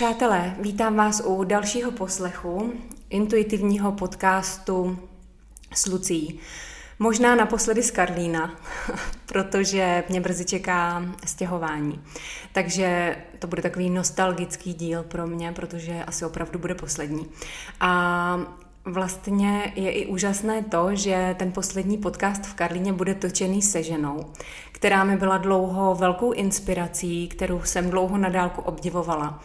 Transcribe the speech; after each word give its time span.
Přátelé, 0.00 0.56
vítám 0.60 0.96
vás 0.96 1.22
u 1.24 1.44
dalšího 1.44 1.90
poslechu 1.90 2.72
intuitivního 3.10 3.92
podcastu 3.92 4.98
s 5.74 5.86
Lucí. 5.86 6.40
Možná 6.98 7.34
naposledy 7.34 7.82
z 7.82 7.90
Karlína, 7.90 8.54
protože 9.26 10.04
mě 10.08 10.20
brzy 10.20 10.44
čeká 10.44 11.04
stěhování. 11.26 12.00
Takže 12.52 13.16
to 13.38 13.46
bude 13.46 13.62
takový 13.62 13.90
nostalgický 13.90 14.74
díl 14.74 15.02
pro 15.02 15.26
mě, 15.26 15.52
protože 15.52 16.04
asi 16.06 16.24
opravdu 16.24 16.58
bude 16.58 16.74
poslední. 16.74 17.26
A 17.80 18.40
Vlastně 18.84 19.72
je 19.74 19.90
i 19.90 20.06
úžasné 20.06 20.62
to, 20.62 20.88
že 20.92 21.34
ten 21.38 21.52
poslední 21.52 21.98
podcast 21.98 22.46
v 22.46 22.54
Karlíně 22.54 22.92
bude 22.92 23.14
točený 23.14 23.62
se 23.62 23.82
ženou, 23.82 24.24
která 24.72 25.04
mi 25.04 25.16
byla 25.16 25.38
dlouho 25.38 25.94
velkou 25.94 26.32
inspirací, 26.32 27.28
kterou 27.28 27.62
jsem 27.62 27.90
dlouho 27.90 28.18
na 28.18 28.28
dálku 28.28 28.62
obdivovala. 28.62 29.40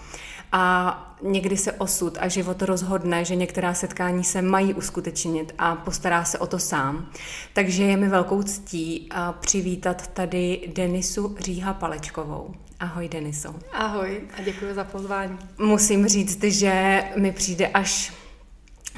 A 0.52 1.02
někdy 1.22 1.58
se 1.58 1.72
osud 1.72 2.18
a 2.22 2.28
život 2.28 2.62
rozhodne, 2.62 3.26
že 3.26 3.36
některá 3.36 3.74
setkání 3.74 4.24
se 4.24 4.42
mají 4.42 4.74
uskutečnit 4.74 5.54
a 5.58 5.76
postará 5.76 6.24
se 6.24 6.40
o 6.40 6.48
to 6.48 6.60
sám. 6.60 7.10
Takže 7.54 7.84
je 7.84 7.98
mi 7.98 8.10
velkou 8.10 8.44
ctí 8.44 9.10
přivítat 9.40 10.08
tady 10.08 10.72
Denisu 10.76 11.36
Říha 11.40 11.74
Palečkovou. 11.74 12.54
Ahoj 12.80 13.10
Deniso. 13.10 13.56
Ahoj 13.74 14.22
a 14.38 14.42
děkuji 14.42 14.74
za 14.74 14.84
pozvání. 14.84 15.38
Musím 15.58 16.08
říct, 16.08 16.44
že 16.44 17.04
mi 17.16 17.32
přijde 17.32 17.68
až 17.68 18.14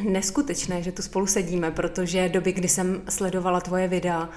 neskutečné, 0.03 0.83
že 0.83 0.91
tu 0.91 1.01
spolu 1.01 1.27
sedíme, 1.27 1.71
protože 1.71 2.29
doby, 2.29 2.51
kdy 2.51 2.67
jsem 2.67 3.01
sledovala 3.09 3.61
tvoje 3.61 3.87
videa, 3.87 4.29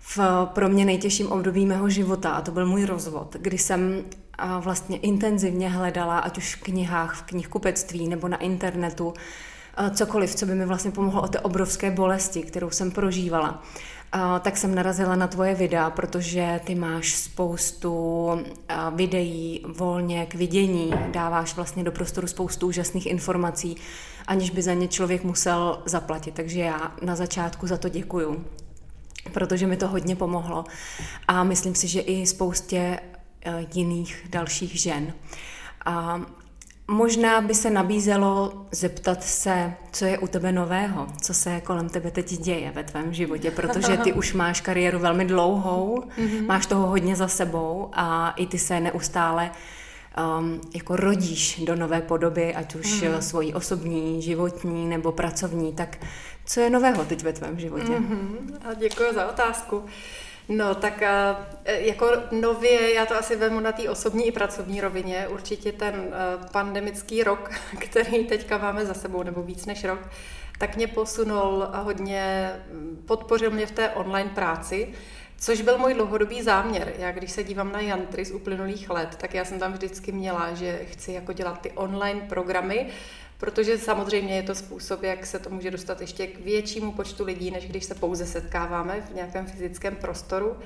v 0.00 0.18
pro 0.44 0.68
mě 0.68 0.84
nejtěžším 0.84 1.32
období 1.32 1.66
mého 1.66 1.88
života, 1.90 2.30
a 2.30 2.40
to 2.40 2.50
byl 2.50 2.66
můj 2.66 2.84
rozvod, 2.84 3.36
kdy 3.40 3.58
jsem 3.58 4.04
vlastně 4.60 4.96
intenzivně 4.96 5.68
hledala, 5.68 6.18
ať 6.18 6.38
už 6.38 6.54
v 6.54 6.62
knihách, 6.62 7.14
v 7.14 7.22
knihkupectví 7.22 8.08
nebo 8.08 8.28
na 8.28 8.36
internetu, 8.36 9.14
cokoliv, 9.94 10.34
co 10.34 10.46
by 10.46 10.54
mi 10.54 10.66
vlastně 10.66 10.90
pomohlo 10.90 11.22
o 11.22 11.28
té 11.28 11.40
obrovské 11.40 11.90
bolesti, 11.90 12.42
kterou 12.42 12.70
jsem 12.70 12.90
prožívala. 12.90 13.62
tak 14.40 14.56
jsem 14.56 14.74
narazila 14.74 15.16
na 15.16 15.26
tvoje 15.26 15.54
videa, 15.54 15.90
protože 15.90 16.60
ty 16.64 16.74
máš 16.74 17.14
spoustu 17.14 18.28
videí 18.94 19.64
volně 19.68 20.26
k 20.26 20.34
vidění, 20.34 20.92
dáváš 21.12 21.56
vlastně 21.56 21.84
do 21.84 21.92
prostoru 21.92 22.26
spoustu 22.26 22.66
úžasných 22.66 23.06
informací, 23.06 23.76
aniž 24.26 24.50
by 24.50 24.62
za 24.62 24.74
ně 24.74 24.88
člověk 24.88 25.24
musel 25.24 25.82
zaplatit. 25.86 26.34
Takže 26.34 26.60
já 26.60 26.92
na 27.02 27.16
začátku 27.16 27.66
za 27.66 27.76
to 27.76 27.88
děkuju, 27.88 28.44
protože 29.32 29.66
mi 29.66 29.76
to 29.76 29.88
hodně 29.88 30.16
pomohlo. 30.16 30.64
A 31.28 31.44
myslím 31.44 31.74
si, 31.74 31.88
že 31.88 32.00
i 32.00 32.26
spoustě 32.26 33.00
eh, 33.02 33.17
jiných 33.74 34.26
dalších 34.30 34.80
žen. 34.80 35.12
A 35.84 36.20
možná 36.90 37.40
by 37.40 37.54
se 37.54 37.70
nabízelo 37.70 38.66
zeptat 38.72 39.24
se, 39.24 39.72
co 39.92 40.04
je 40.04 40.18
u 40.18 40.26
tebe 40.26 40.52
nového, 40.52 41.06
co 41.22 41.34
se 41.34 41.60
kolem 41.60 41.88
tebe 41.88 42.10
teď 42.10 42.38
děje 42.38 42.70
ve 42.70 42.84
tvém 42.84 43.14
životě, 43.14 43.50
protože 43.50 43.96
ty 43.96 44.12
už 44.12 44.32
máš 44.32 44.60
kariéru 44.60 44.98
velmi 44.98 45.24
dlouhou, 45.24 46.04
mm-hmm. 46.18 46.46
máš 46.46 46.66
toho 46.66 46.86
hodně 46.86 47.16
za 47.16 47.28
sebou 47.28 47.90
a 47.92 48.30
i 48.30 48.46
ty 48.46 48.58
se 48.58 48.80
neustále 48.80 49.50
um, 50.40 50.60
jako 50.74 50.96
rodíš 50.96 51.60
do 51.64 51.76
nové 51.76 52.00
podoby, 52.00 52.54
ať 52.54 52.74
už 52.74 53.02
mm. 53.02 53.22
svojí 53.22 53.54
osobní, 53.54 54.22
životní 54.22 54.86
nebo 54.86 55.12
pracovní, 55.12 55.72
tak 55.72 55.98
co 56.44 56.60
je 56.60 56.70
nového 56.70 57.04
teď 57.04 57.22
ve 57.22 57.32
tvém 57.32 57.60
životě? 57.60 57.92
Mm-hmm. 57.92 58.58
A 58.70 58.74
děkuji 58.74 59.14
za 59.14 59.28
otázku. 59.28 59.84
No, 60.48 60.74
tak 60.74 61.02
e, 61.02 61.36
jako 61.64 62.10
nově, 62.30 62.94
já 62.94 63.06
to 63.06 63.14
asi 63.14 63.36
vemu 63.36 63.60
na 63.60 63.72
té 63.72 63.90
osobní 63.90 64.26
i 64.26 64.32
pracovní 64.32 64.80
rovině, 64.80 65.28
určitě 65.28 65.72
ten 65.72 65.94
e, 65.94 66.48
pandemický 66.52 67.22
rok, 67.22 67.50
který 67.78 68.24
teďka 68.24 68.58
máme 68.58 68.86
za 68.86 68.94
sebou, 68.94 69.22
nebo 69.22 69.42
víc 69.42 69.66
než 69.66 69.84
rok, 69.84 70.00
tak 70.58 70.76
mě 70.76 70.86
posunul 70.86 71.62
a 71.72 71.80
hodně 71.80 72.50
podpořil 73.06 73.50
mě 73.50 73.66
v 73.66 73.70
té 73.70 73.90
online 73.90 74.30
práci, 74.30 74.94
Což 75.40 75.60
byl 75.60 75.78
můj 75.78 75.94
dlouhodobý 75.94 76.42
záměr. 76.42 76.92
Já 76.98 77.12
když 77.12 77.30
se 77.30 77.44
dívám 77.44 77.72
na 77.72 77.80
Jantry 77.80 78.24
z 78.24 78.30
uplynulých 78.32 78.90
let, 78.90 79.16
tak 79.20 79.34
já 79.34 79.44
jsem 79.44 79.58
tam 79.58 79.72
vždycky 79.72 80.12
měla, 80.12 80.54
že 80.54 80.80
chci 80.84 81.12
jako 81.12 81.32
dělat 81.32 81.60
ty 81.60 81.70
online 81.70 82.20
programy, 82.20 82.86
protože 83.38 83.78
samozřejmě 83.78 84.36
je 84.36 84.42
to 84.42 84.54
způsob, 84.54 85.02
jak 85.02 85.26
se 85.26 85.38
to 85.38 85.50
může 85.50 85.70
dostat 85.70 86.00
ještě 86.00 86.26
k 86.26 86.40
většímu 86.40 86.92
počtu 86.92 87.24
lidí, 87.24 87.50
než 87.50 87.68
když 87.68 87.84
se 87.84 87.94
pouze 87.94 88.26
setkáváme 88.26 89.00
v 89.00 89.14
nějakém 89.14 89.46
fyzickém 89.46 89.96
prostoru. 89.96 90.56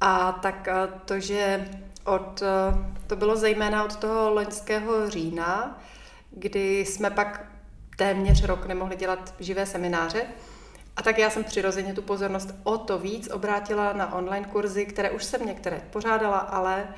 A 0.00 0.32
tak 0.32 0.68
eh, 0.68 0.88
to, 1.04 1.20
že 1.20 1.68
od, 2.04 2.42
eh, 2.42 2.78
to 3.06 3.16
bylo 3.16 3.36
zejména 3.36 3.84
od 3.84 3.96
toho 3.96 4.30
loňského 4.30 5.10
října, 5.10 5.82
kdy 6.30 6.80
jsme 6.80 7.10
pak 7.10 7.52
téměř 7.96 8.44
rok 8.44 8.66
nemohli 8.66 8.96
dělat 8.96 9.34
živé 9.40 9.66
semináře, 9.66 10.26
a 10.96 11.02
tak 11.02 11.18
já 11.18 11.30
jsem 11.30 11.44
přirozeně 11.44 11.94
tu 11.94 12.02
pozornost 12.02 12.54
o 12.62 12.78
to 12.78 12.98
víc 12.98 13.28
obrátila 13.30 13.92
na 13.92 14.14
online 14.14 14.46
kurzy, 14.46 14.86
které 14.86 15.10
už 15.10 15.24
jsem 15.24 15.46
některé 15.46 15.80
pořádala, 15.90 16.38
ale 16.38 16.88
eh, 16.88 16.94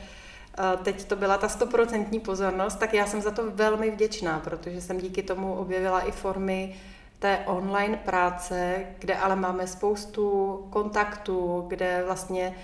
teď 0.82 1.04
to 1.04 1.16
byla 1.16 1.38
ta 1.38 1.48
stoprocentní 1.48 2.20
pozornost, 2.20 2.78
tak 2.78 2.94
já 2.94 3.06
jsem 3.06 3.22
za 3.22 3.30
to 3.30 3.50
velmi 3.50 3.90
vděčná, 3.90 4.40
protože 4.40 4.80
jsem 4.80 4.98
díky 4.98 5.22
tomu 5.22 5.54
objevila 5.54 6.00
i 6.00 6.12
formy 6.12 6.76
té 7.18 7.38
online 7.46 7.96
práce, 7.96 8.84
kde 8.98 9.16
ale 9.16 9.36
máme 9.36 9.66
spoustu 9.66 10.56
kontaktů, 10.70 11.64
kde 11.68 12.02
vlastně 12.06 12.54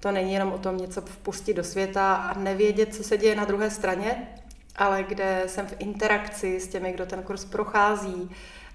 to 0.00 0.12
není 0.12 0.32
jenom 0.32 0.52
o 0.52 0.58
tom 0.58 0.76
něco 0.76 1.00
vpustit 1.00 1.54
do 1.54 1.64
světa 1.64 2.14
a 2.14 2.38
nevědět, 2.38 2.94
co 2.94 3.04
se 3.04 3.18
děje 3.18 3.34
na 3.34 3.44
druhé 3.44 3.70
straně, 3.70 4.28
ale 4.76 5.02
kde 5.02 5.42
jsem 5.46 5.66
v 5.66 5.74
interakci 5.78 6.60
s 6.60 6.68
těmi, 6.68 6.92
kdo 6.92 7.06
ten 7.06 7.22
kurz 7.22 7.44
prochází, 7.44 8.30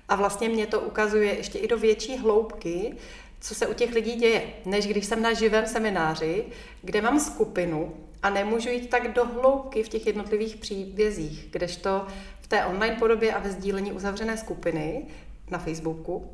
a 0.09 0.15
vlastně 0.15 0.49
mě 0.49 0.67
to 0.67 0.79
ukazuje 0.79 1.37
ještě 1.37 1.59
i 1.59 1.67
do 1.67 1.77
větší 1.77 2.17
hloubky, 2.17 2.95
co 3.41 3.55
se 3.55 3.67
u 3.67 3.73
těch 3.73 3.93
lidí 3.93 4.15
děje, 4.15 4.43
než 4.65 4.87
když 4.87 5.05
jsem 5.05 5.21
na 5.21 5.33
živém 5.33 5.65
semináři, 5.65 6.45
kde 6.81 7.01
mám 7.01 7.19
skupinu 7.19 7.93
a 8.23 8.29
nemůžu 8.29 8.69
jít 8.69 8.89
tak 8.89 9.13
do 9.13 9.25
hloubky 9.25 9.83
v 9.83 9.89
těch 9.89 10.07
jednotlivých 10.07 10.55
příbězích, 10.55 11.47
kdežto 11.51 12.07
v 12.41 12.47
té 12.47 12.65
online 12.65 12.95
podobě 12.95 13.33
a 13.33 13.39
ve 13.39 13.51
sdílení 13.51 13.91
uzavřené 13.91 14.37
skupiny 14.37 15.05
na 15.51 15.59
Facebooku, 15.59 16.31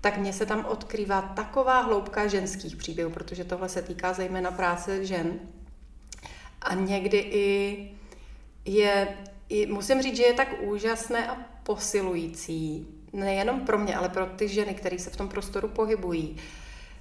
tak 0.00 0.18
mně 0.18 0.32
se 0.32 0.46
tam 0.46 0.64
odkrývá 0.64 1.22
taková 1.22 1.80
hloubka 1.80 2.26
ženských 2.26 2.76
příběhů, 2.76 3.10
protože 3.10 3.44
tohle 3.44 3.68
se 3.68 3.82
týká 3.82 4.12
zejména 4.12 4.50
práce 4.50 5.04
žen. 5.04 5.40
A 6.62 6.74
někdy 6.74 7.18
i 7.18 7.88
je, 8.64 9.08
i 9.48 9.66
musím 9.66 10.02
říct, 10.02 10.16
že 10.16 10.22
je 10.22 10.32
tak 10.32 10.62
úžasné 10.62 11.28
a 11.28 11.36
posilující, 11.62 12.86
nejenom 13.12 13.60
pro 13.60 13.78
mě, 13.78 13.96
ale 13.96 14.08
pro 14.08 14.26
ty 14.26 14.48
ženy, 14.48 14.74
které 14.74 14.98
se 14.98 15.10
v 15.10 15.16
tom 15.16 15.28
prostoru 15.28 15.68
pohybují, 15.68 16.36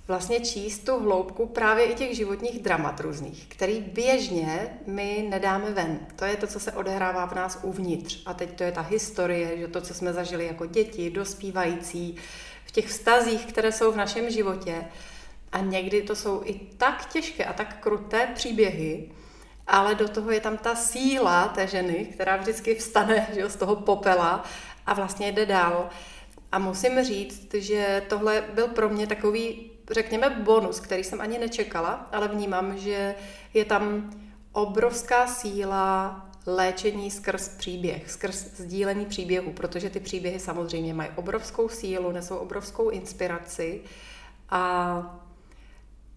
vlastně 0.10 0.40
číst 0.40 0.80
tu 0.80 1.00
hloubku 1.00 1.46
právě 1.46 1.86
i 1.86 1.96
těch 1.96 2.16
životních 2.16 2.60
dramat 2.60 3.00
různých, 3.00 3.46
který 3.48 3.82
běžně 3.82 4.80
my 4.86 5.28
nedáme 5.30 5.72
ven. 5.72 6.00
To 6.16 6.26
je 6.26 6.36
to, 6.36 6.48
co 6.48 6.60
se 6.60 6.72
odehrává 6.72 7.26
v 7.26 7.36
nás 7.36 7.60
uvnitř. 7.62 8.22
A 8.26 8.34
teď 8.34 8.58
to 8.58 8.64
je 8.64 8.72
ta 8.72 8.82
historie, 8.82 9.58
že 9.58 9.68
to, 9.68 9.82
co 9.82 9.94
jsme 9.94 10.14
zažili 10.14 10.46
jako 10.46 10.66
děti, 10.66 11.10
dospívající, 11.10 12.16
v 12.66 12.72
těch 12.72 12.88
vztazích, 12.88 13.46
které 13.46 13.72
jsou 13.72 13.92
v 13.92 13.98
našem 13.98 14.30
životě. 14.30 14.86
A 15.52 15.60
někdy 15.60 16.02
to 16.02 16.16
jsou 16.16 16.42
i 16.46 16.54
tak 16.54 17.06
těžké 17.14 17.46
a 17.46 17.54
tak 17.54 17.80
kruté 17.80 18.28
příběhy, 18.36 19.12
ale 19.68 19.96
do 19.96 20.08
toho 20.08 20.32
je 20.32 20.40
tam 20.40 20.58
ta 20.58 20.76
síla 20.76 21.48
té 21.48 21.68
ženy, 21.68 22.06
která 22.14 22.38
vždycky 22.38 22.76
vstane 22.76 23.28
že, 23.34 23.50
z 23.50 23.56
toho 23.56 23.76
popela 23.76 24.44
a 24.86 24.94
vlastně 24.94 25.32
jde 25.32 25.46
dál. 25.46 25.90
A 26.52 26.60
musím 26.60 27.04
říct, 27.04 27.54
že 27.54 28.04
tohle 28.10 28.44
byl 28.54 28.68
pro 28.68 28.90
mě 28.90 29.08
takový, 29.08 29.72
řekněme, 29.92 30.30
bonus, 30.30 30.80
který 30.80 31.04
jsem 31.04 31.22
ani 31.22 31.40
nečekala, 31.40 32.08
ale 32.12 32.28
vnímám, 32.28 32.78
že 32.78 33.16
je 33.54 33.66
tam 33.66 34.12
obrovská 34.52 35.28
síla 35.28 36.26
léčení 36.46 37.12
skrz 37.12 37.50
příběh, 37.50 38.12
skrz 38.12 38.36
sdílení 38.36 39.06
příběhu, 39.06 39.52
protože 39.52 39.90
ty 39.90 40.00
příběhy 40.00 40.40
samozřejmě 40.40 40.94
mají 40.94 41.10
obrovskou 41.16 41.70
sílu, 41.70 42.12
nesou 42.12 42.38
obrovskou 42.38 42.90
inspiraci. 42.90 43.82
A 44.50 45.26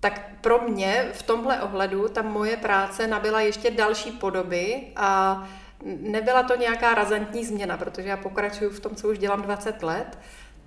tak 0.01 0.31
pro 0.41 0.59
mě 0.69 1.09
v 1.13 1.23
tomhle 1.23 1.63
ohledu 1.63 2.09
ta 2.09 2.23
moje 2.23 2.57
práce 2.57 3.07
nabila 3.07 3.41
ještě 3.41 3.71
další 3.71 4.11
podoby 4.11 4.83
a 4.97 5.43
nebyla 5.85 6.43
to 6.43 6.57
nějaká 6.57 6.95
razantní 6.95 7.45
změna, 7.45 7.77
protože 7.77 8.09
já 8.09 8.17
pokračuju 8.17 8.71
v 8.71 8.81
tom, 8.81 8.95
co 8.95 9.09
už 9.09 9.19
dělám 9.19 9.43
20 9.43 9.83
let, 9.83 10.19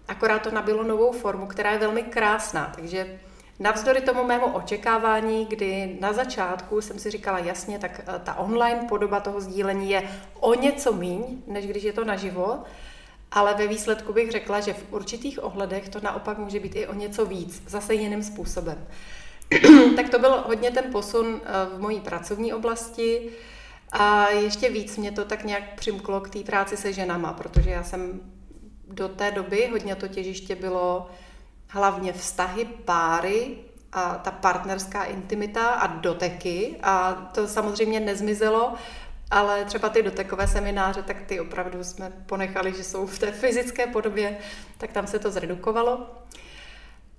akorát 0.07 0.41
to 0.41 0.51
nabilo 0.51 0.83
novou 0.83 1.11
formu, 1.11 1.47
která 1.47 1.71
je 1.71 1.79
velmi 1.79 2.03
krásná. 2.03 2.71
Takže 2.75 3.19
navzdory 3.59 4.01
tomu 4.01 4.23
mému 4.23 4.45
očekávání, 4.45 5.45
kdy 5.45 5.97
na 5.99 6.13
začátku 6.13 6.81
jsem 6.81 6.99
si 6.99 7.11
říkala 7.11 7.39
jasně, 7.39 7.79
tak 7.79 8.01
eh, 8.07 8.19
ta 8.23 8.35
online 8.35 8.85
podoba 8.89 9.19
toho 9.19 9.41
sdílení 9.41 9.89
je 9.89 10.09
o 10.39 10.53
něco 10.53 10.93
míň, 10.93 11.43
než 11.47 11.67
když 11.67 11.83
je 11.83 11.93
to 11.93 12.05
naživo, 12.05 12.63
ale 13.31 13.53
ve 13.53 13.67
výsledku 13.67 14.13
bych 14.13 14.31
řekla, 14.31 14.59
že 14.59 14.73
v 14.73 14.93
určitých 14.93 15.43
ohledech 15.43 15.89
to 15.89 15.99
naopak 16.01 16.37
může 16.37 16.59
být 16.59 16.75
i 16.75 16.87
o 16.87 16.93
něco 16.93 17.25
víc, 17.25 17.63
zase 17.67 17.93
jiným 17.93 18.23
způsobem. 18.23 18.87
tak 19.95 20.09
to 20.09 20.19
byl 20.19 20.43
hodně 20.47 20.71
ten 20.71 20.91
posun 20.91 21.41
eh, 21.43 21.77
v 21.77 21.81
mojí 21.81 21.99
pracovní 21.99 22.53
oblasti, 22.53 23.31
A 23.91 24.29
ještě 24.29 24.69
víc 24.69 24.97
mě 24.97 25.11
to 25.11 25.25
tak 25.25 25.43
nějak 25.43 25.75
přimklo 25.75 26.21
k 26.21 26.29
té 26.29 26.39
práci 26.39 26.77
se 26.77 26.93
ženama, 26.93 27.33
protože 27.33 27.69
já 27.69 27.83
jsem 27.83 28.21
do 28.95 29.07
té 29.09 29.31
doby 29.31 29.67
hodně 29.71 29.95
to 29.95 30.07
těžiště 30.07 30.55
bylo 30.55 31.09
hlavně 31.67 32.13
vztahy, 32.13 32.65
páry 32.65 33.57
a 33.91 34.15
ta 34.15 34.31
partnerská 34.31 35.03
intimita 35.03 35.67
a 35.67 35.87
doteky. 35.87 36.75
A 36.83 37.13
to 37.13 37.47
samozřejmě 37.47 37.99
nezmizelo, 37.99 38.73
ale 39.31 39.65
třeba 39.65 39.89
ty 39.89 40.03
dotekové 40.03 40.47
semináře, 40.47 41.03
tak 41.03 41.21
ty 41.21 41.39
opravdu 41.39 41.83
jsme 41.83 42.11
ponechali, 42.25 42.73
že 42.73 42.83
jsou 42.83 43.07
v 43.07 43.19
té 43.19 43.31
fyzické 43.31 43.87
podobě, 43.87 44.37
tak 44.77 44.91
tam 44.91 45.07
se 45.07 45.19
to 45.19 45.31
zredukovalo. 45.31 46.09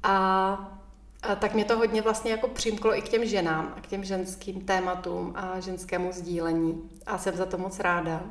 A 0.02 0.76
a 1.22 1.34
tak 1.34 1.54
mě 1.54 1.64
to 1.64 1.76
hodně 1.76 2.02
vlastně 2.02 2.30
jako 2.30 2.48
přimklo 2.48 2.98
i 2.98 3.02
k 3.02 3.08
těm 3.08 3.26
ženám 3.26 3.74
a 3.76 3.80
k 3.80 3.86
těm 3.86 4.04
ženským 4.04 4.60
tématům 4.60 5.32
a 5.36 5.60
ženskému 5.60 6.12
sdílení. 6.12 6.90
A 7.06 7.18
jsem 7.18 7.36
za 7.36 7.46
to 7.46 7.58
moc 7.58 7.80
ráda. 7.80 8.22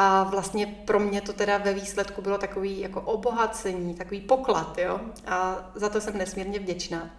A 0.00 0.22
vlastně 0.22 0.66
pro 0.66 1.00
mě 1.00 1.20
to 1.20 1.32
teda 1.32 1.58
ve 1.58 1.74
výsledku 1.74 2.22
bylo 2.22 2.38
takový 2.38 2.80
jako 2.80 3.00
obohacení, 3.00 3.94
takový 3.94 4.20
poklad, 4.20 4.78
jo. 4.78 5.00
A 5.26 5.56
za 5.74 5.88
to 5.88 6.00
jsem 6.00 6.18
nesmírně 6.18 6.58
vděčná. 6.58 7.10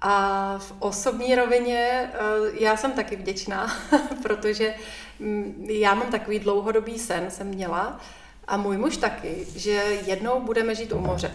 A 0.00 0.58
v 0.58 0.74
osobní 0.78 1.34
rovině 1.34 2.10
eh, 2.12 2.18
já 2.52 2.76
jsem 2.76 2.92
taky 2.92 3.16
vděčná, 3.16 3.76
protože 4.22 4.74
mm, 5.18 5.66
já 5.70 5.94
mám 5.94 6.10
takový 6.10 6.38
dlouhodobý 6.38 6.98
sen, 6.98 7.30
jsem 7.30 7.46
měla, 7.46 8.00
a 8.48 8.56
můj 8.56 8.76
muž 8.76 8.96
taky, 8.96 9.46
že 9.56 9.70
jednou 10.06 10.40
budeme 10.40 10.74
žít 10.74 10.92
u 10.92 10.98
moře. 10.98 11.32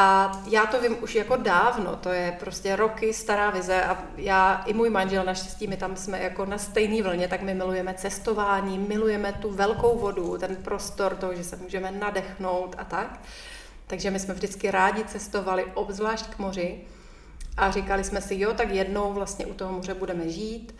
A 0.00 0.32
já 0.50 0.66
to 0.66 0.80
vím 0.80 0.96
už 1.02 1.14
jako 1.14 1.36
dávno, 1.36 1.96
to 1.96 2.08
je 2.08 2.36
prostě 2.40 2.76
roky 2.76 3.14
stará 3.14 3.50
vize 3.50 3.84
a 3.84 4.04
já 4.16 4.62
i 4.66 4.72
můj 4.72 4.90
manžel, 4.90 5.24
naštěstí 5.24 5.66
my 5.66 5.76
tam 5.76 5.96
jsme 5.96 6.22
jako 6.22 6.46
na 6.46 6.58
stejné 6.58 7.02
vlně, 7.02 7.28
tak 7.28 7.42
my 7.42 7.54
milujeme 7.54 7.94
cestování, 7.94 8.78
milujeme 8.78 9.32
tu 9.32 9.50
velkou 9.50 9.98
vodu, 9.98 10.38
ten 10.38 10.56
prostor 10.56 11.16
toho, 11.16 11.34
že 11.34 11.44
se 11.44 11.56
můžeme 11.56 11.92
nadechnout 11.92 12.74
a 12.78 12.84
tak. 12.84 13.20
Takže 13.86 14.10
my 14.10 14.18
jsme 14.18 14.34
vždycky 14.34 14.70
rádi 14.70 15.04
cestovali, 15.04 15.64
obzvlášť 15.74 16.26
k 16.26 16.38
moři 16.38 16.80
a 17.56 17.70
říkali 17.70 18.04
jsme 18.04 18.20
si, 18.20 18.40
jo, 18.40 18.54
tak 18.54 18.70
jednou 18.70 19.12
vlastně 19.12 19.46
u 19.46 19.54
toho 19.54 19.72
moře 19.72 19.94
budeme 19.94 20.28
žít. 20.28 20.74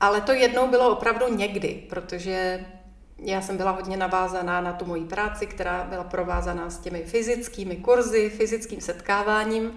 Ale 0.00 0.20
to 0.20 0.32
jednou 0.32 0.68
bylo 0.68 0.90
opravdu 0.90 1.34
někdy, 1.34 1.86
protože 1.88 2.66
já 3.22 3.40
jsem 3.40 3.56
byla 3.56 3.70
hodně 3.70 3.96
navázaná 3.96 4.60
na 4.60 4.72
tu 4.72 4.84
moji 4.84 5.04
práci, 5.04 5.46
která 5.46 5.84
byla 5.84 6.04
provázaná 6.04 6.70
s 6.70 6.78
těmi 6.78 7.04
fyzickými 7.04 7.76
kurzy, 7.76 8.30
fyzickým 8.30 8.80
setkáváním 8.80 9.72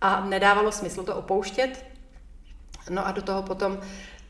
a 0.00 0.24
nedávalo 0.24 0.72
smysl 0.72 1.02
to 1.02 1.16
opouštět. 1.16 1.84
No 2.90 3.06
a 3.06 3.12
do 3.12 3.22
toho 3.22 3.42
potom 3.42 3.78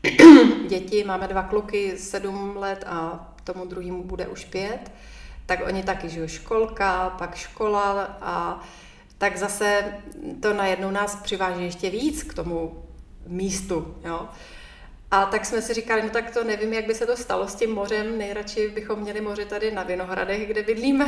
děti, 0.67 1.03
máme 1.03 1.27
dva 1.27 1.43
kluky, 1.43 1.97
sedm 1.97 2.57
let 2.57 2.83
a 2.87 3.27
tomu 3.43 3.65
druhému 3.65 4.03
bude 4.03 4.27
už 4.27 4.45
pět, 4.45 4.91
tak 5.45 5.59
oni 5.67 5.83
taky 5.83 6.09
žijou 6.09 6.27
školka, 6.27 7.09
pak 7.09 7.35
škola 7.35 8.17
a 8.21 8.59
tak 9.17 9.37
zase 9.37 9.93
to 10.41 10.53
najednou 10.53 10.91
nás 10.91 11.15
přiváží 11.15 11.63
ještě 11.63 11.89
víc 11.89 12.23
k 12.23 12.33
tomu 12.33 12.83
místu. 13.27 13.95
Jo? 14.05 14.29
A 15.15 15.25
tak 15.25 15.45
jsme 15.45 15.61
si 15.61 15.73
říkali, 15.73 16.01
no 16.01 16.09
tak 16.09 16.31
to 16.31 16.43
nevím, 16.43 16.73
jak 16.73 16.85
by 16.85 16.95
se 16.95 17.05
to 17.05 17.17
stalo 17.17 17.47
s 17.47 17.55
tím 17.55 17.73
mořem, 17.73 18.17
nejradši 18.17 18.67
bychom 18.67 18.99
měli 18.99 19.21
moře 19.21 19.45
tady 19.45 19.71
na 19.71 19.83
Vinohradech, 19.83 20.47
kde 20.47 20.63
bydlíme. 20.63 21.05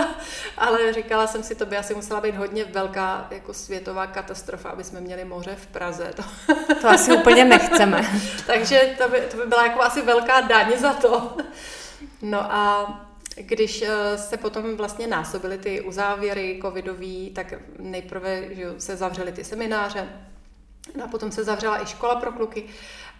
Ale 0.58 0.92
říkala 0.92 1.26
jsem 1.26 1.42
si, 1.42 1.54
to 1.54 1.66
by 1.66 1.76
asi 1.76 1.94
musela 1.94 2.20
být 2.20 2.34
hodně 2.34 2.64
velká 2.64 3.28
jako 3.30 3.54
světová 3.54 4.06
katastrofa, 4.06 4.68
aby 4.68 4.84
jsme 4.84 5.00
měli 5.00 5.24
moře 5.24 5.56
v 5.56 5.66
Praze. 5.66 6.12
To, 6.16 6.74
to 6.80 6.88
asi 6.88 7.12
úplně 7.12 7.44
nechceme. 7.44 8.10
Takže 8.46 8.94
to 8.98 9.08
by, 9.08 9.20
to 9.20 9.36
by 9.36 9.46
byla 9.46 9.66
jako 9.66 9.82
asi 9.82 10.02
velká 10.02 10.40
daň 10.40 10.72
za 10.78 10.94
to. 10.94 11.36
No 12.22 12.52
a 12.52 12.86
když 13.34 13.82
eh, 13.82 14.18
se 14.18 14.36
potom 14.36 14.76
vlastně 14.76 15.06
násobily 15.06 15.58
ty 15.58 15.80
uzávěry 15.80 16.58
covidový, 16.62 17.30
tak 17.30 17.54
nejprve 17.78 18.54
že 18.54 18.64
se 18.78 18.96
zavřely 18.96 19.32
ty 19.32 19.44
semináře, 19.44 20.08
no 20.96 21.04
a 21.04 21.08
potom 21.08 21.32
se 21.32 21.44
zavřela 21.44 21.82
i 21.82 21.86
škola 21.86 22.16
pro 22.16 22.32
kluky. 22.32 22.64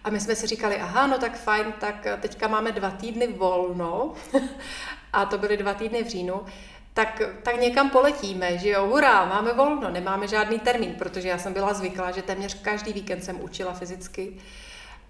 A 0.03 0.09
my 0.09 0.19
jsme 0.19 0.35
si 0.35 0.47
říkali, 0.47 0.79
aha, 0.79 1.07
no 1.07 1.17
tak 1.17 1.37
fajn, 1.37 1.73
tak 1.79 2.07
teďka 2.21 2.47
máme 2.47 2.71
dva 2.71 2.91
týdny 2.91 3.27
volno, 3.27 4.13
a 5.13 5.25
to 5.25 5.37
byly 5.37 5.57
dva 5.57 5.73
týdny 5.73 6.03
v 6.03 6.07
říjnu, 6.07 6.41
tak, 6.93 7.21
tak 7.43 7.61
někam 7.61 7.89
poletíme, 7.89 8.57
že 8.57 8.69
jo, 8.69 8.87
hurá, 8.87 9.25
máme 9.25 9.53
volno, 9.53 9.89
nemáme 9.89 10.27
žádný 10.27 10.59
termín, 10.59 10.95
protože 10.97 11.27
já 11.27 11.37
jsem 11.37 11.53
byla 11.53 11.73
zvyklá, 11.73 12.11
že 12.11 12.21
téměř 12.21 12.61
každý 12.61 12.93
víkend 12.93 13.23
jsem 13.23 13.41
učila 13.41 13.73
fyzicky. 13.73 14.37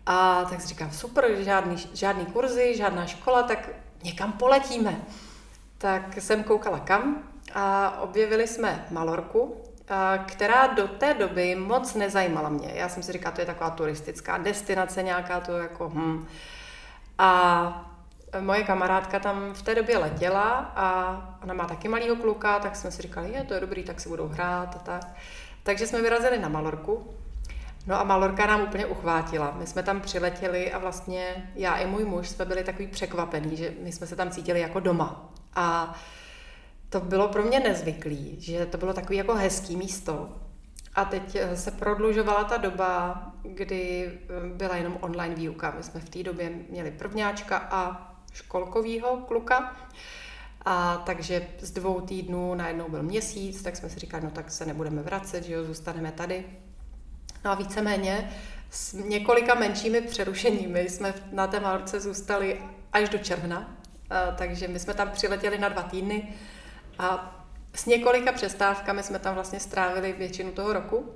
A 0.06 0.46
tak 0.50 0.62
si 0.62 0.68
říkám, 0.68 0.92
super, 0.92 1.26
žádný, 1.40 1.76
žádný 1.94 2.26
kurzy, 2.26 2.78
žádná 2.78 3.06
škola, 3.06 3.44
tak 3.44 3.70
někam 4.04 4.34
poletíme. 4.34 5.02
Tak 5.78 6.18
jsem 6.18 6.44
koukala 6.44 6.80
kam 6.80 7.24
a 7.54 8.00
objevili 8.02 8.48
jsme 8.48 8.86
Malorku, 8.92 9.62
která 10.26 10.68
do 10.68 10.88
té 10.88 11.14
doby 11.14 11.56
moc 11.56 11.96
nezajímala 11.96 12.50
mě. 12.50 12.72
Já 12.74 12.90
jsem 12.90 13.04
si 13.04 13.12
říkala, 13.12 13.36
to 13.36 13.42
je 13.42 13.48
taková 13.48 13.70
turistická 13.70 14.38
destinace 14.38 15.04
nějaká, 15.04 15.40
to 15.40 15.58
jako 15.58 15.90
hm. 15.90 16.28
A 17.18 17.92
moje 18.40 18.64
kamarádka 18.64 19.20
tam 19.20 19.54
v 19.54 19.62
té 19.62 19.76
době 19.76 19.98
letěla 19.98 20.72
a 20.76 21.40
ona 21.44 21.54
má 21.54 21.66
taky 21.66 21.88
malýho 21.88 22.16
kluka, 22.16 22.60
tak 22.60 22.76
jsme 22.76 22.92
si 22.92 23.02
říkali, 23.02 23.32
je, 23.32 23.44
to 23.44 23.54
je 23.54 23.60
dobrý, 23.60 23.84
tak 23.84 24.00
si 24.00 24.10
budou 24.10 24.28
hrát 24.28 24.76
a 24.76 24.80
tak. 24.80 25.04
Takže 25.64 25.88
jsme 25.88 26.02
vyrazili 26.02 26.40
na 26.40 26.50
Malorku. 26.50 27.08
No 27.88 28.00
a 28.00 28.04
Malorka 28.04 28.46
nám 28.46 28.62
úplně 28.62 28.86
uchvátila. 28.86 29.54
My 29.58 29.68
jsme 29.68 29.84
tam 29.84 30.02
přiletěli 30.02 30.74
a 30.74 30.80
vlastně 30.80 31.52
já 31.56 31.76
i 31.76 31.86
můj 31.86 32.06
muž 32.06 32.30
jsme 32.30 32.46
byli 32.46 32.64
takový 32.64 32.88
překvapení, 32.88 33.58
že 33.58 33.74
my 33.84 33.92
jsme 33.92 34.08
se 34.08 34.16
tam 34.16 34.30
cítili 34.30 34.60
jako 34.60 34.80
doma. 34.80 35.30
A 35.56 35.96
to 36.90 37.00
bylo 37.00 37.28
pro 37.28 37.44
mě 37.44 37.60
nezvyklý, 37.60 38.36
že 38.40 38.66
to 38.66 38.78
bylo 38.78 38.94
takový 38.94 39.18
jako 39.18 39.34
hezký 39.34 39.76
místo. 39.76 40.30
A 40.96 41.06
teď 41.06 41.36
eh, 41.36 41.58
se 41.58 41.72
prodlužovala 41.72 42.44
ta 42.44 42.58
doba, 42.58 43.22
kdy 43.44 44.06
eh, 44.08 44.48
byla 44.56 44.76
jenom 44.76 44.98
online 45.02 45.36
výuka. 45.36 45.74
My 45.78 45.84
jsme 45.84 46.00
v 46.00 46.10
té 46.10 46.24
době 46.24 46.52
měli 46.70 46.92
prvňáčka 46.92 47.58
a 47.58 48.12
školkovýho 48.34 49.18
kluka. 49.18 49.78
A 50.66 50.98
takže 51.06 51.48
z 51.60 51.72
dvou 51.72 52.02
týdnů 52.02 52.56
najednou 52.56 52.90
byl 52.90 53.04
měsíc, 53.04 53.62
tak 53.62 53.76
jsme 53.76 53.90
si 53.90 54.00
říkali, 54.00 54.24
no 54.24 54.32
tak 54.32 54.52
se 54.52 54.66
nebudeme 54.66 55.02
vracet, 55.02 55.44
že 55.44 55.54
jo, 55.54 55.64
zůstaneme 55.64 56.12
tady. 56.12 56.46
No 57.46 57.52
a 57.52 57.56
víceméně 57.56 58.32
s 58.70 58.94
několika 58.94 59.56
menšími 59.56 60.02
přerušeními 60.02 60.90
jsme 60.90 61.14
na 61.32 61.48
té 61.48 61.60
Malorce 61.60 62.00
zůstali 62.00 62.62
až 62.94 63.10
do 63.10 63.18
června. 63.18 63.78
A, 64.10 64.32
takže 64.32 64.68
my 64.68 64.80
jsme 64.80 64.94
tam 64.94 65.10
přiletěli 65.10 65.58
na 65.58 65.70
dva 65.70 65.84
týdny 65.84 66.34
a 67.00 67.34
s 67.74 67.86
několika 67.86 68.32
přestávkami 68.32 69.04
jsme 69.04 69.20
tam 69.20 69.36
vlastně 69.36 69.60
strávili 69.60 70.14
většinu 70.14 70.52
toho 70.52 70.74
roku. 70.74 71.14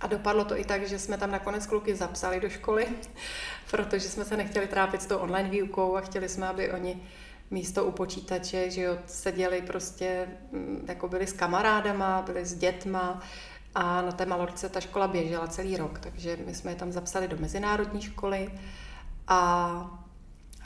A 0.00 0.06
dopadlo 0.06 0.44
to 0.44 0.58
i 0.60 0.64
tak, 0.64 0.88
že 0.88 0.98
jsme 0.98 1.18
tam 1.18 1.30
nakonec 1.30 1.66
kluky 1.66 1.94
zapsali 1.94 2.40
do 2.40 2.48
školy, 2.48 2.86
protože 3.70 4.08
jsme 4.08 4.24
se 4.24 4.36
nechtěli 4.36 4.66
trápit 4.66 5.02
s 5.02 5.06
tou 5.06 5.16
online 5.16 5.48
výukou 5.48 5.96
a 5.96 6.00
chtěli 6.00 6.28
jsme, 6.28 6.48
aby 6.48 6.72
oni 6.72 7.02
místo 7.50 7.84
u 7.84 7.90
počítače, 7.90 8.70
že 8.70 8.82
jo, 8.82 8.98
seděli 9.06 9.62
prostě, 9.62 10.28
mm, 10.52 10.84
jako 10.88 11.08
byli 11.08 11.26
s 11.26 11.32
kamarádama, 11.32 12.22
byli 12.22 12.44
s 12.44 12.54
dětma 12.54 13.22
a 13.74 14.02
na 14.02 14.12
té 14.12 14.26
Malorce 14.26 14.68
ta 14.68 14.80
škola 14.80 15.08
běžela 15.08 15.46
celý 15.46 15.76
rok, 15.76 15.98
takže 15.98 16.38
my 16.46 16.54
jsme 16.54 16.70
je 16.70 16.76
tam 16.76 16.92
zapsali 16.92 17.28
do 17.28 17.36
mezinárodní 17.36 18.02
školy 18.02 18.50
a 19.28 20.05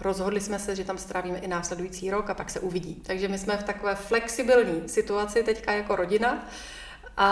Rozhodli 0.00 0.40
jsme 0.40 0.58
se, 0.58 0.76
že 0.76 0.84
tam 0.84 0.98
strávíme 0.98 1.38
i 1.38 1.48
následující 1.48 2.10
rok 2.10 2.30
a 2.30 2.34
pak 2.34 2.50
se 2.50 2.60
uvidí. 2.60 2.94
Takže 2.94 3.28
my 3.28 3.38
jsme 3.38 3.56
v 3.56 3.64
takové 3.64 3.94
flexibilní 3.94 4.88
situaci 4.88 5.42
teďka 5.42 5.72
jako 5.72 5.96
rodina 5.96 6.48
a, 7.16 7.26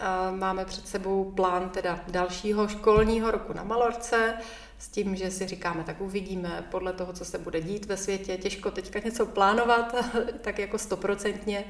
a 0.00 0.30
máme 0.30 0.64
před 0.64 0.88
sebou 0.88 1.32
plán 1.32 1.70
teda 1.70 2.00
dalšího 2.08 2.68
školního 2.68 3.30
roku 3.30 3.52
na 3.52 3.64
Malorce 3.64 4.34
s 4.78 4.88
tím, 4.88 5.16
že 5.16 5.30
si 5.30 5.46
říkáme, 5.46 5.84
tak 5.84 6.00
uvidíme 6.00 6.64
podle 6.70 6.92
toho, 6.92 7.12
co 7.12 7.24
se 7.24 7.38
bude 7.38 7.60
dít 7.60 7.86
ve 7.86 7.96
světě. 7.96 8.36
Těžko 8.36 8.70
teďka 8.70 8.98
něco 8.98 9.26
plánovat, 9.26 9.94
tak 10.40 10.58
jako 10.58 10.78
stoprocentně, 10.78 11.64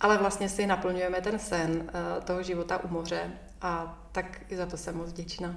ale 0.00 0.18
vlastně 0.18 0.48
si 0.48 0.66
naplňujeme 0.66 1.20
ten 1.20 1.38
sen 1.38 1.84
eh, 1.88 2.20
toho 2.20 2.42
života 2.42 2.84
u 2.84 2.88
moře 2.88 3.30
a 3.62 3.98
tak 4.12 4.40
i 4.48 4.56
za 4.56 4.66
to 4.66 4.76
jsem 4.76 4.96
moc 4.96 5.08
vděčná. 5.08 5.56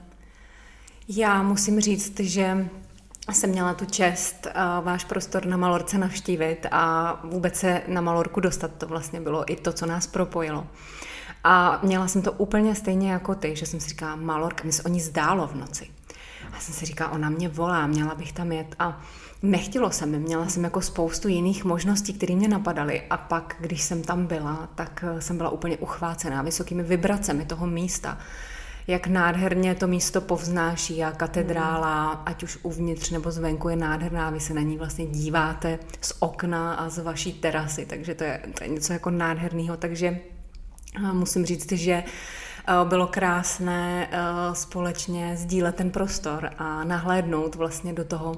Já 1.07 1.43
musím 1.43 1.79
říct, 1.79 2.19
že 2.19 2.69
jsem 3.31 3.49
měla 3.49 3.73
tu 3.73 3.85
čest 3.85 4.47
uh, 4.47 4.85
váš 4.85 5.03
prostor 5.03 5.45
na 5.45 5.57
Malorce 5.57 5.97
navštívit 5.97 6.65
a 6.71 7.13
vůbec 7.23 7.55
se 7.55 7.81
na 7.87 8.01
Malorku 8.01 8.39
dostat. 8.39 8.71
To 8.77 8.87
vlastně 8.87 9.21
bylo 9.21 9.51
i 9.51 9.55
to, 9.55 9.73
co 9.73 9.85
nás 9.85 10.07
propojilo. 10.07 10.67
A 11.43 11.79
měla 11.83 12.07
jsem 12.07 12.21
to 12.21 12.31
úplně 12.31 12.75
stejně 12.75 13.11
jako 13.11 13.35
ty, 13.35 13.55
že 13.55 13.65
jsem 13.65 13.79
si 13.79 13.89
říkala, 13.89 14.15
Malorka, 14.15 14.63
mi 14.63 14.71
se 14.71 14.83
o 14.83 14.87
ní 14.87 15.01
zdálo 15.01 15.47
v 15.47 15.55
noci. 15.55 15.87
A 16.53 16.59
jsem 16.59 16.73
si 16.73 16.85
říkala, 16.85 17.11
ona 17.11 17.29
mě 17.29 17.49
volá, 17.49 17.87
měla 17.87 18.15
bych 18.15 18.33
tam 18.33 18.51
jet. 18.51 18.75
A 18.79 19.01
nechtělo 19.41 19.91
se 19.91 20.05
mi, 20.05 20.19
měla 20.19 20.47
jsem 20.47 20.63
jako 20.63 20.81
spoustu 20.81 21.27
jiných 21.27 21.65
možností, 21.65 22.13
které 22.13 22.35
mě 22.35 22.47
napadaly. 22.47 23.01
A 23.09 23.17
pak, 23.17 23.55
když 23.59 23.81
jsem 23.81 24.03
tam 24.03 24.25
byla, 24.25 24.69
tak 24.75 25.05
jsem 25.19 25.37
byla 25.37 25.49
úplně 25.49 25.77
uchvácená 25.77 26.41
vysokými 26.41 26.83
vibracemi 26.83 27.45
toho 27.45 27.67
místa 27.67 28.17
jak 28.87 29.07
nádherně 29.07 29.75
to 29.75 29.87
místo 29.87 30.21
povznáší 30.21 31.03
a 31.03 31.11
katedrála, 31.11 32.11
ať 32.11 32.43
už 32.43 32.59
uvnitř 32.63 33.11
nebo 33.11 33.31
zvenku 33.31 33.69
je 33.69 33.75
nádherná, 33.75 34.29
vy 34.29 34.39
se 34.39 34.53
na 34.53 34.61
ní 34.61 34.77
vlastně 34.77 35.05
díváte 35.05 35.79
z 36.01 36.13
okna 36.19 36.73
a 36.73 36.89
z 36.89 36.99
vaší 36.99 37.33
terasy, 37.33 37.85
takže 37.85 38.15
to 38.15 38.23
je, 38.23 38.41
to 38.57 38.63
je 38.63 38.69
něco 38.69 38.93
jako 38.93 39.09
nádherného, 39.09 39.77
takže 39.77 40.19
musím 41.11 41.45
říct, 41.45 41.71
že 41.71 42.03
bylo 42.83 43.07
krásné 43.07 44.09
společně 44.53 45.37
sdílet 45.37 45.75
ten 45.75 45.91
prostor 45.91 46.49
a 46.57 46.83
nahlédnout 46.83 47.55
vlastně 47.55 47.93
do 47.93 48.03
toho, 48.03 48.33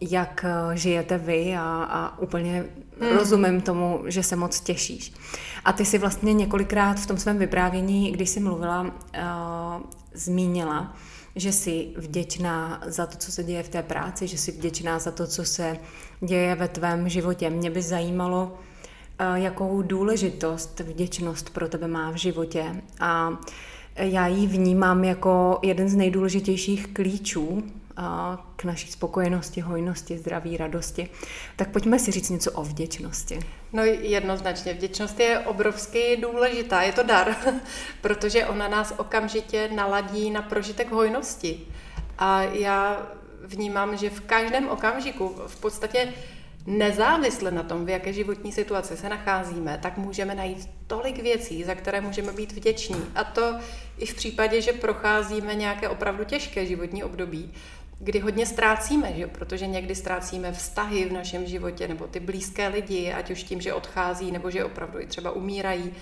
jak 0.00 0.44
žijete 0.74 1.18
vy 1.18 1.56
a, 1.56 1.82
a 1.82 2.18
úplně 2.18 2.64
mm. 3.00 3.08
rozumím 3.08 3.60
tomu, 3.60 4.02
že 4.06 4.22
se 4.22 4.36
moc 4.36 4.60
těšíš. 4.60 5.12
A 5.64 5.72
ty 5.72 5.84
si 5.84 5.98
vlastně 5.98 6.32
několikrát 6.32 7.00
v 7.00 7.06
tom 7.06 7.18
svém 7.18 7.38
vyprávění, 7.38 8.12
když 8.12 8.30
jsi 8.30 8.40
mluvila, 8.40 8.80
uh, 8.82 8.90
zmínila, 10.14 10.96
že 11.36 11.52
jsi 11.52 11.88
vděčná 11.96 12.82
za 12.86 13.06
to, 13.06 13.16
co 13.16 13.32
se 13.32 13.44
děje 13.44 13.62
v 13.62 13.68
té 13.68 13.82
práci, 13.82 14.26
že 14.26 14.38
jsi 14.38 14.52
vděčná 14.52 14.98
za 14.98 15.10
to, 15.10 15.26
co 15.26 15.44
se 15.44 15.78
děje 16.20 16.54
ve 16.54 16.68
tvém 16.68 17.08
životě. 17.08 17.50
Mě 17.50 17.70
by 17.70 17.82
zajímalo, 17.82 18.58
uh, 19.20 19.36
jakou 19.36 19.82
důležitost 19.82 20.80
vděčnost 20.80 21.50
pro 21.50 21.68
tebe 21.68 21.88
má 21.88 22.10
v 22.10 22.16
životě. 22.16 22.82
A 23.00 23.38
já 23.96 24.26
ji 24.26 24.46
vnímám 24.46 25.04
jako 25.04 25.58
jeden 25.62 25.88
z 25.88 25.96
nejdůležitějších 25.96 26.86
klíčů 26.86 27.62
k 28.56 28.64
naší 28.64 28.92
spokojenosti, 28.92 29.60
hojnosti, 29.60 30.18
zdraví, 30.18 30.56
radosti. 30.56 31.08
Tak 31.56 31.70
pojďme 31.70 31.98
si 31.98 32.10
říct 32.10 32.30
něco 32.30 32.52
o 32.52 32.62
vděčnosti. 32.62 33.38
No 33.72 33.84
jednoznačně, 33.84 34.74
vděčnost 34.74 35.20
je 35.20 35.38
obrovsky 35.38 36.16
důležitá, 36.16 36.82
je 36.82 36.92
to 36.92 37.02
dar, 37.02 37.36
protože 38.00 38.46
ona 38.46 38.68
nás 38.68 38.94
okamžitě 38.96 39.70
naladí 39.74 40.30
na 40.30 40.42
prožitek 40.42 40.90
hojnosti. 40.90 41.60
A 42.18 42.42
já 42.42 43.06
vnímám, 43.44 43.96
že 43.96 44.10
v 44.10 44.20
každém 44.20 44.68
okamžiku 44.68 45.36
v 45.46 45.60
podstatě 45.60 46.12
nezávisle 46.66 47.50
na 47.50 47.62
tom, 47.62 47.86
v 47.86 47.88
jaké 47.88 48.12
životní 48.12 48.52
situaci 48.52 48.96
se 48.96 49.08
nacházíme, 49.08 49.78
tak 49.82 49.96
můžeme 49.96 50.34
najít 50.34 50.68
tolik 50.86 51.22
věcí, 51.22 51.64
za 51.64 51.74
které 51.74 52.00
můžeme 52.00 52.32
být 52.32 52.52
vděční. 52.52 53.04
A 53.14 53.24
to 53.24 53.58
i 53.98 54.06
v 54.06 54.14
případě, 54.14 54.60
že 54.60 54.72
procházíme 54.72 55.54
nějaké 55.54 55.88
opravdu 55.88 56.24
těžké 56.24 56.66
životní 56.66 57.04
období 57.04 57.52
kdy 58.02 58.18
hodně 58.18 58.46
ztrácíme, 58.46 59.12
že? 59.16 59.26
protože 59.26 59.66
někdy 59.66 59.94
ztrácíme 59.94 60.52
vztahy 60.52 61.04
v 61.04 61.12
našem 61.12 61.46
životě, 61.46 61.88
nebo 61.88 62.06
ty 62.06 62.20
blízké 62.20 62.68
lidi, 62.68 63.12
ať 63.12 63.30
už 63.30 63.42
tím, 63.42 63.60
že 63.60 63.74
odchází, 63.74 64.32
nebo 64.32 64.50
že 64.50 64.64
opravdu 64.64 65.00
i 65.00 65.06
třeba 65.06 65.30
umírají. 65.30 65.94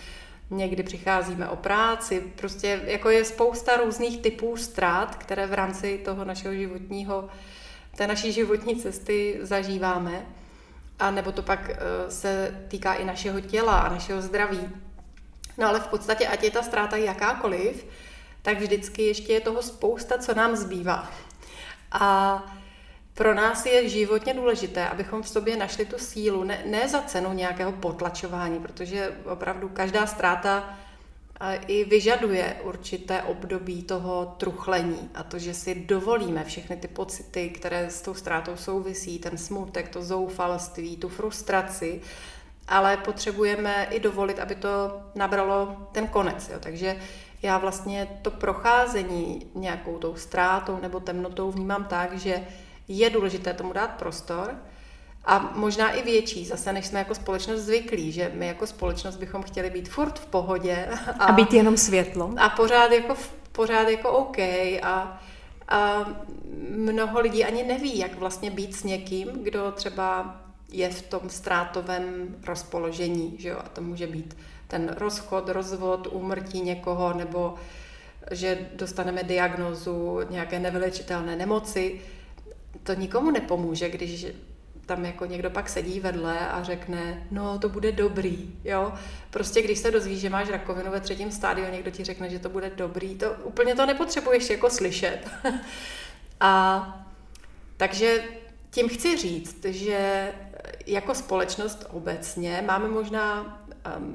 Někdy 0.50 0.82
přicházíme 0.82 1.48
o 1.48 1.56
práci, 1.56 2.22
prostě 2.36 2.80
jako 2.84 3.10
je 3.10 3.24
spousta 3.24 3.76
různých 3.76 4.18
typů 4.18 4.56
ztrát, 4.56 5.16
které 5.16 5.46
v 5.46 5.54
rámci 5.54 6.00
toho 6.04 6.24
našeho 6.24 6.54
životního, 6.54 7.28
té 7.96 8.06
naší 8.06 8.32
životní 8.32 8.76
cesty 8.76 9.38
zažíváme. 9.42 10.26
A 10.98 11.10
nebo 11.10 11.32
to 11.32 11.42
pak 11.42 11.70
eh, 11.70 12.10
se 12.10 12.64
týká 12.68 12.94
i 12.94 13.04
našeho 13.04 13.40
těla 13.40 13.78
a 13.78 13.92
našeho 13.92 14.22
zdraví. 14.22 14.68
No 15.58 15.68
ale 15.68 15.80
v 15.80 15.86
podstatě, 15.86 16.26
ať 16.26 16.42
je 16.42 16.50
ta 16.50 16.62
ztráta 16.62 16.96
jakákoliv, 16.96 17.86
tak 18.42 18.60
vždycky 18.60 19.02
ještě 19.02 19.32
je 19.32 19.40
toho 19.40 19.62
spousta, 19.62 20.18
co 20.18 20.34
nám 20.34 20.56
zbývá. 20.56 21.10
A 21.92 22.42
pro 23.14 23.34
nás 23.34 23.66
je 23.66 23.88
životně 23.88 24.34
důležité, 24.34 24.88
abychom 24.88 25.22
v 25.22 25.28
sobě 25.28 25.56
našli 25.56 25.84
tu 25.84 25.98
sílu, 25.98 26.44
ne, 26.44 26.62
ne 26.66 26.88
za 26.88 27.02
cenu 27.02 27.32
nějakého 27.32 27.72
potlačování, 27.72 28.60
protože 28.60 29.16
opravdu 29.24 29.68
každá 29.68 30.06
ztráta 30.06 30.78
i 31.66 31.84
vyžaduje 31.84 32.56
určité 32.62 33.22
období 33.22 33.82
toho 33.82 34.34
truchlení 34.38 35.10
a 35.14 35.22
to, 35.22 35.38
že 35.38 35.54
si 35.54 35.74
dovolíme 35.74 36.44
všechny 36.44 36.76
ty 36.76 36.88
pocity, 36.88 37.50
které 37.50 37.90
s 37.90 38.02
tou 38.02 38.14
ztrátou 38.14 38.56
souvisí, 38.56 39.18
ten 39.18 39.38
smutek, 39.38 39.88
to 39.88 40.02
zoufalství, 40.02 40.96
tu 40.96 41.08
frustraci, 41.08 42.00
ale 42.68 42.96
potřebujeme 42.96 43.88
i 43.90 44.00
dovolit, 44.00 44.38
aby 44.38 44.54
to 44.54 45.00
nabralo 45.14 45.88
ten 45.92 46.06
konec. 46.06 46.48
Jo. 46.48 46.56
Takže 46.60 46.96
já 47.42 47.58
vlastně 47.58 48.08
to 48.22 48.30
procházení 48.30 49.46
nějakou 49.54 49.98
tou 49.98 50.16
ztrátou 50.16 50.78
nebo 50.82 51.00
temnotou 51.00 51.50
vnímám 51.50 51.84
tak, 51.84 52.18
že 52.18 52.44
je 52.88 53.10
důležité 53.10 53.54
tomu 53.54 53.72
dát 53.72 53.90
prostor 53.90 54.54
a 55.24 55.52
možná 55.54 55.90
i 55.90 56.02
větší, 56.02 56.46
zase 56.46 56.72
než 56.72 56.86
jsme 56.86 56.98
jako 56.98 57.14
společnost 57.14 57.60
zvyklí, 57.60 58.12
že 58.12 58.32
my 58.34 58.46
jako 58.46 58.66
společnost 58.66 59.16
bychom 59.16 59.42
chtěli 59.42 59.70
být 59.70 59.88
furt 59.88 60.18
v 60.18 60.26
pohodě. 60.26 60.88
A, 61.18 61.24
a 61.24 61.32
být 61.32 61.52
jenom 61.52 61.76
světlo. 61.76 62.34
A 62.38 62.48
pořád 62.48 62.92
jako, 62.92 63.14
pořád 63.52 63.88
jako 63.88 64.10
OK 64.10 64.38
a, 64.82 65.20
a 65.68 66.06
mnoho 66.70 67.20
lidí 67.20 67.44
ani 67.44 67.62
neví, 67.62 67.98
jak 67.98 68.14
vlastně 68.14 68.50
být 68.50 68.76
s 68.76 68.84
někým, 68.84 69.28
kdo 69.28 69.72
třeba 69.72 70.36
je 70.72 70.90
v 70.90 71.02
tom 71.02 71.20
ztrátovém 71.26 72.36
rozpoložení, 72.46 73.36
že 73.38 73.48
jo, 73.48 73.58
a 73.64 73.68
to 73.68 73.80
může 73.80 74.06
být 74.06 74.36
ten 74.68 74.94
rozchod, 74.98 75.48
rozvod, 75.48 76.08
úmrtí 76.10 76.60
někoho 76.60 77.14
nebo 77.14 77.54
že 78.30 78.58
dostaneme 78.74 79.22
diagnozu 79.22 80.20
nějaké 80.30 80.58
nevylečitelné 80.58 81.36
nemoci, 81.36 82.00
to 82.82 82.94
nikomu 82.94 83.30
nepomůže, 83.30 83.90
když 83.90 84.26
tam 84.86 85.04
jako 85.04 85.26
někdo 85.26 85.50
pak 85.50 85.68
sedí 85.68 86.00
vedle 86.00 86.38
a 86.38 86.62
řekne, 86.62 87.26
no 87.30 87.58
to 87.58 87.68
bude 87.68 87.92
dobrý, 87.92 88.54
jo. 88.64 88.92
Prostě 89.30 89.62
když 89.62 89.78
se 89.78 89.90
dozvíš, 89.90 90.20
že 90.20 90.30
máš 90.30 90.48
rakovinu 90.48 90.90
ve 90.90 91.00
třetím 91.00 91.30
stádiu 91.30 91.66
a 91.66 91.70
někdo 91.70 91.90
ti 91.90 92.04
řekne, 92.04 92.30
že 92.30 92.38
to 92.38 92.48
bude 92.48 92.70
dobrý, 92.76 93.14
to 93.14 93.32
úplně 93.44 93.74
to 93.74 93.86
nepotřebuješ 93.86 94.50
jako 94.50 94.70
slyšet. 94.70 95.20
a 96.40 97.06
takže 97.76 98.24
tím 98.70 98.88
chci 98.88 99.16
říct, 99.16 99.64
že 99.64 100.32
jako 100.86 101.14
společnost 101.14 101.86
obecně 101.90 102.64
máme 102.66 102.88
možná 102.88 103.58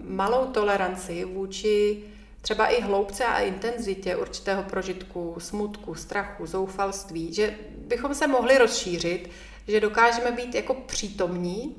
malou 0.04 0.46
toleranci 0.46 1.26
vůči 1.26 2.04
třeba 2.42 2.68
i 2.68 2.82
hloubce 2.82 3.26
a 3.26 3.40
intenzitě 3.40 4.16
určitého 4.16 4.64
prožitku, 4.64 5.36
smutku, 5.38 5.96
strachu, 5.96 6.46
zoufalství, 6.46 7.34
že 7.34 7.56
bychom 7.78 8.16
se 8.16 8.28
mohli 8.28 8.58
rozšířit, 8.58 9.30
že 9.68 9.80
dokážeme 9.80 10.32
být 10.32 10.56
jako 10.56 10.74
přítomní 10.74 11.76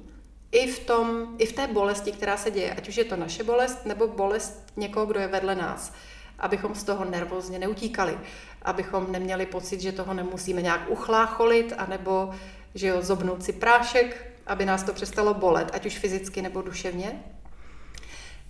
i 0.52 0.72
v, 0.72 0.78
tom, 0.78 1.34
i 1.38 1.46
v 1.46 1.52
té 1.52 1.66
bolesti, 1.66 2.12
která 2.12 2.36
se 2.36 2.50
děje, 2.50 2.74
ať 2.74 2.88
už 2.88 2.96
je 2.96 3.04
to 3.04 3.16
naše 3.16 3.44
bolest 3.44 3.86
nebo 3.86 4.08
bolest 4.08 4.72
někoho, 4.76 5.06
kdo 5.06 5.20
je 5.20 5.26
vedle 5.26 5.54
nás, 5.54 5.92
abychom 6.38 6.74
z 6.74 6.84
toho 6.84 7.04
nervózně 7.04 7.58
neutíkali, 7.58 8.18
abychom 8.62 9.12
neměli 9.12 9.46
pocit, 9.46 9.80
že 9.80 9.92
toho 9.92 10.14
nemusíme 10.14 10.62
nějak 10.62 10.90
uchlácholit, 10.90 11.72
anebo 11.78 12.30
že 12.74 12.86
jo, 12.86 13.02
zobnout 13.02 13.44
si 13.44 13.52
prášek, 13.52 14.34
aby 14.46 14.64
nás 14.64 14.82
to 14.82 14.92
přestalo 14.92 15.34
bolet, 15.34 15.70
ať 15.72 15.86
už 15.86 15.98
fyzicky 15.98 16.42
nebo 16.42 16.62
duševně. 16.62 17.22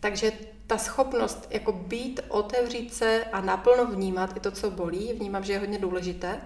Takže 0.04 0.32
ta 0.66 0.78
schopnost 0.78 1.46
jako 1.50 1.72
být, 1.72 2.20
otevřít 2.28 2.94
se 2.94 3.24
a 3.32 3.40
naplno 3.40 3.86
vnímat 3.86 4.36
i 4.36 4.40
to, 4.40 4.50
co 4.50 4.70
bolí, 4.70 5.12
vnímám, 5.12 5.44
že 5.44 5.52
je 5.52 5.58
hodně 5.58 5.78
důležité. 5.78 6.40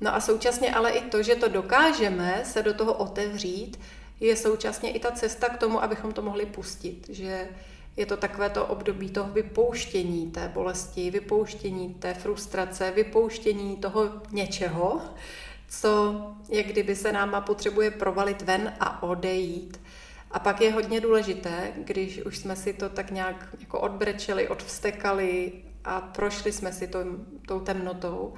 No 0.00 0.14
a 0.14 0.20
současně 0.20 0.74
ale 0.74 0.90
i 0.90 1.00
to, 1.00 1.22
že 1.22 1.34
to 1.34 1.48
dokážeme 1.48 2.42
se 2.44 2.62
do 2.62 2.74
toho 2.74 2.92
otevřít, 2.92 3.80
je 4.20 4.36
současně 4.36 4.90
i 4.90 4.98
ta 4.98 5.10
cesta 5.10 5.48
k 5.48 5.58
tomu, 5.58 5.82
abychom 5.82 6.12
to 6.12 6.22
mohli 6.22 6.46
pustit. 6.46 7.06
Že 7.08 7.48
je 7.96 8.06
to 8.06 8.16
takové 8.16 8.50
to 8.50 8.66
období 8.66 9.10
toho 9.10 9.32
vypouštění 9.32 10.30
té 10.30 10.50
bolesti, 10.54 11.10
vypouštění 11.10 11.94
té 11.94 12.14
frustrace, 12.14 12.90
vypouštění 12.90 13.76
toho 13.76 14.10
něčeho, 14.32 15.00
co 15.68 16.14
jak 16.48 16.66
kdyby 16.66 16.96
se 16.96 17.12
náma 17.12 17.40
potřebuje 17.40 17.90
provalit 17.90 18.42
ven 18.42 18.74
a 18.80 19.02
odejít. 19.02 19.80
A 20.30 20.38
pak 20.38 20.60
je 20.60 20.72
hodně 20.72 21.00
důležité, 21.00 21.72
když 21.76 22.20
už 22.26 22.38
jsme 22.38 22.56
si 22.56 22.72
to 22.72 22.88
tak 22.88 23.10
nějak 23.10 23.48
jako 23.60 23.80
odbrečeli, 23.80 24.48
odvstekali 24.48 25.52
a 25.84 26.00
prošli 26.00 26.52
jsme 26.52 26.72
si 26.72 26.88
to, 26.88 26.98
tou 27.46 27.60
temnotou, 27.60 28.34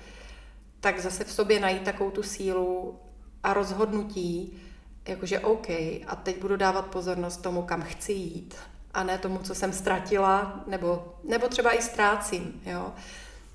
tak 0.81 1.01
zase 1.01 1.25
v 1.25 1.33
sobě 1.33 1.61
najít 1.61 1.83
takovou 1.83 2.11
tu 2.11 2.23
sílu 2.23 2.99
a 3.43 3.55
rozhodnutí, 3.55 4.61
jakože 5.09 5.41
OK, 5.41 5.71
a 6.07 6.17
teď 6.23 6.41
budu 6.41 6.57
dávat 6.57 6.87
pozornost 6.87 7.37
tomu, 7.37 7.63
kam 7.63 7.83
chci 7.83 8.13
jít, 8.13 8.55
a 8.95 9.03
ne 9.03 9.19
tomu, 9.19 9.39
co 9.39 9.55
jsem 9.55 9.73
ztratila, 9.73 10.65
nebo, 10.67 11.15
nebo 11.25 11.49
třeba 11.49 11.73
i 11.73 11.83
ztrácím. 11.83 12.63
Jo? 12.67 12.93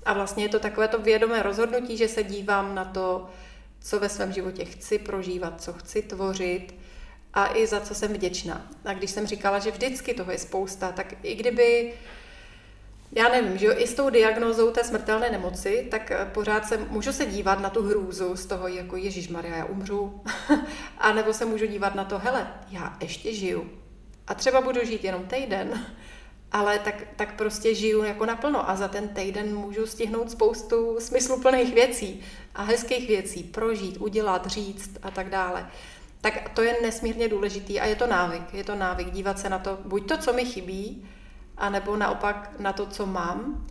A 0.04 0.12
vlastně 0.12 0.44
je 0.44 0.48
to 0.48 0.58
takové 0.58 0.88
to 0.88 1.02
vědomé 1.02 1.42
rozhodnutí, 1.42 1.96
že 1.96 2.08
se 2.08 2.22
dívám 2.22 2.74
na 2.74 2.84
to, 2.84 3.28
co 3.80 4.00
ve 4.00 4.08
svém 4.08 4.32
životě 4.32 4.64
chci 4.64 4.98
prožívat, 4.98 5.62
co 5.62 5.72
chci 5.72 6.02
tvořit, 6.02 6.74
a 7.36 7.56
i 7.56 7.66
za 7.66 7.80
co 7.80 7.94
jsem 7.94 8.12
vděčná. 8.12 8.66
A 8.84 8.92
když 8.92 9.10
jsem 9.10 9.26
říkala, 9.26 9.58
že 9.58 9.70
vždycky 9.70 10.14
toho 10.14 10.32
je 10.32 10.38
spousta, 10.38 10.92
tak 10.92 11.14
i 11.22 11.34
kdyby, 11.34 11.94
já 13.12 13.28
nevím, 13.28 13.58
že 13.58 13.66
jo, 13.66 13.74
i 13.76 13.86
s 13.86 13.94
tou 13.94 14.10
diagnózou 14.10 14.70
té 14.70 14.84
smrtelné 14.84 15.30
nemoci, 15.30 15.88
tak 15.90 16.10
eh, 16.10 16.30
pořád 16.34 16.68
se 16.68 16.76
můžu 16.76 17.12
se 17.12 17.26
dívat 17.26 17.60
na 17.60 17.70
tu 17.70 17.82
hrůzu 17.82 18.36
z 18.36 18.46
toho, 18.46 18.68
jako 18.68 18.96
Ježíš 18.96 19.28
Maria, 19.28 19.56
já 19.56 19.64
umřu. 19.64 20.20
a 20.98 21.12
nebo 21.12 21.32
se 21.32 21.44
můžu 21.44 21.66
dívat 21.66 21.94
na 21.94 22.04
to, 22.04 22.18
hele, 22.18 22.48
já 22.70 22.96
ještě 23.00 23.34
žiju. 23.34 23.70
A 24.26 24.34
třeba 24.34 24.60
budu 24.60 24.84
žít 24.84 25.04
jenom 25.04 25.26
týden, 25.26 25.86
ale 26.52 26.78
tak, 26.78 26.94
tak 27.16 27.36
prostě 27.36 27.74
žiju 27.74 28.04
jako 28.04 28.26
naplno 28.26 28.70
a 28.70 28.76
za 28.76 28.88
ten 28.88 29.08
týden 29.08 29.56
můžu 29.56 29.86
stihnout 29.86 30.30
spoustu 30.30 30.96
smysluplných 31.00 31.74
věcí 31.74 32.22
a 32.54 32.62
hezkých 32.62 33.08
věcí, 33.08 33.42
prožít, 33.42 33.96
udělat, 33.96 34.46
říct 34.46 34.90
a 35.02 35.10
tak 35.10 35.30
dále. 35.30 35.70
Tak 36.20 36.48
to 36.48 36.62
je 36.62 36.76
nesmírně 36.82 37.28
důležitý 37.28 37.80
a 37.80 37.86
je 37.86 37.96
to 37.96 38.06
návyk. 38.06 38.54
Je 38.54 38.64
to 38.64 38.74
návyk 38.74 39.10
dívat 39.10 39.38
se 39.38 39.48
na 39.48 39.58
to, 39.58 39.78
buď 39.84 40.08
to, 40.08 40.18
co 40.18 40.32
mi 40.32 40.44
chybí, 40.44 41.08
anebo 41.56 41.96
naopak 41.96 42.50
na 42.58 42.72
to, 42.72 42.86
co 42.86 43.06
mám. 43.06 43.66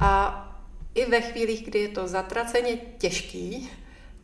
A 0.00 0.44
i 0.94 1.06
ve 1.06 1.20
chvílích, 1.20 1.64
kdy 1.64 1.78
je 1.78 1.88
to 1.88 2.08
zatraceně 2.08 2.76
těžký 2.98 3.70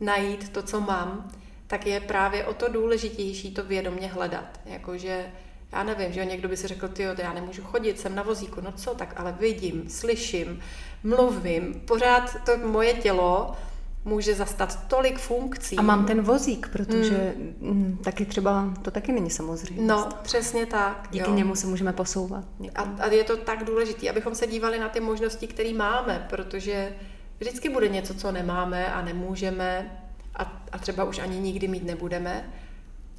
najít 0.00 0.49
to, 0.49 0.62
co 0.62 0.80
mám, 0.80 1.30
tak 1.66 1.87
je 1.87 2.00
právě 2.00 2.44
o 2.44 2.54
to 2.54 2.68
důležitější 2.68 3.54
to 3.54 3.64
vědomě 3.64 4.08
hledat. 4.08 4.61
Jakože 4.64 5.32
já 5.73 5.82
nevím, 5.82 6.12
že 6.12 6.25
někdo 6.25 6.49
by 6.49 6.56
si 6.56 6.66
řekl, 6.68 6.88
ty 6.88 7.02
já 7.18 7.32
nemůžu 7.32 7.62
chodit, 7.62 8.00
jsem 8.00 8.14
na 8.14 8.23
vozíku, 8.23 8.61
no 8.61 8.73
co, 8.73 8.94
tak 8.94 9.12
ale 9.16 9.32
vidím, 9.32 9.90
slyším, 9.90 10.61
mluvím, 11.02 11.82
pořád 11.87 12.37
to 12.46 12.56
moje 12.56 12.94
tělo 12.94 13.56
může 14.04 14.34
zastat 14.34 14.88
tolik 14.88 15.18
funkcí. 15.18 15.76
A 15.76 15.82
mám 15.82 16.06
ten 16.06 16.23
vozík, 16.23 16.68
protože 16.68 17.34
mm. 17.61 17.99
taky 18.04 18.25
třeba, 18.25 18.75
to 18.82 18.90
taky 18.90 19.12
není 19.12 19.30
samozřejmě. 19.30 19.82
No, 19.82 20.08
přesně 20.23 20.66
tak. 20.66 21.08
Díky 21.11 21.30
jo. 21.30 21.37
němu 21.37 21.56
se 21.56 21.66
můžeme 21.66 21.92
posouvat. 21.92 22.44
A, 22.75 22.82
a 22.82 23.06
je 23.06 23.25
to 23.25 23.37
tak 23.37 23.64
důležité, 23.64 24.11
abychom 24.11 24.34
se 24.34 24.46
dívali 24.46 24.78
na 24.78 24.88
ty 24.88 25.00
možnosti, 25.00 25.46
které 25.46 25.73
máme, 25.73 26.26
protože 26.30 26.94
vždycky 27.38 27.68
bude 27.68 27.88
něco, 27.88 28.14
co 28.14 28.32
nemáme 28.32 28.92
a 28.92 29.02
nemůžeme 29.02 30.00
a, 30.37 30.62
a 30.73 30.78
třeba 30.78 31.04
už 31.04 31.18
ani 31.18 31.38
nikdy 31.40 31.68
mít 31.68 31.84
nebudeme, 31.84 32.50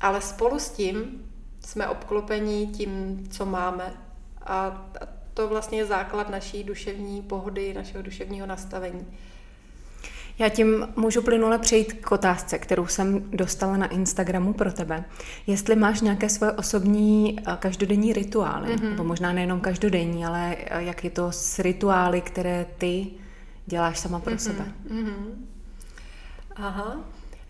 ale 0.02 0.22
spolu 0.22 0.60
s 0.60 0.70
tím 0.70 1.26
jsme 1.66 1.88
obklopení 1.88 2.68
tím, 2.68 3.24
co 3.30 3.46
máme. 3.46 3.94
A 4.46 4.86
to 5.34 5.48
vlastně 5.48 5.78
je 5.78 5.86
základ 5.86 6.30
naší 6.30 6.64
duševní 6.64 7.22
pohody, 7.22 7.74
našeho 7.74 8.04
duševního 8.04 8.48
nastavení. 8.48 9.08
Já 10.40 10.50
tím 10.50 10.88
můžu 10.96 11.22
plynule 11.22 11.60
přejít 11.60 11.94
k 11.94 12.12
otázce, 12.12 12.60
kterou 12.60 12.88
jsem 12.88 13.32
dostala 13.32 13.78
na 13.78 13.88
Instagramu 13.88 14.54
pro 14.54 14.74
tebe. 14.74 15.04
Jestli 15.48 15.76
máš 15.76 16.02
nějaké 16.02 16.30
svoje 16.30 16.52
osobní 16.52 17.40
eh, 17.40 17.58
každodenní 17.60 18.14
rituály, 18.14 18.68
mm-hmm. 18.68 18.90
nebo 18.90 19.04
možná 19.04 19.34
nejenom 19.34 19.60
každodenní, 19.60 20.26
ale 20.26 20.56
eh, 20.60 20.84
jak 20.84 21.04
je 21.04 21.10
to 21.10 21.32
s 21.32 21.60
rituály, 21.60 22.22
které 22.22 22.66
ty 22.78 23.08
děláš 23.66 24.00
sama 24.00 24.20
pro 24.20 24.34
mm-hmm. 24.34 24.38
sebe. 24.38 24.66
Mm-hmm. 24.92 25.46
Aha. 26.56 26.98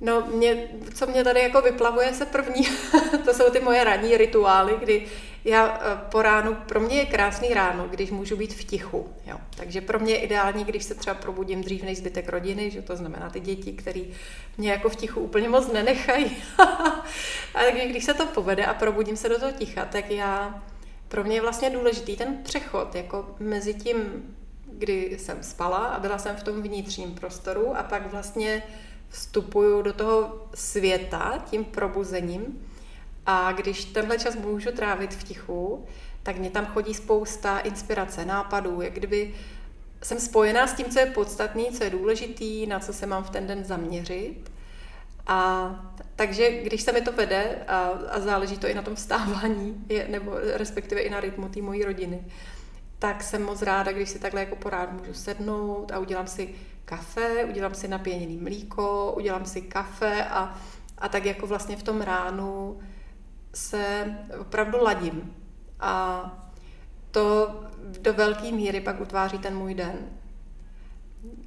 No, 0.02 0.28
mě, 0.36 0.68
co 0.94 1.08
mě 1.08 1.24
tady 1.24 1.40
jako 1.40 1.62
vyplavuje 1.62 2.14
se 2.14 2.26
první, 2.26 2.68
to 3.26 3.34
jsou 3.34 3.50
ty 3.50 3.60
moje 3.60 3.84
ranní 3.84 4.18
rituály, 4.18 4.78
kdy 4.80 5.06
já 5.46 5.80
eh, 5.82 5.98
po 6.12 6.22
ránu, 6.22 6.56
pro 6.56 6.80
mě 6.80 6.96
je 6.96 7.06
krásný 7.06 7.54
ráno, 7.54 7.88
když 7.88 8.12
můžu 8.12 8.38
být 8.38 8.54
v 8.54 8.64
tichu. 8.64 9.14
Jo. 9.26 9.38
Takže 9.58 9.82
pro 9.82 10.00
mě 10.00 10.14
je 10.14 10.20
ideální, 10.20 10.64
když 10.64 10.84
se 10.84 10.96
třeba 10.96 11.14
probudím 11.14 11.62
dřív 11.62 11.84
než 11.84 11.98
zbytek 11.98 12.30
rodiny, 12.30 12.72
že 12.72 12.82
to 12.82 12.96
znamená 12.96 13.30
ty 13.30 13.40
děti, 13.40 13.74
které 13.74 14.02
mě 14.58 14.72
jako 14.72 14.90
v 14.90 14.96
tichu 14.96 15.20
úplně 15.20 15.50
moc 15.50 15.72
nenechají. 15.72 16.38
a 17.56 17.60
takže 17.72 17.88
když 17.88 18.04
se 18.04 18.14
to 18.14 18.26
povede 18.26 18.66
a 18.66 18.74
probudím 18.74 19.18
se 19.18 19.30
do 19.30 19.40
toho 19.40 19.52
ticha, 19.52 19.86
tak 19.86 20.12
já, 20.12 20.64
pro 21.08 21.24
mě 21.24 21.36
je 21.36 21.42
vlastně 21.42 21.70
důležitý 21.70 22.16
ten 22.16 22.38
přechod 22.44 22.96
jako 22.96 23.36
mezi 23.40 23.74
tím, 23.74 24.36
kdy 24.66 25.18
jsem 25.20 25.44
spala 25.44 25.78
a 25.78 26.00
byla 26.00 26.18
jsem 26.18 26.36
v 26.36 26.44
tom 26.44 26.62
vnitřním 26.62 27.14
prostoru 27.14 27.78
a 27.78 27.84
pak 27.84 28.12
vlastně 28.12 28.64
vstupuju 29.10 29.82
do 29.82 29.94
toho 29.94 30.48
světa 30.54 31.44
tím 31.50 31.66
probuzením 31.66 32.68
a 33.26 33.52
když 33.52 33.86
tenhle 33.86 34.20
čas 34.20 34.36
můžu 34.36 34.72
trávit 34.72 35.14
v 35.14 35.24
tichu, 35.24 35.86
tak 36.24 36.38
mě 36.38 36.50
tam 36.50 36.66
chodí 36.66 36.94
spousta 36.94 37.60
inspirace, 37.60 38.26
nápadů, 38.26 38.82
jak 38.82 38.94
kdyby 38.94 39.34
jsem 40.04 40.20
spojená 40.20 40.68
s 40.68 40.74
tím, 40.74 40.86
co 40.86 41.00
je 41.00 41.06
podstatný, 41.06 41.66
co 41.72 41.84
je 41.84 41.90
důležitý, 41.90 42.68
na 42.68 42.80
co 42.80 42.94
se 42.94 43.06
mám 43.06 43.24
v 43.24 43.30
ten 43.30 43.48
den 43.48 43.64
zaměřit. 43.64 44.52
A 45.28 45.70
takže 46.16 46.52
když 46.52 46.82
se 46.82 46.92
mi 46.92 47.02
to 47.02 47.12
vede, 47.12 47.58
a, 47.68 47.80
a 48.10 48.20
záleží 48.20 48.58
to 48.58 48.68
i 48.68 48.74
na 48.74 48.82
tom 48.82 48.96
vstávání, 48.96 49.86
je, 49.90 50.08
nebo 50.08 50.32
respektive 50.54 51.02
i 51.02 51.10
na 51.10 51.20
rytmu 51.20 51.50
té 51.50 51.62
mojí 51.62 51.84
rodiny, 51.84 52.24
tak 53.00 53.24
jsem 53.24 53.44
moc 53.44 53.62
ráda, 53.62 53.92
když 53.92 54.10
si 54.10 54.20
takhle 54.20 54.42
jako 54.42 54.56
porád 54.56 54.92
můžu 54.92 55.14
sednout 55.14 55.92
a 55.92 56.00
udělám 56.00 56.28
si 56.28 56.56
kafe, 56.86 57.46
udělám 57.46 57.74
si 57.74 57.88
napěněný 57.88 58.38
mlíko, 58.38 59.14
udělám 59.18 59.46
si 59.46 59.62
kafe 59.62 60.26
a, 60.26 60.58
a 60.98 61.10
tak 61.10 61.26
jako 61.26 61.48
vlastně 61.48 61.78
v 61.78 61.84
tom 61.84 62.02
ránu 62.02 62.80
se 63.56 64.16
opravdu 64.40 64.84
ladím. 64.84 65.36
A 65.80 66.32
to 67.12 67.60
do 68.02 68.14
velké 68.14 68.52
míry 68.52 68.82
pak 68.82 69.02
utváří 69.02 69.38
ten 69.38 69.58
můj 69.58 69.74
den. 69.74 69.96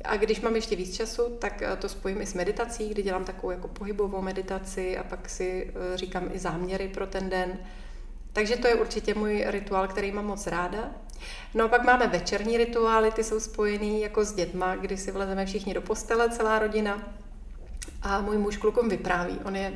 A 0.04 0.16
když 0.16 0.40
mám 0.40 0.56
ještě 0.56 0.76
víc 0.76 0.96
času, 0.96 1.22
tak 1.38 1.62
to 1.78 1.88
spojím 1.88 2.20
i 2.20 2.26
s 2.26 2.34
meditací, 2.34 2.88
kdy 2.88 3.02
dělám 3.02 3.24
takovou 3.24 3.50
jako 3.50 3.68
pohybovou 3.68 4.22
meditaci 4.22 4.98
a 4.98 5.04
pak 5.04 5.28
si 5.28 5.72
eh, 5.74 5.96
říkám 5.96 6.28
i 6.32 6.38
záměry 6.38 6.88
pro 6.88 7.06
ten 7.06 7.30
den. 7.30 7.58
Takže 8.32 8.56
to 8.56 8.68
je 8.68 8.74
určitě 8.74 9.14
můj 9.14 9.44
rituál, 9.46 9.88
který 9.88 10.12
mám 10.12 10.26
moc 10.26 10.46
ráda. 10.46 10.90
No 11.54 11.64
a 11.64 11.68
pak 11.68 11.84
máme 11.84 12.06
večerní 12.06 12.56
rituály, 12.56 13.10
ty 13.10 13.24
jsou 13.24 13.40
spojený 13.40 14.00
jako 14.00 14.24
s 14.24 14.32
dětma, 14.32 14.76
kdy 14.76 14.96
si 14.96 15.12
vlezeme 15.12 15.46
všichni 15.46 15.74
do 15.74 15.82
postele, 15.82 16.30
celá 16.30 16.58
rodina. 16.58 17.14
A 18.02 18.20
můj 18.20 18.38
muž 18.38 18.56
klukům 18.56 18.88
vypráví. 18.88 19.38
On 19.44 19.56
je 19.56 19.72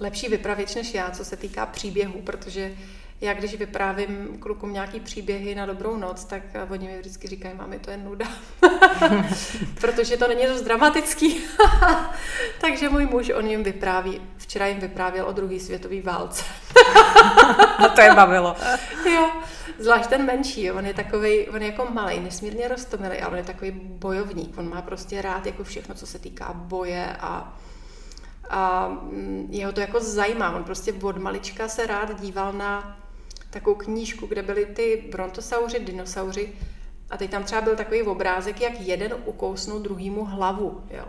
lepší 0.00 0.28
vypravěč 0.28 0.74
než 0.74 0.94
já, 0.94 1.10
co 1.10 1.24
se 1.24 1.36
týká 1.36 1.66
příběhů, 1.66 2.22
protože 2.22 2.72
já 3.20 3.34
když 3.34 3.54
vyprávím 3.54 4.38
klukům 4.40 4.72
nějaký 4.72 5.00
příběhy 5.00 5.54
na 5.54 5.66
dobrou 5.66 5.96
noc, 5.96 6.24
tak 6.24 6.42
oni 6.70 6.88
mi 6.88 6.98
vždycky 6.98 7.28
říkají, 7.28 7.54
mámi, 7.56 7.78
to 7.78 7.90
je 7.90 7.96
nuda. 7.96 8.26
protože 9.80 10.16
to 10.16 10.28
není 10.28 10.46
dost 10.46 10.62
dramatický. 10.62 11.40
Takže 12.60 12.88
můj 12.88 13.06
muž, 13.06 13.30
on 13.34 13.46
jim 13.46 13.62
vypráví, 13.62 14.20
včera 14.36 14.66
jim 14.66 14.78
vyprávěl 14.78 15.26
o 15.26 15.32
druhé 15.32 15.60
světové 15.60 16.02
válce. 16.02 16.44
no 17.80 17.88
to 17.94 18.00
je 18.00 18.14
bavilo. 18.14 18.56
jo, 19.12 19.30
zvlášť 19.78 20.10
ten 20.10 20.26
menší, 20.26 20.70
on 20.70 20.86
je 20.86 20.94
takový, 20.94 21.48
on 21.48 21.62
je 21.62 21.68
jako 21.68 21.86
malý, 21.92 22.20
nesmírně 22.20 22.68
roztomilý 22.68 23.18
a 23.18 23.28
on 23.28 23.36
je 23.36 23.44
takový 23.44 23.70
bojovník. 23.74 24.58
On 24.58 24.68
má 24.68 24.82
prostě 24.82 25.22
rád 25.22 25.46
jako 25.46 25.64
všechno, 25.64 25.94
co 25.94 26.06
se 26.06 26.18
týká 26.18 26.52
boje 26.52 27.16
a 27.20 27.58
a 28.50 28.88
mm, 28.88 29.48
jeho 29.50 29.72
to 29.72 29.80
jako 29.80 30.00
zajímá. 30.00 30.56
On 30.56 30.64
prostě 30.64 30.92
od 30.92 31.16
malička 31.16 31.68
se 31.68 31.86
rád 31.86 32.20
díval 32.20 32.52
na 32.52 33.00
takovou 33.50 33.76
knížku, 33.76 34.26
kde 34.26 34.42
byly 34.42 34.66
ty 34.66 35.04
brontosauři, 35.10 35.80
dinosauři 35.80 36.52
a 37.10 37.16
teď 37.16 37.30
tam 37.30 37.42
třeba 37.42 37.60
byl 37.60 37.76
takový 37.76 38.02
obrázek, 38.02 38.60
jak 38.60 38.80
jeden 38.80 39.14
ukousnul 39.24 39.78
druhýmu 39.78 40.24
hlavu. 40.24 40.82
Jo. 40.90 41.04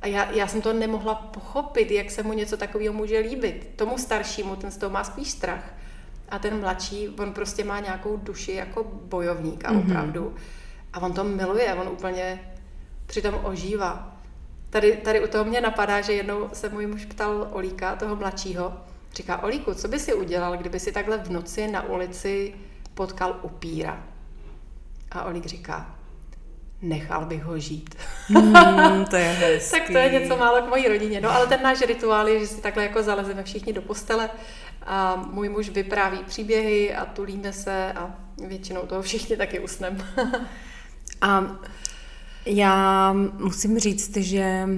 A 0.00 0.06
já, 0.06 0.30
já 0.30 0.46
jsem 0.46 0.62
to 0.62 0.72
nemohla 0.72 1.14
pochopit, 1.14 1.90
jak 1.90 2.10
se 2.10 2.22
mu 2.22 2.32
něco 2.32 2.56
takového 2.56 2.94
může 2.94 3.18
líbit. 3.18 3.70
Tomu 3.76 3.98
staršímu, 3.98 4.56
ten 4.56 4.70
z 4.70 4.76
toho 4.76 4.90
má 4.90 5.04
spíš 5.04 5.30
strach. 5.30 5.74
A 6.28 6.38
ten 6.38 6.60
mladší, 6.60 7.08
on 7.08 7.32
prostě 7.32 7.64
má 7.64 7.80
nějakou 7.80 8.16
duši 8.16 8.52
jako 8.52 8.84
bojovníka 8.84 9.72
mm-hmm. 9.72 9.84
opravdu. 9.84 10.34
A 10.92 11.00
on 11.00 11.12
to 11.12 11.24
miluje, 11.24 11.74
on 11.74 11.88
úplně 11.88 12.54
přitom 13.06 13.40
ožívá. 13.42 14.11
Tady, 14.72 14.96
tady 14.96 15.24
u 15.24 15.28
toho 15.28 15.44
mě 15.44 15.60
napadá, 15.60 16.00
že 16.00 16.12
jednou 16.12 16.50
se 16.52 16.68
můj 16.68 16.86
muž 16.86 17.04
ptal 17.04 17.48
Olíka, 17.52 17.96
toho 17.96 18.16
mladšího, 18.16 18.72
říká, 19.14 19.42
Olíku, 19.42 19.74
co 19.74 19.88
by 19.88 19.98
si 19.98 20.14
udělal, 20.14 20.56
kdyby 20.56 20.80
si 20.80 20.92
takhle 20.92 21.18
v 21.18 21.30
noci 21.30 21.68
na 21.68 21.82
ulici 21.82 22.54
potkal 22.94 23.40
upíra? 23.42 24.02
A 25.10 25.24
Olík 25.24 25.46
říká, 25.46 25.94
nechal 26.82 27.24
bych 27.26 27.44
ho 27.44 27.58
žít. 27.58 27.94
Mm, 28.28 29.04
to 29.04 29.16
je 29.16 29.24
hezký. 29.40 29.78
tak 29.78 29.86
to 29.86 29.98
je 29.98 30.10
něco 30.10 30.36
málo 30.36 30.62
k 30.62 30.68
mojí 30.68 30.88
rodině. 30.88 31.20
No 31.20 31.30
ale 31.30 31.46
ten 31.46 31.62
náš 31.62 31.80
rituál 31.80 32.28
je, 32.28 32.40
že 32.40 32.46
si 32.46 32.60
takhle 32.60 32.82
jako 32.82 33.02
zalezeme 33.02 33.42
všichni 33.42 33.72
do 33.72 33.82
postele 33.82 34.30
a 34.82 35.16
můj 35.16 35.48
muž 35.48 35.68
vypráví 35.68 36.18
příběhy 36.24 36.94
a 36.94 37.04
tulíme 37.04 37.52
se 37.52 37.92
a 37.92 38.14
většinou 38.46 38.82
toho 38.82 39.02
všichni 39.02 39.36
taky 39.36 39.60
usneme. 39.60 39.98
a 41.20 41.56
já 42.46 43.12
musím 43.38 43.78
říct, 43.78 44.16
že 44.16 44.68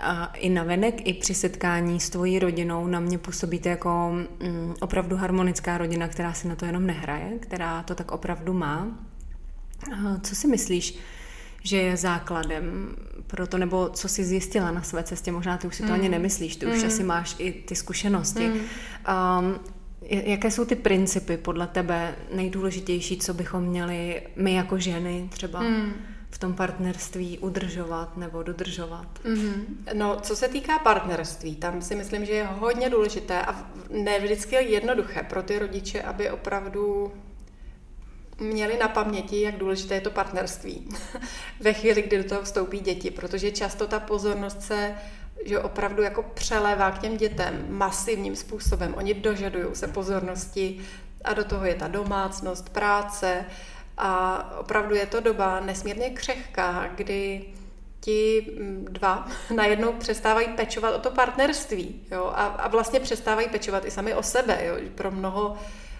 a 0.00 0.26
i 0.26 0.48
navenek, 0.48 1.08
i 1.08 1.14
při 1.14 1.34
setkání 1.34 2.00
s 2.00 2.10
tvojí 2.10 2.38
rodinou 2.38 2.86
na 2.86 3.00
mě 3.00 3.18
působíte 3.18 3.68
jako 3.68 4.10
mm, 4.12 4.74
opravdu 4.80 5.16
harmonická 5.16 5.78
rodina, 5.78 6.08
která 6.08 6.32
si 6.32 6.48
na 6.48 6.56
to 6.56 6.64
jenom 6.64 6.86
nehraje, 6.86 7.38
která 7.38 7.82
to 7.82 7.94
tak 7.94 8.12
opravdu 8.12 8.52
má. 8.52 8.86
A 9.92 10.18
co 10.22 10.34
si 10.34 10.46
myslíš, 10.46 10.98
že 11.62 11.76
je 11.76 11.96
základem 11.96 12.96
pro 13.26 13.46
to, 13.46 13.58
nebo 13.58 13.88
co 13.88 14.08
jsi 14.08 14.24
zjistila 14.24 14.70
na 14.70 14.82
své 14.82 15.02
cestě? 15.02 15.32
Možná 15.32 15.58
ty 15.58 15.66
už 15.66 15.76
si 15.76 15.82
to 15.82 15.88
mm. 15.88 15.94
ani 15.94 16.08
nemyslíš, 16.08 16.56
ty 16.56 16.66
mm. 16.66 16.72
už 16.72 16.84
asi 16.84 17.04
máš 17.04 17.36
i 17.38 17.52
ty 17.52 17.74
zkušenosti. 17.74 18.48
Mm. 18.48 18.54
Um, 18.54 19.60
jaké 20.02 20.50
jsou 20.50 20.64
ty 20.64 20.74
principy 20.74 21.36
podle 21.36 21.66
tebe 21.66 22.14
nejdůležitější, 22.34 23.16
co 23.16 23.34
bychom 23.34 23.64
měli 23.64 24.22
my 24.36 24.54
jako 24.54 24.78
ženy 24.78 25.28
třeba 25.32 25.60
mm 25.60 25.92
v 26.30 26.38
tom 26.38 26.54
partnerství 26.54 27.38
udržovat 27.38 28.16
nebo 28.16 28.42
dodržovat? 28.42 29.06
Mm-hmm. 29.24 29.64
No, 29.92 30.20
co 30.20 30.36
se 30.36 30.48
týká 30.48 30.78
partnerství, 30.78 31.56
tam 31.56 31.82
si 31.82 31.94
myslím, 31.94 32.26
že 32.26 32.32
je 32.32 32.44
hodně 32.44 32.90
důležité 32.90 33.42
a 33.42 33.70
ne 33.90 34.20
vždycky 34.20 34.54
je 34.54 34.62
jednoduché 34.62 35.22
pro 35.22 35.42
ty 35.42 35.58
rodiče, 35.58 36.02
aby 36.02 36.30
opravdu 36.30 37.12
měli 38.38 38.78
na 38.78 38.88
paměti, 38.88 39.40
jak 39.40 39.56
důležité 39.56 39.94
je 39.94 40.00
to 40.00 40.10
partnerství 40.10 40.88
ve 41.60 41.72
chvíli, 41.72 42.02
kdy 42.02 42.18
do 42.18 42.28
toho 42.28 42.42
vstoupí 42.42 42.80
děti, 42.80 43.10
protože 43.10 43.50
často 43.50 43.86
ta 43.86 44.00
pozornost 44.00 44.62
se 44.62 44.94
že 45.44 45.58
opravdu 45.58 46.02
jako 46.02 46.22
přelévá 46.22 46.90
k 46.90 46.98
těm 46.98 47.16
dětem 47.16 47.66
masivním 47.68 48.36
způsobem. 48.36 48.94
Oni 48.96 49.14
dožadují 49.14 49.66
se 49.72 49.88
pozornosti 49.88 50.80
a 51.24 51.34
do 51.34 51.44
toho 51.44 51.64
je 51.64 51.74
ta 51.74 51.88
domácnost, 51.88 52.68
práce 52.68 53.44
a 54.02 54.44
opravdu 54.58 54.94
je 54.94 55.06
to 55.06 55.20
doba 55.20 55.60
nesmírně 55.60 56.10
křehká, 56.10 56.90
kdy 56.94 57.44
ti 58.00 58.46
mm, 58.58 58.86
dva 58.90 59.28
najednou 59.54 59.92
přestávají 59.92 60.48
pečovat 60.48 60.94
o 60.94 60.98
to 60.98 61.10
partnerství 61.10 62.06
jo? 62.10 62.32
A, 62.34 62.46
a 62.46 62.68
vlastně 62.68 63.00
přestávají 63.00 63.48
pečovat 63.48 63.84
i 63.84 63.90
sami 63.90 64.14
o 64.14 64.22
sebe. 64.22 64.58
Jo? 64.64 64.74
Pro 64.94 65.10
mnoho 65.10 65.56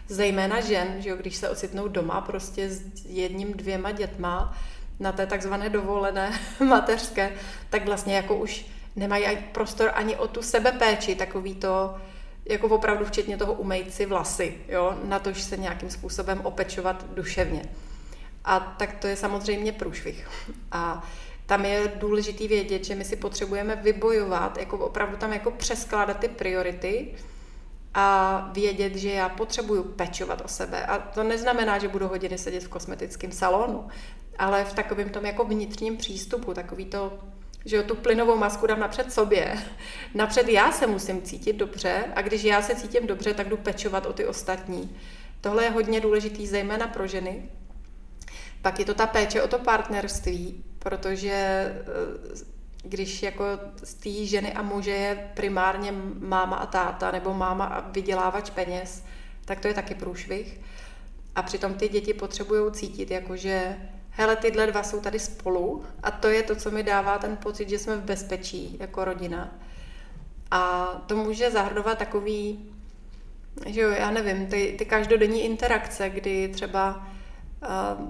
zejména 0.08 0.60
žen, 0.60 0.94
že 0.98 1.08
jo, 1.08 1.16
když 1.16 1.36
se 1.36 1.50
ocitnou 1.50 1.88
doma 1.88 2.20
prostě 2.20 2.68
s 2.68 3.06
jedním, 3.06 3.52
dvěma 3.52 3.92
dětma 3.92 4.56
na 5.00 5.12
té 5.12 5.26
takzvané 5.26 5.68
dovolené 5.68 6.40
mateřské, 6.64 7.32
tak 7.70 7.86
vlastně 7.86 8.16
jako 8.16 8.36
už 8.36 8.66
nemají 8.96 9.38
prostor 9.52 9.90
ani 9.94 10.16
o 10.16 10.28
tu 10.28 10.42
sebepéči, 10.42 11.14
takový 11.14 11.54
to, 11.54 11.96
jako 12.44 12.68
opravdu 12.68 13.04
včetně 13.04 13.36
toho 13.36 13.52
umejt 13.52 13.94
si 13.94 14.06
vlasy, 14.06 14.58
jo, 14.68 14.98
na 15.04 15.18
to, 15.18 15.32
že 15.32 15.42
se 15.42 15.56
nějakým 15.56 15.90
způsobem 15.90 16.40
opečovat 16.44 17.04
duševně. 17.14 17.62
A 18.44 18.60
tak 18.60 18.92
to 18.92 19.06
je 19.06 19.16
samozřejmě 19.16 19.72
průšvih. 19.72 20.28
A 20.72 21.08
tam 21.46 21.64
je 21.64 21.92
důležitý 21.96 22.48
vědět, 22.48 22.84
že 22.84 22.94
my 22.94 23.04
si 23.04 23.16
potřebujeme 23.16 23.76
vybojovat, 23.76 24.58
jako 24.58 24.78
opravdu 24.78 25.16
tam 25.16 25.32
jako 25.32 25.50
přeskládat 25.50 26.18
ty 26.18 26.28
priority, 26.28 27.14
a 27.94 28.48
vědět, 28.52 28.96
že 28.96 29.10
já 29.10 29.28
potřebuju 29.28 29.82
pečovat 29.82 30.42
o 30.44 30.48
sebe. 30.48 30.86
A 30.86 30.98
to 30.98 31.22
neznamená, 31.22 31.78
že 31.78 31.88
budu 31.88 32.08
hodiny 32.08 32.38
sedět 32.38 32.64
v 32.64 32.68
kosmetickém 32.68 33.32
salonu, 33.32 33.88
ale 34.38 34.64
v 34.64 34.72
takovém 34.72 35.08
tom 35.08 35.26
jako 35.26 35.44
vnitřním 35.44 35.96
přístupu, 35.96 36.54
takový 36.54 36.84
to, 36.84 37.18
že 37.64 37.76
jo, 37.76 37.82
tu 37.82 37.94
plynovou 37.94 38.36
masku 38.36 38.66
dám 38.66 38.80
napřed 38.80 39.12
sobě. 39.12 39.56
Napřed 40.14 40.48
já 40.48 40.72
se 40.72 40.86
musím 40.86 41.22
cítit 41.22 41.56
dobře 41.56 42.04
a 42.14 42.22
když 42.22 42.44
já 42.44 42.62
se 42.62 42.74
cítím 42.74 43.06
dobře, 43.06 43.34
tak 43.34 43.48
jdu 43.48 43.56
pečovat 43.56 44.06
o 44.06 44.12
ty 44.12 44.26
ostatní. 44.26 44.96
Tohle 45.40 45.64
je 45.64 45.70
hodně 45.70 46.00
důležitý, 46.00 46.46
zejména 46.46 46.86
pro 46.86 47.06
ženy. 47.06 47.48
Pak 48.62 48.78
je 48.78 48.84
to 48.84 48.94
ta 48.94 49.06
péče 49.06 49.42
o 49.42 49.48
to 49.48 49.58
partnerství, 49.58 50.64
protože 50.78 51.32
eh, 51.32 52.60
když 52.82 53.22
jako 53.22 53.44
z 53.82 53.94
té 53.94 54.26
ženy 54.26 54.52
a 54.52 54.62
muže 54.62 54.90
je 54.90 55.30
primárně 55.34 55.92
máma 56.18 56.56
a 56.56 56.66
táta 56.66 57.10
nebo 57.10 57.34
máma 57.34 57.64
a 57.64 57.90
vydělávač 57.90 58.50
peněz, 58.50 59.04
tak 59.44 59.60
to 59.60 59.68
je 59.68 59.74
taky 59.74 59.94
průšvih. 59.94 60.60
A 61.34 61.42
přitom 61.42 61.74
ty 61.74 61.88
děti 61.88 62.14
potřebují 62.14 62.72
cítit, 62.72 63.10
jakože 63.10 63.76
hele, 64.10 64.36
tyhle 64.36 64.66
dva 64.66 64.82
jsou 64.82 65.00
tady 65.00 65.18
spolu 65.18 65.84
a 66.02 66.10
to 66.10 66.28
je 66.28 66.42
to, 66.42 66.56
co 66.56 66.70
mi 66.70 66.82
dává 66.82 67.18
ten 67.18 67.36
pocit, 67.36 67.68
že 67.68 67.78
jsme 67.78 67.96
v 67.96 68.04
bezpečí 68.04 68.76
jako 68.80 69.04
rodina. 69.04 69.58
A 70.50 70.86
to 71.06 71.16
může 71.16 71.50
zahrnovat 71.50 71.98
takový, 71.98 72.70
že 73.66 73.80
jo, 73.80 73.90
já 73.90 74.10
nevím, 74.10 74.46
ty, 74.46 74.74
ty 74.78 74.84
každodenní 74.84 75.44
interakce, 75.44 76.10
kdy 76.10 76.48
třeba 76.48 77.08
uh, 77.62 78.08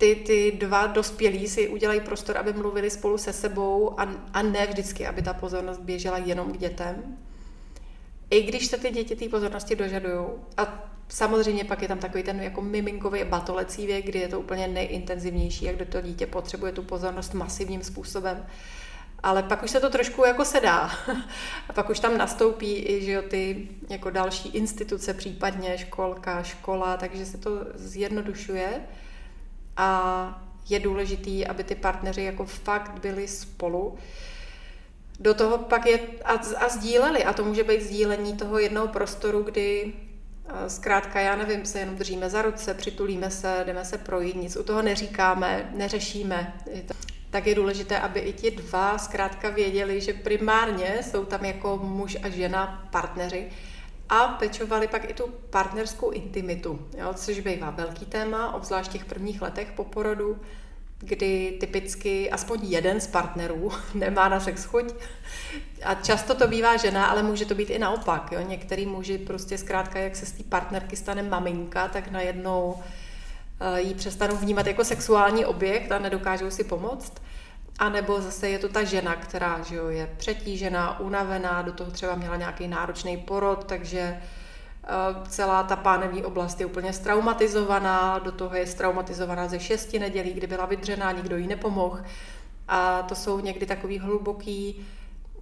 ty, 0.00 0.14
ty 0.14 0.52
dva 0.52 0.86
dospělí 0.86 1.48
si 1.48 1.68
udělají 1.68 2.00
prostor, 2.00 2.38
aby 2.38 2.52
mluvili 2.52 2.90
spolu 2.90 3.18
se 3.18 3.32
sebou 3.32 4.00
a, 4.00 4.08
a 4.32 4.42
ne 4.42 4.66
vždycky, 4.66 5.06
aby 5.06 5.22
ta 5.22 5.34
pozornost 5.34 5.80
běžela 5.80 6.18
jenom 6.18 6.52
k 6.52 6.58
dětem. 6.58 7.18
I 8.30 8.42
když 8.42 8.66
se 8.66 8.78
ty 8.78 8.90
děti 8.90 9.16
té 9.16 9.28
pozornosti 9.28 9.76
dožadují. 9.76 10.26
A 10.56 10.90
samozřejmě 11.08 11.64
pak 11.64 11.82
je 11.82 11.88
tam 11.88 11.98
takový 11.98 12.22
ten 12.22 12.40
jako 12.40 12.62
miminkový 12.62 13.24
batolecí 13.24 13.86
věk, 13.86 14.06
kdy 14.06 14.18
je 14.18 14.28
to 14.28 14.40
úplně 14.40 14.68
nejintenzivnější, 14.68 15.64
jak 15.64 15.76
do 15.76 15.84
to 15.84 16.00
dítě 16.00 16.26
potřebuje 16.26 16.72
tu 16.72 16.82
pozornost 16.82 17.34
masivním 17.34 17.82
způsobem. 17.82 18.46
Ale 19.22 19.42
pak 19.42 19.62
už 19.62 19.70
se 19.70 19.80
to 19.80 19.90
trošku 19.90 20.24
jako 20.24 20.44
sedá. 20.44 20.90
A 21.68 21.72
pak 21.72 21.90
už 21.90 22.00
tam 22.00 22.18
nastoupí 22.18 22.74
i 22.88 23.04
že 23.04 23.12
jo, 23.12 23.22
ty 23.22 23.68
jako 23.88 24.10
další 24.10 24.48
instituce, 24.48 25.14
případně 25.14 25.78
školka, 25.78 26.42
škola, 26.42 26.96
takže 26.96 27.26
se 27.26 27.38
to 27.38 27.50
zjednodušuje 27.74 28.80
a 29.80 30.42
je 30.68 30.80
důležitý, 30.80 31.46
aby 31.46 31.64
ty 31.64 31.74
partneři 31.74 32.22
jako 32.22 32.44
fakt 32.44 33.00
byli 33.00 33.28
spolu. 33.28 33.98
Do 35.20 35.34
toho 35.34 35.58
pak 35.58 35.86
je 35.86 36.00
a, 36.24 36.32
a 36.32 36.68
sdíleli, 36.68 37.24
a 37.24 37.32
to 37.32 37.44
může 37.44 37.64
být 37.64 37.82
sdílení 37.82 38.36
toho 38.36 38.58
jednoho 38.58 38.88
prostoru, 38.88 39.42
kdy 39.42 39.92
zkrátka, 40.68 41.20
já 41.20 41.36
nevím, 41.36 41.66
se 41.66 41.78
jenom 41.78 41.96
držíme 41.96 42.30
za 42.30 42.42
ruce, 42.42 42.74
přitulíme 42.74 43.30
se, 43.30 43.62
jdeme 43.66 43.84
se 43.84 43.98
projít, 43.98 44.36
nic 44.36 44.56
u 44.56 44.62
toho 44.62 44.82
neříkáme, 44.82 45.70
neřešíme. 45.76 46.60
Tak 47.30 47.46
je 47.46 47.54
důležité, 47.54 47.98
aby 47.98 48.20
i 48.20 48.32
ti 48.32 48.50
dva 48.50 48.98
zkrátka 48.98 49.50
věděli, 49.50 50.00
že 50.00 50.12
primárně 50.12 50.98
jsou 51.02 51.24
tam 51.24 51.44
jako 51.44 51.76
muž 51.82 52.16
a 52.22 52.28
žena 52.28 52.88
partneři, 52.90 53.50
a 54.10 54.28
pečovali 54.28 54.88
pak 54.88 55.10
i 55.10 55.14
tu 55.14 55.26
partnerskou 55.50 56.10
intimitu, 56.10 56.88
jo, 56.98 57.14
což 57.14 57.40
bývá 57.40 57.70
velký 57.70 58.06
téma, 58.06 58.54
obzvlášť 58.54 58.90
v 58.90 58.92
těch 58.92 59.04
prvních 59.04 59.42
letech 59.42 59.72
po 59.72 59.84
porodu, 59.84 60.40
kdy 60.98 61.56
typicky 61.60 62.30
aspoň 62.30 62.60
jeden 62.62 63.00
z 63.00 63.06
partnerů 63.06 63.70
nemá 63.94 64.28
na 64.28 64.40
sex 64.40 64.64
chuť. 64.64 64.94
A 65.84 65.94
často 65.94 66.34
to 66.34 66.48
bývá 66.48 66.76
žena, 66.76 67.06
ale 67.06 67.22
může 67.22 67.44
to 67.44 67.54
být 67.54 67.70
i 67.70 67.78
naopak. 67.78 68.32
Jo. 68.32 68.40
Některý 68.40 68.86
muži 68.86 69.18
prostě 69.18 69.58
zkrátka, 69.58 69.98
jak 69.98 70.16
se 70.16 70.26
z 70.26 70.32
té 70.32 70.42
partnerky 70.42 70.96
stane 70.96 71.22
maminka, 71.22 71.88
tak 71.88 72.10
najednou 72.10 72.76
eh, 73.60 73.80
ji 73.80 73.94
přestanou 73.94 74.36
vnímat 74.36 74.66
jako 74.66 74.84
sexuální 74.84 75.44
objekt 75.44 75.92
a 75.92 75.98
nedokážou 75.98 76.50
si 76.50 76.64
pomoct. 76.64 77.12
A 77.80 77.88
nebo 77.88 78.20
zase 78.20 78.48
je 78.48 78.58
to 78.58 78.68
ta 78.68 78.84
žena, 78.84 79.16
která 79.16 79.62
že 79.62 79.76
jo, 79.76 79.88
je 79.88 80.14
přetížená, 80.16 81.00
unavená, 81.00 81.62
do 81.62 81.72
toho 81.72 81.90
třeba 81.90 82.14
měla 82.14 82.36
nějaký 82.36 82.68
náročný 82.68 83.16
porod, 83.16 83.64
takže 83.64 84.20
uh, 84.20 85.26
celá 85.28 85.62
ta 85.62 85.76
pánevní 85.76 86.24
oblast 86.24 86.60
je 86.60 86.66
úplně 86.66 86.92
straumatizovaná, 86.92 88.18
do 88.18 88.32
toho 88.32 88.54
je 88.54 88.66
straumatizovaná 88.66 89.48
ze 89.48 89.60
šesti 89.60 89.98
nedělí, 89.98 90.32
kdy 90.32 90.46
byla 90.46 90.66
vydřená, 90.66 91.12
nikdo 91.12 91.36
jí 91.36 91.46
nepomohl. 91.46 92.00
A 92.68 93.02
to 93.02 93.14
jsou 93.14 93.40
někdy 93.40 93.66
takový 93.66 93.98
hluboký, 93.98 94.86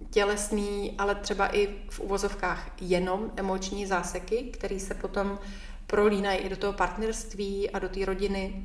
tělesný, 0.09 0.95
ale 0.97 1.15
třeba 1.15 1.55
i 1.55 1.67
v 1.89 1.99
uvozovkách 1.99 2.71
jenom 2.81 3.31
emoční 3.35 3.85
záseky, 3.85 4.43
které 4.53 4.79
se 4.79 4.93
potom 4.93 5.39
prolínají 5.87 6.39
i 6.39 6.49
do 6.49 6.57
toho 6.57 6.73
partnerství 6.73 7.69
a 7.69 7.79
do 7.79 7.89
té 7.89 8.05
rodiny. 8.05 8.63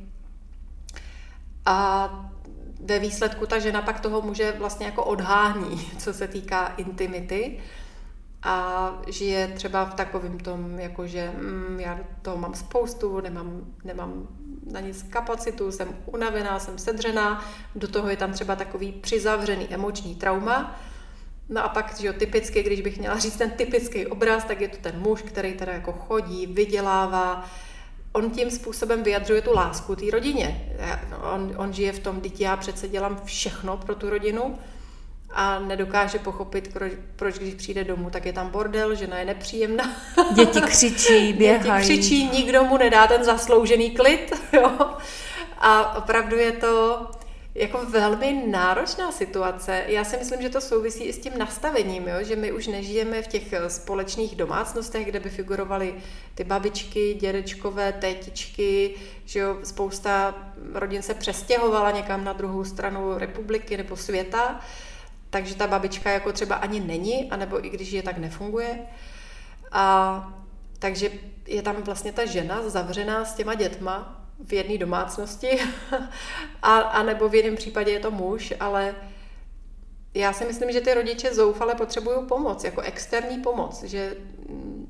A 1.66 2.34
ve 2.85 2.99
výsledku 2.99 3.47
ta 3.47 3.59
žena 3.59 3.83
pak 3.83 4.01
toho 4.01 4.20
muže 4.20 4.55
vlastně 4.59 4.87
jako 4.87 5.05
odhání, 5.05 5.90
co 5.99 6.14
se 6.14 6.29
týká 6.29 6.66
intimity 6.77 7.61
a 8.42 8.92
žije 9.09 9.49
třeba 9.49 9.85
v 9.85 9.94
takovém 9.94 10.38
tom, 10.38 10.79
jako 10.79 11.07
že 11.07 11.31
mm, 11.31 11.81
já 11.81 11.99
toho 12.23 12.37
mám 12.37 12.55
spoustu, 12.55 13.20
nemám, 13.20 13.61
nemám 13.85 14.29
na 14.73 14.81
nic 14.81 15.03
kapacitu, 15.03 15.73
jsem 15.73 15.88
unavená, 16.07 16.59
jsem 16.59 16.79
sedřená, 16.79 17.44
do 17.75 17.88
toho 17.88 18.09
je 18.09 18.16
tam 18.16 18.33
třeba 18.33 18.57
takový 18.57 18.92
přizavřený 18.92 19.66
emoční 19.70 20.14
trauma. 20.14 20.81
No 21.49 21.64
a 21.64 21.68
pak, 21.68 21.97
že 22.01 22.07
jo, 22.07 22.12
typicky, 22.12 22.62
když 22.62 22.81
bych 22.81 22.99
měla 22.99 23.18
říct 23.18 23.37
ten 23.37 23.51
typický 23.51 24.07
obraz, 24.07 24.44
tak 24.44 24.61
je 24.61 24.68
to 24.68 24.77
ten 24.77 25.01
muž, 25.01 25.23
který 25.23 25.53
teda 25.53 25.73
jako 25.73 25.92
chodí, 25.92 26.47
vydělává, 26.47 27.44
on 28.14 28.31
tím 28.31 28.50
způsobem 28.50 29.03
vyjadřuje 29.03 29.42
tu 29.42 29.53
lásku 29.55 29.96
té 29.96 30.11
rodině. 30.12 30.74
On, 31.35 31.55
on 31.57 31.72
žije 31.72 31.92
v 31.92 31.98
tom, 31.98 32.20
že 32.24 32.31
já 32.44 32.57
přece 32.57 32.88
dělám 32.88 33.20
všechno 33.24 33.77
pro 33.77 33.94
tu 33.94 34.11
rodinu 34.11 34.59
a 35.31 35.59
nedokáže 35.59 36.18
pochopit, 36.18 36.72
proč, 36.72 36.92
proč 37.16 37.38
když 37.38 37.55
přijde 37.55 37.85
domů, 37.85 38.11
tak 38.11 38.27
je 38.27 38.33
tam 38.33 38.48
bordel, 38.48 38.94
žena 38.94 39.18
je 39.18 39.24
nepříjemná. 39.24 39.96
Děti 40.35 40.61
křičí, 40.61 41.33
běhají. 41.33 41.87
Děti 41.87 41.98
křičí, 41.98 42.29
nikdo 42.29 42.64
mu 42.64 42.79
nedá 42.79 43.07
ten 43.07 43.24
zasloužený 43.24 43.90
klid. 43.90 44.33
Jo? 44.53 44.70
A 45.59 45.96
opravdu 45.96 46.37
je 46.37 46.53
to 46.53 47.07
jako 47.54 47.86
velmi 47.86 48.42
náročná 48.46 49.12
situace. 49.12 49.84
Já 49.86 50.04
si 50.04 50.16
myslím, 50.16 50.42
že 50.42 50.48
to 50.48 50.60
souvisí 50.60 51.04
i 51.04 51.12
s 51.12 51.18
tím 51.18 51.38
nastavením, 51.38 52.08
jo? 52.08 52.16
že 52.20 52.36
my 52.36 52.52
už 52.52 52.66
nežijeme 52.66 53.22
v 53.22 53.26
těch 53.26 53.52
eh, 53.52 53.70
společných 53.70 54.36
domácnostech, 54.36 55.06
kde 55.06 55.20
by 55.20 55.30
figurovaly 55.30 55.94
ty 56.34 56.44
babičky, 56.44 57.14
dědečkové, 57.14 57.92
tétičky, 57.92 58.94
že 59.24 59.38
jo? 59.38 59.58
spousta 59.64 60.34
rodin 60.72 61.02
se 61.02 61.14
přestěhovala 61.14 61.90
někam 61.90 62.24
na 62.24 62.32
druhou 62.32 62.64
stranu 62.64 63.18
republiky 63.18 63.76
nebo 63.76 63.96
světa, 63.96 64.60
takže 65.30 65.54
ta 65.54 65.66
babička 65.66 66.10
jako 66.10 66.32
třeba 66.32 66.54
ani 66.54 66.80
není, 66.80 67.30
anebo 67.30 67.66
i 67.66 67.70
když 67.70 67.92
je 67.92 68.02
tak 68.02 68.18
nefunguje. 68.18 68.78
A 69.72 70.34
takže 70.78 71.10
je 71.46 71.62
tam 71.62 71.76
vlastně 71.76 72.12
ta 72.12 72.24
žena 72.24 72.68
zavřená 72.68 73.24
s 73.24 73.34
těma 73.34 73.54
dětma 73.54 74.23
v 74.44 74.53
jedné 74.53 74.79
domácnosti, 74.79 75.49
a, 76.62 76.79
a 76.79 77.03
nebo 77.03 77.29
v 77.29 77.35
jednom 77.35 77.57
případě 77.57 77.92
je 77.92 78.01
to 78.01 78.11
muž, 78.11 78.55
ale 78.61 78.94
já 80.14 80.33
si 80.33 80.44
myslím, 80.44 80.73
že 80.73 80.81
ty 80.81 80.94
rodiče 80.94 81.35
zoufale 81.35 81.75
potřebují 81.75 82.27
pomoc, 82.29 82.64
jako 82.64 82.81
externí 82.81 83.38
pomoc, 83.38 83.83
že 83.83 84.16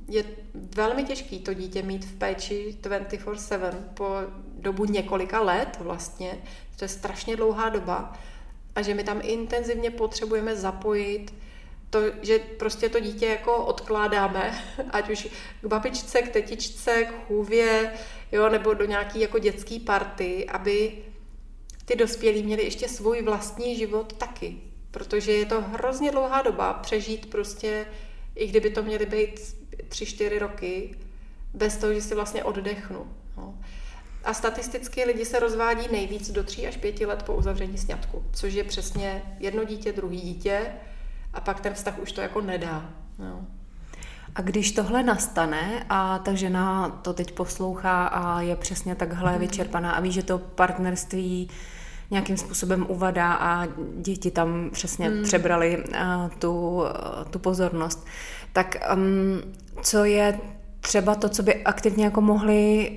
je 0.08 0.24
velmi 0.54 1.04
těžký 1.04 1.38
to 1.38 1.54
dítě 1.54 1.82
mít 1.82 2.04
v 2.04 2.18
péči 2.18 2.78
24-7 2.82 3.72
po 3.94 4.08
dobu 4.58 4.84
několika 4.84 5.40
let 5.40 5.78
vlastně, 5.80 6.38
to 6.76 6.84
je 6.84 6.88
strašně 6.88 7.36
dlouhá 7.36 7.68
doba, 7.68 8.18
a 8.74 8.82
že 8.82 8.94
my 8.94 9.04
tam 9.04 9.20
intenzivně 9.22 9.90
potřebujeme 9.90 10.56
zapojit 10.56 11.34
to, 11.90 12.00
že 12.22 12.38
prostě 12.38 12.88
to 12.88 13.00
dítě 13.00 13.26
jako 13.26 13.56
odkládáme, 13.56 14.54
ať 14.90 15.10
už 15.10 15.28
k 15.60 15.66
babičce, 15.66 16.22
k 16.22 16.32
tetičce, 16.32 17.04
k 17.04 17.26
chůvě, 17.26 17.92
jo, 18.34 18.48
nebo 18.48 18.74
do 18.74 18.84
nějaký 18.84 19.20
jako 19.20 19.38
dětský 19.38 19.80
party, 19.80 20.46
aby 20.46 20.92
ty 21.84 21.96
dospělí 21.96 22.42
měli 22.42 22.64
ještě 22.64 22.88
svůj 22.88 23.22
vlastní 23.22 23.76
život 23.76 24.12
taky. 24.12 24.56
Protože 24.90 25.32
je 25.32 25.46
to 25.46 25.60
hrozně 25.60 26.10
dlouhá 26.10 26.42
doba 26.42 26.72
přežít 26.72 27.30
prostě, 27.30 27.86
i 28.34 28.46
kdyby 28.46 28.70
to 28.70 28.82
měly 28.82 29.06
být 29.06 29.56
tři, 29.88 30.06
čtyři 30.06 30.38
roky, 30.38 30.96
bez 31.54 31.76
toho, 31.76 31.94
že 31.94 32.02
si 32.02 32.14
vlastně 32.14 32.44
oddechnu. 32.44 33.16
No. 33.36 33.58
A 34.24 34.34
statisticky 34.34 35.04
lidi 35.04 35.24
se 35.24 35.38
rozvádí 35.38 35.88
nejvíc 35.92 36.30
do 36.30 36.44
3 36.44 36.66
až 36.66 36.76
5 36.76 37.00
let 37.00 37.22
po 37.22 37.34
uzavření 37.34 37.78
sňatku, 37.78 38.24
což 38.32 38.54
je 38.54 38.64
přesně 38.64 39.36
jedno 39.40 39.64
dítě, 39.64 39.92
druhý 39.92 40.20
dítě 40.20 40.66
a 41.32 41.40
pak 41.40 41.60
ten 41.60 41.74
vztah 41.74 41.98
už 41.98 42.12
to 42.12 42.20
jako 42.20 42.40
nedá. 42.40 42.94
No. 43.18 43.46
A 44.34 44.42
když 44.42 44.72
tohle 44.72 45.02
nastane 45.02 45.86
a 45.88 46.18
ta 46.18 46.34
žena 46.34 46.88
to 46.88 47.12
teď 47.12 47.32
poslouchá 47.32 48.06
a 48.06 48.40
je 48.40 48.56
přesně 48.56 48.94
takhle 48.94 49.32
mm. 49.32 49.38
vyčerpaná 49.38 49.92
a 49.92 50.00
ví, 50.00 50.12
že 50.12 50.22
to 50.22 50.38
partnerství 50.38 51.50
nějakým 52.10 52.36
způsobem 52.36 52.86
uvadá 52.88 53.32
a 53.32 53.66
děti 53.96 54.30
tam 54.30 54.70
přesně 54.72 55.10
mm. 55.10 55.22
přebrali 55.22 55.84
uh, 55.88 55.94
tu, 56.38 56.76
uh, 56.76 56.84
tu 57.30 57.38
pozornost, 57.38 58.06
tak 58.52 58.76
um, 58.94 59.40
co 59.82 60.04
je 60.04 60.40
třeba 60.80 61.14
to, 61.14 61.28
co 61.28 61.42
by 61.42 61.64
aktivně 61.64 62.04
jako 62.04 62.20
mohli 62.20 62.90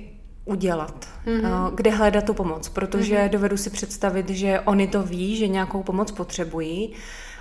udělat, 0.44 1.08
mm-hmm. 1.26 1.74
kde 1.74 1.90
hledat 1.90 2.24
tu 2.24 2.34
pomoc, 2.34 2.68
protože 2.68 3.16
mm-hmm. 3.16 3.30
dovedu 3.30 3.56
si 3.56 3.70
představit, 3.70 4.30
že 4.30 4.60
oni 4.60 4.86
to 4.86 5.02
ví, 5.02 5.36
že 5.36 5.48
nějakou 5.48 5.82
pomoc 5.82 6.10
potřebují, 6.10 6.92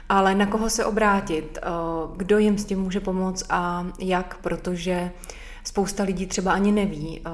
ale 0.10 0.36
na 0.36 0.46
koho 0.46 0.70
se 0.70 0.86
obrátit, 0.86 1.58
eh, 1.58 1.68
kdo 2.16 2.38
jim 2.38 2.58
s 2.58 2.66
tím 2.66 2.82
může 2.82 3.00
pomoct 3.00 3.44
a 3.50 3.88
jak, 4.00 4.38
protože 4.38 5.12
spousta 5.64 6.04
lidí 6.04 6.26
třeba 6.28 6.52
ani 6.52 6.72
neví, 6.72 7.22
eh, 7.26 7.30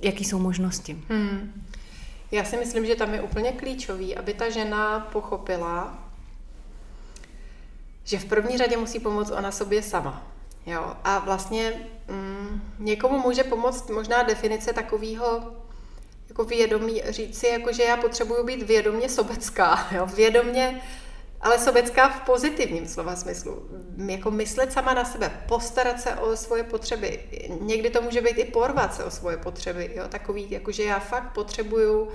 jaký 0.00 0.24
jsou 0.24 0.38
možnosti. 0.38 1.02
Hmm. 1.08 1.64
Já 2.30 2.44
si 2.44 2.56
myslím, 2.56 2.86
že 2.86 2.96
tam 2.96 3.14
je 3.14 3.22
úplně 3.22 3.52
klíčový, 3.52 4.16
aby 4.16 4.34
ta 4.34 4.50
žena 4.50 5.00
pochopila, 5.00 5.98
že 8.04 8.18
v 8.18 8.24
první 8.24 8.58
řadě 8.58 8.76
musí 8.76 9.00
pomoct 9.00 9.30
ona 9.30 9.52
sobě 9.52 9.82
sama. 9.82 10.22
Jo? 10.66 10.96
A 11.04 11.18
vlastně 11.18 11.72
mm, 12.08 12.62
někomu 12.78 13.18
může 13.18 13.44
pomoct 13.44 13.90
možná 13.90 14.22
definice 14.22 14.72
takového 14.72 15.54
jako 16.28 16.44
vědomí, 16.44 17.02
říct 17.08 17.38
si, 17.38 17.46
jako, 17.46 17.72
že 17.72 17.82
já 17.82 17.96
potřebuju 17.96 18.46
být 18.46 18.62
vědomě 18.62 19.08
sobecká, 19.08 19.88
jo? 19.94 20.06
vědomě 20.06 20.82
ale 21.44 21.58
sobecká 21.58 22.08
v 22.08 22.20
pozitivním 22.20 22.88
slova 22.88 23.16
smyslu. 23.16 23.62
Jako 24.06 24.30
myslet 24.30 24.72
sama 24.72 24.94
na 24.94 25.04
sebe, 25.04 25.44
postarat 25.48 26.00
se 26.00 26.14
o 26.14 26.36
svoje 26.36 26.62
potřeby. 26.62 27.20
Někdy 27.60 27.90
to 27.90 28.02
může 28.02 28.20
být 28.20 28.38
i 28.38 28.44
porvat 28.44 28.94
se 28.94 29.04
o 29.04 29.10
svoje 29.10 29.36
potřeby. 29.36 29.90
Jo? 29.94 30.08
Takový, 30.08 30.50
jako 30.50 30.72
že 30.72 30.82
já 30.82 30.98
fakt 30.98 31.32
potřebuju 31.32 32.08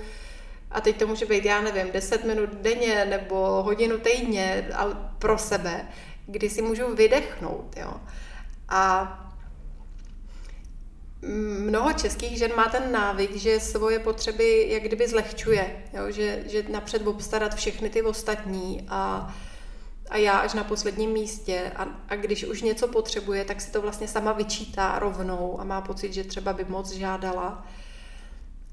a 0.70 0.80
teď 0.80 0.96
to 0.96 1.06
může 1.06 1.26
být, 1.26 1.44
já 1.44 1.60
nevím, 1.60 1.92
10 1.92 2.24
minut 2.24 2.50
denně 2.50 3.04
nebo 3.04 3.62
hodinu 3.62 3.98
týdně 3.98 4.68
ale 4.74 4.96
pro 5.18 5.38
sebe, 5.38 5.88
kdy 6.26 6.50
si 6.50 6.62
můžu 6.62 6.94
vydechnout. 6.94 7.76
Jo? 7.76 7.92
A 8.68 9.29
mnoho 11.22 11.92
českých 11.92 12.38
žen 12.38 12.50
má 12.56 12.64
ten 12.64 12.92
návyk, 12.92 13.36
že 13.36 13.60
svoje 13.60 13.98
potřeby 13.98 14.66
jak 14.68 14.82
kdyby 14.82 15.08
zlehčuje, 15.08 15.82
jo? 15.92 16.10
Že, 16.10 16.42
že 16.46 16.64
napřed 16.68 17.06
obstarat 17.06 17.54
všechny 17.54 17.90
ty 17.90 18.02
ostatní 18.02 18.86
a, 18.88 19.34
a 20.10 20.16
já 20.16 20.38
až 20.38 20.54
na 20.54 20.64
posledním 20.64 21.10
místě 21.10 21.72
a, 21.76 21.86
a 22.08 22.16
když 22.16 22.44
už 22.44 22.62
něco 22.62 22.88
potřebuje, 22.88 23.44
tak 23.44 23.60
si 23.60 23.70
to 23.70 23.82
vlastně 23.82 24.08
sama 24.08 24.32
vyčítá 24.32 24.98
rovnou 24.98 25.60
a 25.60 25.64
má 25.64 25.80
pocit, 25.80 26.12
že 26.12 26.24
třeba 26.24 26.52
by 26.52 26.64
moc 26.64 26.92
žádala. 26.92 27.66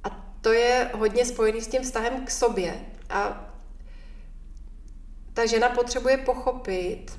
A 0.03 0.09
to 0.41 0.51
je 0.51 0.91
hodně 0.93 1.25
spojený 1.25 1.61
s 1.61 1.67
tím 1.67 1.81
vztahem 1.81 2.25
k 2.25 2.31
sobě. 2.31 2.79
A 3.09 3.51
ta 5.33 5.45
žena 5.45 5.69
potřebuje 5.69 6.17
pochopit, 6.17 7.11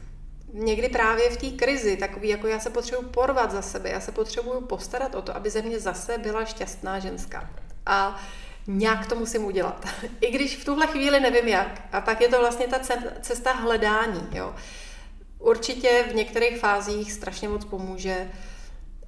někdy 0.52 0.88
právě 0.88 1.30
v 1.30 1.36
té 1.36 1.50
krizi, 1.50 1.96
takový 1.96 2.28
jako 2.28 2.46
já 2.46 2.58
se 2.58 2.70
potřebuji 2.70 3.02
porvat 3.02 3.50
za 3.50 3.62
sebe, 3.62 3.90
já 3.90 4.00
se 4.00 4.12
potřebuju 4.12 4.60
postarat 4.60 5.14
o 5.14 5.22
to, 5.22 5.36
aby 5.36 5.50
ze 5.50 5.62
mě 5.62 5.80
zase 5.80 6.18
byla 6.18 6.44
šťastná 6.44 6.98
ženská. 6.98 7.50
A 7.86 8.20
nějak 8.66 9.06
to 9.06 9.14
musím 9.14 9.44
udělat. 9.44 9.86
I 10.20 10.30
když 10.30 10.56
v 10.56 10.64
tuhle 10.64 10.86
chvíli 10.86 11.20
nevím 11.20 11.48
jak. 11.48 11.88
A 11.92 12.00
pak 12.00 12.20
je 12.20 12.28
to 12.28 12.38
vlastně 12.38 12.66
ta 12.66 12.80
cesta 13.20 13.52
hledání. 13.52 14.28
Jo. 14.32 14.54
Určitě 15.38 16.04
v 16.10 16.14
některých 16.14 16.58
fázích 16.58 17.12
strašně 17.12 17.48
moc 17.48 17.64
pomůže 17.64 18.30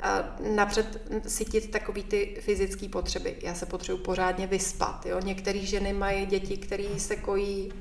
a 0.00 0.36
napřed 0.54 1.02
sytit 1.26 1.70
takový 1.70 2.02
ty 2.02 2.36
fyzické 2.40 2.88
potřeby. 2.88 3.36
Já 3.42 3.54
se 3.54 3.66
potřebuji 3.66 3.98
pořádně 4.02 4.46
vyspat. 4.46 5.06
Jo. 5.06 5.20
Některé 5.20 5.58
ženy 5.58 5.92
mají 5.92 6.26
děti, 6.26 6.56
které 6.56 7.00
se 7.00 7.16
kojí 7.16 7.72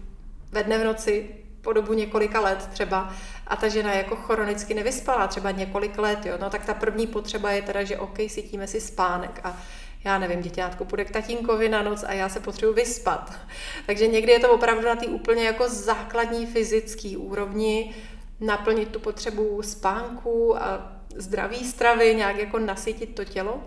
ve 0.52 0.64
dne 0.64 0.80
v 0.80 0.84
noci 0.84 1.30
po 1.62 1.74
dobu 1.74 1.94
několika 1.94 2.40
let 2.40 2.70
třeba 2.74 3.14
a 3.48 3.56
ta 3.56 3.68
žena 3.68 3.94
jako 3.94 4.16
chronicky 4.16 4.74
nevyspala 4.74 5.28
třeba 5.28 5.52
několik 5.52 5.98
let, 5.98 6.26
jo, 6.26 6.38
no 6.42 6.50
tak 6.50 6.66
ta 6.66 6.74
první 6.74 7.08
potřeba 7.08 7.52
je 7.52 7.62
teda, 7.62 7.84
že 7.84 7.98
OK, 7.98 8.18
sytíme 8.28 8.68
si 8.68 8.82
spánek 8.82 9.42
a 9.44 9.58
já 10.04 10.18
nevím, 10.20 10.42
děťátko 10.42 10.86
půjde 10.86 11.06
k 11.06 11.12
tatínkovi 11.12 11.70
na 11.70 11.82
noc 11.82 12.04
a 12.04 12.14
já 12.14 12.30
se 12.30 12.40
potřebuji 12.40 12.74
vyspat. 12.74 13.34
Takže 13.86 14.08
někdy 14.08 14.32
je 14.32 14.40
to 14.40 14.52
opravdu 14.52 14.86
na 14.86 14.96
té 14.96 15.08
úplně 15.08 15.44
jako 15.44 15.70
základní 15.70 16.46
fyzické 16.46 17.18
úrovni 17.18 17.96
naplnit 18.40 18.90
tu 18.90 19.00
potřebu 19.00 19.62
spánku 19.62 20.64
a 20.64 20.94
zdraví 21.16 21.66
stravy, 21.66 22.16
nějak 22.16 22.38
jako 22.38 22.60
nasytit 22.60 23.16
to 23.16 23.26
tělo. 23.26 23.64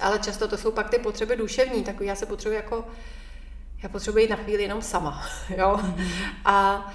Ale 0.00 0.18
často 0.18 0.48
to 0.48 0.56
jsou 0.56 0.70
pak 0.70 0.90
ty 0.90 0.98
potřeby 0.98 1.36
duševní, 1.36 1.84
takový 1.84 2.08
já 2.08 2.14
se 2.14 2.26
potřebuji 2.26 2.54
jako 2.54 2.84
já 3.84 3.90
potřebuji 3.90 4.18
jít 4.18 4.30
na 4.30 4.36
chvíli 4.36 4.62
jenom 4.62 4.82
sama, 4.82 5.26
jo. 5.56 5.80
Mm-hmm. 5.82 6.08
A, 6.44 6.86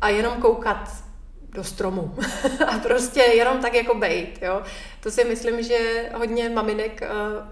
a 0.00 0.08
jenom 0.08 0.40
koukat 0.40 1.04
do 1.52 1.64
stromu 1.64 2.14
a 2.66 2.78
prostě 2.78 3.20
jenom 3.20 3.58
tak 3.58 3.74
jako 3.74 3.94
bejt, 3.94 4.42
jo. 4.42 4.62
To 5.00 5.10
si 5.10 5.24
myslím, 5.24 5.62
že 5.62 6.10
hodně 6.14 6.48
maminek, 6.48 7.02
eh, 7.02 7.08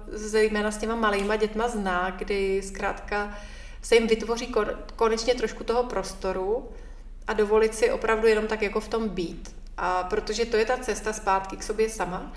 zejména 0.06 0.70
s 0.70 0.76
těma 0.76 0.94
malýma 0.94 1.36
dětma 1.36 1.68
zná, 1.68 2.10
kdy 2.10 2.62
zkrátka 2.62 3.38
se 3.82 3.94
jim 3.94 4.06
vytvoří 4.06 4.54
konečně 4.96 5.34
trošku 5.34 5.64
toho 5.64 5.84
prostoru 5.84 6.68
a 7.26 7.32
dovolit 7.32 7.74
si 7.74 7.90
opravdu 7.90 8.26
jenom 8.26 8.46
tak 8.46 8.62
jako 8.62 8.80
v 8.80 8.88
tom 8.88 9.08
být. 9.08 9.56
A 9.76 10.02
protože 10.02 10.46
to 10.46 10.56
je 10.56 10.64
ta 10.64 10.76
cesta 10.76 11.12
zpátky 11.12 11.56
k 11.56 11.62
sobě 11.62 11.88
sama, 11.88 12.32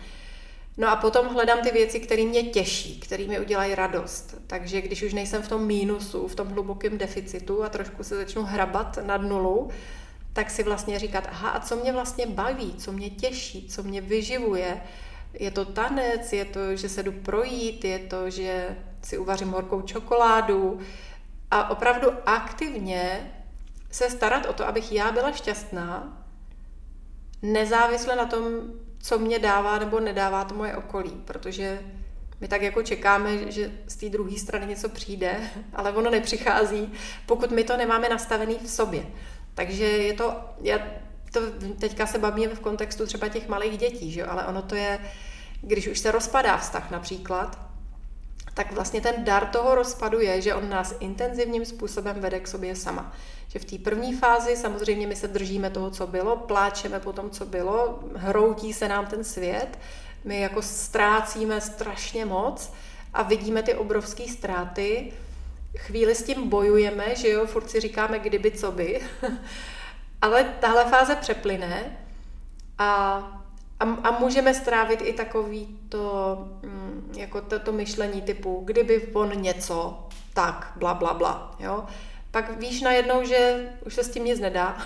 No 0.78 0.90
a 0.90 0.96
potom 0.96 1.28
hledám 1.28 1.60
ty 1.62 1.72
věci, 1.72 2.00
které 2.00 2.26
mě 2.26 2.44
těší, 2.44 3.00
které 3.00 3.28
mi 3.28 3.40
udělají 3.40 3.76
radost. 3.76 4.36
Takže 4.48 4.82
když 4.82 5.04
už 5.04 5.14
nejsem 5.14 5.42
v 5.42 5.48
tom 5.48 5.66
mínusu, 5.66 6.28
v 6.28 6.36
tom 6.36 6.48
hlubokém 6.48 6.98
deficitu 6.98 7.64
a 7.64 7.70
trošku 7.70 8.04
se 8.04 8.16
začnu 8.16 8.44
hrabat 8.44 9.00
nad 9.06 9.22
nulu, 9.22 9.70
tak 10.34 10.50
si 10.50 10.64
vlastně 10.64 11.00
říkat, 11.00 11.28
aha, 11.32 11.50
a 11.50 11.60
co 11.60 11.76
mě 11.76 11.94
vlastně 11.94 12.28
baví, 12.28 12.74
co 12.78 12.92
mě 12.92 13.10
těší, 13.10 13.68
co 13.68 13.84
mě 13.84 14.02
vyživuje. 14.02 14.82
Je 15.34 15.52
to 15.52 15.66
tanec, 15.66 16.34
je 16.34 16.46
to, 16.46 16.76
že 16.76 16.90
se 16.90 17.04
jdu 17.04 17.12
projít, 17.12 17.86
je 17.86 18.00
to, 18.00 18.30
že 18.30 18.78
si 19.02 19.18
uvařím 19.18 19.50
horkou 19.50 19.82
čokoládu 19.82 20.80
a 21.52 21.70
opravdu 21.70 22.10
aktivně 22.26 23.32
se 23.92 24.10
starat 24.10 24.46
o 24.46 24.54
to, 24.54 24.68
abych 24.68 24.92
já 24.92 25.12
byla 25.12 25.32
šťastná, 25.32 26.24
nezávisle 27.42 28.16
na 28.16 28.26
tom, 28.26 28.44
co 29.02 29.20
mě 29.20 29.40
dává 29.40 29.80
nebo 29.80 30.00
nedává 30.00 30.44
to 30.44 30.56
moje 30.56 30.76
okolí, 30.76 31.12
protože 31.26 31.80
my 32.42 32.48
tak 32.48 32.62
jako 32.62 32.84
čekáme, 32.84 33.52
že 33.52 33.72
z 33.88 33.96
té 33.96 34.10
druhé 34.10 34.38
strany 34.38 34.66
něco 34.66 34.90
přijde, 34.90 35.40
ale 35.74 35.92
ono 35.92 36.10
nepřichází, 36.10 36.94
pokud 37.26 37.52
my 37.52 37.64
to 37.64 37.78
nemáme 37.78 38.10
nastavený 38.10 38.60
v 38.64 38.70
sobě. 38.70 39.06
Takže 39.54 39.86
je 39.86 40.14
to, 40.14 40.36
já 40.62 40.80
to 41.32 41.40
teďka 41.80 42.08
se 42.08 42.20
bavíme 42.20 42.56
v 42.56 42.60
kontextu 42.60 43.06
třeba 43.06 43.28
těch 43.28 43.48
malých 43.48 43.78
dětí, 43.78 44.12
že? 44.12 44.26
ale 44.26 44.46
ono 44.46 44.62
to 44.62 44.76
je, 44.76 45.00
když 45.62 45.88
už 45.88 46.00
se 46.00 46.12
rozpadá 46.12 46.58
vztah 46.58 46.92
například, 46.92 47.60
tak 48.54 48.72
vlastně 48.72 49.02
ten 49.02 49.24
dar 49.24 49.46
toho 49.46 49.76
rozpadu 49.76 50.20
je, 50.20 50.42
že 50.42 50.56
on 50.56 50.70
nás 50.70 50.96
intenzivním 51.00 51.66
způsobem 51.66 52.16
vede 52.20 52.40
k 52.40 52.48
sobě 52.48 52.76
sama. 52.76 53.14
Že 53.48 53.60
v 53.60 53.66
té 53.66 53.78
první 53.78 54.14
fázi 54.14 54.56
samozřejmě 54.56 55.08
my 55.08 55.16
se 55.16 55.28
držíme 55.28 55.70
toho, 55.70 55.92
co 55.92 56.08
bylo, 56.08 56.36
pláčeme 56.38 57.00
po 57.00 57.14
tom, 57.14 57.30
co 57.30 57.46
bylo, 57.46 58.00
hroutí 58.16 58.74
se 58.74 58.88
nám 58.88 59.06
ten 59.06 59.24
svět, 59.24 59.80
my 60.24 60.40
jako 60.40 60.62
ztrácíme 60.62 61.62
strašně 61.62 62.26
moc 62.26 62.74
a 63.14 63.24
vidíme 63.24 63.64
ty 63.64 63.74
obrovské 63.74 64.28
ztráty, 64.28 65.14
chvíli 65.78 66.16
s 66.16 66.24
tím 66.24 66.50
bojujeme, 66.50 67.16
že 67.16 67.30
jo, 67.30 67.46
furt 67.46 67.70
si 67.70 67.80
říkáme, 67.80 68.20
kdyby, 68.20 68.52
co 68.52 68.72
by, 68.72 69.02
ale 70.22 70.44
tahle 70.60 70.86
fáze 70.86 71.16
přeplyne 71.16 71.98
a, 72.78 73.18
a, 73.80 73.84
a 73.84 74.20
můžeme 74.20 74.54
strávit 74.54 75.02
i 75.02 75.14
takový 75.14 75.80
to, 75.90 76.38
mm, 76.64 77.14
jako 77.18 77.42
to, 77.42 77.60
to 77.60 77.72
myšlení 77.72 78.22
typu, 78.22 78.62
kdyby 78.66 79.08
on 79.14 79.42
něco, 79.42 80.08
tak 80.34 80.74
bla, 80.76 80.94
bla, 80.94 81.14
bla, 81.14 81.56
jo. 81.60 81.86
Pak 82.32 82.60
víš 82.60 82.82
najednou, 82.82 83.26
že 83.26 83.70
už 83.86 83.94
se 83.94 84.04
s 84.04 84.10
tím 84.10 84.26
nic 84.26 84.40
nedá 84.40 84.78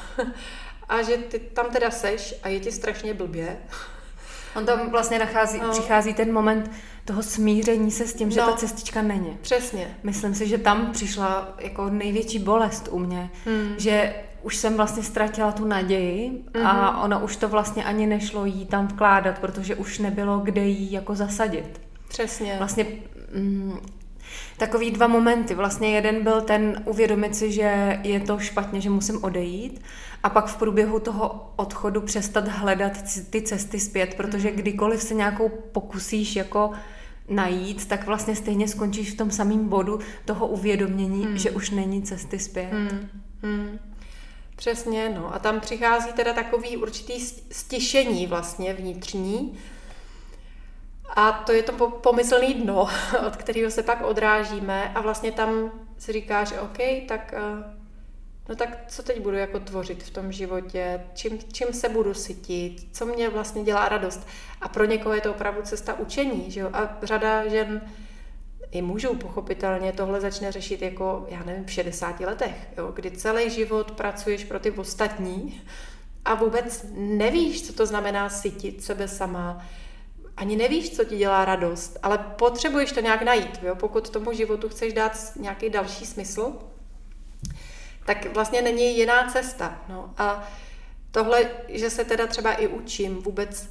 a 0.90 1.02
že 1.02 1.18
ty 1.18 1.40
tam 1.40 1.66
teda 1.66 1.92
seš 1.92 2.36
a 2.44 2.48
je 2.48 2.60
ti 2.60 2.72
strašně 2.72 3.14
blbě. 3.14 3.58
On 4.56 4.66
tam 4.66 4.92
vlastně 4.92 5.20
nachází, 5.20 5.60
no. 5.60 5.72
přichází 5.72 6.14
ten 6.14 6.34
moment 6.34 6.72
toho 7.06 7.24
smíření 7.24 7.92
se 7.92 8.08
s 8.08 8.14
tím, 8.14 8.32
že 8.32 8.42
no. 8.42 8.48
ta 8.48 8.58
cestička 8.58 9.02
není. 9.02 9.38
Přesně. 9.42 9.98
Myslím 10.04 10.36
si, 10.36 10.48
že 10.48 10.58
tam 10.58 10.92
přišla 10.92 11.56
jako 11.60 11.90
největší 11.90 12.40
bolest 12.40 12.88
u 12.92 13.00
mě, 13.00 13.30
hmm. 13.46 13.76
že 13.78 14.14
už 14.42 14.56
jsem 14.56 14.78
vlastně 14.78 15.04
ztratila 15.04 15.52
tu 15.52 15.66
naději 15.66 16.32
mm-hmm. 16.32 16.68
a 16.68 16.92
mhm. 16.92 17.02
ono 17.02 17.20
už 17.20 17.36
to 17.36 17.50
vlastně 17.50 17.84
ani 17.84 18.08
nešlo 18.08 18.46
jí 18.46 18.66
tam 18.66 18.88
vkládat, 18.88 19.40
protože 19.40 19.76
už 19.76 20.00
nebylo 20.00 20.40
kde 20.40 20.62
jí 20.62 20.92
jako 20.92 21.16
zasadit. 21.16 21.82
Přesně. 22.08 22.56
Vlastně 22.58 22.86
mm, 23.36 23.80
takový 24.62 24.92
dva 24.92 25.08
momenty. 25.08 25.56
Vlastně 25.56 25.96
jeden 25.96 26.24
byl 26.24 26.42
ten 26.42 26.84
uvědomit 26.86 27.36
si, 27.36 27.52
že 27.52 28.00
je 28.04 28.20
to 28.20 28.40
špatně, 28.40 28.82
že 28.82 28.90
musím 28.90 29.24
odejít 29.24 29.82
a 30.24 30.30
pak 30.30 30.46
v 30.46 30.58
průběhu 30.58 31.00
toho 31.00 31.54
odchodu 31.56 32.02
přestat 32.02 32.48
hledat 32.48 32.92
ty 33.30 33.42
cesty 33.42 33.80
zpět, 33.80 34.14
protože 34.14 34.50
mm. 34.50 34.56
kdykoliv 34.56 35.02
se 35.02 35.14
nějakou 35.14 35.50
pokusíš 35.50 36.36
jako 36.36 36.72
najít, 37.30 37.88
tak 37.88 38.06
vlastně 38.06 38.36
stejně 38.36 38.68
skončíš 38.68 39.12
v 39.12 39.18
tom 39.18 39.32
samém 39.32 39.70
bodu 39.70 40.00
toho 40.26 40.48
uvědomění, 40.48 41.26
mm. 41.26 41.38
že 41.38 41.52
už 41.52 41.70
není 41.70 42.02
cesty 42.02 42.40
zpět. 42.40 42.72
Mm. 42.72 43.10
Mm. 43.44 43.80
Přesně, 44.56 45.10
no. 45.16 45.36
A 45.36 45.40
tam 45.40 45.60
přichází 45.60 46.14
teda 46.14 46.34
takový 46.34 46.78
určitý 46.78 47.20
stišení 47.52 48.28
vlastně 48.28 48.74
vnitřní. 48.74 49.58
A 51.16 51.32
to 51.32 51.52
je 51.52 51.64
to 51.64 51.90
pomyslný 51.90 52.54
dno, 52.54 52.88
od 53.28 53.36
kterého 53.36 53.72
se 53.72 53.84
pak 53.84 54.02
odrážíme. 54.06 54.92
A 54.96 55.02
vlastně 55.02 55.32
tam 55.32 55.72
si 55.98 56.14
říkáš, 56.14 56.54
OK, 56.62 56.78
tak 57.08 57.34
eh, 57.34 57.82
no 58.50 58.56
tak 58.56 58.78
co 58.88 59.04
teď 59.04 59.20
budu 59.22 59.38
jako 59.38 59.60
tvořit 59.60 60.04
v 60.04 60.10
tom 60.10 60.32
životě, 60.32 61.02
čím, 61.14 61.40
čím 61.54 61.74
se 61.74 61.90
budu 61.90 62.14
sytit, 62.14 62.88
co 62.92 63.06
mě 63.06 63.30
vlastně 63.30 63.64
dělá 63.64 63.90
radost. 63.90 64.28
A 64.62 64.70
pro 64.70 64.86
někoho 64.86 65.16
je 65.16 65.22
to 65.22 65.32
opravdu 65.32 65.62
cesta 65.62 66.00
učení, 66.00 66.52
že 66.52 66.60
jo? 66.60 66.70
A 66.74 66.98
řada 67.04 67.48
žen 67.48 67.82
i 68.72 68.82
mužů 68.82 69.16
pochopitelně 69.16 69.94
tohle 69.94 70.22
začne 70.22 70.52
řešit 70.52 70.82
jako, 70.82 71.26
já 71.30 71.44
nevím, 71.44 71.66
v 71.66 71.72
60 71.72 72.20
letech, 72.20 72.68
jo, 72.78 72.92
kdy 72.92 73.12
celý 73.12 73.50
život 73.50 73.92
pracuješ 73.92 74.44
pro 74.44 74.60
ty 74.60 74.72
ostatní 74.72 75.62
a 76.26 76.36
vůbec 76.36 76.86
nevíš, 76.96 77.68
co 77.68 77.74
to 77.74 77.86
znamená 77.86 78.30
sytit 78.30 78.84
sebe 78.84 79.08
sama, 79.08 79.66
ani 80.42 80.56
nevíš, 80.56 80.96
co 80.96 81.04
ti 81.06 81.18
dělá 81.18 81.46
radost, 81.46 81.98
ale 82.04 82.18
potřebuješ 82.18 82.92
to 82.92 83.02
nějak 83.02 83.22
najít. 83.22 83.60
Jo? 83.64 83.76
Pokud 83.76 84.10
tomu 84.10 84.34
životu 84.34 84.70
chceš 84.70 84.94
dát 84.94 85.18
nějaký 85.36 85.70
další 85.70 86.06
smysl, 86.06 86.54
tak 88.06 88.34
vlastně 88.34 88.62
není 88.62 88.98
jiná 88.98 89.32
cesta. 89.32 89.82
No. 89.90 90.14
A 90.18 90.48
tohle, 91.12 91.50
že 91.68 91.90
se 91.90 92.06
teda 92.06 92.28
třeba 92.28 92.54
i 92.54 92.68
učím 92.68 93.16
vůbec 93.22 93.70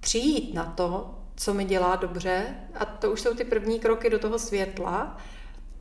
přijít 0.00 0.54
na 0.54 0.64
to, 0.64 1.18
co 1.36 1.54
mi 1.54 1.64
dělá 1.64 1.96
dobře. 1.96 2.56
A 2.74 2.84
to 2.84 3.12
už 3.12 3.20
jsou 3.20 3.34
ty 3.34 3.44
první 3.44 3.80
kroky 3.80 4.10
do 4.10 4.18
toho 4.18 4.38
světla, 4.38 5.16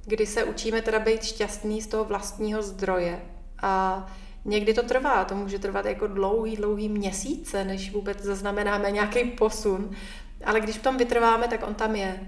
kdy 0.06 0.26
se 0.26 0.44
učíme 0.44 0.82
teda 0.82 1.00
být 1.00 1.24
šťastný 1.24 1.82
z 1.82 1.88
toho 1.88 2.04
vlastního 2.04 2.62
zdroje. 2.62 3.22
A 3.62 4.06
někdy 4.48 4.74
to 4.74 4.84
trvá, 4.84 5.26
to 5.26 5.36
může 5.36 5.60
trvat 5.60 5.86
jako 5.86 6.08
dlouhý, 6.08 6.56
dlouhý 6.56 6.90
měsíce, 6.90 7.64
než 7.64 7.92
vůbec 7.92 8.22
zaznamenáme 8.22 8.92
nějaký 8.92 9.24
posun. 9.24 9.92
Ale 10.46 10.62
když 10.62 10.78
v 10.78 10.82
tom 10.82 10.98
vytrváme, 10.98 11.48
tak 11.48 11.68
on 11.68 11.74
tam 11.76 11.96
je. 11.96 12.20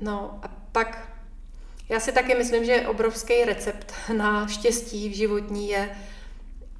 No 0.00 0.40
a 0.42 0.48
pak 0.72 1.12
já 1.88 2.00
si 2.00 2.12
taky 2.12 2.34
myslím, 2.34 2.64
že 2.64 2.86
obrovský 2.88 3.44
recept 3.44 3.92
na 4.16 4.46
štěstí 4.46 5.08
v 5.08 5.16
životní 5.16 5.68
je, 5.68 5.90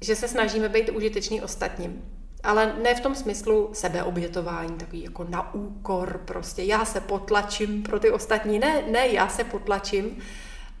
že 0.01 0.15
se 0.15 0.27
snažíme 0.27 0.69
být 0.69 0.89
užitečný 0.89 1.41
ostatním. 1.41 2.05
Ale 2.43 2.73
ne 2.83 2.95
v 2.95 2.99
tom 2.99 3.15
smyslu 3.15 3.69
sebeobětování, 3.73 4.77
takový 4.77 5.03
jako 5.03 5.25
na 5.29 5.53
úkor 5.53 6.21
prostě. 6.25 6.63
Já 6.63 6.85
se 6.85 7.01
potlačím 7.01 7.83
pro 7.83 7.99
ty 7.99 8.11
ostatní. 8.11 8.59
Ne, 8.59 8.83
ne, 8.91 9.07
já 9.07 9.27
se 9.27 9.43
potlačím, 9.43 10.17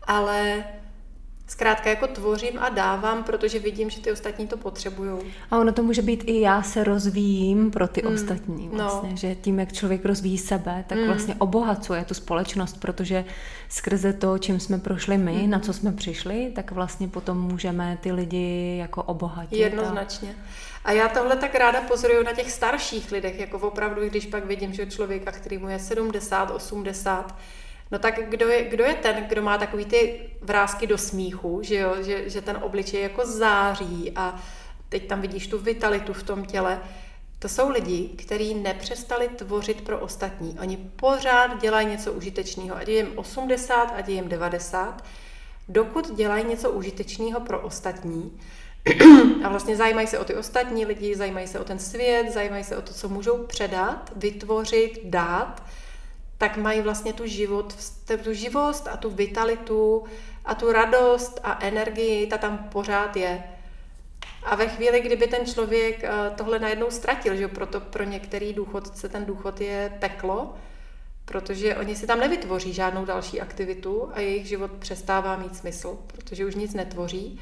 ale 0.03 0.63
zkrátka 1.53 1.89
jako 1.89 2.07
tvořím 2.07 2.59
a 2.59 2.69
dávám, 2.69 3.23
protože 3.23 3.59
vidím, 3.59 3.89
že 3.89 4.01
ty 4.01 4.11
ostatní 4.11 4.47
to 4.47 4.57
potřebují. 4.57 5.33
A 5.51 5.59
ono 5.59 5.73
to 5.73 5.83
může 5.83 6.01
být 6.01 6.23
i 6.27 6.41
já 6.41 6.63
se 6.63 6.83
rozvíjím 6.83 7.71
pro 7.71 7.87
ty 7.87 8.01
mm, 8.01 8.13
ostatní. 8.13 8.69
No. 8.73 8.77
Vlastně, 8.77 9.09
no. 9.09 9.17
Že 9.17 9.35
tím, 9.35 9.59
jak 9.59 9.73
člověk 9.73 10.05
rozvíjí 10.05 10.37
sebe, 10.37 10.85
tak 10.87 10.97
mm. 10.97 11.07
vlastně 11.07 11.35
obohacuje 11.37 12.05
tu 12.05 12.13
společnost, 12.13 12.79
protože 12.79 13.25
skrze 13.69 14.13
to, 14.13 14.37
čím 14.37 14.59
jsme 14.59 14.77
prošli 14.77 15.17
my, 15.17 15.33
mm. 15.33 15.49
na 15.49 15.59
co 15.59 15.73
jsme 15.73 15.91
přišli, 15.91 16.51
tak 16.55 16.71
vlastně 16.71 17.07
potom 17.07 17.41
můžeme 17.41 17.97
ty 18.01 18.11
lidi 18.11 18.77
jako 18.79 19.03
obohatit. 19.03 19.59
Jednoznačně. 19.59 20.35
A... 20.39 20.63
A 20.85 20.91
já 20.91 21.09
tohle 21.09 21.35
tak 21.35 21.55
ráda 21.55 21.81
pozoruju 21.81 22.23
na 22.23 22.33
těch 22.33 22.51
starších 22.51 23.11
lidech, 23.11 23.39
jako 23.39 23.57
opravdu, 23.59 24.01
když 24.09 24.25
pak 24.25 24.45
vidím, 24.45 24.73
že 24.73 24.85
člověka, 24.85 25.31
který 25.31 25.57
mu 25.57 25.69
je 25.69 25.79
70, 25.79 26.51
80, 26.51 27.35
no 27.93 27.99
tak 27.99 28.29
kdo 28.29 28.49
je, 28.49 28.63
kdo 28.63 28.83
je 28.83 28.93
ten, 28.93 29.15
kdo 29.29 29.41
má 29.41 29.57
takový 29.57 29.85
ty 29.85 30.29
vrázky 30.41 30.87
do 30.87 30.97
smíchu, 30.97 31.59
že, 31.63 31.75
jo? 31.75 31.95
Že, 32.01 32.29
že 32.29 32.41
ten 32.41 32.59
obličej 32.61 33.01
jako 33.01 33.25
září 33.25 34.11
a 34.15 34.41
teď 34.89 35.07
tam 35.07 35.21
vidíš 35.21 35.47
tu 35.47 35.59
vitalitu 35.59 36.13
v 36.13 36.23
tom 36.23 36.45
těle. 36.45 36.81
To 37.39 37.49
jsou 37.49 37.69
lidi, 37.69 38.09
kteří 38.15 38.53
nepřestali 38.53 39.27
tvořit 39.27 39.81
pro 39.81 39.99
ostatní. 39.99 40.57
Oni 40.59 40.77
pořád 40.77 41.61
dělají 41.61 41.87
něco 41.87 42.13
užitečného, 42.13 42.77
ať 42.77 42.87
je 42.87 42.95
jim 42.95 43.11
80, 43.15 43.93
ať 43.95 44.07
je 44.07 44.15
jim 44.15 44.29
90, 44.29 45.03
dokud 45.69 46.15
dělají 46.15 46.45
něco 46.45 46.71
užitečného 46.71 47.39
pro 47.39 47.61
ostatní, 47.61 48.39
a 49.43 49.49
vlastně 49.49 49.75
zajímají 49.75 50.07
se 50.07 50.19
o 50.19 50.23
ty 50.23 50.35
ostatní 50.35 50.85
lidi, 50.85 51.15
zajímají 51.15 51.47
se 51.47 51.59
o 51.59 51.63
ten 51.63 51.79
svět, 51.79 52.33
zajímají 52.33 52.63
se 52.63 52.77
o 52.77 52.81
to, 52.81 52.93
co 52.93 53.09
můžou 53.09 53.37
předat, 53.37 54.11
vytvořit, 54.15 54.99
dát, 55.03 55.63
tak 56.43 56.57
mají 56.57 56.81
vlastně 56.81 57.13
tu 57.13 57.27
život, 57.27 57.75
tu 58.23 58.33
živost 58.33 58.87
a 58.87 58.97
tu 58.97 59.09
vitalitu 59.09 60.03
a 60.45 60.55
tu 60.55 60.71
radost 60.71 61.39
a 61.43 61.59
energii, 61.61 62.27
ta 62.27 62.37
tam 62.37 62.57
pořád 62.57 63.15
je. 63.15 63.43
A 64.43 64.55
ve 64.55 64.67
chvíli, 64.67 65.01
kdyby 65.01 65.27
ten 65.27 65.45
člověk 65.45 66.03
eh, 66.03 66.11
tohle 66.35 66.59
najednou 66.59 66.91
ztratil, 66.91 67.35
že 67.35 67.47
proto 67.47 67.79
pro 67.79 68.03
některý 68.03 68.53
důchodce 68.53 69.09
ten 69.09 69.25
důchod 69.25 69.61
je 69.61 69.97
peklo, 69.99 70.55
protože 71.25 71.75
oni 71.75 71.95
si 71.95 72.07
tam 72.07 72.19
nevytvoří 72.19 72.73
žádnou 72.73 73.05
další 73.05 73.41
aktivitu 73.41 74.09
a 74.13 74.19
jejich 74.19 74.47
život 74.47 74.71
přestává 74.71 75.35
mít 75.35 75.55
smysl, 75.55 75.97
protože 76.07 76.45
už 76.45 76.55
nic 76.55 76.73
netvoří, 76.73 77.39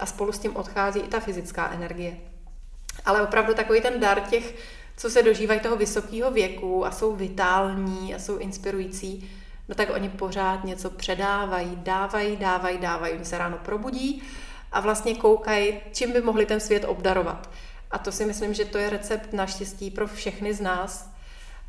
a 0.00 0.06
spolu 0.06 0.32
s 0.32 0.38
tím 0.38 0.56
odchází 0.56 1.00
i 1.00 1.08
ta 1.08 1.20
fyzická 1.20 1.70
energie. 1.72 2.16
Ale 3.04 3.22
opravdu 3.22 3.54
takový 3.54 3.80
ten 3.80 4.00
dar 4.00 4.20
těch, 4.20 4.54
co 4.96 5.10
se 5.10 5.22
dožívají 5.22 5.60
toho 5.60 5.76
vysokého 5.76 6.30
věku 6.30 6.86
a 6.86 6.90
jsou 6.90 7.16
vitální 7.16 8.14
a 8.14 8.18
jsou 8.18 8.38
inspirující, 8.38 9.30
no 9.68 9.74
tak 9.74 9.90
oni 9.94 10.08
pořád 10.08 10.64
něco 10.64 10.90
předávají, 10.90 11.76
dávají, 11.76 12.36
dávají, 12.36 12.78
dávají. 12.78 13.14
Oni 13.14 13.24
se 13.24 13.38
ráno 13.38 13.58
probudí 13.58 14.22
a 14.72 14.80
vlastně 14.80 15.14
koukají, 15.14 15.80
čím 15.92 16.12
by 16.12 16.22
mohli 16.22 16.46
ten 16.46 16.60
svět 16.60 16.84
obdarovat. 16.84 17.50
A 17.90 17.98
to 17.98 18.12
si 18.12 18.24
myslím, 18.24 18.54
že 18.54 18.64
to 18.64 18.78
je 18.78 18.90
recept 18.90 19.32
naštěstí 19.32 19.90
pro 19.90 20.06
všechny 20.06 20.54
z 20.54 20.60
nás. 20.60 21.10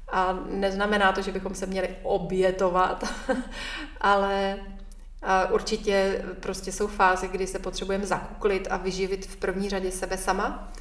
A 0.08 0.40
neznamená 0.50 1.12
to, 1.12 1.22
že 1.22 1.32
bychom 1.32 1.56
se 1.56 1.66
měli 1.66 1.96
obětovat, 2.04 3.04
ale 4.02 4.58
určitě 5.52 6.26
prostě 6.40 6.72
jsou 6.72 6.88
fáze, 6.88 7.28
kdy 7.28 7.48
se 7.48 7.60
potřebujeme 7.60 8.06
zakuklit 8.06 8.68
a 8.72 8.78
vyživit 8.78 9.26
v 9.26 9.36
první 9.36 9.70
řadě 9.70 9.92
sebe 9.92 10.18
sama. 10.18 10.72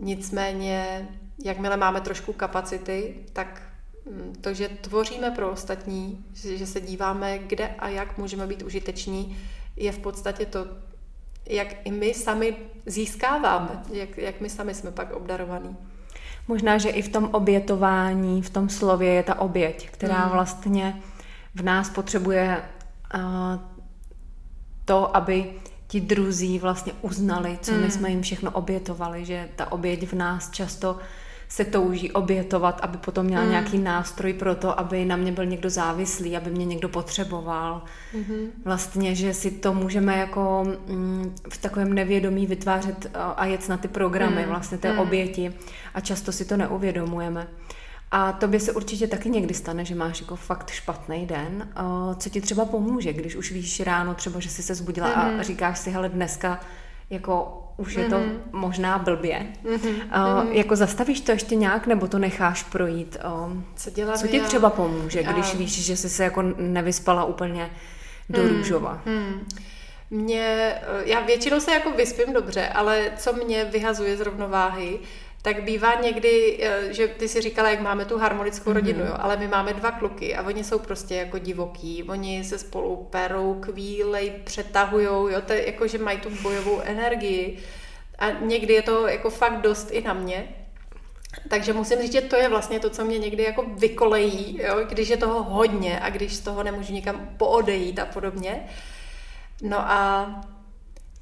Nicméně, 0.00 1.08
jakmile 1.44 1.76
máme 1.76 2.00
trošku 2.00 2.32
kapacity, 2.32 3.14
tak 3.32 3.62
mm, 4.10 4.34
to, 4.40 4.54
že 4.54 4.68
tvoříme 4.68 5.30
pro 5.30 5.50
ostatní, 5.50 6.24
že 6.32 6.66
se 6.66 6.80
díváme, 6.80 7.38
kde 7.38 7.68
a 7.68 7.88
jak 7.88 8.18
můžeme 8.18 8.46
být 8.46 8.62
užiteční, 8.62 9.38
je 9.76 9.92
v 9.92 9.98
podstatě 9.98 10.46
to, 10.46 10.66
jak 11.46 11.86
i 11.86 11.90
my 11.90 12.14
sami 12.14 12.56
získáváme, 12.86 13.82
jak, 13.92 14.18
jak 14.18 14.40
my 14.40 14.50
sami 14.50 14.74
jsme 14.74 14.90
pak 14.90 15.12
obdarovaní. 15.12 15.76
Možná, 16.48 16.78
že 16.78 16.88
i 16.88 17.02
v 17.02 17.08
tom 17.08 17.28
obětování, 17.32 18.42
v 18.42 18.50
tom 18.50 18.68
slově 18.68 19.12
je 19.12 19.22
ta 19.22 19.40
oběť, 19.40 19.90
která 19.90 20.26
mm. 20.26 20.32
vlastně 20.32 21.02
v 21.54 21.62
nás 21.62 21.90
potřebuje 21.90 22.62
to, 24.84 25.16
aby 25.16 25.60
ti 25.86 26.00
druzí 26.00 26.58
vlastně 26.58 26.92
uznali, 27.02 27.58
co 27.62 27.72
my 27.72 27.78
hmm. 27.78 27.90
jsme 27.90 28.10
jim 28.10 28.22
všechno 28.22 28.50
obětovali, 28.50 29.24
že 29.24 29.48
ta 29.56 29.72
oběť 29.72 30.06
v 30.06 30.12
nás 30.12 30.50
často 30.50 30.98
se 31.48 31.64
touží 31.64 32.12
obětovat, 32.12 32.80
aby 32.82 32.98
potom 32.98 33.26
měla 33.26 33.44
mm. 33.44 33.50
nějaký 33.50 33.78
nástroj 33.78 34.32
pro 34.32 34.54
to, 34.54 34.80
aby 34.80 35.04
na 35.04 35.16
mě 35.16 35.32
byl 35.32 35.46
někdo 35.46 35.70
závislý, 35.70 36.36
aby 36.36 36.50
mě 36.50 36.64
někdo 36.64 36.88
potřeboval. 36.88 37.82
Mm-hmm. 38.14 38.46
Vlastně, 38.64 39.14
že 39.14 39.34
si 39.34 39.50
to 39.50 39.74
můžeme 39.74 40.16
jako 40.16 40.64
mm, 40.88 41.34
v 41.48 41.58
takovém 41.58 41.92
nevědomí 41.92 42.46
vytvářet 42.46 43.10
a 43.36 43.46
jet 43.46 43.68
na 43.68 43.76
ty 43.76 43.88
programy 43.88 44.42
mm. 44.42 44.48
vlastně 44.48 44.78
té 44.78 44.92
mm. 44.92 44.98
oběti 44.98 45.52
a 45.94 46.00
často 46.00 46.32
si 46.32 46.44
to 46.44 46.56
neuvědomujeme. 46.56 47.46
A 48.10 48.32
tobě 48.32 48.60
se 48.60 48.72
určitě 48.72 49.06
taky 49.06 49.30
někdy 49.30 49.54
stane, 49.54 49.84
že 49.84 49.94
máš 49.94 50.20
jako 50.20 50.36
fakt 50.36 50.70
špatný 50.70 51.26
den. 51.26 51.68
Co 52.18 52.30
ti 52.30 52.40
třeba 52.40 52.64
pomůže, 52.64 53.12
když 53.12 53.36
už 53.36 53.52
víš 53.52 53.80
ráno 53.80 54.14
třeba, 54.14 54.40
že 54.40 54.50
jsi 54.50 54.62
se 54.62 54.74
zbudila 54.74 55.08
mm-hmm. 55.08 55.26
a 55.26 55.28
mhm. 55.28 55.42
říkáš 55.42 55.78
si, 55.78 55.90
hele, 55.90 56.08
dneska 56.08 56.60
jako 57.10 57.60
už 57.76 57.94
je 57.94 58.04
to 58.04 58.16
mm-hmm. 58.16 58.38
možná 58.52 58.98
blbě. 58.98 59.46
Mm-hmm. 59.64 60.44
Uh, 60.44 60.52
jako 60.52 60.76
zastavíš 60.76 61.20
to 61.20 61.32
ještě 61.32 61.54
nějak, 61.54 61.86
nebo 61.86 62.06
to 62.06 62.18
necháš 62.18 62.62
projít? 62.62 63.16
Uh, 63.24 63.52
co 63.76 63.90
dělám 63.90 64.18
Co 64.18 64.26
ti 64.26 64.36
já? 64.36 64.44
třeba 64.44 64.70
pomůže, 64.70 65.22
když 65.22 65.52
uh, 65.52 65.58
víš, 65.58 65.84
že 65.84 65.96
jsi 65.96 66.08
se 66.08 66.24
jako 66.24 66.42
nevyspala 66.58 67.24
úplně 67.24 67.70
do 68.28 68.42
mm, 68.42 68.48
růžova? 68.48 69.02
Mm. 69.06 69.46
Mě, 70.10 70.74
já 71.04 71.20
většinou 71.20 71.60
se 71.60 71.72
jako 71.72 71.90
vyspím 71.90 72.32
dobře, 72.32 72.68
ale 72.68 73.12
co 73.16 73.32
mě 73.32 73.64
vyhazuje 73.64 74.16
z 74.16 74.20
rovnováhy, 74.20 74.98
tak 75.44 75.62
bývá 75.62 75.94
někdy, 75.94 76.58
eh, 76.62 76.92
že 76.92 77.08
ty 77.08 77.28
si 77.28 77.40
říkala, 77.40 77.70
jak 77.70 77.80
máme 77.80 78.04
tu 78.04 78.18
harmonickou 78.18 78.70
mm-hmm. 78.70 78.74
rodinu, 78.74 79.04
jo, 79.04 79.14
ale 79.18 79.36
my 79.36 79.48
máme 79.48 79.72
dva 79.72 79.90
kluky 79.90 80.36
a 80.36 80.42
oni 80.42 80.64
jsou 80.64 80.78
prostě 80.78 81.14
jako 81.14 81.38
divoký, 81.38 82.02
oni 82.02 82.44
se 82.44 82.58
spolu 82.58 83.08
perou, 83.10 83.54
kvílej, 83.60 84.32
přetahujou, 84.44 85.28
jo, 85.28 85.40
to 85.40 85.52
je 85.52 85.66
jako, 85.66 85.86
že 85.86 85.98
mají 85.98 86.18
tu 86.18 86.30
bojovou 86.42 86.80
energii 86.80 87.58
a 88.18 88.30
někdy 88.30 88.74
je 88.74 88.82
to 88.82 89.06
jako 89.06 89.30
fakt 89.30 89.60
dost 89.60 89.90
i 89.90 90.02
na 90.02 90.12
mě, 90.12 90.48
takže 91.48 91.72
musím 91.72 91.98
říct, 91.98 92.12
že 92.12 92.20
to 92.20 92.36
je 92.36 92.48
vlastně 92.48 92.80
to, 92.80 92.90
co 92.90 93.04
mě 93.04 93.18
někdy 93.18 93.42
jako 93.42 93.64
vykolejí, 93.78 94.60
jo? 94.62 94.84
když 94.88 95.08
je 95.08 95.16
toho 95.16 95.42
hodně 95.42 96.00
a 96.00 96.10
když 96.10 96.34
z 96.34 96.40
toho 96.40 96.62
nemůžu 96.62 96.92
nikam 96.92 97.28
poodejít 97.36 97.98
a 97.98 98.06
podobně. 98.06 98.66
No 99.62 99.78
a 99.78 100.30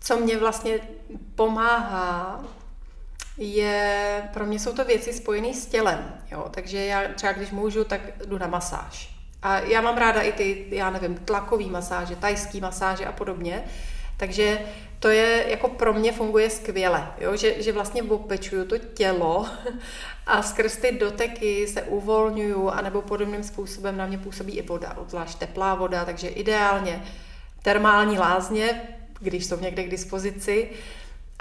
co 0.01 0.17
mě 0.17 0.37
vlastně 0.37 0.79
pomáhá 1.35 2.45
je, 3.37 4.23
pro 4.33 4.47
mě 4.47 4.59
jsou 4.59 4.73
to 4.73 4.85
věci 4.85 5.13
spojené 5.13 5.55
s 5.55 5.67
tělem, 5.67 6.15
jo, 6.31 6.47
takže 6.51 6.85
já 6.85 7.03
třeba 7.15 7.33
když 7.33 7.51
můžu, 7.51 7.85
tak 7.85 8.01
jdu 8.27 8.39
na 8.39 8.47
masáž. 8.47 9.15
A 9.43 9.59
já 9.59 9.81
mám 9.81 9.97
ráda 9.97 10.21
i 10.21 10.33
ty, 10.33 10.67
já 10.71 10.91
nevím, 10.91 11.15
tlakový 11.15 11.71
masáže, 11.71 12.17
tajský 12.17 12.61
masáže 12.61 13.07
a 13.07 13.13
podobně, 13.13 13.65
takže 14.17 14.61
to 14.99 15.09
je, 15.09 15.45
jako 15.49 15.69
pro 15.69 15.93
mě 15.93 16.13
funguje 16.13 16.51
skvěle, 16.51 17.13
jo? 17.19 17.37
Že, 17.37 17.63
že 17.63 17.73
vlastně 17.73 18.03
opečuju 18.03 18.65
to 18.65 18.79
tělo 18.79 19.47
a 20.27 20.43
skrz 20.43 20.77
ty 20.77 20.93
doteky 20.93 21.69
se 21.69 21.83
uvolňuju, 21.83 22.69
anebo 22.69 23.03
podobným 23.03 23.43
způsobem 23.43 23.97
na 23.97 24.07
mě 24.07 24.19
působí 24.19 24.53
i 24.59 24.63
voda, 24.63 24.97
obzvlášť 24.97 25.39
teplá 25.39 25.75
voda, 25.75 26.05
takže 26.05 26.29
ideálně 26.29 27.05
termální 27.63 28.19
lázně, 28.19 28.83
když 29.21 29.47
jsou 29.47 29.61
někde 29.61 29.85
k 29.85 29.91
dispozici, 29.91 30.71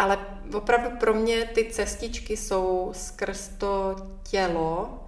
ale 0.01 0.17
opravdu 0.53 0.89
pro 0.97 1.13
mě 1.13 1.45
ty 1.45 1.65
cestičky 1.71 2.37
jsou 2.37 2.91
skrz 2.95 3.47
to 3.47 3.95
tělo 4.29 5.03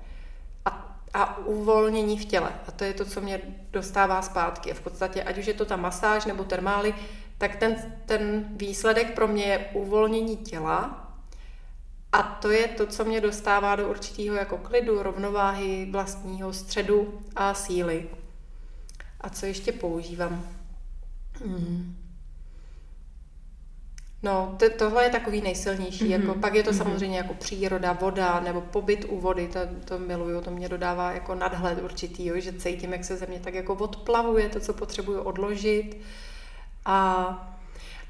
a, 0.65 0.99
a 1.13 1.37
uvolnění 1.37 2.19
v 2.19 2.25
těle. 2.25 2.51
A 2.67 2.71
to 2.71 2.83
je 2.83 2.93
to, 2.93 3.05
co 3.05 3.21
mě 3.21 3.41
dostává 3.71 4.21
zpátky. 4.21 4.71
A 4.71 4.75
v 4.75 4.81
podstatě, 4.81 5.23
ať 5.23 5.37
už 5.37 5.45
je 5.45 5.53
to 5.53 5.65
ta 5.65 5.75
masáž 5.75 6.25
nebo 6.25 6.43
termály, 6.43 6.95
tak 7.37 7.55
ten, 7.55 7.75
ten 8.05 8.45
výsledek 8.49 9.15
pro 9.15 9.27
mě 9.27 9.43
je 9.43 9.69
uvolnění 9.73 10.37
těla 10.37 11.09
a 12.11 12.23
to 12.23 12.51
je 12.51 12.67
to, 12.67 12.87
co 12.87 13.05
mě 13.05 13.21
dostává 13.21 13.75
do 13.75 13.89
určitého 13.89 14.35
jako 14.35 14.57
klidu, 14.57 15.03
rovnováhy, 15.03 15.87
vlastního 15.91 16.53
středu 16.53 17.21
a 17.35 17.53
síly. 17.53 18.09
A 19.21 19.29
co 19.29 19.45
ještě 19.45 19.71
používám? 19.71 20.47
Hmm. 21.45 22.02
No, 24.23 24.55
to, 24.59 24.69
tohle 24.69 25.03
je 25.03 25.09
takový 25.09 25.41
nejsilnější. 25.41 26.05
Mm-hmm. 26.05 26.21
Jako, 26.21 26.39
pak 26.39 26.55
je 26.55 26.63
to 26.63 26.71
mm-hmm. 26.71 26.77
samozřejmě 26.77 27.17
jako 27.17 27.33
příroda, 27.33 27.93
voda 27.93 28.39
nebo 28.39 28.61
pobyt 28.61 29.05
u 29.09 29.19
vody, 29.19 29.47
to, 29.47 29.59
to 29.85 29.99
miluju, 29.99 30.41
to 30.41 30.51
mě 30.51 30.69
dodává 30.69 31.11
jako 31.11 31.35
nadhled 31.35 31.81
určitý, 31.83 32.25
jo, 32.25 32.39
že 32.39 32.53
cítím, 32.53 32.93
jak 32.93 33.05
se 33.05 33.17
země 33.17 33.39
tak 33.39 33.53
jako 33.53 33.73
odplavuje, 33.73 34.49
to, 34.49 34.59
co 34.59 34.73
potřebuju 34.73 35.21
odložit. 35.21 35.97
A 36.85 37.49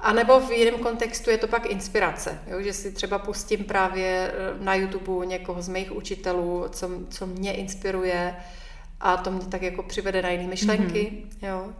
a 0.00 0.12
nebo 0.12 0.40
v 0.40 0.50
jiném 0.50 0.78
kontextu 0.78 1.30
je 1.30 1.38
to 1.38 1.48
pak 1.48 1.66
inspirace, 1.66 2.38
jo? 2.46 2.62
že 2.62 2.72
si 2.72 2.92
třeba 2.92 3.18
pustím 3.18 3.64
právě 3.64 4.32
eh, 4.34 4.64
na 4.64 4.74
YouTube 4.74 5.26
někoho 5.26 5.62
z 5.62 5.68
mých 5.68 5.92
učitelů, 5.92 6.64
co, 6.70 6.90
co 7.10 7.26
mě 7.26 7.52
inspiruje 7.52 8.36
a 9.00 9.16
to 9.16 9.30
mě 9.30 9.46
tak 9.46 9.62
jako 9.62 9.82
přivede 9.82 10.22
na 10.22 10.30
jiné 10.30 10.46
myšlenky. 10.46 11.12
Mm-hmm. 11.12 11.48
Jo? 11.48 11.72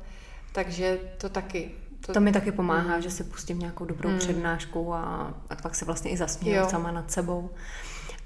Takže 0.52 0.98
to 1.18 1.28
taky 1.28 1.70
to, 2.06 2.12
to 2.12 2.20
mi 2.20 2.32
taky 2.32 2.52
pomáhá, 2.52 2.96
mm. 2.96 3.02
že 3.02 3.10
si 3.10 3.24
pustím 3.24 3.58
nějakou 3.58 3.84
dobrou 3.84 4.10
mm. 4.10 4.18
přednášku 4.18 4.94
a, 4.94 5.34
a 5.50 5.56
pak 5.62 5.74
se 5.74 5.84
vlastně 5.84 6.10
i 6.10 6.16
zasměju 6.16 6.68
sama 6.68 6.90
nad 6.90 7.10
sebou. 7.10 7.50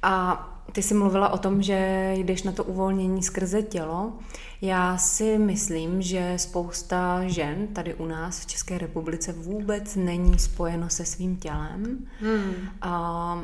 A 0.03 0.45
ty 0.73 0.83
jsi 0.83 0.95
mluvila 0.95 1.29
o 1.29 1.39
tom, 1.39 1.63
že 1.63 2.13
jdeš 2.17 2.43
na 2.43 2.53
to 2.53 2.65
uvolnění 2.65 3.23
skrze 3.23 3.63
tělo. 3.63 4.13
Já 4.61 4.99
si 4.99 5.39
myslím, 5.39 6.03
že 6.03 6.35
spousta 6.37 7.23
žen 7.27 7.67
tady 7.67 7.95
u 7.95 8.07
nás 8.07 8.41
v 8.41 8.47
České 8.47 8.79
republice 8.79 9.33
vůbec 9.33 9.97
není 9.97 10.39
spojeno 10.39 10.91
se 10.91 11.05
svým 11.05 11.37
tělem. 11.37 12.07
Hmm. 12.21 12.55
A 12.83 13.43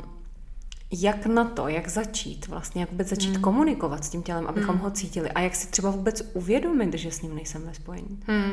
jak 1.03 1.27
na 1.27 1.45
to, 1.45 1.69
jak 1.69 1.89
začít 1.89 2.49
vlastně, 2.49 2.81
jak 2.81 2.91
vůbec 2.91 3.09
začít 3.09 3.33
hmm. 3.33 3.43
komunikovat 3.43 4.05
s 4.05 4.09
tím 4.09 4.23
tělem, 4.23 4.47
abychom 4.47 4.75
hmm. 4.75 4.85
ho 4.85 4.91
cítili 4.91 5.31
a 5.31 5.41
jak 5.41 5.55
si 5.55 5.67
třeba 5.67 5.91
vůbec 5.91 6.23
uvědomit, 6.33 6.95
že 6.95 7.11
s 7.11 7.23
ním 7.23 7.35
nejsem 7.35 7.63
ve 7.63 7.75
spojení. 7.75 8.21
Hmm. 8.27 8.53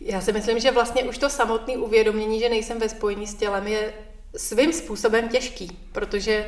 Já 0.00 0.20
si 0.20 0.32
myslím, 0.32 0.60
že 0.60 0.70
vlastně 0.70 1.04
už 1.04 1.18
to 1.18 1.30
samotné 1.30 1.76
uvědomění, 1.76 2.40
že 2.40 2.48
nejsem 2.48 2.78
ve 2.78 2.88
spojení 2.88 3.26
s 3.26 3.34
tělem 3.34 3.66
je 3.66 3.92
svým 4.36 4.72
způsobem 4.72 5.28
těžký, 5.28 5.78
protože 5.92 6.46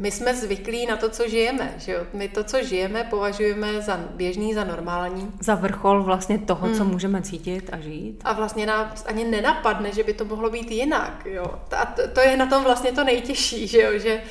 my 0.00 0.10
jsme 0.10 0.34
zvyklí 0.36 0.86
na 0.86 0.96
to, 0.96 1.08
co 1.08 1.28
žijeme. 1.28 1.74
Že 1.78 1.92
jo? 1.92 2.06
My 2.12 2.28
to, 2.28 2.44
co 2.44 2.64
žijeme, 2.64 3.04
považujeme 3.04 3.82
za 3.82 3.96
běžný, 3.96 4.54
za 4.54 4.64
normální. 4.64 5.32
Za 5.40 5.54
vrchol 5.54 6.02
vlastně 6.02 6.38
toho, 6.38 6.66
hmm. 6.66 6.76
co 6.76 6.84
můžeme 6.84 7.22
cítit 7.22 7.70
a 7.72 7.80
žít. 7.80 8.20
A 8.24 8.32
vlastně 8.32 8.66
nás 8.66 9.04
ani 9.06 9.24
nenapadne, 9.24 9.92
že 9.92 10.04
by 10.04 10.12
to 10.12 10.24
mohlo 10.24 10.50
být 10.50 10.70
jinak. 10.70 11.26
Jo? 11.26 11.60
A 11.76 11.86
to, 11.86 12.08
to 12.08 12.20
je 12.20 12.36
na 12.36 12.46
tom 12.46 12.64
vlastně 12.64 12.92
to 12.92 13.04
nejtěžší, 13.04 13.66
že, 13.66 13.82
jo? 13.82 13.98
že 13.98 14.22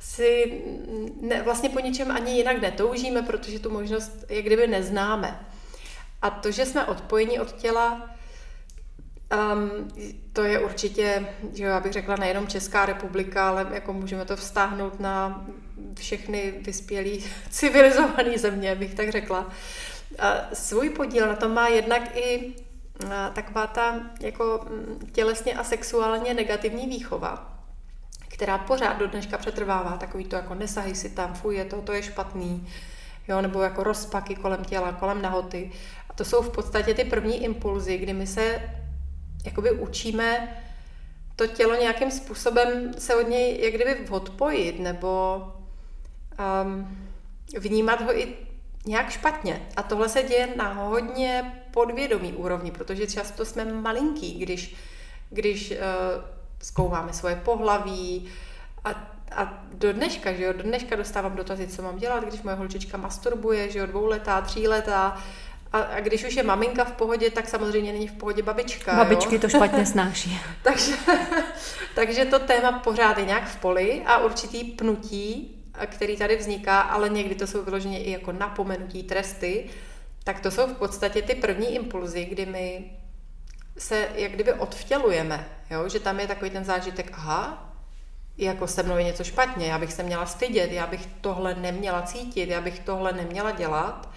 si 0.00 0.62
ne, 1.20 1.42
vlastně 1.42 1.68
po 1.68 1.80
ničem 1.80 2.10
ani 2.10 2.32
jinak 2.32 2.60
netoužíme, 2.60 3.22
protože 3.22 3.58
tu 3.58 3.70
možnost 3.70 4.24
jak 4.28 4.44
kdyby 4.44 4.66
neznáme. 4.66 5.40
A 6.22 6.30
to, 6.30 6.50
že 6.50 6.66
jsme 6.66 6.84
odpojení 6.84 7.40
od 7.40 7.52
těla, 7.52 8.13
Um, 9.32 9.88
to 10.32 10.42
je 10.42 10.58
určitě, 10.58 11.26
že 11.52 11.64
já 11.64 11.80
bych 11.80 11.92
řekla, 11.92 12.16
nejenom 12.16 12.46
Česká 12.46 12.86
republika, 12.86 13.48
ale 13.48 13.66
jako 13.72 13.92
můžeme 13.92 14.24
to 14.24 14.36
vztáhnout 14.36 15.00
na 15.00 15.46
všechny 15.98 16.54
vyspělé 16.60 17.18
civilizované 17.50 18.38
země, 18.38 18.74
bych 18.74 18.94
tak 18.94 19.08
řekla. 19.10 19.50
Svůj 20.52 20.90
podíl 20.90 21.26
na 21.26 21.36
tom 21.36 21.54
má 21.54 21.68
jednak 21.68 22.16
i 22.16 22.54
uh, 23.04 23.10
taková 23.32 23.66
ta 23.66 24.00
jako 24.20 24.66
mm, 24.70 25.10
tělesně 25.12 25.54
a 25.54 25.64
sexuálně 25.64 26.34
negativní 26.34 26.86
výchova, 26.86 27.58
která 28.28 28.58
pořád 28.58 28.98
do 28.98 29.06
dneška 29.06 29.38
přetrvává, 29.38 29.96
takový 29.96 30.24
to 30.24 30.36
jako 30.36 30.54
nesahy 30.54 30.94
si 30.94 31.10
tam, 31.10 31.34
fuj, 31.34 31.56
je 31.56 31.64
to, 31.64 31.82
to 31.82 31.92
je 31.92 32.02
špatný, 32.02 32.68
jo, 33.28 33.42
nebo 33.42 33.62
jako 33.62 33.84
rozpaky 33.84 34.34
kolem 34.34 34.64
těla, 34.64 34.92
kolem 34.92 35.22
nahoty. 35.22 35.72
A 36.10 36.12
to 36.12 36.24
jsou 36.24 36.42
v 36.42 36.50
podstatě 36.50 36.94
ty 36.94 37.04
první 37.04 37.44
impulzy, 37.44 37.98
kdy 37.98 38.12
my 38.12 38.26
se 38.26 38.60
jakoby 39.44 39.70
učíme 39.70 40.56
to 41.36 41.46
tělo 41.46 41.74
nějakým 41.74 42.10
způsobem 42.10 42.94
se 42.98 43.14
od 43.14 43.28
něj 43.28 43.60
jak 43.64 43.74
kdyby 43.74 44.08
odpojit 44.10 44.80
nebo 44.80 45.42
um, 46.64 46.98
vnímat 47.58 48.00
ho 48.00 48.18
i 48.18 48.34
nějak 48.86 49.10
špatně. 49.10 49.68
A 49.76 49.82
tohle 49.82 50.08
se 50.08 50.22
děje 50.22 50.48
na 50.56 50.72
hodně 50.72 51.62
podvědomí 51.70 52.32
úrovni, 52.32 52.70
protože 52.70 53.06
často 53.06 53.44
jsme 53.44 53.64
malinký, 53.64 54.34
když, 54.34 54.76
když 55.30 55.70
uh, 55.70 55.76
zkoumáme 56.62 57.12
svoje 57.12 57.36
pohlaví 57.36 58.28
a, 58.84 58.90
a 59.36 59.64
do 59.72 59.92
dneška, 59.92 60.32
že 60.32 60.44
jo, 60.44 60.52
do 60.52 60.62
dneška 60.62 60.96
dostávám 60.96 61.36
dotazy, 61.36 61.66
co 61.66 61.82
mám 61.82 61.98
dělat, 61.98 62.24
když 62.24 62.42
moje 62.42 62.56
holčička 62.56 62.96
masturbuje, 62.96 63.70
že 63.70 63.78
jo, 63.78 63.86
dvouletá, 63.86 64.40
tříletá, 64.40 65.22
a, 65.74 65.78
a 65.78 66.00
když 66.00 66.24
už 66.24 66.34
je 66.34 66.42
maminka 66.42 66.84
v 66.84 66.92
pohodě, 66.92 67.30
tak 67.30 67.48
samozřejmě 67.48 67.92
není 67.92 68.08
v 68.08 68.12
pohodě 68.12 68.42
babička. 68.42 68.96
Babičky 68.96 69.34
jo? 69.34 69.40
to 69.40 69.48
špatně 69.48 69.86
snáší. 69.94 70.40
takže, 70.62 70.92
takže 71.94 72.24
to 72.24 72.38
téma 72.38 72.72
pořád 72.72 73.18
je 73.18 73.24
nějak 73.24 73.48
v 73.48 73.56
poli 73.56 74.02
a 74.06 74.18
určitý 74.18 74.64
pnutí, 74.64 75.56
který 75.86 76.16
tady 76.16 76.36
vzniká, 76.36 76.80
ale 76.80 77.08
někdy 77.08 77.34
to 77.34 77.46
jsou 77.46 77.62
vyloženě 77.62 78.04
i 78.04 78.10
jako 78.10 78.32
napomenutí, 78.32 79.02
tresty, 79.02 79.70
tak 80.24 80.40
to 80.40 80.50
jsou 80.50 80.66
v 80.66 80.72
podstatě 80.72 81.22
ty 81.22 81.34
první 81.34 81.74
impulzy, 81.74 82.24
kdy 82.24 82.46
my 82.46 82.90
se 83.78 84.08
jak 84.14 84.32
kdyby 84.32 84.52
odvtělujeme, 84.52 85.48
jo? 85.70 85.88
že 85.88 86.00
tam 86.00 86.20
je 86.20 86.26
takový 86.26 86.50
ten 86.50 86.64
zážitek, 86.64 87.10
aha, 87.14 87.72
jako 88.38 88.66
se 88.66 88.82
mnou 88.82 88.96
je 88.96 89.04
něco 89.04 89.24
špatně, 89.24 89.66
já 89.66 89.78
bych 89.78 89.92
se 89.92 90.02
měla 90.02 90.26
stydět, 90.26 90.72
já 90.72 90.86
bych 90.86 91.06
tohle 91.20 91.54
neměla 91.54 92.02
cítit, 92.02 92.48
já 92.48 92.60
bych 92.60 92.78
tohle 92.78 93.12
neměla 93.12 93.50
dělat. 93.50 94.08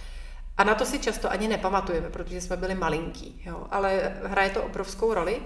A 0.58 0.64
na 0.64 0.76
to 0.76 0.86
si 0.86 1.00
často 1.00 1.32
ani 1.32 1.48
nepamatujeme, 1.48 2.10
protože 2.10 2.42
jsme 2.42 2.58
byli 2.58 2.76
malinký, 2.76 3.42
jo? 3.46 3.68
ale 3.72 4.14
hraje 4.24 4.50
to 4.50 4.64
obrovskou 4.64 5.14
roli. 5.14 5.42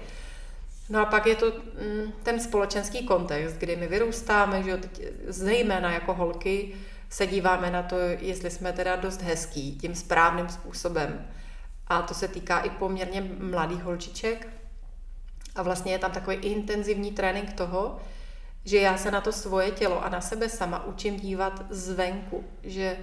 No 0.89 0.99
a 0.99 1.05
pak 1.05 1.25
je 1.25 1.35
to 1.35 1.45
mm, 1.45 2.11
ten 2.23 2.39
společenský 2.39 3.05
kontext, 3.05 3.55
kdy 3.55 3.75
my 3.75 3.87
vyrůstáme, 3.87 4.63
že 4.63 4.77
teď, 4.77 5.01
zejména 5.27 5.91
jako 5.91 6.13
holky, 6.13 6.75
se 7.09 7.27
díváme 7.27 7.71
na 7.71 7.83
to, 7.83 7.95
jestli 7.99 8.51
jsme 8.51 8.73
teda 8.73 8.95
dost 8.95 9.21
hezký 9.21 9.77
tím 9.77 9.95
správným 9.95 10.49
způsobem. 10.49 11.27
A 11.87 12.01
to 12.01 12.13
se 12.13 12.27
týká 12.27 12.59
i 12.59 12.69
poměrně 12.69 13.21
mladých 13.39 13.83
holčiček. 13.83 14.47
A 15.55 15.63
vlastně 15.63 15.91
je 15.91 15.99
tam 15.99 16.11
takový 16.11 16.35
intenzivní 16.35 17.11
trénink 17.11 17.53
toho, 17.53 17.99
že 18.65 18.77
já 18.77 18.97
se 18.97 19.11
na 19.11 19.21
to 19.21 19.31
svoje 19.31 19.71
tělo 19.71 20.05
a 20.05 20.09
na 20.09 20.21
sebe 20.21 20.49
sama 20.49 20.85
učím 20.85 21.19
dívat 21.19 21.65
zvenku. 21.69 22.43
Že 22.63 22.97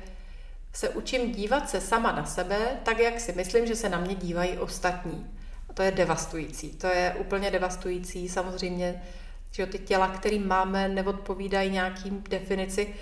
se 0.79 0.89
učím 0.89 1.33
dívat 1.33 1.71
se 1.71 1.81
sama 1.81 2.13
na 2.13 2.25
sebe, 2.25 2.59
tak 2.83 2.99
jak 2.99 3.21
si 3.21 3.33
myslím, 3.33 3.67
že 3.67 3.77
se 3.77 3.89
na 3.89 3.99
mě 3.99 4.15
dívají 4.15 4.59
ostatní. 4.59 5.27
A 5.71 5.73
to 5.73 5.83
je 5.83 5.91
devastující. 5.91 6.71
To 6.71 6.87
je 6.87 7.17
úplně 7.19 7.51
devastující. 7.51 8.29
Samozřejmě, 8.29 9.03
že 9.51 9.67
ty 9.67 9.79
těla, 9.79 10.09
které 10.09 10.39
máme, 10.39 10.89
neodpovídají 10.89 11.71
nějakým 11.71 12.25
definici 12.31 12.95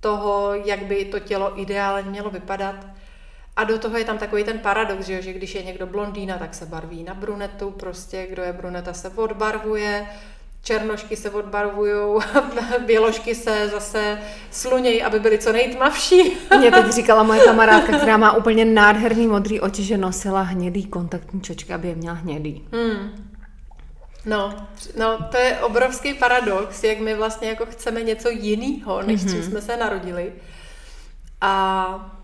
toho, 0.00 0.54
jak 0.54 0.82
by 0.82 1.04
to 1.04 1.20
tělo 1.20 1.60
ideálně 1.60 2.10
mělo 2.10 2.30
vypadat. 2.30 2.86
A 3.56 3.64
do 3.64 3.78
toho 3.78 3.98
je 3.98 4.04
tam 4.04 4.18
takový 4.18 4.44
ten 4.44 4.58
paradox, 4.58 5.06
že, 5.06 5.22
že 5.22 5.32
když 5.32 5.54
je 5.54 5.62
někdo 5.62 5.86
blondýna, 5.86 6.38
tak 6.38 6.54
se 6.54 6.66
barví 6.66 7.02
na 7.02 7.14
brunetu, 7.14 7.70
prostě 7.70 8.26
kdo 8.26 8.42
je 8.42 8.52
bruneta 8.52 8.92
se 8.92 9.08
odbarvuje, 9.08 10.06
černošky 10.66 11.16
se 11.16 11.30
odbarvují, 11.30 12.22
běložky 12.86 13.34
se 13.34 13.68
zase 13.68 14.18
slunějí, 14.50 15.02
aby 15.02 15.20
byly 15.20 15.38
co 15.38 15.52
nejtmavší. 15.52 16.36
Mě 16.58 16.70
teď 16.70 16.86
říkala 16.92 17.22
moje 17.22 17.40
kamarádka, 17.40 17.96
která 17.96 18.16
má 18.16 18.32
úplně 18.32 18.64
nádherný 18.64 19.26
modrý 19.26 19.60
oči, 19.60 19.82
že 19.82 19.96
nosila 19.96 20.42
hnědý 20.42 20.84
kontaktní 20.86 21.40
čočky, 21.40 21.72
aby 21.72 21.88
je 21.88 21.94
měla 21.94 22.16
hnědý. 22.16 22.68
Hmm. 22.72 23.26
No, 24.24 24.54
no, 24.98 25.18
to 25.30 25.36
je 25.36 25.58
obrovský 25.58 26.14
paradox, 26.14 26.84
jak 26.84 26.98
my 26.98 27.14
vlastně 27.14 27.48
jako 27.48 27.66
chceme 27.66 28.02
něco 28.02 28.28
jiného, 28.30 29.02
než 29.02 29.20
mm-hmm. 29.20 29.42
jsme 29.42 29.62
se 29.62 29.76
narodili. 29.76 30.32
A 31.40 32.15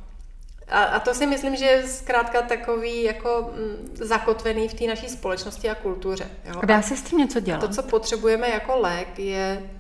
a, 0.69 0.83
a 0.85 1.01
to 1.01 1.15
si 1.15 1.27
myslím, 1.27 1.57
že 1.57 1.65
je 1.65 1.89
zkrátka 1.89 2.43
takový 2.43 3.03
jako 3.03 3.51
m, 3.55 3.63
mm, 3.63 3.97
zakotvený 3.97 4.69
v 4.69 4.75
té 4.75 4.87
naší 4.87 5.09
společnosti 5.09 5.71
a 5.71 5.75
kultuře. 5.75 6.31
Jo? 6.45 6.61
A 6.63 6.67
dá 6.67 6.83
se 6.83 6.97
s 6.97 7.03
tím 7.03 7.19
něco 7.19 7.41
dělat? 7.41 7.61
To, 7.61 7.69
co 7.69 7.83
potřebujeme 7.83 8.49
jako 8.49 8.79
lék, 8.79 9.19
je 9.19 9.71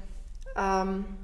um, 0.82 1.18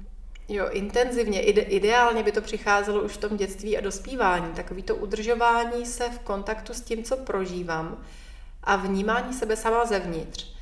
jo, 0.47 0.69
intenzivně, 0.71 1.41
ide, 1.41 1.61
ideálně 1.61 2.23
by 2.23 2.31
to 2.31 2.41
přicházelo 2.41 3.01
už 3.01 3.11
v 3.11 3.17
tom 3.17 3.37
dětství 3.37 3.77
a 3.77 3.81
dospívání. 3.81 4.53
Takový 4.53 4.83
to 4.83 4.95
udržování 4.95 5.85
se 5.85 6.09
v 6.09 6.19
kontaktu 6.19 6.73
s 6.73 6.81
tím, 6.81 7.03
co 7.03 7.17
prožívám 7.17 8.03
a 8.63 8.75
vnímání 8.75 9.33
sebe 9.33 9.55
sama 9.55 9.85
zevnitř. 9.85 10.53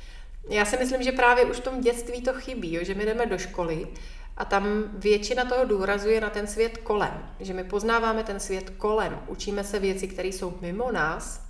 Já 0.48 0.64
si 0.64 0.76
myslím, 0.76 1.02
že 1.02 1.12
právě 1.12 1.44
už 1.44 1.56
v 1.56 1.60
tom 1.60 1.80
dětství 1.80 2.22
to 2.22 2.32
chybí, 2.32 2.74
jo, 2.74 2.84
že 2.84 2.94
my 2.94 3.04
jdeme 3.04 3.26
do 3.26 3.38
školy 3.38 3.86
a 4.38 4.44
tam 4.44 4.84
většina 4.92 5.44
toho 5.44 5.64
důrazuje 5.64 6.20
na 6.20 6.30
ten 6.30 6.46
svět 6.46 6.78
kolem, 6.78 7.30
že 7.40 7.54
my 7.54 7.64
poznáváme 7.64 8.24
ten 8.24 8.40
svět 8.40 8.70
kolem, 8.70 9.20
učíme 9.26 9.64
se 9.64 9.78
věci, 9.78 10.08
které 10.08 10.28
jsou 10.28 10.58
mimo 10.60 10.92
nás, 10.92 11.42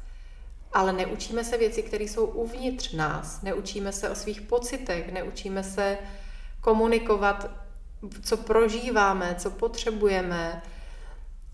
ale 0.72 0.92
neučíme 0.92 1.44
se 1.44 1.58
věci, 1.58 1.82
které 1.82 2.04
jsou 2.04 2.24
uvnitř 2.24 2.92
nás, 2.92 3.42
neučíme 3.42 3.92
se 3.92 4.10
o 4.10 4.14
svých 4.14 4.40
pocitech, 4.40 5.12
neučíme 5.12 5.64
se 5.64 5.98
komunikovat, 6.60 7.50
co 8.22 8.36
prožíváme, 8.36 9.34
co 9.38 9.50
potřebujeme. 9.50 10.62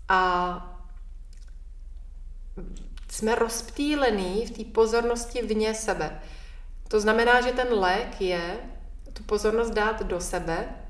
A 0.09 0.81
jsme 3.11 3.35
rozptýlení 3.35 4.45
v 4.45 4.51
té 4.51 4.63
pozornosti 4.63 5.41
vně 5.41 5.73
sebe. 5.73 6.21
To 6.87 6.99
znamená, 6.99 7.41
že 7.41 7.51
ten 7.51 7.73
lék 7.73 8.21
je 8.21 8.57
tu 9.13 9.23
pozornost 9.23 9.69
dát 9.69 10.03
do 10.03 10.21
sebe, 10.21 10.84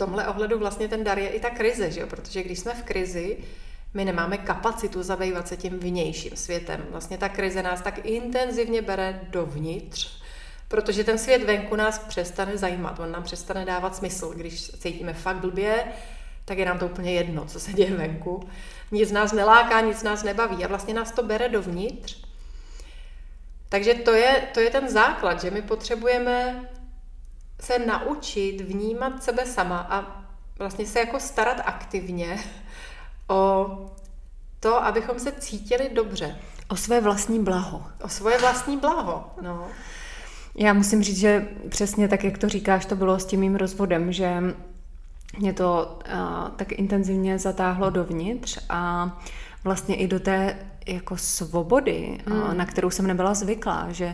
tomhle 0.00 0.26
ohledu 0.26 0.58
vlastně 0.58 0.88
ten 0.88 1.04
dar 1.04 1.18
je 1.18 1.28
i 1.28 1.40
ta 1.40 1.50
krize, 1.50 1.90
že 1.90 2.00
jo? 2.00 2.06
protože 2.06 2.42
když 2.42 2.58
jsme 2.58 2.74
v 2.74 2.82
krizi, 2.82 3.38
my 3.94 4.04
nemáme 4.04 4.38
kapacitu 4.38 5.02
zabývat 5.02 5.48
se 5.48 5.56
tím 5.56 5.78
vnějším 5.78 6.36
světem. 6.36 6.86
Vlastně 6.90 7.18
ta 7.18 7.28
krize 7.28 7.62
nás 7.62 7.80
tak 7.80 8.06
intenzivně 8.06 8.82
bere 8.82 9.20
dovnitř, 9.22 10.22
protože 10.68 11.04
ten 11.04 11.18
svět 11.18 11.42
venku 11.42 11.76
nás 11.76 11.98
přestane 11.98 12.58
zajímat, 12.58 12.98
on 12.98 13.12
nám 13.12 13.22
přestane 13.22 13.64
dávat 13.64 13.96
smysl. 13.96 14.32
Když 14.36 14.70
cítíme 14.70 15.12
fakt 15.12 15.36
blbě, 15.36 15.84
tak 16.44 16.58
je 16.58 16.66
nám 16.66 16.78
to 16.78 16.86
úplně 16.86 17.12
jedno, 17.12 17.44
co 17.44 17.60
se 17.60 17.72
děje 17.72 17.90
venku. 17.90 18.48
Nic 18.90 19.12
nás 19.12 19.32
neláká, 19.32 19.80
nic 19.80 20.02
nás 20.02 20.22
nebaví 20.22 20.64
a 20.64 20.68
vlastně 20.68 20.94
nás 20.94 21.12
to 21.12 21.22
bere 21.22 21.48
dovnitř. 21.48 22.24
Takže 23.68 23.94
to 23.94 24.14
je, 24.14 24.48
to 24.54 24.60
je 24.60 24.70
ten 24.70 24.88
základ, 24.88 25.40
že 25.40 25.50
my 25.50 25.62
potřebujeme 25.62 26.68
se 27.60 27.78
naučit 27.78 28.60
vnímat 28.60 29.22
sebe 29.22 29.46
sama 29.46 29.78
a 29.78 30.24
vlastně 30.58 30.86
se 30.86 30.98
jako 30.98 31.20
starat 31.20 31.62
aktivně 31.64 32.38
o 33.28 33.66
to, 34.60 34.84
abychom 34.84 35.18
se 35.18 35.32
cítili 35.32 35.90
dobře. 35.94 36.36
O 36.68 36.76
své 36.76 37.00
vlastní 37.00 37.44
blaho. 37.44 37.82
O 38.02 38.08
svoje 38.08 38.38
vlastní 38.38 38.76
blaho, 38.76 39.30
no. 39.42 39.68
Já 40.54 40.72
musím 40.72 41.02
říct, 41.02 41.18
že 41.18 41.48
přesně 41.68 42.08
tak, 42.08 42.24
jak 42.24 42.38
to 42.38 42.48
říkáš, 42.48 42.86
to 42.86 42.96
bylo 42.96 43.18
s 43.18 43.26
tím 43.26 43.40
mým 43.40 43.56
rozvodem, 43.56 44.12
že 44.12 44.42
mě 45.38 45.52
to 45.52 45.98
uh, 46.12 46.48
tak 46.56 46.72
intenzivně 46.72 47.38
zatáhlo 47.38 47.90
dovnitř 47.90 48.58
a 48.68 49.10
vlastně 49.64 49.96
i 49.96 50.06
do 50.08 50.20
té 50.20 50.58
jako 50.86 51.16
svobody, 51.16 52.18
mm. 52.26 52.32
uh, 52.32 52.54
na 52.54 52.66
kterou 52.66 52.90
jsem 52.90 53.06
nebyla 53.06 53.34
zvyklá, 53.34 53.86
že 53.90 54.06
uh, 54.06 54.12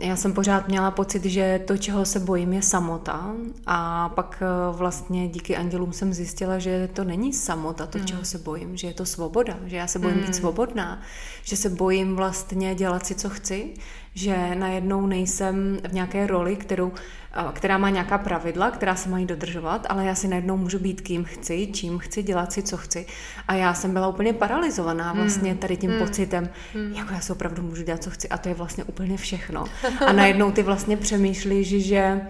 já 0.00 0.16
jsem 0.16 0.32
pořád 0.32 0.68
měla 0.68 0.90
pocit, 0.90 1.24
že 1.24 1.60
to, 1.66 1.76
čeho 1.76 2.04
se 2.04 2.20
bojím, 2.20 2.52
je 2.52 2.62
samota 2.62 3.34
a 3.66 4.08
pak 4.08 4.42
eh, 4.42 4.76
vlastně 4.76 5.28
díky 5.28 5.56
andělům 5.56 5.92
jsem 5.92 6.12
zjistila, 6.12 6.58
že 6.58 6.88
to 6.92 7.04
není 7.04 7.32
samota, 7.32 7.86
to, 7.86 7.98
mm. 7.98 8.04
čeho 8.04 8.24
se 8.24 8.38
bojím, 8.38 8.76
že 8.76 8.86
je 8.86 8.94
to 8.94 9.06
svoboda, 9.06 9.58
že 9.64 9.76
já 9.76 9.86
se 9.86 9.98
bojím 9.98 10.16
mm. 10.16 10.20
být 10.20 10.26
hmm. 10.26 10.34
svobodná, 10.34 11.02
že 11.42 11.56
se 11.56 11.68
bojím 11.70 12.16
vlastně 12.16 12.74
dělat 12.74 13.06
si, 13.06 13.14
co 13.14 13.30
chci, 13.30 13.74
že 14.14 14.54
najednou 14.54 15.06
nejsem 15.06 15.78
v 15.88 15.92
nějaké 15.92 16.26
roli, 16.26 16.56
kterou 16.56 16.92
která 17.52 17.78
má 17.78 17.90
nějaká 17.90 18.18
pravidla, 18.18 18.70
která 18.70 18.96
se 18.96 19.08
mají 19.08 19.26
dodržovat, 19.26 19.86
ale 19.88 20.04
já 20.04 20.14
si 20.14 20.28
najednou 20.28 20.56
můžu 20.56 20.78
být 20.78 21.00
kým 21.00 21.24
chci, 21.24 21.68
čím 21.72 21.98
chci, 21.98 22.22
dělat 22.22 22.52
si, 22.52 22.62
co 22.62 22.76
chci. 22.76 23.06
A 23.48 23.54
já 23.54 23.74
jsem 23.74 23.92
byla 23.92 24.08
úplně 24.08 24.32
paralizovaná 24.32 25.10
hmm. 25.10 25.20
vlastně 25.20 25.54
tady 25.54 25.76
tím 25.76 25.90
mm. 25.90 25.98
pocitem, 25.98 26.48
mm. 26.74 26.92
jako 26.92 27.14
já 27.14 27.20
si 27.20 27.32
opravdu 27.32 27.62
můžu 27.62 27.82
dělat, 27.82 28.02
co 28.02 28.10
chci 28.10 28.28
a 28.28 28.38
to 28.38 28.48
je 28.48 28.54
vlastně 28.54 28.84
úplně 28.84 29.16
všechno. 29.16 29.64
A 30.06 30.12
najednou 30.12 30.50
ty 30.50 30.62
vlastně 30.62 30.96
přemýšlíš, 30.96 31.84
že 31.84 32.20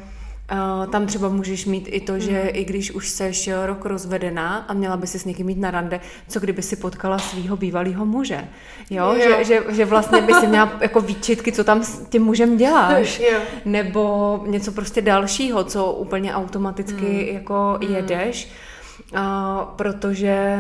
Uh, 0.53 0.87
tam 0.87 1.07
třeba 1.07 1.29
můžeš 1.29 1.65
mít 1.67 1.89
i 1.91 2.01
to, 2.01 2.19
že 2.19 2.43
mm. 2.43 2.49
i 2.53 2.65
když 2.65 2.91
už 2.91 3.09
seš 3.09 3.51
rok 3.65 3.85
rozvedená 3.85 4.57
a 4.57 4.73
měla 4.75 4.97
by 4.97 5.07
si 5.07 5.19
s 5.19 5.25
někým 5.25 5.47
mít 5.47 5.59
na 5.59 5.71
rande, 5.71 6.01
co 6.29 6.41
kdyby 6.41 6.63
si 6.63 6.77
potkala 6.77 7.19
svého 7.19 7.57
bývalého 7.57 8.07
muže. 8.07 8.49
Jo? 8.91 9.13
jo. 9.13 9.39
Že, 9.39 9.45
že, 9.45 9.63
že 9.69 9.85
vlastně 9.85 10.21
by 10.21 10.35
si 10.35 10.47
měla 10.47 10.73
jako 10.81 11.01
výčitky, 11.01 11.53
co 11.53 11.65
tam 11.65 11.85
s 11.85 11.99
tím 12.09 12.23
mužem 12.23 12.57
děláš. 12.57 13.21
Jo. 13.33 13.39
Nebo 13.65 14.41
něco 14.47 14.73
prostě 14.73 15.03
dalšího, 15.03 15.65
co 15.65 15.93
úplně 15.93 16.35
automaticky 16.35 17.07
mm. 17.07 17.35
jako 17.35 17.79
mm. 17.81 17.95
jedeš. 17.95 18.49
Uh, 19.15 19.21
protože 19.77 20.59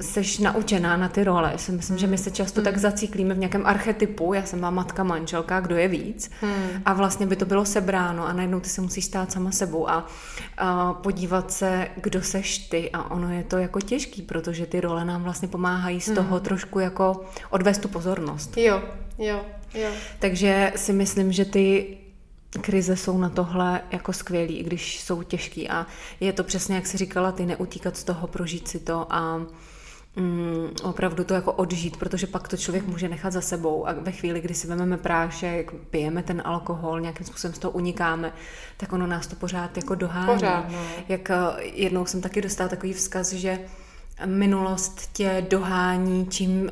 seš 0.00 0.38
naučená 0.38 0.96
na 0.96 1.08
ty 1.08 1.24
role. 1.24 1.48
Já 1.52 1.58
si 1.58 1.72
myslím, 1.72 1.98
že 1.98 2.06
my 2.06 2.18
se 2.18 2.30
často 2.30 2.60
hmm. 2.60 2.64
tak 2.64 2.78
zacíklíme 2.78 3.34
v 3.34 3.38
nějakém 3.38 3.66
archetypu, 3.66 4.34
já 4.34 4.42
jsem 4.42 4.60
má 4.60 4.70
matka, 4.70 5.04
manželka, 5.04 5.60
kdo 5.60 5.76
je 5.76 5.88
víc. 5.88 6.30
Hmm. 6.40 6.82
A 6.84 6.92
vlastně 6.92 7.26
by 7.26 7.36
to 7.36 7.44
bylo 7.44 7.64
sebráno 7.64 8.26
a 8.26 8.32
najednou 8.32 8.60
ty 8.60 8.68
se 8.68 8.80
musíš 8.80 9.04
stát 9.04 9.32
sama 9.32 9.50
sebou 9.50 9.90
a, 9.90 10.06
a 10.58 10.92
podívat 10.92 11.52
se, 11.52 11.88
kdo 11.96 12.22
seš 12.22 12.58
ty. 12.58 12.90
A 12.90 13.10
ono 13.10 13.32
je 13.32 13.44
to 13.44 13.58
jako 13.58 13.80
těžký, 13.80 14.22
protože 14.22 14.66
ty 14.66 14.80
role 14.80 15.04
nám 15.04 15.22
vlastně 15.22 15.48
pomáhají 15.48 16.00
z 16.00 16.06
hmm. 16.06 16.16
toho 16.16 16.40
trošku 16.40 16.78
jako 16.78 17.24
odvést 17.50 17.78
tu 17.78 17.88
pozornost. 17.88 18.56
Jo, 18.56 18.82
jo, 19.18 19.40
jo. 19.74 19.90
Takže 20.18 20.72
si 20.76 20.92
myslím, 20.92 21.32
že 21.32 21.44
ty 21.44 21.96
krize 22.60 22.96
jsou 22.96 23.18
na 23.18 23.28
tohle 23.28 23.80
jako 23.90 24.12
skvělý, 24.12 24.58
i 24.58 24.62
když 24.62 25.00
jsou 25.00 25.22
těžký. 25.22 25.68
A 25.68 25.86
je 26.20 26.32
to 26.32 26.44
přesně, 26.44 26.74
jak 26.74 26.86
jsi 26.86 26.96
říkala, 26.96 27.32
ty 27.32 27.46
neutíkat 27.46 27.96
z 27.96 28.04
toho, 28.04 28.26
prožít 28.26 28.68
si 28.68 28.78
to 28.78 29.06
a 29.10 29.46
mm, 30.16 30.68
opravdu 30.82 31.24
to 31.24 31.34
jako 31.34 31.52
odžít, 31.52 31.96
protože 31.96 32.26
pak 32.26 32.48
to 32.48 32.56
člověk 32.56 32.86
může 32.86 33.08
nechat 33.08 33.32
za 33.32 33.40
sebou 33.40 33.88
a 33.88 33.92
ve 33.92 34.12
chvíli, 34.12 34.40
kdy 34.40 34.54
si 34.54 34.66
vezmeme 34.66 34.96
prášek, 34.96 35.72
pijeme 35.90 36.22
ten 36.22 36.42
alkohol, 36.44 37.00
nějakým 37.00 37.26
způsobem 37.26 37.54
z 37.54 37.58
toho 37.58 37.72
unikáme, 37.72 38.32
tak 38.76 38.92
ono 38.92 39.06
nás 39.06 39.26
to 39.26 39.36
pořád 39.36 39.76
jako 39.76 39.94
dohání. 39.94 40.34
Pořád, 40.34 40.70
no. 40.70 40.78
Jak 41.08 41.30
eh, 41.30 41.36
jednou 41.62 42.06
jsem 42.06 42.20
taky 42.20 42.42
dostala 42.42 42.68
takový 42.68 42.92
vzkaz, 42.92 43.32
že 43.32 43.58
minulost 44.26 45.12
tě 45.12 45.46
dohání, 45.50 46.26
čím 46.26 46.62
uh, 46.62 46.68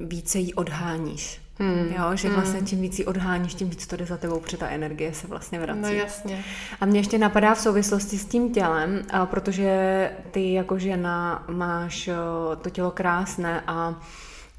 více 0.00 0.38
ji 0.38 0.54
odháníš. 0.54 1.40
Hmm. 1.60 1.94
Jo, 1.98 2.16
že 2.16 2.28
hmm. 2.28 2.36
vlastně 2.36 2.60
čím 2.66 2.80
víc 2.80 2.98
ji 2.98 3.06
odháníš, 3.06 3.54
tím 3.54 3.70
víc 3.70 3.86
to 3.86 3.96
jde 3.96 4.06
za 4.06 4.16
tebou, 4.16 4.40
protože 4.40 4.56
ta 4.56 4.68
energie 4.68 5.14
se 5.14 5.26
vlastně 5.26 5.60
vrací. 5.60 5.80
No 5.80 5.88
jasně. 5.88 6.44
A 6.80 6.86
mě 6.86 7.00
ještě 7.00 7.18
napadá 7.18 7.54
v 7.54 7.60
souvislosti 7.60 8.18
s 8.18 8.24
tím 8.24 8.52
tělem, 8.54 9.02
protože 9.24 10.10
ty 10.30 10.52
jako 10.52 10.78
žena 10.78 11.44
máš 11.48 12.10
to 12.60 12.70
tělo 12.70 12.90
krásné 12.90 13.62
a 13.66 14.00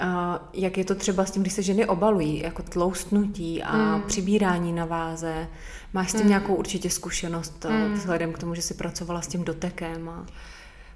a 0.04 0.40
jak 0.54 0.78
je 0.78 0.86
to 0.86 0.96
třeba 0.96 1.26
s 1.26 1.32
tím, 1.32 1.42
když 1.42 1.54
se 1.54 1.64
ženy 1.64 1.86
obalují, 1.86 2.40
jako 2.40 2.64
tloustnutí 2.64 3.64
a 3.64 3.78
hmm. 3.78 4.02
přibírání 4.02 4.74
na 4.74 4.86
váze. 4.86 5.48
Máš 5.94 6.10
s 6.10 6.12
tím 6.12 6.22
hmm. 6.22 6.30
nějakou 6.30 6.56
určitě 6.56 6.90
zkušenost 6.90 7.66
hmm. 7.70 7.94
vzhledem 7.94 8.34
k 8.34 8.40
tomu, 8.40 8.56
že 8.56 8.62
jsi 8.62 8.74
pracovala 8.74 9.22
s 9.22 9.28
tím 9.28 9.44
dotekem? 9.44 10.10
A... 10.10 10.26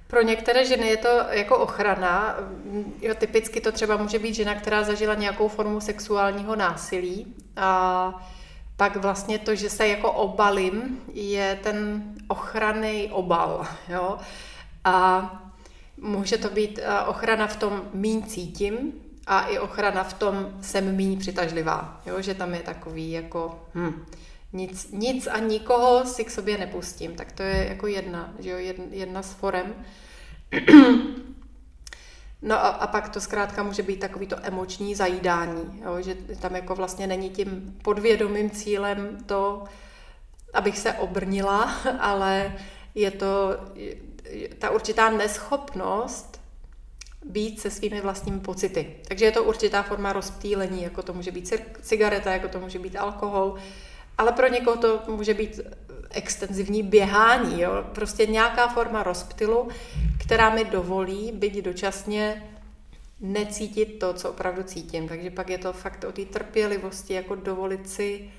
Pro 0.06 0.22
některé 0.22 0.64
ženy 0.64 0.86
je 0.86 0.96
to 0.96 1.08
jako 1.30 1.58
ochrana. 1.58 2.36
Jo, 3.02 3.14
typicky 3.14 3.60
to 3.60 3.72
třeba 3.72 3.96
může 3.96 4.18
být 4.18 4.34
žena, 4.34 4.54
která 4.54 4.82
zažila 4.82 5.14
nějakou 5.14 5.48
formu 5.48 5.80
sexuálního 5.80 6.56
násilí. 6.56 7.34
A 7.56 8.26
pak 8.76 8.96
vlastně 8.96 9.38
to, 9.38 9.54
že 9.54 9.70
se 9.70 9.88
jako 9.88 10.12
obalím, 10.12 11.00
je 11.12 11.58
ten 11.62 12.04
ochranný 12.28 13.08
obal. 13.12 13.66
Jo? 13.88 14.18
A 14.84 15.30
může 15.96 16.38
to 16.38 16.50
být 16.50 16.80
eh, 16.82 17.00
ochrana 17.00 17.46
v 17.46 17.56
tom 17.56 17.82
míň 17.92 18.22
cítím 18.22 18.92
a 19.26 19.40
i 19.40 19.58
ochrana 19.58 20.04
v 20.04 20.12
tom 20.12 20.48
jsem 20.60 20.96
míň 20.96 21.18
přitažlivá. 21.18 22.00
Jo? 22.06 22.20
Že 22.20 22.34
tam 22.34 22.54
je 22.54 22.60
takový 22.60 23.12
jako... 23.12 23.60
Hm, 23.74 24.06
nic, 24.56 24.90
nic 24.92 25.26
a 25.26 25.38
nikoho 25.38 26.06
si 26.06 26.24
k 26.24 26.30
sobě 26.30 26.58
nepustím. 26.58 27.14
Tak 27.14 27.32
to 27.32 27.42
je 27.42 27.66
jako 27.68 27.86
jedna, 27.86 28.34
že 28.38 28.50
jo, 28.50 28.74
jedna 28.90 29.22
z 29.22 29.32
forem. 29.32 29.74
No 32.42 32.54
a, 32.54 32.68
a 32.68 32.86
pak 32.86 33.08
to 33.08 33.20
zkrátka 33.20 33.62
může 33.62 33.82
být 33.82 34.00
takový 34.00 34.26
to 34.26 34.36
emoční 34.42 34.94
zajídání, 34.94 35.82
jo, 35.84 36.02
že 36.02 36.14
tam 36.14 36.56
jako 36.56 36.74
vlastně 36.74 37.06
není 37.06 37.30
tím 37.30 37.78
podvědomým 37.82 38.50
cílem 38.50 39.18
to, 39.26 39.64
abych 40.54 40.78
se 40.78 40.92
obrnila, 40.92 41.62
ale 42.00 42.54
je 42.94 43.10
to 43.10 43.56
ta 44.58 44.70
určitá 44.70 45.10
neschopnost 45.10 46.40
být 47.24 47.60
se 47.60 47.70
svými 47.70 48.00
vlastními 48.00 48.40
pocity. 48.40 48.96
Takže 49.08 49.24
je 49.24 49.32
to 49.32 49.44
určitá 49.44 49.82
forma 49.82 50.12
rozptýlení, 50.12 50.82
jako 50.82 51.02
to 51.02 51.12
může 51.12 51.30
být 51.30 51.52
cigareta, 51.82 52.32
jako 52.32 52.48
to 52.48 52.60
může 52.60 52.78
být 52.78 52.96
alkohol, 52.96 53.54
ale 54.18 54.32
pro 54.32 54.48
někoho 54.48 54.76
to 54.76 55.02
může 55.08 55.34
být 55.34 55.60
extenzivní 56.10 56.82
běhání, 56.82 57.60
jo? 57.60 57.84
prostě 57.94 58.26
nějaká 58.26 58.68
forma 58.68 59.02
rozptylu, 59.02 59.68
která 60.18 60.50
mi 60.50 60.64
dovolí 60.64 61.32
být 61.32 61.64
dočasně 61.64 62.42
necítit 63.20 63.98
to, 63.98 64.12
co 64.12 64.30
opravdu 64.30 64.62
cítím. 64.62 65.08
Takže 65.08 65.30
pak 65.30 65.50
je 65.50 65.58
to 65.58 65.72
fakt 65.72 66.04
o 66.04 66.12
té 66.12 66.24
trpělivosti, 66.24 67.14
jako 67.14 67.34
dovolit 67.34 67.88
si 67.88 68.30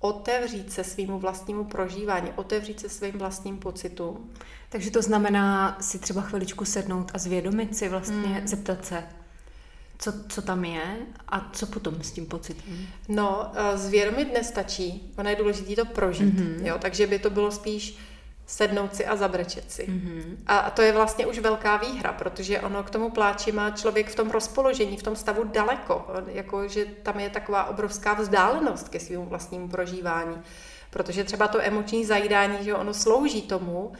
otevřít 0.00 0.72
se 0.72 0.84
svýmu 0.84 1.18
vlastnímu 1.18 1.64
prožívání, 1.64 2.30
otevřít 2.36 2.80
se 2.80 2.88
svým 2.88 3.18
vlastním 3.18 3.58
pocitům. 3.58 4.32
Takže 4.68 4.90
to 4.90 5.02
znamená 5.02 5.76
si 5.80 5.98
třeba 5.98 6.22
chviličku 6.22 6.64
sednout 6.64 7.10
a 7.14 7.18
zvědomit 7.18 7.76
si 7.76 7.88
vlastně, 7.88 8.16
hmm. 8.16 8.46
zeptat 8.46 8.84
se, 8.84 9.04
co, 9.98 10.12
co 10.28 10.42
tam 10.42 10.64
je 10.64 10.96
a 11.28 11.50
co 11.52 11.66
potom 11.66 12.02
s 12.02 12.12
tím 12.12 12.26
pocitem? 12.26 12.86
No, 13.08 13.52
eh, 13.54 13.78
zvědomit 13.78 14.32
nestačí. 14.32 15.12
Ono 15.18 15.30
je 15.30 15.36
důležité 15.36 15.82
to 15.82 15.84
prožít. 15.84 16.34
Mm-hmm. 16.34 16.66
Jo? 16.66 16.78
Takže 16.78 17.06
by 17.06 17.18
to 17.18 17.30
bylo 17.30 17.50
spíš 17.50 17.98
sednout 18.46 18.94
si 18.94 19.06
a 19.06 19.16
zabrečet 19.16 19.72
si. 19.72 19.86
Mm-hmm. 19.86 20.36
A, 20.46 20.58
a 20.58 20.70
to 20.70 20.82
je 20.82 20.92
vlastně 20.92 21.26
už 21.26 21.38
velká 21.38 21.76
výhra, 21.76 22.12
protože 22.12 22.60
ono 22.60 22.82
k 22.82 22.90
tomu 22.90 23.10
pláči 23.10 23.52
má 23.52 23.70
člověk 23.70 24.08
v 24.10 24.14
tom 24.14 24.30
rozpoložení, 24.30 24.96
v 24.96 25.02
tom 25.02 25.16
stavu 25.16 25.44
daleko. 25.44 26.06
Jako, 26.26 26.68
že 26.68 26.84
tam 26.84 27.20
je 27.20 27.30
taková 27.30 27.64
obrovská 27.64 28.14
vzdálenost 28.14 28.88
ke 28.88 29.00
svým 29.00 29.20
vlastnímu 29.20 29.68
prožívání. 29.68 30.36
Protože 30.90 31.24
třeba 31.24 31.48
to 31.48 31.60
emoční 31.62 32.04
zajídání, 32.04 32.56
že 32.60 32.74
ono 32.74 32.94
slouží 32.94 33.42
tomu, 33.42 33.92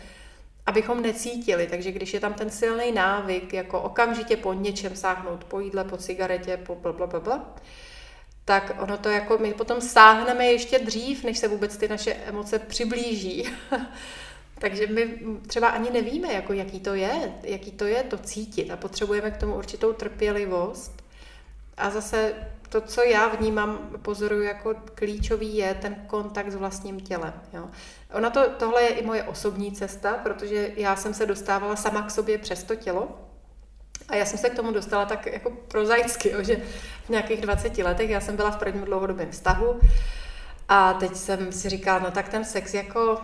abychom 0.66 1.02
necítili. 1.02 1.66
Takže 1.66 1.92
když 1.92 2.14
je 2.14 2.20
tam 2.20 2.34
ten 2.34 2.50
silný 2.50 2.92
návyk, 2.92 3.52
jako 3.52 3.80
okamžitě 3.80 4.36
po 4.36 4.52
něčem 4.52 4.96
sáhnout, 4.96 5.44
po 5.44 5.60
jídle, 5.60 5.84
po 5.84 5.96
cigaretě, 5.96 6.56
po 6.56 6.74
blablabla, 6.74 7.54
tak 8.44 8.76
ono 8.80 8.98
to 8.98 9.08
jako 9.08 9.38
my 9.38 9.54
potom 9.54 9.80
sáhneme 9.80 10.46
ještě 10.46 10.78
dřív, 10.78 11.24
než 11.24 11.38
se 11.38 11.48
vůbec 11.48 11.76
ty 11.76 11.88
naše 11.88 12.14
emoce 12.14 12.58
přiblíží. 12.58 13.48
Takže 14.58 14.86
my 14.86 15.18
třeba 15.46 15.68
ani 15.68 15.90
nevíme, 15.90 16.32
jako 16.32 16.52
jaký 16.52 16.80
to 16.80 16.94
je, 16.94 17.32
jaký 17.42 17.70
to 17.70 17.84
je 17.84 18.02
to 18.02 18.18
cítit 18.18 18.70
a 18.70 18.76
potřebujeme 18.76 19.30
k 19.30 19.36
tomu 19.36 19.54
určitou 19.54 19.92
trpělivost. 19.92 21.02
A 21.76 21.90
zase 21.90 22.34
to, 22.74 22.80
co 22.80 23.02
já 23.02 23.28
vnímám, 23.28 23.90
pozoruju 24.02 24.42
jako 24.42 24.74
klíčový, 24.94 25.56
je 25.56 25.74
ten 25.74 25.94
kontakt 26.06 26.50
s 26.50 26.54
vlastním 26.54 27.00
tělem. 27.00 27.32
Jo. 27.52 27.68
Ona 28.12 28.30
to, 28.30 28.50
tohle 28.50 28.82
je 28.82 28.88
i 28.88 29.06
moje 29.06 29.22
osobní 29.22 29.72
cesta, 29.72 30.14
protože 30.22 30.70
já 30.76 30.96
jsem 30.96 31.14
se 31.14 31.26
dostávala 31.26 31.76
sama 31.76 32.02
k 32.02 32.10
sobě 32.10 32.38
přes 32.38 32.62
to 32.62 32.76
tělo. 32.76 33.08
A 34.08 34.16
já 34.16 34.24
jsem 34.24 34.38
se 34.38 34.50
k 34.50 34.56
tomu 34.56 34.72
dostala 34.72 35.04
tak 35.04 35.26
jako 35.26 35.50
prozaicky, 35.50 36.30
jo, 36.30 36.42
že 36.42 36.56
v 37.04 37.08
nějakých 37.08 37.40
20 37.40 37.78
letech 37.78 38.10
já 38.10 38.20
jsem 38.20 38.36
byla 38.36 38.50
v 38.50 38.56
prvním 38.56 38.84
dlouhodobém 38.84 39.30
vztahu 39.30 39.80
a 40.68 40.94
teď 40.94 41.16
jsem 41.16 41.52
si 41.52 41.68
říkala, 41.68 41.98
no 41.98 42.10
tak 42.10 42.28
ten 42.28 42.44
sex 42.44 42.74
jako, 42.74 43.20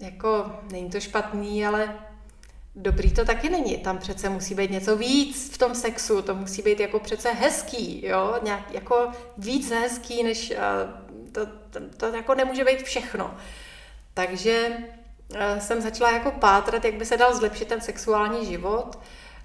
jako 0.00 0.52
není 0.72 0.90
to 0.90 1.00
špatný, 1.00 1.66
ale 1.66 1.98
dobrý 2.76 3.12
to 3.12 3.24
taky 3.24 3.50
není. 3.50 3.76
Tam 3.76 3.98
přece 3.98 4.28
musí 4.28 4.54
být 4.54 4.70
něco 4.70 4.96
víc 4.96 5.54
v 5.54 5.58
tom 5.58 5.74
sexu, 5.74 6.22
to 6.22 6.34
musí 6.34 6.62
být 6.62 6.80
jako 6.80 6.98
přece 7.00 7.32
hezký, 7.32 8.06
jo, 8.06 8.34
nějak 8.42 8.72
jako 8.72 9.08
víc 9.38 9.70
hezký, 9.70 10.22
než 10.22 10.50
uh, 10.50 11.30
to, 11.32 11.46
to, 11.46 11.80
to 11.96 12.06
jako 12.06 12.34
nemůže 12.34 12.64
být 12.64 12.82
všechno. 12.82 13.34
Takže 14.14 14.68
uh, 15.28 15.58
jsem 15.58 15.80
začala 15.80 16.10
jako 16.10 16.30
pátrat, 16.30 16.84
jak 16.84 16.94
by 16.94 17.04
se 17.04 17.16
dal 17.16 17.36
zlepšit 17.36 17.68
ten 17.68 17.80
sexuální 17.80 18.46
život 18.46 18.98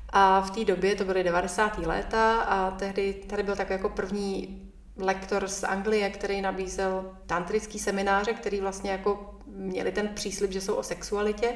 a 0.10 0.42
v 0.42 0.52
té 0.52 0.66
době, 0.66 0.96
to 0.96 1.06
byly 1.06 1.24
90. 1.24 1.78
léta 1.78 2.42
a 2.42 2.72
tehdy 2.72 3.14
tady 3.14 3.44
byl 3.44 3.56
takový 3.56 3.74
jako 3.74 3.90
první 3.90 4.62
lektor 4.98 5.48
z 5.48 5.64
Anglie, 5.64 6.10
který 6.10 6.42
nabízel 6.42 7.18
tantrický 7.26 7.80
semináře, 7.80 8.34
který 8.34 8.62
vlastně 8.62 8.92
jako 8.92 9.36
měli 9.48 9.92
ten 9.92 10.08
příslip, 10.08 10.52
že 10.52 10.62
jsou 10.62 10.76
o 10.76 10.84
sexualitě 10.84 11.54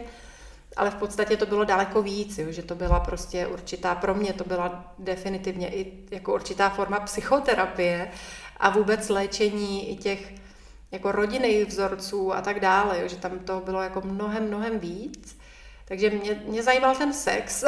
ale 0.76 0.91
v 0.91 0.95
podstatě 0.95 1.38
to 1.38 1.45
bylo 1.45 1.63
daleko 1.63 2.01
víc, 2.01 2.38
jo, 2.38 2.51
že 2.51 2.63
to 2.63 2.76
byla 2.76 2.99
prostě 2.99 3.47
určitá, 3.47 3.95
pro 3.95 4.15
mě 4.15 4.34
to 4.34 4.43
byla 4.43 4.93
definitivně 4.99 5.74
i 5.74 5.93
jako 6.11 6.34
určitá 6.34 6.69
forma 6.69 6.99
psychoterapie 6.99 8.11
a 8.57 8.69
vůbec 8.69 9.09
léčení 9.09 9.91
i 9.91 9.95
těch 9.95 10.34
jako 10.91 11.11
rodinných 11.11 11.65
vzorců 11.65 12.34
a 12.34 12.41
tak 12.41 12.59
dále, 12.59 13.01
jo, 13.01 13.07
že 13.07 13.15
tam 13.15 13.39
to 13.39 13.59
bylo 13.59 13.82
jako 13.82 14.01
mnohem, 14.01 14.47
mnohem 14.47 14.80
víc. 14.80 15.38
Takže 15.86 16.09
mě, 16.09 16.43
mě 16.45 16.63
zajímal 16.63 16.95
ten 16.95 17.13
sex, 17.13 17.63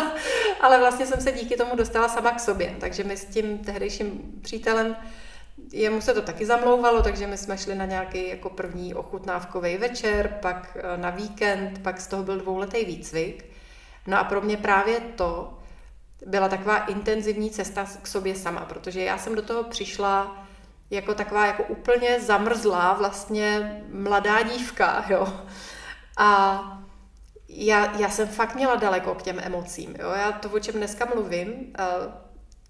ale 0.60 0.78
vlastně 0.78 1.06
jsem 1.06 1.20
se 1.20 1.32
díky 1.32 1.56
tomu 1.56 1.76
dostala 1.76 2.08
sama 2.08 2.30
k 2.30 2.40
sobě. 2.40 2.76
Takže 2.80 3.04
my 3.04 3.16
s 3.16 3.24
tím 3.24 3.58
tehdejším 3.58 4.20
přítelem 4.42 4.96
jemu 5.72 6.00
se 6.00 6.14
to 6.14 6.22
taky 6.22 6.46
zamlouvalo, 6.46 7.02
takže 7.02 7.26
my 7.26 7.38
jsme 7.38 7.58
šli 7.58 7.74
na 7.74 7.84
nějaký 7.84 8.28
jako 8.28 8.50
první 8.50 8.94
ochutnávkový 8.94 9.76
večer, 9.76 10.38
pak 10.42 10.76
eh, 10.80 10.96
na 10.96 11.10
víkend, 11.10 11.82
pak 11.82 12.00
z 12.00 12.06
toho 12.06 12.22
byl 12.22 12.38
dvouletý 12.38 12.84
výcvik. 12.84 13.44
No 14.06 14.18
a 14.18 14.24
pro 14.24 14.40
mě 14.40 14.56
právě 14.56 15.00
to 15.00 15.58
byla 16.26 16.48
taková 16.48 16.78
intenzivní 16.78 17.50
cesta 17.50 17.86
k 18.02 18.06
sobě 18.06 18.34
sama, 18.34 18.60
protože 18.60 19.02
já 19.02 19.18
jsem 19.18 19.34
do 19.34 19.42
toho 19.42 19.64
přišla 19.64 20.46
jako 20.90 21.14
taková 21.14 21.46
jako 21.46 21.62
úplně 21.62 22.20
zamrzlá 22.20 22.92
vlastně 22.92 23.82
mladá 23.92 24.42
dívka, 24.42 25.04
jo. 25.08 25.32
A 26.16 26.62
já, 27.48 27.98
já 27.98 28.08
jsem 28.08 28.28
fakt 28.28 28.54
měla 28.54 28.74
daleko 28.76 29.14
k 29.14 29.22
těm 29.22 29.40
emocím, 29.42 29.96
jo. 29.98 30.10
Já 30.10 30.32
to, 30.32 30.48
o 30.50 30.58
čem 30.58 30.74
dneska 30.74 31.04
mluvím, 31.14 31.74
eh, 31.78 31.84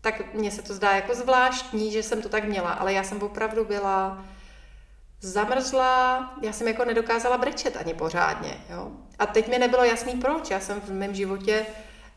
tak 0.02 0.34
mně 0.34 0.50
se 0.50 0.62
to 0.62 0.74
zdá 0.74 0.92
jako 0.92 1.14
zvláštní, 1.14 1.92
že 1.92 2.02
jsem 2.02 2.22
to 2.22 2.28
tak 2.28 2.44
měla, 2.44 2.70
ale 2.70 2.92
já 2.92 3.02
jsem 3.02 3.22
opravdu 3.22 3.64
byla 3.64 4.24
zamrzlá, 5.20 6.32
já 6.42 6.52
jsem 6.52 6.68
jako 6.68 6.84
nedokázala 6.84 7.38
brečet 7.38 7.76
ani 7.76 7.94
pořádně, 7.94 8.56
jo. 8.70 8.90
A 9.18 9.26
teď 9.26 9.48
mi 9.48 9.58
nebylo 9.58 9.84
jasný 9.84 10.12
proč, 10.12 10.50
já 10.50 10.60
jsem 10.60 10.80
v 10.80 10.88
mém 10.88 11.14
životě 11.14 11.66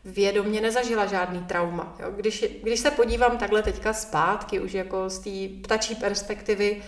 vědomě 0.04 0.60
nezažila 0.60 1.06
žádný 1.06 1.44
trauma. 1.44 1.94
Jo. 1.98 2.10
Když, 2.10 2.44
když 2.62 2.80
se 2.80 2.90
podívám 2.90 3.38
takhle 3.38 3.62
teďka 3.62 3.92
zpátky, 3.92 4.60
už 4.60 4.72
jako 4.72 5.10
z 5.10 5.18
té 5.18 5.62
ptačí 5.64 5.94
perspektivy, 5.94 6.82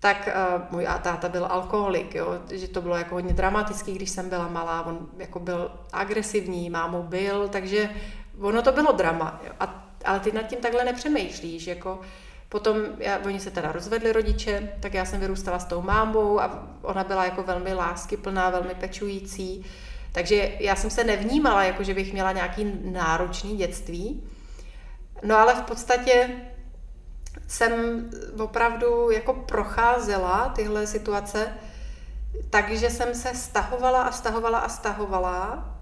tak 0.00 0.28
uh, 0.28 0.62
můj 0.70 0.86
táta 1.02 1.28
byl 1.28 1.46
alkoholik, 1.50 2.14
jo, 2.14 2.40
že 2.50 2.68
to 2.68 2.82
bylo 2.82 2.96
jako 2.96 3.14
hodně 3.14 3.32
dramatický, 3.32 3.94
když 3.94 4.10
jsem 4.10 4.28
byla 4.28 4.48
malá, 4.48 4.86
on 4.86 5.08
jako 5.18 5.38
byl 5.40 5.70
agresivní, 5.92 6.70
mámou 6.70 7.02
byl, 7.02 7.48
takže 7.48 7.90
ono 8.40 8.62
to 8.62 8.72
bylo 8.72 8.92
drama. 8.92 9.40
Jo. 9.44 9.52
A 9.60 9.87
ale 10.04 10.20
ty 10.20 10.32
nad 10.32 10.42
tím 10.42 10.58
takhle 10.58 10.84
nepřemýšlíš, 10.84 11.66
jako 11.66 12.00
Potom 12.48 12.76
já, 12.98 13.18
oni 13.18 13.40
se 13.40 13.50
teda 13.50 13.72
rozvedli 13.72 14.12
rodiče, 14.12 14.72
tak 14.80 14.94
já 14.94 15.04
jsem 15.04 15.20
vyrůstala 15.20 15.58
s 15.58 15.64
tou 15.64 15.82
mámou 15.82 16.40
a 16.40 16.68
ona 16.82 17.04
byla 17.04 17.24
jako 17.24 17.42
velmi 17.42 17.74
láskyplná, 17.74 18.50
velmi 18.50 18.74
pečující. 18.74 19.64
Takže 20.12 20.52
já 20.60 20.76
jsem 20.76 20.90
se 20.90 21.04
nevnímala, 21.04 21.64
jako 21.64 21.82
že 21.82 21.94
bych 21.94 22.12
měla 22.12 22.32
nějaký 22.32 22.72
náročný 22.84 23.56
dětství. 23.56 24.28
No 25.22 25.36
ale 25.36 25.54
v 25.54 25.60
podstatě 25.62 26.30
jsem 27.46 27.72
opravdu 28.38 29.10
jako 29.10 29.32
procházela 29.32 30.52
tyhle 30.56 30.86
situace, 30.86 31.54
takže 32.50 32.90
jsem 32.90 33.14
se 33.14 33.34
stahovala 33.34 34.02
a 34.02 34.12
stahovala 34.12 34.58
a 34.58 34.68
stahovala 34.68 35.74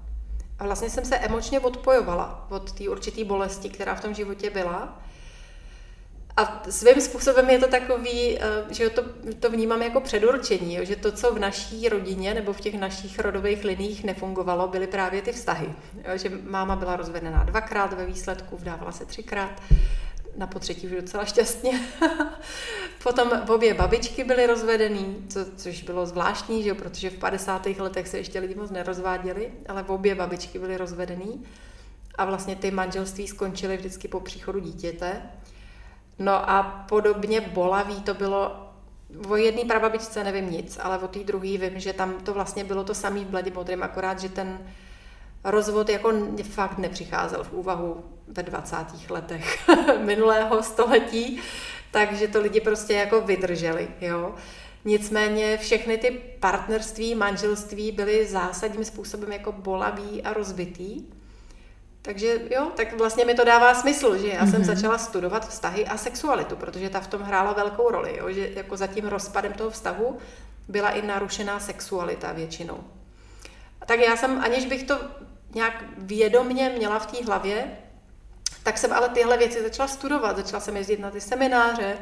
a 0.58 0.64
vlastně 0.64 0.90
jsem 0.90 1.04
se 1.04 1.16
emočně 1.16 1.60
odpojovala 1.60 2.46
od 2.50 2.72
té 2.72 2.88
určité 2.88 3.24
bolesti, 3.24 3.68
která 3.68 3.94
v 3.94 4.00
tom 4.00 4.14
životě 4.14 4.50
byla. 4.50 5.02
a 6.36 6.62
svým 6.70 7.00
způsobem 7.00 7.50
je 7.50 7.58
to 7.58 7.68
takový, 7.68 8.38
eh, 8.38 8.74
že 8.74 8.90
to, 8.90 9.02
to 9.40 9.50
vnímám 9.50 9.82
jako 9.82 10.00
předurčení, 10.00 10.78
že 10.82 10.96
to, 10.96 11.12
co 11.12 11.34
v 11.34 11.38
naší 11.38 11.88
rodině 11.88 12.34
nebo 12.34 12.52
v 12.52 12.60
těch 12.60 12.74
našich 12.74 13.18
rodových 13.18 13.64
liních 13.64 14.04
nefungovalo, 14.04 14.68
byly 14.68 14.86
právě 14.86 15.22
ty 15.22 15.32
vztahy. 15.32 15.74
Že 16.14 16.30
máma 16.42 16.76
byla 16.76 16.96
rozvedená 16.96 17.44
dvakrát 17.44 17.92
ve 17.92 18.06
výsledku, 18.06 18.56
vdávala 18.56 18.92
se 18.92 19.04
třikrát, 19.06 19.62
na 20.36 20.46
potřetí 20.46 20.86
už 20.86 20.92
docela 20.92 21.24
šťastně. 21.24 21.80
Potom 23.02 23.30
obě 23.48 23.74
babičky 23.74 24.24
byly 24.24 24.46
rozvedený, 24.46 25.26
co, 25.28 25.40
což 25.56 25.82
bylo 25.82 26.06
zvláštní, 26.06 26.62
že 26.62 26.68
jo, 26.68 26.74
protože 26.74 27.10
v 27.10 27.18
50. 27.18 27.66
letech 27.66 28.08
se 28.08 28.18
ještě 28.18 28.38
lidi 28.38 28.54
moc 28.54 28.70
nerozváděli, 28.70 29.52
ale 29.68 29.82
obě 29.82 30.14
babičky 30.14 30.58
byly 30.58 30.76
rozvedený. 30.76 31.44
A 32.14 32.24
vlastně 32.24 32.56
ty 32.56 32.70
manželství 32.70 33.28
skončily 33.28 33.76
vždycky 33.76 34.08
po 34.08 34.20
příchodu 34.20 34.60
dítěte. 34.60 35.22
No 36.18 36.50
a 36.50 36.84
podobně 36.88 37.40
bolavý 37.40 38.02
to 38.02 38.14
bylo 38.14 38.66
O 39.28 39.36
jedné 39.36 39.64
prababičce 39.64 40.24
nevím 40.24 40.50
nic, 40.50 40.78
ale 40.82 40.98
o 40.98 41.08
té 41.08 41.18
druhé 41.18 41.58
vím, 41.58 41.80
že 41.80 41.92
tam 41.92 42.12
to 42.12 42.34
vlastně 42.34 42.64
bylo 42.64 42.84
to 42.84 42.94
samé 42.94 43.20
v 43.20 43.26
Bledě 43.28 43.50
modrým, 43.50 43.82
akorát, 43.82 44.20
že 44.20 44.28
ten 44.28 44.58
rozvod 45.50 45.88
jako 45.88 46.12
fakt 46.42 46.78
nepřicházel 46.78 47.44
v 47.44 47.52
úvahu 47.52 48.04
ve 48.28 48.42
20. 48.42 48.76
letech 49.10 49.68
minulého 50.04 50.62
století, 50.62 51.40
takže 51.90 52.28
to 52.28 52.40
lidi 52.40 52.60
prostě 52.60 52.92
jako 52.94 53.20
vydrželi, 53.20 53.88
jo. 54.00 54.34
Nicméně 54.84 55.58
všechny 55.58 55.98
ty 55.98 56.10
partnerství, 56.40 57.14
manželství 57.14 57.92
byly 57.92 58.26
zásadním 58.26 58.84
způsobem 58.84 59.32
jako 59.32 59.52
bolavý 59.52 60.22
a 60.22 60.32
rozbitý. 60.32 61.04
Takže 62.02 62.40
jo, 62.50 62.70
tak 62.76 62.98
vlastně 62.98 63.24
mi 63.24 63.34
to 63.34 63.44
dává 63.44 63.74
smysl, 63.74 64.16
že 64.16 64.28
já 64.28 64.44
mm-hmm. 64.44 64.50
jsem 64.50 64.60
mhm. 64.60 64.64
začala 64.64 64.98
studovat 64.98 65.48
vztahy 65.48 65.86
a 65.86 65.96
sexualitu, 65.96 66.56
protože 66.56 66.90
ta 66.90 67.00
v 67.00 67.06
tom 67.06 67.22
hrála 67.22 67.52
velkou 67.52 67.90
roli, 67.90 68.16
jo, 68.18 68.32
že 68.32 68.50
jako 68.54 68.76
za 68.76 68.86
tím 68.86 69.06
rozpadem 69.06 69.52
toho 69.52 69.70
vztahu 69.70 70.18
byla 70.68 70.90
i 70.90 71.06
narušená 71.06 71.60
sexualita 71.60 72.32
většinou. 72.32 72.84
Tak 73.86 74.00
já 74.00 74.16
jsem, 74.16 74.40
aniž 74.40 74.66
bych 74.66 74.82
to 74.82 74.98
nějak 75.56 75.84
vědomně 75.98 76.72
měla 76.76 76.98
v 76.98 77.06
té 77.06 77.24
hlavě, 77.24 77.78
tak 78.62 78.78
jsem 78.78 78.92
ale 78.92 79.08
tyhle 79.08 79.38
věci 79.38 79.62
začala 79.62 79.88
studovat, 79.88 80.36
začala 80.36 80.60
jsem 80.60 80.76
jezdit 80.76 81.00
na 81.00 81.10
ty 81.10 81.20
semináře 81.20 81.98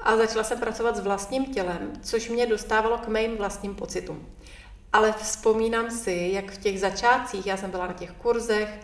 a 0.00 0.16
začala 0.16 0.44
jsem 0.44 0.60
pracovat 0.60 0.96
s 0.96 1.00
vlastním 1.00 1.54
tělem, 1.54 1.92
což 2.02 2.28
mě 2.28 2.46
dostávalo 2.46 2.98
k 2.98 3.08
mým 3.08 3.36
vlastním 3.36 3.74
pocitům. 3.74 4.26
Ale 4.92 5.12
vzpomínám 5.12 5.90
si, 5.90 6.30
jak 6.32 6.50
v 6.50 6.58
těch 6.58 6.80
začátcích, 6.80 7.46
já 7.46 7.56
jsem 7.56 7.70
byla 7.70 7.86
na 7.86 7.92
těch 7.92 8.12
kurzech, 8.12 8.80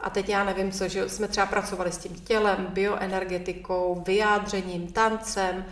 a 0.00 0.10
teď 0.10 0.28
já 0.28 0.44
nevím 0.44 0.72
co, 0.72 0.88
že 0.88 1.08
jsme 1.08 1.28
třeba 1.28 1.46
pracovali 1.46 1.92
s 1.92 1.98
tím 1.98 2.14
tělem, 2.14 2.66
bioenergetikou, 2.70 4.02
vyjádřením, 4.06 4.92
tancem. 4.92 5.64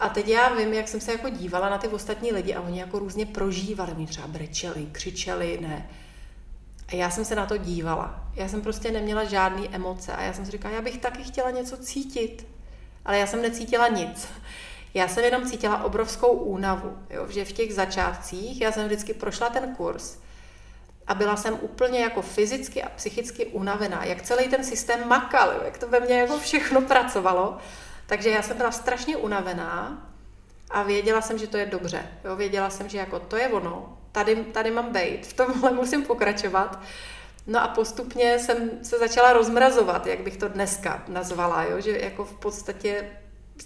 A 0.00 0.08
teď 0.08 0.28
já 0.28 0.54
vím, 0.54 0.72
jak 0.72 0.88
jsem 0.88 1.00
se 1.00 1.12
jako 1.12 1.28
dívala 1.28 1.68
na 1.68 1.78
ty 1.78 1.88
ostatní 1.88 2.32
lidi 2.32 2.54
a 2.54 2.60
oni 2.60 2.80
jako 2.80 2.98
různě 2.98 3.26
prožívali. 3.26 3.92
Oni 3.92 4.06
třeba 4.06 4.26
brečeli, 4.26 4.86
křičeli, 4.92 5.58
ne. 5.60 5.88
Já 6.96 7.10
jsem 7.10 7.24
se 7.24 7.34
na 7.34 7.46
to 7.46 7.56
dívala. 7.56 8.28
Já 8.34 8.48
jsem 8.48 8.62
prostě 8.62 8.90
neměla 8.90 9.24
žádné 9.24 9.66
emoce 9.72 10.12
a 10.12 10.22
já 10.22 10.32
jsem 10.32 10.44
si 10.44 10.50
říkala, 10.50 10.74
já 10.74 10.82
bych 10.82 10.98
taky 10.98 11.24
chtěla 11.24 11.50
něco 11.50 11.76
cítit. 11.76 12.46
Ale 13.04 13.18
já 13.18 13.26
jsem 13.26 13.42
necítila 13.42 13.88
nic. 13.88 14.28
Já 14.94 15.08
jsem 15.08 15.24
jenom 15.24 15.50
cítila 15.50 15.84
obrovskou 15.84 16.28
únavu, 16.28 16.98
jo, 17.10 17.26
že 17.28 17.44
v 17.44 17.52
těch 17.52 17.74
začátcích 17.74 18.60
já 18.60 18.72
jsem 18.72 18.86
vždycky 18.86 19.14
prošla 19.14 19.50
ten 19.50 19.74
kurz 19.74 20.16
a 21.06 21.14
byla 21.14 21.36
jsem 21.36 21.58
úplně 21.60 22.00
jako 22.00 22.22
fyzicky 22.22 22.82
a 22.82 22.88
psychicky 22.88 23.46
unavená, 23.46 24.04
jak 24.04 24.22
celý 24.22 24.48
ten 24.48 24.64
systém 24.64 25.08
makal, 25.08 25.52
jo, 25.52 25.60
jak 25.64 25.78
to 25.78 25.88
ve 25.88 26.00
mně 26.00 26.18
jako 26.18 26.38
všechno 26.38 26.80
pracovalo. 26.80 27.58
Takže 28.06 28.30
já 28.30 28.42
jsem 28.42 28.56
byla 28.56 28.70
strašně 28.70 29.16
unavená 29.16 30.06
a 30.70 30.82
věděla 30.82 31.20
jsem, 31.20 31.38
že 31.38 31.46
to 31.46 31.56
je 31.56 31.66
dobře. 31.66 32.08
Jo, 32.24 32.36
věděla 32.36 32.70
jsem, 32.70 32.88
že 32.88 32.98
jako 32.98 33.20
to 33.20 33.36
je 33.36 33.48
ono, 33.48 33.98
tady, 34.14 34.36
tady 34.36 34.70
mám 34.70 34.92
být, 34.92 35.26
v 35.26 35.32
tomhle 35.32 35.72
musím 35.82 36.02
pokračovat. 36.02 36.80
No 37.46 37.62
a 37.62 37.68
postupně 37.68 38.38
jsem 38.38 38.70
se 38.82 38.98
začala 38.98 39.32
rozmrazovat, 39.32 40.06
jak 40.06 40.20
bych 40.20 40.36
to 40.36 40.48
dneska 40.48 41.04
nazvala, 41.08 41.64
jo? 41.64 41.80
že 41.80 41.98
jako 41.98 42.24
v 42.24 42.34
podstatě 42.34 43.10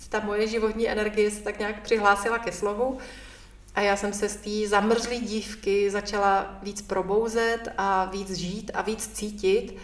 ta 0.09 0.21
moje 0.21 0.47
životní 0.47 0.89
energie 0.89 1.31
se 1.31 1.43
tak 1.43 1.59
nějak 1.59 1.83
přihlásila 1.83 2.39
ke 2.39 2.53
slovu 2.53 2.99
a 3.75 3.81
já 3.81 3.97
jsem 3.97 4.13
se 4.13 4.29
z 4.29 4.37
té 4.37 4.69
zamrzlé 4.69 5.17
dívky 5.17 5.91
začala 5.91 6.59
víc 6.63 6.83
probouzet 6.83 7.69
a 7.79 8.05
víc 8.05 8.33
žít 8.33 8.71
a 8.75 8.83
víc 8.83 9.09
cítit. 9.09 9.77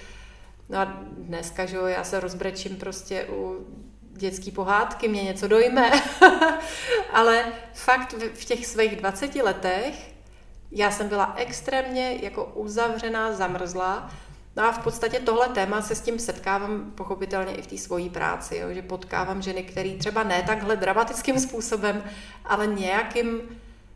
No 0.69 0.79
a 0.79 0.85
dneska, 1.13 1.67
že 1.67 1.77
jo, 1.77 1.87
já 1.87 2.05
se 2.05 2.21
rozbrečím 2.21 2.77
prostě 2.77 3.27
u 3.31 3.67
dětský 4.13 4.51
pohádky, 4.51 5.09
mě 5.09 5.23
něco 5.23 5.49
dojme. 5.49 5.91
Ale 7.13 7.53
fakt 7.75 8.15
v 8.35 8.45
těch 8.45 8.67
svých 8.67 8.97
20 8.97 9.35
letech 9.35 10.14
já 10.75 10.91
jsem 10.91 11.09
byla 11.09 11.35
extrémně 11.37 12.19
jako 12.23 12.45
uzavřená, 12.45 13.33
zamrzlá. 13.33 14.11
No 14.57 14.65
a 14.65 14.73
v 14.73 14.79
podstatě 14.79 15.21
tohle 15.21 15.49
téma 15.49 15.83
se 15.83 15.95
s 15.95 16.01
tím 16.01 16.19
setkávám 16.19 16.93
pochopitelně 16.95 17.55
i 17.55 17.63
v 17.63 17.67
té 17.67 17.79
svojí 17.79 18.11
práci, 18.11 18.57
jo, 18.57 18.73
že 18.73 18.83
potkávám 18.83 19.43
ženy, 19.43 19.63
které 19.63 19.91
třeba 19.91 20.23
ne 20.23 20.43
takhle 20.43 20.77
dramatickým 20.77 21.41
způsobem, 21.41 22.05
ale 22.45 22.67
nějakým 22.67 23.41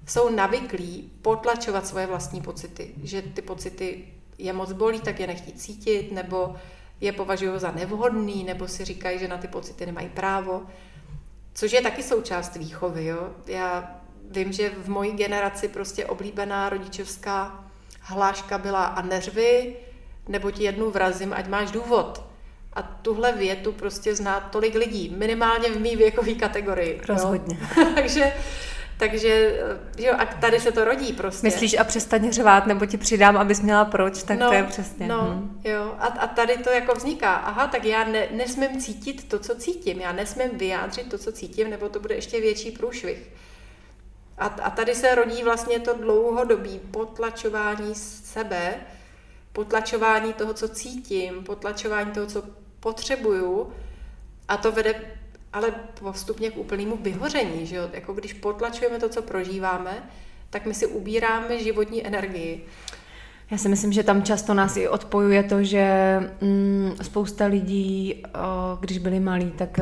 jsou 0.07 0.31
navyklí 0.31 1.13
potlačovat 1.23 1.87
svoje 1.87 2.07
vlastní 2.07 2.41
pocity, 2.41 2.95
že 3.03 3.23
ty 3.23 3.43
pocity 3.43 4.05
je 4.39 4.53
moc 4.53 4.73
bolí, 4.73 5.01
tak 5.01 5.21
je 5.21 5.27
nechtí 5.27 5.53
cítit, 5.53 6.13
nebo 6.13 6.57
je 7.01 7.13
považují 7.13 7.61
za 7.61 7.71
nevhodný, 7.71 8.45
nebo 8.45 8.69
si 8.69 8.85
říkají, 8.85 9.19
že 9.19 9.29
na 9.29 9.39
ty 9.39 9.49
pocity 9.49 9.87
nemají 9.87 10.09
právo, 10.09 10.63
což 11.55 11.73
je 11.73 11.83
taky 11.83 12.03
součást 12.03 12.57
výchovy. 12.57 13.05
Jo? 13.05 13.31
Já 13.47 14.01
vím, 14.31 14.53
že 14.53 14.71
v 14.71 14.89
mojí 14.89 15.13
generaci 15.13 15.69
prostě 15.69 16.07
oblíbená 16.07 16.69
rodičovská 16.69 17.65
hláška 18.01 18.59
byla 18.59 18.85
a 18.85 19.03
neřvi, 19.03 19.77
nebo 20.29 20.51
ti 20.51 20.65
jednu 20.65 20.91
vrazím, 20.91 21.33
ať 21.33 21.49
máš 21.49 21.71
důvod. 21.71 22.23
A 22.73 22.83
tuhle 22.83 23.33
větu 23.33 23.73
prostě 23.73 24.15
zná 24.15 24.41
tolik 24.41 24.75
lidí, 24.75 25.15
minimálně 25.19 25.71
v 25.71 25.81
mý 25.81 25.97
věkové 25.97 26.35
kategorii. 26.35 27.01
Rozhodně. 27.09 27.59
takže, 27.95 28.33
takže, 28.99 29.61
jo, 29.99 30.15
a 30.19 30.27
tady 30.27 30.61
se 30.61 30.73
to 30.73 30.85
rodí 30.85 31.13
prostě. 31.13 31.47
Myslíš 31.47 31.79
a 31.79 31.85
přestaň 31.85 32.33
řvát, 32.33 32.67
nebo 32.67 32.87
ti 32.87 32.97
přidám, 32.97 33.37
abys 33.37 33.61
měla 33.61 33.85
proč, 33.85 34.23
tak 34.23 34.39
no, 34.39 34.49
to 34.49 34.55
je 34.55 34.63
přesně. 34.63 35.07
No, 35.07 35.21
hmm. 35.21 35.61
jo, 35.65 35.95
a, 35.99 36.07
a 36.07 36.27
tady 36.27 36.57
to 36.57 36.71
jako 36.71 36.95
vzniká. 36.95 37.35
Aha, 37.35 37.67
tak 37.67 37.85
já 37.85 38.05
ne, 38.05 38.27
nesmím 38.31 38.81
cítit 38.81 39.29
to, 39.29 39.39
co 39.39 39.55
cítím, 39.55 40.01
já 40.01 40.13
nesmím 40.13 40.51
vyjádřit 40.53 41.11
to, 41.11 41.19
co 41.19 41.33
cítím, 41.33 41.71
nebo 41.71 41.89
to 41.89 42.01
bude 42.01 42.15
ještě 42.15 42.41
větší 42.41 42.71
průšvih. 42.71 43.31
A, 44.39 44.47
a 44.47 44.71
tady 44.71 44.95
se 44.95 45.15
rodí 45.15 45.43
vlastně 45.43 45.81
to 45.81 45.95
dlouhodobí 45.95 46.81
potlačování 46.91 47.95
sebe, 47.95 48.75
potlačování 49.53 50.33
toho, 50.33 50.55
co 50.55 50.69
cítím, 50.69 51.45
potlačování 51.45 52.11
toho, 52.11 52.27
co 52.27 52.43
potřebuju 52.81 53.73
a 54.49 54.57
to 54.57 54.73
vede 54.73 54.95
ale 55.53 55.75
postupně 56.01 56.51
k 56.51 56.57
úplnému 56.57 56.97
vyhoření, 56.97 57.67
že 57.67 57.77
jo? 57.77 57.89
Jako 57.93 58.13
když 58.13 58.33
potlačujeme 58.33 58.99
to, 58.99 59.09
co 59.09 59.23
prožíváme, 59.23 60.03
tak 60.51 60.67
my 60.67 60.75
si 60.75 60.87
ubíráme 60.87 61.59
životní 61.59 62.07
energii. 62.07 62.67
Já 63.51 63.59
si 63.59 63.69
myslím, 63.69 63.93
že 63.93 64.03
tam 64.03 64.23
často 64.23 64.55
nás 64.55 64.77
i 64.77 64.89
odpojuje 64.89 65.43
to, 65.43 65.63
že 65.63 66.19
mm, 66.41 66.93
spousta 67.03 67.47
lidí, 67.47 68.23
když 68.81 68.99
byli 68.99 69.21
malí, 69.21 69.51
tak 69.51 69.81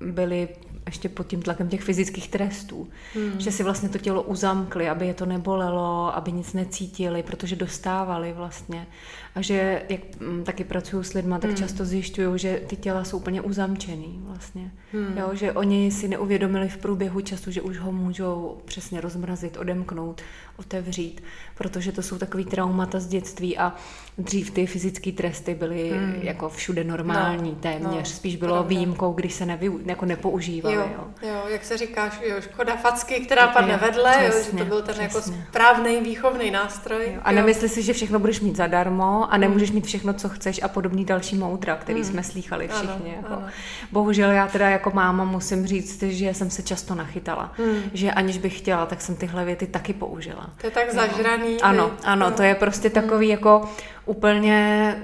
byli 0.00 0.48
ještě 0.88 1.08
pod 1.08 1.26
tím 1.26 1.42
tlakem 1.42 1.68
těch 1.68 1.82
fyzických 1.82 2.28
trestů. 2.28 2.88
Hmm. 3.14 3.40
Že 3.40 3.52
si 3.52 3.62
vlastně 3.62 3.88
to 3.88 3.98
tělo 3.98 4.22
uzamkli, 4.22 4.88
aby 4.88 5.06
je 5.06 5.14
to 5.14 5.26
nebolelo, 5.26 6.16
aby 6.16 6.32
nic 6.32 6.52
necítili, 6.52 7.22
protože 7.22 7.56
dostávali 7.56 8.32
vlastně. 8.32 8.86
A 9.34 9.42
že 9.42 9.82
jak 9.88 10.00
mm, 10.20 10.44
taky 10.44 10.64
pracuju 10.64 11.02
s 11.02 11.12
lidmi, 11.12 11.34
tak 11.40 11.50
hmm. 11.50 11.56
často 11.56 11.84
zjišťuju, 11.84 12.36
že 12.36 12.60
ty 12.66 12.76
těla 12.76 13.04
jsou 13.04 13.16
úplně 13.16 13.40
uzamčený 13.40 14.20
vlastně. 14.22 14.70
Hmm. 14.92 15.18
Jo, 15.18 15.30
že 15.32 15.52
oni 15.52 15.90
si 15.90 16.08
neuvědomili 16.08 16.68
v 16.68 16.76
průběhu 16.76 17.20
času, 17.20 17.50
že 17.50 17.62
už 17.62 17.78
ho 17.78 17.92
můžou 17.92 18.58
přesně 18.64 19.00
rozmrazit, 19.00 19.56
odemknout, 19.56 20.22
otevřít, 20.56 21.22
protože 21.54 21.92
to 21.92 22.02
jsou 22.02 22.18
takový 22.18 22.44
traumata 22.44 23.00
z 23.00 23.06
dětství 23.06 23.58
a 23.58 23.74
dřív 24.18 24.50
ty 24.50 24.66
fyzické 24.66 25.12
tresty 25.12 25.54
byly 25.54 25.90
hmm. 25.90 26.14
jako 26.22 26.48
všude 26.48 26.84
normální 26.84 27.50
no, 27.50 27.56
téměř. 27.56 28.10
No, 28.10 28.16
Spíš 28.16 28.36
bylo 28.36 28.52
pravda. 28.52 28.68
výjimkou, 28.68 29.12
když 29.12 29.34
se 29.34 29.46
nevy, 29.46 29.72
jako 29.84 30.06
nepoužívaly. 30.06 30.74
Jo, 30.74 30.88
jo. 30.96 31.28
jo, 31.28 31.42
jak 31.48 31.64
se 31.64 31.78
říká, 31.78 32.10
jo, 32.22 32.40
škoda 32.40 32.76
facky, 32.76 33.14
která 33.20 33.48
padne 33.48 33.72
jo, 33.72 33.78
vedle, 33.80 34.16
přesně, 34.30 34.38
jo, 34.38 34.58
že 34.58 34.64
to 34.64 34.64
byl 34.64 34.82
ten 34.82 35.00
jako 35.00 35.18
přesně. 35.18 35.36
jako 35.36 35.48
správný 35.50 36.00
výchovný 36.00 36.50
nástroj. 36.50 37.12
Jo. 37.14 37.20
A 37.22 37.32
nemyslí 37.32 37.68
si, 37.68 37.82
že 37.82 37.92
všechno 37.92 38.18
budeš 38.18 38.40
mít 38.40 38.56
zadarmo 38.56 39.27
a 39.28 39.36
nemůžeš 39.36 39.70
mít 39.70 39.86
všechno, 39.86 40.12
co 40.12 40.28
chceš 40.28 40.62
a 40.62 40.68
podobný 40.68 41.04
další 41.04 41.36
moudra, 41.36 41.76
který 41.76 42.00
hmm. 42.00 42.10
jsme 42.10 42.22
slýchali 42.22 42.68
všichni. 42.68 43.16
Ano, 43.16 43.16
jako. 43.16 43.34
ano. 43.34 43.46
Bohužel 43.92 44.30
já 44.30 44.46
teda 44.46 44.68
jako 44.70 44.90
máma 44.94 45.24
musím 45.24 45.66
říct, 45.66 46.02
že 46.02 46.34
jsem 46.34 46.50
se 46.50 46.62
často 46.62 46.94
nachytala. 46.94 47.52
Hmm. 47.58 47.82
Že 47.94 48.10
aniž 48.10 48.38
bych 48.38 48.58
chtěla, 48.58 48.86
tak 48.86 49.00
jsem 49.00 49.16
tyhle 49.16 49.44
věty 49.44 49.66
taky 49.66 49.92
použila. 49.92 50.50
To 50.60 50.66
je 50.66 50.70
tak 50.70 50.94
no. 50.94 51.00
zažraný. 51.00 51.60
Ano, 51.62 51.90
ano, 52.04 52.30
to 52.30 52.42
je 52.42 52.54
prostě 52.54 52.90
takový 52.90 53.26
hmm. 53.26 53.30
jako 53.30 53.68
úplně 54.06 54.96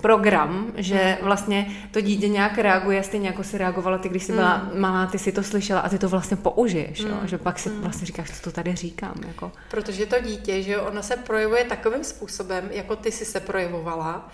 program, 0.00 0.72
že 0.76 1.18
vlastně 1.22 1.66
to 1.90 2.00
dítě 2.00 2.28
nějak 2.28 2.58
reaguje, 2.58 3.02
stejně 3.02 3.26
jako 3.26 3.44
si 3.44 3.58
reagovala 3.58 3.98
ty, 3.98 4.08
když 4.08 4.24
jsi 4.24 4.32
byla 4.32 4.56
mm. 4.56 4.80
malá, 4.80 5.06
ty 5.06 5.18
si 5.18 5.32
to 5.32 5.42
slyšela 5.42 5.80
a 5.80 5.88
ty 5.88 5.98
to 5.98 6.08
vlastně 6.08 6.36
použiješ, 6.36 7.00
mm. 7.00 7.10
jo? 7.10 7.16
že 7.24 7.38
pak 7.38 7.58
si 7.58 7.68
mm. 7.68 7.80
vlastně 7.80 8.06
říkáš, 8.06 8.30
co 8.30 8.42
to 8.42 8.52
tady 8.52 8.76
říkám. 8.76 9.14
Jako. 9.26 9.52
Protože 9.70 10.06
to 10.06 10.20
dítě, 10.20 10.62
že 10.62 10.80
ono 10.80 11.02
se 11.02 11.16
projevuje 11.16 11.64
takovým 11.64 12.04
způsobem, 12.04 12.68
jako 12.70 12.96
ty 12.96 13.12
si 13.12 13.24
se 13.24 13.40
projevovala, 13.40 14.32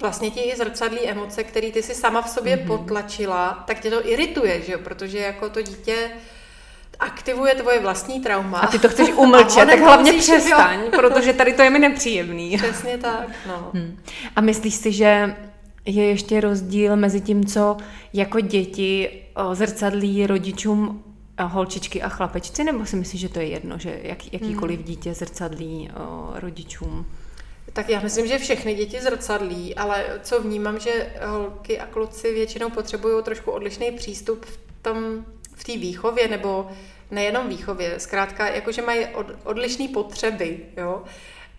vlastně 0.00 0.30
ti 0.30 0.54
zrcadlí 0.56 1.00
emoce, 1.00 1.44
které 1.44 1.70
ty 1.70 1.82
si 1.82 1.94
sama 1.94 2.22
v 2.22 2.28
sobě 2.28 2.56
mm-hmm. 2.56 2.66
potlačila, 2.66 3.64
tak 3.66 3.80
tě 3.80 3.90
to 3.90 4.08
irituje, 4.08 4.62
že 4.62 4.72
jo? 4.72 4.78
protože 4.78 5.18
jako 5.18 5.48
to 5.48 5.62
dítě 5.62 6.10
aktivuje 7.00 7.54
tvoje 7.54 7.80
vlastní 7.80 8.20
trauma. 8.20 8.58
A 8.58 8.66
ty 8.66 8.78
to 8.78 8.88
chceš 8.88 9.08
umlčet, 9.16 9.66
tak 9.70 9.80
hlavně 9.80 10.12
přestaň, 10.12 10.80
jo. 10.80 10.90
protože 10.90 11.32
tady 11.32 11.52
to 11.52 11.62
je 11.62 11.70
mi 11.70 11.78
nepříjemný. 11.78 12.56
Přesně 12.62 12.98
tak, 12.98 13.28
no. 13.46 13.70
Hmm. 13.74 13.98
A 14.36 14.40
myslíš 14.40 14.74
si, 14.74 14.92
že 14.92 15.36
je 15.84 16.04
ještě 16.04 16.40
rozdíl 16.40 16.96
mezi 16.96 17.20
tím, 17.20 17.46
co 17.46 17.76
jako 18.12 18.40
děti 18.40 19.22
zrcadlí 19.52 20.26
rodičům 20.26 21.04
holčičky 21.46 22.02
a 22.02 22.08
chlapečci, 22.08 22.64
nebo 22.64 22.86
si 22.86 22.96
myslíš, 22.96 23.20
že 23.20 23.28
to 23.28 23.38
je 23.38 23.46
jedno, 23.46 23.78
že 23.78 24.00
jak, 24.02 24.32
jakýkoliv 24.32 24.78
hmm. 24.78 24.86
dítě 24.86 25.14
zrcadlí 25.14 25.90
o, 25.96 26.32
rodičům? 26.34 27.06
Tak 27.72 27.88
já 27.88 28.00
myslím, 28.00 28.26
že 28.26 28.38
všechny 28.38 28.74
děti 28.74 29.00
zrcadlí, 29.00 29.74
ale 29.74 30.04
co 30.22 30.42
vnímám, 30.42 30.78
že 30.78 31.12
holky 31.26 31.78
a 31.78 31.86
kluci 31.86 32.34
většinou 32.34 32.70
potřebují 32.70 33.24
trošku 33.24 33.50
odlišný 33.50 33.90
přístup 33.90 34.44
v 34.44 34.58
tom 34.82 35.24
v 35.58 35.64
té 35.64 35.72
výchově, 35.72 36.28
nebo 36.28 36.70
nejenom 37.10 37.48
výchově, 37.48 38.00
zkrátka, 38.00 38.48
jakože 38.48 38.82
mají 38.82 39.06
od, 39.06 39.26
odlišné 39.44 39.88
potřeby, 39.88 40.60
jo, 40.76 41.02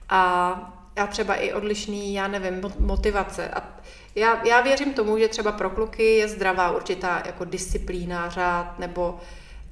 a, 0.10 0.52
a 0.95 1.08
třeba 1.08 1.36
i 1.36 1.54
odlišný, 1.54 2.14
já 2.14 2.28
nevím, 2.28 2.62
motivace. 2.80 3.50
A 3.50 3.80
já, 4.16 4.47
já 4.47 4.62
věřím 4.62 4.93
tomu, 4.93 5.20
že 5.20 5.28
třeba 5.28 5.52
pro 5.52 5.70
kluky 5.70 6.04
je 6.04 6.28
zdravá 6.28 6.72
určitá 6.72 7.24
jako 7.26 7.45
disciplína, 7.45 8.30
řád, 8.30 8.80
nebo 8.80 9.20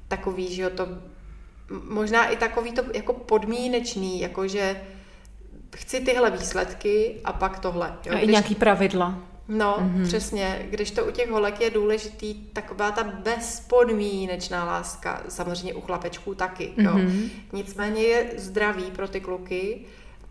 takový, 0.08 0.54
že 0.54 0.62
jo, 0.62 0.70
to 0.70 0.88
možná 1.88 2.26
i 2.26 2.36
takový 2.36 2.72
to 2.72 2.82
jako 2.94 3.12
podmínečný, 3.12 4.20
jakože 4.20 4.82
chci 5.76 6.00
tyhle 6.00 6.30
výsledky 6.30 7.20
a 7.24 7.32
pak 7.32 7.58
tohle. 7.58 7.94
Jo? 8.06 8.14
A 8.14 8.18
i 8.18 8.26
nějaký 8.26 8.54
pravidla. 8.54 9.18
No, 9.48 9.76
mm-hmm. 9.80 10.06
přesně. 10.06 10.66
Když 10.70 10.90
to 10.90 11.04
u 11.04 11.10
těch 11.10 11.30
holek 11.30 11.60
je 11.60 11.70
důležitý, 11.70 12.34
taková 12.34 12.90
ta 12.90 13.04
bezpodmínečná 13.04 14.64
láska, 14.64 15.22
samozřejmě 15.28 15.74
u 15.74 15.80
chlapečků 15.80 16.34
taky, 16.34 16.72
mm-hmm. 16.76 16.84
jo. 16.84 16.92
Mhm. 16.94 17.30
Nicméně 17.52 18.02
je 18.02 18.30
zdravý 18.36 18.90
pro 18.90 19.08
ty 19.08 19.20
kluky, 19.20 19.80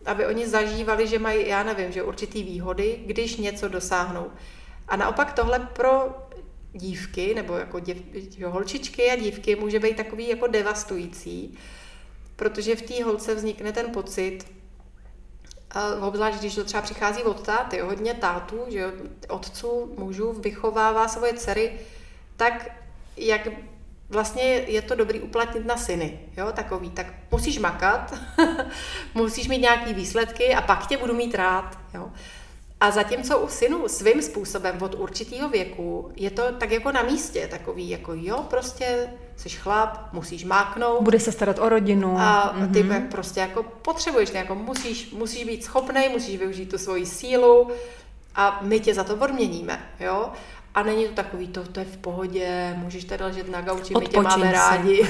aby 0.05 0.26
oni 0.26 0.47
zažívali, 0.47 1.07
že 1.07 1.20
mají, 1.20 1.47
já 1.47 1.63
nevím, 1.63 1.91
že 1.91 2.03
určitý 2.03 2.43
výhody, 2.43 2.99
když 3.05 3.38
něco 3.38 3.68
dosáhnou. 3.68 4.28
A 4.88 4.95
naopak 4.95 5.34
tohle 5.34 5.59
pro 5.59 6.18
dívky, 6.74 7.36
nebo 7.36 7.57
jako 7.57 7.80
děv, 7.80 7.97
holčičky 8.45 9.11
a 9.11 9.15
dívky 9.15 9.55
může 9.55 9.80
být 9.80 9.97
takový 9.97 10.30
jako 10.30 10.47
devastující, 10.47 11.57
protože 12.36 12.76
v 12.76 12.82
té 12.82 13.03
holce 13.03 13.36
vznikne 13.36 13.72
ten 13.72 13.91
pocit, 13.91 14.57
obzvlášť 16.01 16.39
když 16.39 16.55
to 16.55 16.63
třeba 16.63 16.82
přichází 16.82 17.23
od 17.23 17.41
táty, 17.41 17.80
hodně 17.80 18.13
tátů, 18.13 18.59
že 18.67 18.80
jo, 18.80 18.91
otců, 19.30 19.95
mužů 19.97 20.34
vychovává 20.34 21.07
svoje 21.07 21.34
dcery 21.34 21.80
tak, 22.38 22.71
jak 23.17 23.47
vlastně 24.09 24.43
je 24.43 24.82
to 24.82 24.95
dobrý 24.95 25.19
uplatnit 25.19 25.65
na 25.65 25.78
syny, 25.78 26.19
jo, 26.38 26.51
takový, 26.51 26.89
tak 26.89 27.07
musíš 27.32 27.59
makat, 27.59 28.13
musíš 29.13 29.47
mít 29.47 29.57
nějaký 29.57 29.93
výsledky 29.93 30.53
a 30.55 30.61
pak 30.61 30.88
tě 30.88 30.97
budu 30.97 31.13
mít 31.13 31.36
rád, 31.36 31.78
jo. 31.93 32.11
A 32.80 32.91
zatímco 32.91 33.39
u 33.39 33.47
synů 33.47 33.88
svým 33.88 34.21
způsobem 34.21 34.78
od 34.82 34.95
určitého 34.95 35.49
věku 35.49 36.11
je 36.15 36.32
to 36.32 36.51
tak 36.51 36.71
jako 36.71 36.91
na 36.91 37.01
místě, 37.01 37.47
takový 37.47 37.89
jako 37.89 38.13
jo, 38.15 38.45
prostě 38.49 39.09
jsi 39.38 39.49
chlap, 39.49 40.13
musíš 40.13 40.43
máknout. 40.43 41.03
Bude 41.03 41.19
se 41.19 41.31
starat 41.31 41.59
o 41.59 41.69
rodinu. 41.69 42.17
A 42.19 42.55
ty 42.73 42.83
mm-hmm. 42.83 43.07
prostě 43.07 43.39
jako 43.39 43.63
potřebuješ, 43.63 44.33
jako 44.33 44.55
musíš, 44.55 45.11
musíš 45.11 45.43
být 45.43 45.63
schopný, 45.63 46.09
musíš 46.09 46.39
využít 46.39 46.69
tu 46.69 46.77
svoji 46.77 47.05
sílu 47.05 47.71
a 48.35 48.59
my 48.61 48.79
tě 48.79 48.93
za 48.93 49.03
to 49.03 49.15
odměníme, 49.15 49.89
jo. 49.99 50.31
A 50.75 50.83
není 50.83 51.07
to 51.07 51.13
takový, 51.13 51.47
to, 51.47 51.63
to 51.63 51.79
je 51.79 51.85
v 51.85 51.97
pohodě, 51.97 52.73
můžeš 52.77 53.03
tady 53.03 53.23
ležet 53.23 53.49
na 53.49 53.61
gauči, 53.61 53.93
my 53.99 54.05
tě 54.05 54.21
máme 54.21 54.51
rádi. 54.51 55.07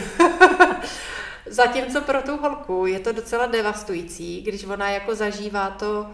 Zatímco 1.45 2.01
pro 2.01 2.21
tu 2.21 2.38
holku 2.38 2.86
je 2.86 2.99
to 2.99 3.11
docela 3.11 3.45
devastující, 3.45 4.41
když 4.41 4.63
ona 4.63 4.89
jako 4.89 5.15
zažívá 5.15 5.69
to, 5.69 6.07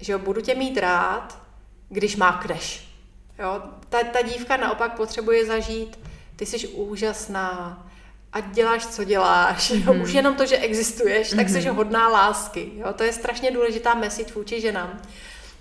že 0.00 0.12
jo, 0.12 0.18
budu 0.18 0.40
tě 0.40 0.54
mít 0.54 0.78
rád, 0.78 1.38
když 1.88 2.16
mákneš. 2.16 2.88
Jo, 3.38 3.62
ta, 3.88 3.98
ta 4.12 4.22
dívka 4.22 4.56
naopak 4.56 4.96
potřebuje 4.96 5.46
zažít, 5.46 5.98
ty 6.38 6.46
jsi 6.46 6.68
úžasná, 6.68 7.84
a 8.32 8.40
děláš, 8.40 8.86
co 8.86 9.04
děláš. 9.04 9.70
Mm-hmm. 9.70 9.94
Jo, 9.94 10.02
už 10.02 10.12
jenom 10.12 10.34
to, 10.34 10.46
že 10.46 10.58
existuješ, 10.58 11.30
tak 11.30 11.48
jsi 11.48 11.68
hodná 11.68 12.08
lásky. 12.08 12.70
Jo, 12.76 12.92
to 12.92 13.02
je 13.02 13.12
strašně 13.12 13.50
důležitá 13.50 13.94
message 13.94 14.34
vůči 14.34 14.60
ženám. 14.60 15.00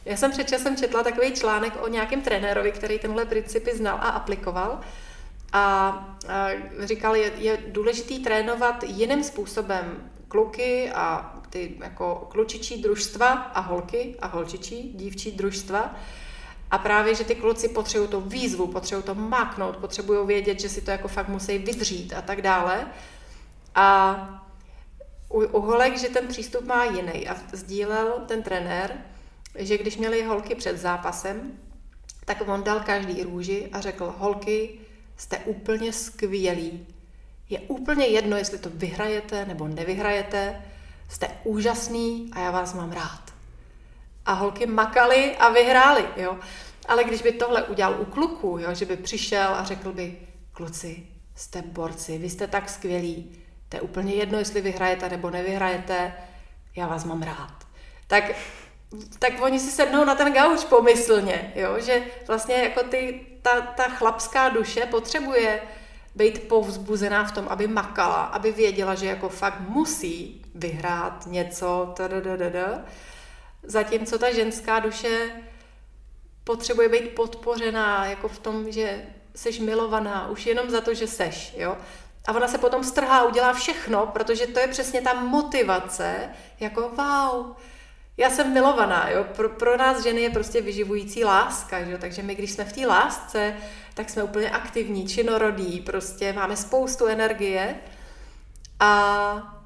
Já 0.06 0.18
jsem 0.18 0.32
před 0.32 0.50
časem 0.50 0.78
četla 0.78 1.04
takový 1.04 1.32
článek 1.32 1.74
o 1.82 1.88
nějakém 1.88 2.22
trenérovi, 2.22 2.72
který 2.72 3.00
tenhle 3.00 3.26
principy 3.26 3.78
znal 3.78 3.98
a 4.02 4.10
aplikoval. 4.10 4.80
A, 5.54 5.60
a 6.28 6.50
říkal, 6.84 7.16
je, 7.16 7.32
je 7.38 7.58
důležitý 7.68 8.20
trénovat 8.20 8.84
jiným 8.84 9.24
způsobem 9.24 10.12
kluky 10.28 10.92
a 10.96 11.36
ty 11.50 11.76
jako 11.84 12.28
klučičí 12.32 12.82
družstva 12.82 13.28
a 13.30 13.60
holky 13.60 14.16
a 14.20 14.28
holčičí, 14.28 14.94
dívčí 14.96 15.32
družstva. 15.32 15.96
A 16.72 16.78
právě, 16.78 17.16
že 17.16 17.24
ty 17.24 17.36
kluci 17.36 17.70
potřebují 17.70 18.10
to 18.10 18.22
výzvu, 18.22 18.68
potřebují 18.68 19.04
to 19.04 19.16
máknout, 19.16 19.78
potřebují 19.78 20.28
vědět, 20.28 20.60
že 20.60 20.70
si 20.70 20.82
to 20.82 20.92
jako 20.92 21.08
fakt 21.08 21.28
musí 21.28 21.58
vydřít 21.58 22.14
a 22.14 22.22
tak 22.22 22.42
dále. 22.42 22.88
A 23.76 24.48
u, 25.30 25.42
u 25.42 25.62
holek, 25.62 25.98
že 25.98 26.10
ten 26.10 26.28
přístup 26.28 26.66
má 26.66 26.86
jiný. 26.86 27.28
A 27.28 27.36
sdílel 27.54 28.24
ten 28.28 28.44
trenér, 28.44 28.98
že 29.56 29.78
když 29.78 29.98
měli 29.98 30.24
holky 30.24 30.56
před 30.56 30.78
zápasem, 30.78 31.52
tak 32.26 32.48
on 32.48 32.64
dal 32.64 32.80
každý 32.80 33.24
růži 33.24 33.70
a 33.74 33.82
řekl, 33.82 34.16
holky, 34.18 34.80
jste 35.18 35.38
úplně 35.38 35.94
skvělí. 35.94 36.88
Je 37.50 37.60
úplně 37.60 38.06
jedno, 38.06 38.38
jestli 38.38 38.58
to 38.58 38.70
vyhrajete 38.74 39.46
nebo 39.46 39.68
nevyhrajete, 39.68 40.62
jste 41.10 41.28
úžasný 41.44 42.30
a 42.34 42.40
já 42.40 42.52
vás 42.52 42.74
mám 42.74 42.92
rád. 42.92 43.27
A 44.28 44.34
holky 44.34 44.66
makaly 44.66 45.36
a 45.38 45.50
vyhrály, 45.50 46.06
jo. 46.18 46.38
Ale 46.88 47.04
když 47.04 47.22
by 47.22 47.32
tohle 47.32 47.64
udělal 47.64 48.02
u 48.02 48.06
kluků, 48.06 48.58
jo, 48.62 48.74
že 48.74 48.86
by 48.86 48.98
přišel 48.98 49.56
a 49.56 49.64
řekl 49.64 49.94
by, 49.94 50.18
kluci, 50.52 51.08
jste 51.36 51.62
borci, 51.62 52.18
vy 52.18 52.30
jste 52.30 52.48
tak 52.48 52.70
skvělí, 52.70 53.42
to 53.70 53.78
je 53.78 53.82
úplně 53.82 54.14
jedno, 54.14 54.40
jestli 54.40 54.62
vyhrajete 54.62 55.10
nebo 55.10 55.30
nevyhrajete, 55.30 56.14
já 56.76 56.88
vás 56.88 57.04
mám 57.04 57.22
rád. 57.22 57.54
Tak, 58.08 58.24
tak 59.20 59.34
oni 59.42 59.60
si 59.60 59.72
sednou 59.72 60.06
na 60.06 60.16
ten 60.16 60.34
gauč 60.34 60.64
pomyslně, 60.64 61.54
jo, 61.56 61.80
že 61.80 62.02
vlastně 62.28 62.56
jako 62.56 62.84
ty, 62.84 63.26
ta, 63.42 63.62
ta 63.62 63.84
chlapská 63.84 64.50
duše 64.50 64.86
potřebuje 64.86 65.62
být 66.16 66.48
povzbuzená 66.48 67.24
v 67.24 67.32
tom, 67.32 67.48
aby 67.50 67.68
makala, 67.68 68.24
aby 68.24 68.52
věděla, 68.52 68.96
že 68.96 69.06
jako 69.06 69.30
fakt 69.30 69.60
musí 69.60 70.42
vyhrát 70.56 71.26
něco, 71.26 71.94
tadadadada. 71.98 72.82
Zatímco 73.68 74.20
ta 74.20 74.34
ženská 74.34 74.80
duše 74.80 75.32
potřebuje 76.44 76.90
být 76.90 77.16
podpořená 77.16 78.06
jako 78.06 78.28
v 78.28 78.40
tom, 78.40 78.72
že 78.72 79.06
seš 79.36 79.60
milovaná, 79.60 80.28
už 80.28 80.46
jenom 80.46 80.70
za 80.70 80.82
to, 80.82 80.94
že 80.94 81.08
seš, 81.08 81.54
jo. 81.58 81.78
A 82.28 82.34
ona 82.34 82.48
se 82.48 82.58
potom 82.58 82.84
strhá, 82.84 83.24
udělá 83.24 83.54
všechno, 83.54 84.08
protože 84.08 84.48
to 84.48 84.60
je 84.60 84.68
přesně 84.68 85.02
ta 85.02 85.14
motivace, 85.14 86.30
jako 86.60 86.82
wow, 86.82 87.56
já 88.18 88.30
jsem 88.30 88.54
milovaná, 88.54 89.10
jo. 89.10 89.24
Pro, 89.36 89.50
pro 89.50 89.78
nás 89.78 90.04
ženy 90.04 90.22
je 90.22 90.30
prostě 90.30 90.62
vyživující 90.62 91.24
láska, 91.24 91.80
jo. 91.80 91.98
Takže 91.98 92.24
my, 92.24 92.36
když 92.36 92.52
jsme 92.52 92.66
v 92.66 92.74
té 92.74 92.88
lásce, 92.88 93.54
tak 93.94 94.10
jsme 94.10 94.24
úplně 94.24 94.50
aktivní, 94.50 95.08
činorodí, 95.08 95.82
prostě 95.82 96.34
máme 96.34 96.58
spoustu 96.58 97.06
energie 97.06 97.76
a 98.80 99.57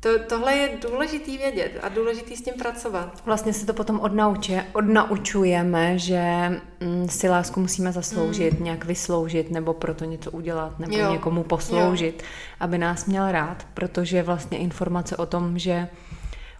to, 0.00 0.18
tohle 0.28 0.56
je 0.56 0.78
důležitý 0.90 1.38
vědět 1.38 1.78
a 1.82 1.88
důležitý 1.88 2.36
s 2.36 2.42
tím 2.42 2.54
pracovat. 2.54 3.22
Vlastně 3.26 3.52
se 3.52 3.66
to 3.66 3.74
potom 3.74 4.00
odnauče, 4.00 4.64
odnaučujeme, 4.72 5.98
že 5.98 6.22
mm, 6.80 7.08
si 7.08 7.28
lásku 7.28 7.60
musíme 7.60 7.92
zasloužit, 7.92 8.58
mm. 8.58 8.64
nějak 8.64 8.84
vysloužit, 8.84 9.50
nebo 9.50 9.74
proto 9.74 10.04
něco 10.04 10.30
udělat, 10.30 10.78
nebo 10.78 10.96
jo. 10.96 11.12
někomu 11.12 11.42
posloužit, 11.42 12.22
jo. 12.22 12.28
aby 12.60 12.78
nás 12.78 13.06
měl 13.06 13.32
rád, 13.32 13.66
protože 13.74 14.22
vlastně 14.22 14.58
informace 14.58 15.16
o 15.16 15.26
tom, 15.26 15.58
že 15.58 15.88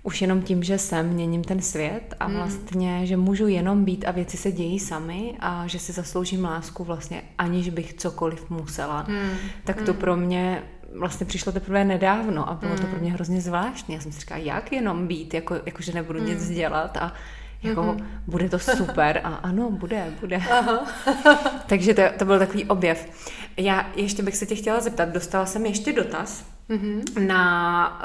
už 0.03 0.21
jenom 0.23 0.43
tím, 0.43 0.63
že 0.63 0.79
jsem, 0.79 1.09
měním 1.09 1.45
ten 1.45 1.63
svět 1.63 2.15
a 2.21 2.29
mm. 2.29 2.35
vlastně, 2.35 3.07
že 3.07 3.17
můžu 3.17 3.47
jenom 3.47 3.85
být 3.85 4.05
a 4.09 4.11
věci 4.11 4.37
se 4.37 4.53
dějí 4.53 4.79
sami 4.79 5.35
a 5.41 5.67
že 5.67 5.79
si 5.79 5.93
zasloužím 5.93 6.45
lásku 6.45 6.85
vlastně 6.85 7.23
aniž 7.39 7.69
bych 7.69 7.95
cokoliv 7.95 8.51
musela, 8.51 9.07
mm. 9.09 9.31
tak 9.65 9.83
to 9.83 9.93
mm. 9.93 9.99
pro 9.99 10.17
mě 10.17 10.63
vlastně 10.95 11.27
přišlo 11.27 11.53
teprve 11.53 11.85
nedávno 11.85 12.49
a 12.49 12.55
bylo 12.55 12.73
mm. 12.73 12.79
to 12.79 12.87
pro 12.87 12.99
mě 12.99 13.13
hrozně 13.13 13.41
zvláštní. 13.41 13.95
Já 13.95 14.01
jsem 14.01 14.13
si 14.13 14.21
říkala, 14.21 14.41
jak 14.41 14.73
jenom 14.73 15.07
být, 15.07 15.35
jako, 15.35 15.55
jako 15.67 15.83
že 15.83 15.93
nebudu 15.93 16.21
mm. 16.21 16.27
nic 16.27 16.49
dělat 16.49 16.97
a 16.97 17.13
jako 17.63 17.81
mm-hmm. 17.81 18.05
bude 18.27 18.49
to 18.49 18.59
super 18.59 19.21
a 19.25 19.29
ano, 19.29 19.71
bude, 19.71 20.13
bude. 20.21 20.37
Aha. 20.37 20.87
Takže 21.67 21.95
to, 21.95 22.03
to 22.19 22.25
byl 22.25 22.39
takový 22.39 22.65
objev. 22.65 23.29
Já 23.57 23.87
ještě 23.97 24.23
bych 24.23 24.37
se 24.37 24.47
tě 24.47 24.55
chtěla 24.55 24.81
zeptat, 24.81 25.09
dostala 25.09 25.47
jsem 25.47 25.67
ještě 25.67 25.93
dotaz, 25.93 26.45
Mm-hmm. 26.71 27.27
Na 27.27 28.01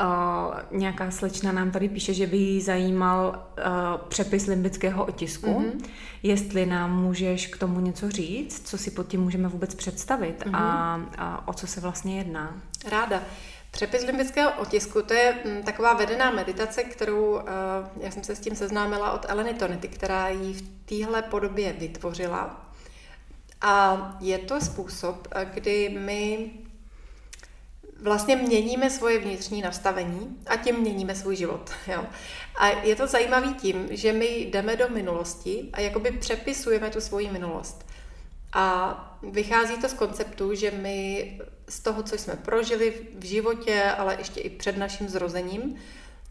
uh, 0.71 0.79
nějaká 0.79 1.11
slečna 1.11 1.51
nám 1.51 1.71
tady 1.71 1.89
píše, 1.89 2.13
že 2.13 2.27
by 2.27 2.37
jí 2.37 2.61
zajímal 2.61 3.45
uh, 3.57 4.07
přepis 4.07 4.45
limbického 4.45 5.05
otisku. 5.05 5.47
Mm-hmm. 5.47 5.89
Jestli 6.23 6.65
nám 6.65 7.03
můžeš 7.03 7.47
k 7.47 7.57
tomu 7.57 7.79
něco 7.79 8.11
říct, 8.11 8.69
co 8.69 8.77
si 8.77 8.91
pod 8.91 9.07
tím 9.07 9.21
můžeme 9.21 9.47
vůbec 9.47 9.75
představit 9.75 10.43
mm-hmm. 10.45 10.55
a, 10.55 11.01
a 11.17 11.47
o 11.47 11.53
co 11.53 11.67
se 11.67 11.81
vlastně 11.81 12.17
jedná? 12.17 12.61
Ráda. 12.89 13.23
Přepis 13.71 14.03
limbického 14.03 14.51
otisku, 14.51 15.01
to 15.01 15.13
je 15.13 15.35
m, 15.45 15.51
mm, 15.51 15.63
taková 15.63 15.93
vedená 15.93 16.31
meditace, 16.31 16.83
kterou 16.83 17.31
uh, 17.31 17.41
já 18.01 18.11
jsem 18.11 18.23
se 18.23 18.35
s 18.35 18.39
tím 18.39 18.55
seznámila 18.55 19.11
od 19.11 19.25
Eleny 19.29 19.53
Tonity, 19.53 19.87
která 19.87 20.29
ji 20.29 20.53
v 20.53 20.63
téhle 20.85 21.21
podobě 21.21 21.73
vytvořila. 21.73 22.69
A 23.61 24.17
je 24.19 24.37
to 24.37 24.61
způsob, 24.61 25.27
kdy 25.53 25.97
my 25.99 26.51
vlastně 28.03 28.35
měníme 28.35 28.89
svoje 28.89 29.19
vnitřní 29.19 29.61
nastavení 29.61 30.37
a 30.47 30.55
tím 30.55 30.75
měníme 30.75 31.15
svůj 31.15 31.35
život. 31.35 31.71
Jo. 31.87 32.05
A 32.55 32.67
je 32.69 32.95
to 32.95 33.07
zajímavé 33.07 33.47
tím, 33.47 33.87
že 33.91 34.13
my 34.13 34.25
jdeme 34.25 34.75
do 34.75 34.89
minulosti 34.89 35.69
a 35.73 35.79
jakoby 35.79 36.11
přepisujeme 36.11 36.89
tu 36.89 37.01
svoji 37.01 37.31
minulost. 37.31 37.85
A 38.53 39.17
vychází 39.31 39.77
to 39.77 39.89
z 39.89 39.93
konceptu, 39.93 40.55
že 40.55 40.71
my 40.71 41.31
z 41.69 41.79
toho, 41.79 42.03
co 42.03 42.17
jsme 42.17 42.35
prožili 42.35 42.93
v 43.15 43.25
životě, 43.25 43.83
ale 43.97 44.15
ještě 44.19 44.39
i 44.39 44.49
před 44.49 44.77
naším 44.77 45.09
zrozením, 45.09 45.75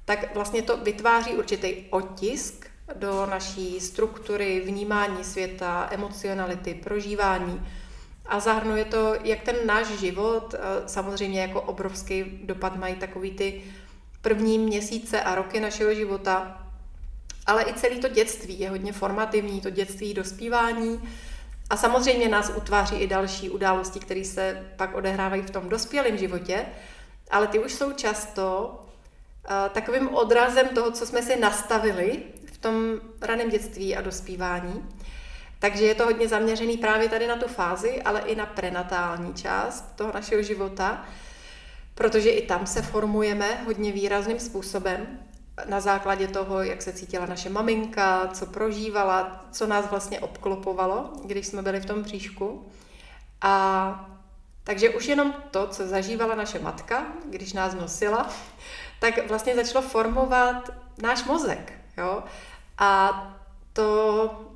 tak 0.05 0.35
vlastně 0.35 0.63
to 0.63 0.77
vytváří 0.77 1.31
určitý 1.31 1.75
otisk 1.91 2.67
do 2.95 3.27
naší 3.27 3.81
struktury, 3.81 4.61
vnímání 4.61 5.25
světa, 5.25 5.89
emocionality, 5.91 6.75
prožívání. 6.75 7.67
A 8.27 8.41
zahrnuje 8.41 8.85
to, 8.85 9.15
jak 9.25 9.41
ten 9.41 9.57
náš 9.67 9.87
život, 9.87 10.55
samozřejmě 10.87 11.41
jako 11.41 11.63
obrovský 11.63 12.25
dopad 12.45 12.77
mají 12.77 12.95
takový 12.95 13.31
ty 13.31 13.63
první 14.23 14.59
měsíce 14.59 15.23
a 15.23 15.35
roky 15.35 15.61
našeho 15.61 15.95
života, 15.95 16.67
ale 17.47 17.65
i 17.65 17.75
celé 17.75 17.97
to 17.97 18.09
dětství 18.09 18.61
je 18.61 18.71
hodně 18.71 18.93
formativní, 18.93 19.61
to 19.61 19.71
dětství 19.71 20.15
dospívání. 20.15 21.09
A 21.71 21.77
samozřejmě 21.77 22.29
nás 22.29 22.53
utváří 22.57 22.97
i 22.97 23.07
další 23.07 23.51
události, 23.51 24.01
které 24.01 24.25
se 24.25 24.67
pak 24.77 24.95
odehrávají 24.95 25.43
v 25.43 25.51
tom 25.51 25.69
dospělém 25.69 26.19
životě, 26.19 26.67
ale 27.31 27.47
ty 27.47 27.59
už 27.59 27.73
jsou 27.73 27.93
často 27.93 28.79
takovým 29.73 30.09
odrazem 30.09 30.69
toho, 30.69 30.91
co 30.91 31.07
jsme 31.07 31.23
si 31.23 31.37
nastavili 31.37 32.23
v 32.53 32.59
tom 32.59 33.01
raném 33.21 33.51
dětství 33.51 33.97
a 33.97 34.01
dospívání. 34.01 34.89
Takže 35.63 35.85
je 35.85 35.95
to 35.95 36.05
hodně 36.05 36.29
zaměřený 36.29 36.77
právě 36.77 37.09
tady 37.09 37.27
na 37.27 37.37
tu 37.37 37.49
fázi, 37.49 38.03
ale 38.03 38.21
i 38.21 38.35
na 38.35 38.47
prenatální 38.47 39.35
část 39.35 39.97
toho 39.97 40.13
našeho 40.13 40.43
života, 40.43 41.05
protože 41.95 42.31
i 42.31 42.47
tam 42.47 42.67
se 42.67 42.83
formujeme 42.83 43.63
hodně 43.65 43.93
výrazným 43.93 44.41
způsobem 44.41 45.19
na 45.69 45.81
základě 45.81 46.29
toho, 46.29 46.63
jak 46.63 46.83
se 46.83 46.93
cítila 46.93 47.27
naše 47.27 47.51
maminka, 47.51 48.29
co 48.33 48.47
prožívala, 48.47 49.45
co 49.53 49.67
nás 49.67 49.91
vlastně 49.91 50.21
obklopovalo, 50.21 51.13
když 51.25 51.47
jsme 51.47 51.63
byli 51.63 51.81
v 51.81 51.87
tom 51.87 52.05
příšku. 52.05 52.67
A 53.41 54.11
takže 54.65 54.91
už 54.91 55.07
jenom 55.07 55.35
to, 55.51 55.67
co 55.67 55.87
zažívala 55.87 56.35
naše 56.35 56.59
matka, 56.59 57.07
když 57.31 57.53
nás 57.53 57.75
nosila, 57.75 58.31
tak 59.01 59.29
vlastně 59.29 59.55
začalo 59.55 59.83
formovat 59.83 60.71
náš 61.03 61.25
mozek. 61.25 61.73
Jo? 61.97 62.23
A 62.79 63.13
to 63.73 64.52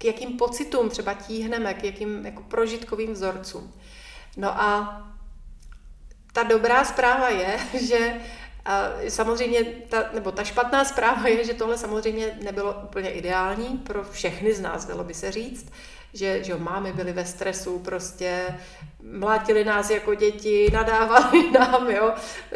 k 0.00 0.04
jakým 0.04 0.36
pocitům 0.36 0.88
třeba 0.88 1.14
tíhneme, 1.14 1.74
k 1.74 1.84
jakým 1.84 2.26
jako 2.26 2.42
prožitkovým 2.42 3.12
vzorcům. 3.12 3.74
No 4.36 4.60
a 4.62 5.00
ta 6.32 6.42
dobrá 6.42 6.84
zpráva 6.84 7.28
je, 7.28 7.58
že 7.80 8.20
a 8.64 8.88
samozřejmě, 9.08 9.64
ta, 9.64 10.04
nebo 10.12 10.32
ta 10.32 10.44
špatná 10.44 10.84
zpráva 10.84 11.28
je, 11.28 11.44
že 11.44 11.54
tohle 11.54 11.78
samozřejmě 11.78 12.38
nebylo 12.42 12.74
úplně 12.84 13.10
ideální 13.10 13.78
pro 13.78 14.04
všechny 14.04 14.54
z 14.54 14.60
nás, 14.60 14.84
dalo 14.84 15.04
by 15.04 15.14
se 15.14 15.32
říct 15.32 15.72
že, 16.14 16.44
že 16.44 16.56
mámy 16.56 16.92
byly 16.92 17.12
ve 17.12 17.24
stresu, 17.24 17.78
prostě 17.78 18.58
mlátili 19.02 19.64
nás 19.64 19.90
jako 19.90 20.14
děti, 20.14 20.70
nadávali 20.72 21.50
nám, 21.58 21.90
jo, 21.90 22.12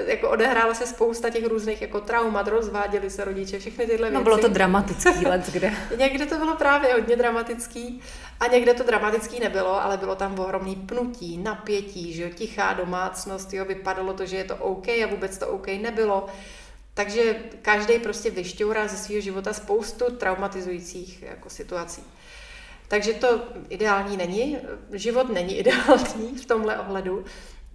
jako 0.07 0.31
odehrála 0.31 0.75
se 0.75 0.87
spousta 0.87 1.31
těch 1.31 1.47
různých 1.47 1.83
jako 1.83 2.01
traumat, 2.01 2.49
rozváděli 2.49 3.11
se 3.11 3.25
rodiče, 3.25 3.59
všechny 3.59 3.87
tyhle 3.87 4.11
věci. 4.11 4.15
No 4.15 4.23
bylo 4.23 4.39
to 4.39 4.49
dramatický 4.49 5.27
let, 5.27 5.51
kde. 5.53 5.75
někde 5.99 6.27
to 6.27 6.39
bylo 6.39 6.57
právě 6.57 6.93
hodně 6.93 7.17
dramatický 7.17 8.01
a 8.41 8.47
někde 8.47 8.75
to 8.75 8.83
dramatický 8.83 9.41
nebylo, 9.41 9.83
ale 9.85 9.97
bylo 9.97 10.15
tam 10.17 10.41
ohromný 10.41 10.77
pnutí, 10.77 11.39
napětí, 11.39 12.13
že 12.13 12.23
jo, 12.23 12.29
tichá 12.35 12.73
domácnost, 12.73 13.53
jo, 13.53 13.65
vypadalo 13.65 14.13
to, 14.13 14.27
že 14.27 14.37
je 14.37 14.45
to 14.45 14.57
OK 14.57 14.89
a 14.89 15.07
vůbec 15.11 15.39
to 15.39 15.49
OK 15.49 15.67
nebylo. 15.67 16.27
Takže 16.95 17.37
každý 17.63 17.99
prostě 17.99 18.31
vyšťourá 18.31 18.89
ze 18.89 18.97
svého 18.97 19.21
života 19.21 19.53
spoustu 19.53 20.17
traumatizujících 20.17 21.23
jako 21.23 21.51
situací. 21.51 22.03
Takže 22.89 23.15
to 23.15 23.41
ideální 23.69 24.17
není. 24.17 24.59
Život 24.93 25.29
není 25.29 25.57
ideální 25.59 26.39
v 26.39 26.47
tomhle 26.47 26.79
ohledu. 26.79 27.25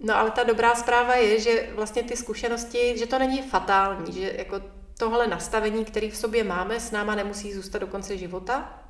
No 0.00 0.16
ale 0.16 0.30
ta 0.30 0.42
dobrá 0.42 0.74
zpráva 0.74 1.14
je, 1.14 1.40
že 1.40 1.68
vlastně 1.74 2.02
ty 2.02 2.16
zkušenosti, 2.16 2.98
že 2.98 3.06
to 3.06 3.18
není 3.18 3.42
fatální, 3.42 4.12
že 4.12 4.32
jako 4.36 4.60
tohle 4.98 5.26
nastavení, 5.26 5.84
který 5.84 6.10
v 6.10 6.16
sobě 6.16 6.44
máme, 6.44 6.80
s 6.80 6.90
náma 6.90 7.14
nemusí 7.14 7.52
zůstat 7.52 7.78
do 7.78 7.86
konce 7.86 8.16
života, 8.16 8.82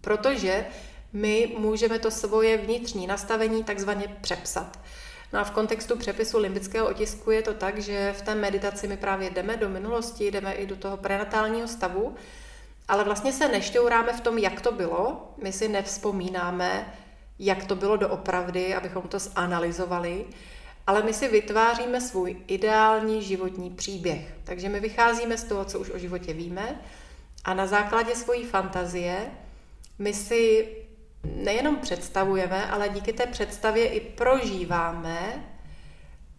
protože 0.00 0.66
my 1.12 1.54
můžeme 1.58 1.98
to 1.98 2.10
svoje 2.10 2.56
vnitřní 2.56 3.06
nastavení 3.06 3.64
takzvaně 3.64 4.16
přepsat. 4.20 4.78
No 5.32 5.40
a 5.40 5.44
v 5.44 5.50
kontextu 5.50 5.96
přepisu 5.96 6.38
limbického 6.38 6.88
otisku 6.88 7.30
je 7.30 7.42
to 7.42 7.54
tak, 7.54 7.78
že 7.78 8.14
v 8.18 8.22
té 8.22 8.34
meditaci 8.34 8.88
my 8.88 8.96
právě 8.96 9.30
jdeme 9.30 9.56
do 9.56 9.68
minulosti, 9.68 10.30
jdeme 10.30 10.52
i 10.52 10.66
do 10.66 10.76
toho 10.76 10.96
prenatálního 10.96 11.68
stavu, 11.68 12.16
ale 12.88 13.04
vlastně 13.04 13.32
se 13.32 13.48
nešťouráme 13.48 14.12
v 14.12 14.20
tom, 14.20 14.38
jak 14.38 14.60
to 14.60 14.72
bylo. 14.72 15.32
My 15.42 15.52
si 15.52 15.68
nevzpomínáme, 15.68 16.94
jak 17.38 17.64
to 17.64 17.76
bylo 17.76 17.96
doopravdy, 17.96 18.74
abychom 18.74 19.02
to 19.02 19.18
zanalizovali, 19.18 20.26
ale 20.86 21.02
my 21.02 21.14
si 21.14 21.28
vytváříme 21.28 22.00
svůj 22.00 22.36
ideální 22.46 23.22
životní 23.22 23.70
příběh. 23.70 24.34
Takže 24.44 24.68
my 24.68 24.80
vycházíme 24.80 25.38
z 25.38 25.44
toho, 25.44 25.64
co 25.64 25.78
už 25.78 25.90
o 25.90 25.98
životě 25.98 26.32
víme 26.32 26.80
a 27.44 27.54
na 27.54 27.66
základě 27.66 28.14
svojí 28.14 28.44
fantazie 28.44 29.30
my 29.98 30.14
si 30.14 30.68
nejenom 31.24 31.76
představujeme, 31.76 32.70
ale 32.70 32.88
díky 32.88 33.12
té 33.12 33.26
představě 33.26 33.88
i 33.88 34.00
prožíváme 34.00 35.44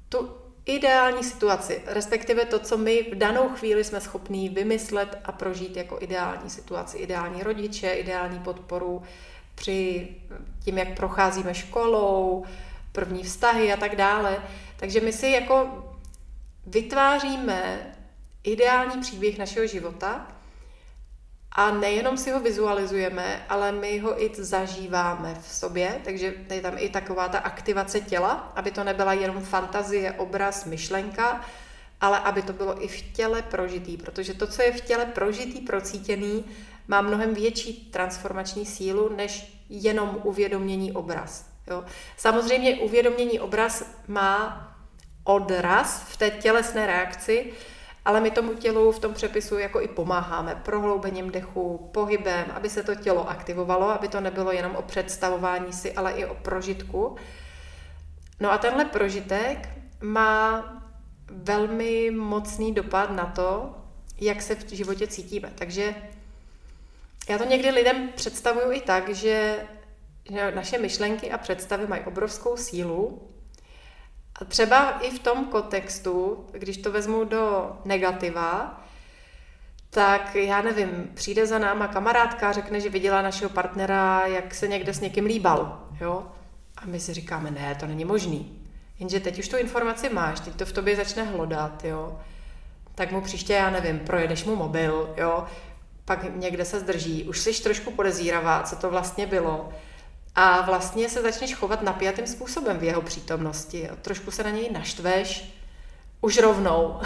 tu 0.09 0.38
ideální 0.69 1.23
situaci, 1.23 1.81
respektive 1.85 2.45
to, 2.45 2.59
co 2.59 2.77
my 2.77 3.03
v 3.11 3.15
danou 3.15 3.49
chvíli 3.49 3.83
jsme 3.83 4.01
schopní 4.01 4.49
vymyslet 4.49 5.19
a 5.23 5.31
prožít 5.31 5.75
jako 5.75 5.97
ideální 6.01 6.49
situaci, 6.49 6.97
ideální 6.97 7.43
rodiče, 7.43 7.91
ideální 7.91 8.39
podporu 8.39 9.03
při 9.55 10.07
tím, 10.63 10.77
jak 10.77 10.95
procházíme 10.95 11.55
školou, 11.55 12.45
první 12.91 13.23
vztahy 13.23 13.73
a 13.73 13.77
tak 13.77 13.95
dále. 13.95 14.37
Takže 14.77 15.01
my 15.01 15.13
si 15.13 15.27
jako 15.27 15.85
vytváříme 16.65 17.93
ideální 18.43 19.01
příběh 19.01 19.37
našeho 19.37 19.67
života 19.67 20.27
a 21.51 21.71
nejenom 21.71 22.17
si 22.17 22.31
ho 22.31 22.39
vizualizujeme, 22.39 23.45
ale 23.49 23.71
my 23.71 23.99
ho 23.99 24.23
i 24.23 24.31
zažíváme 24.37 25.35
v 25.41 25.47
sobě, 25.47 26.01
takže 26.03 26.33
je 26.49 26.61
tam 26.61 26.73
i 26.77 26.89
taková 26.89 27.29
ta 27.29 27.39
aktivace 27.39 28.01
těla, 28.01 28.53
aby 28.55 28.71
to 28.71 28.83
nebyla 28.83 29.13
jenom 29.13 29.41
fantazie, 29.41 30.11
obraz, 30.11 30.65
myšlenka, 30.65 31.45
ale 32.01 32.19
aby 32.19 32.41
to 32.41 32.53
bylo 32.53 32.83
i 32.83 32.87
v 32.87 33.01
těle 33.01 33.41
prožitý, 33.41 33.97
protože 33.97 34.33
to, 34.33 34.47
co 34.47 34.61
je 34.61 34.71
v 34.71 34.81
těle 34.81 35.05
prožitý, 35.05 35.61
procítěný, 35.61 36.45
má 36.87 37.01
mnohem 37.01 37.33
větší 37.33 37.89
transformační 37.91 38.65
sílu, 38.65 39.09
než 39.15 39.59
jenom 39.69 40.19
uvědomění 40.23 40.91
obraz. 40.91 41.45
Jo. 41.67 41.83
Samozřejmě 42.17 42.75
uvědomění 42.75 43.39
obraz 43.39 43.83
má 44.07 44.65
odraz 45.23 46.03
v 46.09 46.17
té 46.17 46.29
tělesné 46.29 46.85
reakci, 46.85 47.53
ale 48.09 48.21
my 48.21 48.31
tomu 48.31 48.53
tělu 48.53 48.91
v 48.91 48.99
tom 48.99 49.13
přepisu 49.13 49.57
jako 49.57 49.81
i 49.81 49.87
pomáháme 49.87 50.55
prohloubením 50.55 51.31
dechu, 51.31 51.89
pohybem, 51.93 52.45
aby 52.53 52.69
se 52.69 52.83
to 52.83 52.95
tělo 52.95 53.29
aktivovalo, 53.29 53.89
aby 53.89 54.07
to 54.07 54.21
nebylo 54.21 54.51
jenom 54.51 54.75
o 54.75 54.81
představování 54.81 55.73
si, 55.73 55.93
ale 55.93 56.11
i 56.11 56.25
o 56.25 56.35
prožitku. 56.35 57.15
No 58.39 58.51
a 58.51 58.57
tenhle 58.57 58.85
prožitek 58.85 59.69
má 60.01 60.63
velmi 61.27 62.11
mocný 62.11 62.73
dopad 62.73 63.11
na 63.11 63.25
to, 63.25 63.75
jak 64.21 64.41
se 64.41 64.55
v 64.55 64.69
životě 64.69 65.07
cítíme. 65.07 65.51
Takže 65.55 65.95
já 67.29 67.37
to 67.37 67.45
někdy 67.45 67.69
lidem 67.69 68.09
představuju 68.15 68.71
i 68.71 68.81
tak, 68.81 69.09
že 69.09 69.65
naše 70.55 70.77
myšlenky 70.77 71.31
a 71.31 71.37
představy 71.37 71.87
mají 71.87 72.03
obrovskou 72.03 72.57
sílu 72.57 73.29
a 74.41 74.45
třeba 74.45 74.91
i 74.91 75.11
v 75.11 75.19
tom 75.19 75.45
kontextu, 75.45 76.45
když 76.51 76.77
to 76.77 76.91
vezmu 76.91 77.23
do 77.23 77.71
negativa, 77.85 78.81
tak 79.89 80.35
já 80.35 80.61
nevím, 80.61 81.11
přijde 81.13 81.47
za 81.47 81.59
náma 81.59 81.87
kamarádka, 81.87 82.51
řekne, 82.51 82.79
že 82.79 82.89
viděla 82.89 83.21
našeho 83.21 83.49
partnera, 83.49 84.25
jak 84.25 84.55
se 84.55 84.67
někde 84.67 84.93
s 84.93 84.99
někým 84.99 85.25
líbal, 85.25 85.87
jo? 86.01 86.27
A 86.77 86.81
my 86.85 86.99
si 86.99 87.13
říkáme, 87.13 87.51
ne, 87.51 87.75
to 87.79 87.87
není 87.87 88.05
možný. 88.05 88.61
Jenže 88.99 89.19
teď 89.19 89.39
už 89.39 89.47
tu 89.47 89.57
informaci 89.57 90.09
máš, 90.09 90.39
teď 90.39 90.55
to 90.55 90.65
v 90.65 90.71
tobě 90.71 90.95
začne 90.95 91.23
hlodat, 91.23 91.85
jo? 91.85 92.19
Tak 92.95 93.11
mu 93.11 93.21
příště, 93.21 93.53
já 93.53 93.69
nevím, 93.69 93.99
projedeš 93.99 94.45
mu 94.45 94.55
mobil, 94.55 95.13
jo? 95.17 95.45
Pak 96.05 96.35
někde 96.35 96.65
se 96.65 96.79
zdrží, 96.79 97.23
už 97.23 97.39
jsi 97.39 97.63
trošku 97.63 97.91
podezíravá, 97.91 98.63
co 98.63 98.75
to 98.75 98.89
vlastně 98.89 99.27
bylo. 99.27 99.69
A 100.35 100.61
vlastně 100.61 101.09
se 101.09 101.21
začneš 101.21 101.55
chovat 101.55 101.81
napjatým 101.81 102.27
způsobem 102.27 102.77
v 102.77 102.83
jeho 102.83 103.01
přítomnosti. 103.01 103.87
Jo? 103.89 103.95
Trošku 104.01 104.31
se 104.31 104.43
na 104.43 104.49
něj 104.49 104.69
naštveš, 104.71 105.59
už 106.21 106.37
rovnou. 106.37 107.01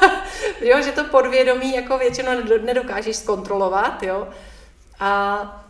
jo, 0.60 0.82
že 0.82 0.92
to 0.92 1.04
podvědomí 1.04 1.74
jako 1.74 1.98
většinou 1.98 2.30
nedokážeš 2.64 3.16
zkontrolovat, 3.16 4.02
jo. 4.02 4.28
A 5.00 5.64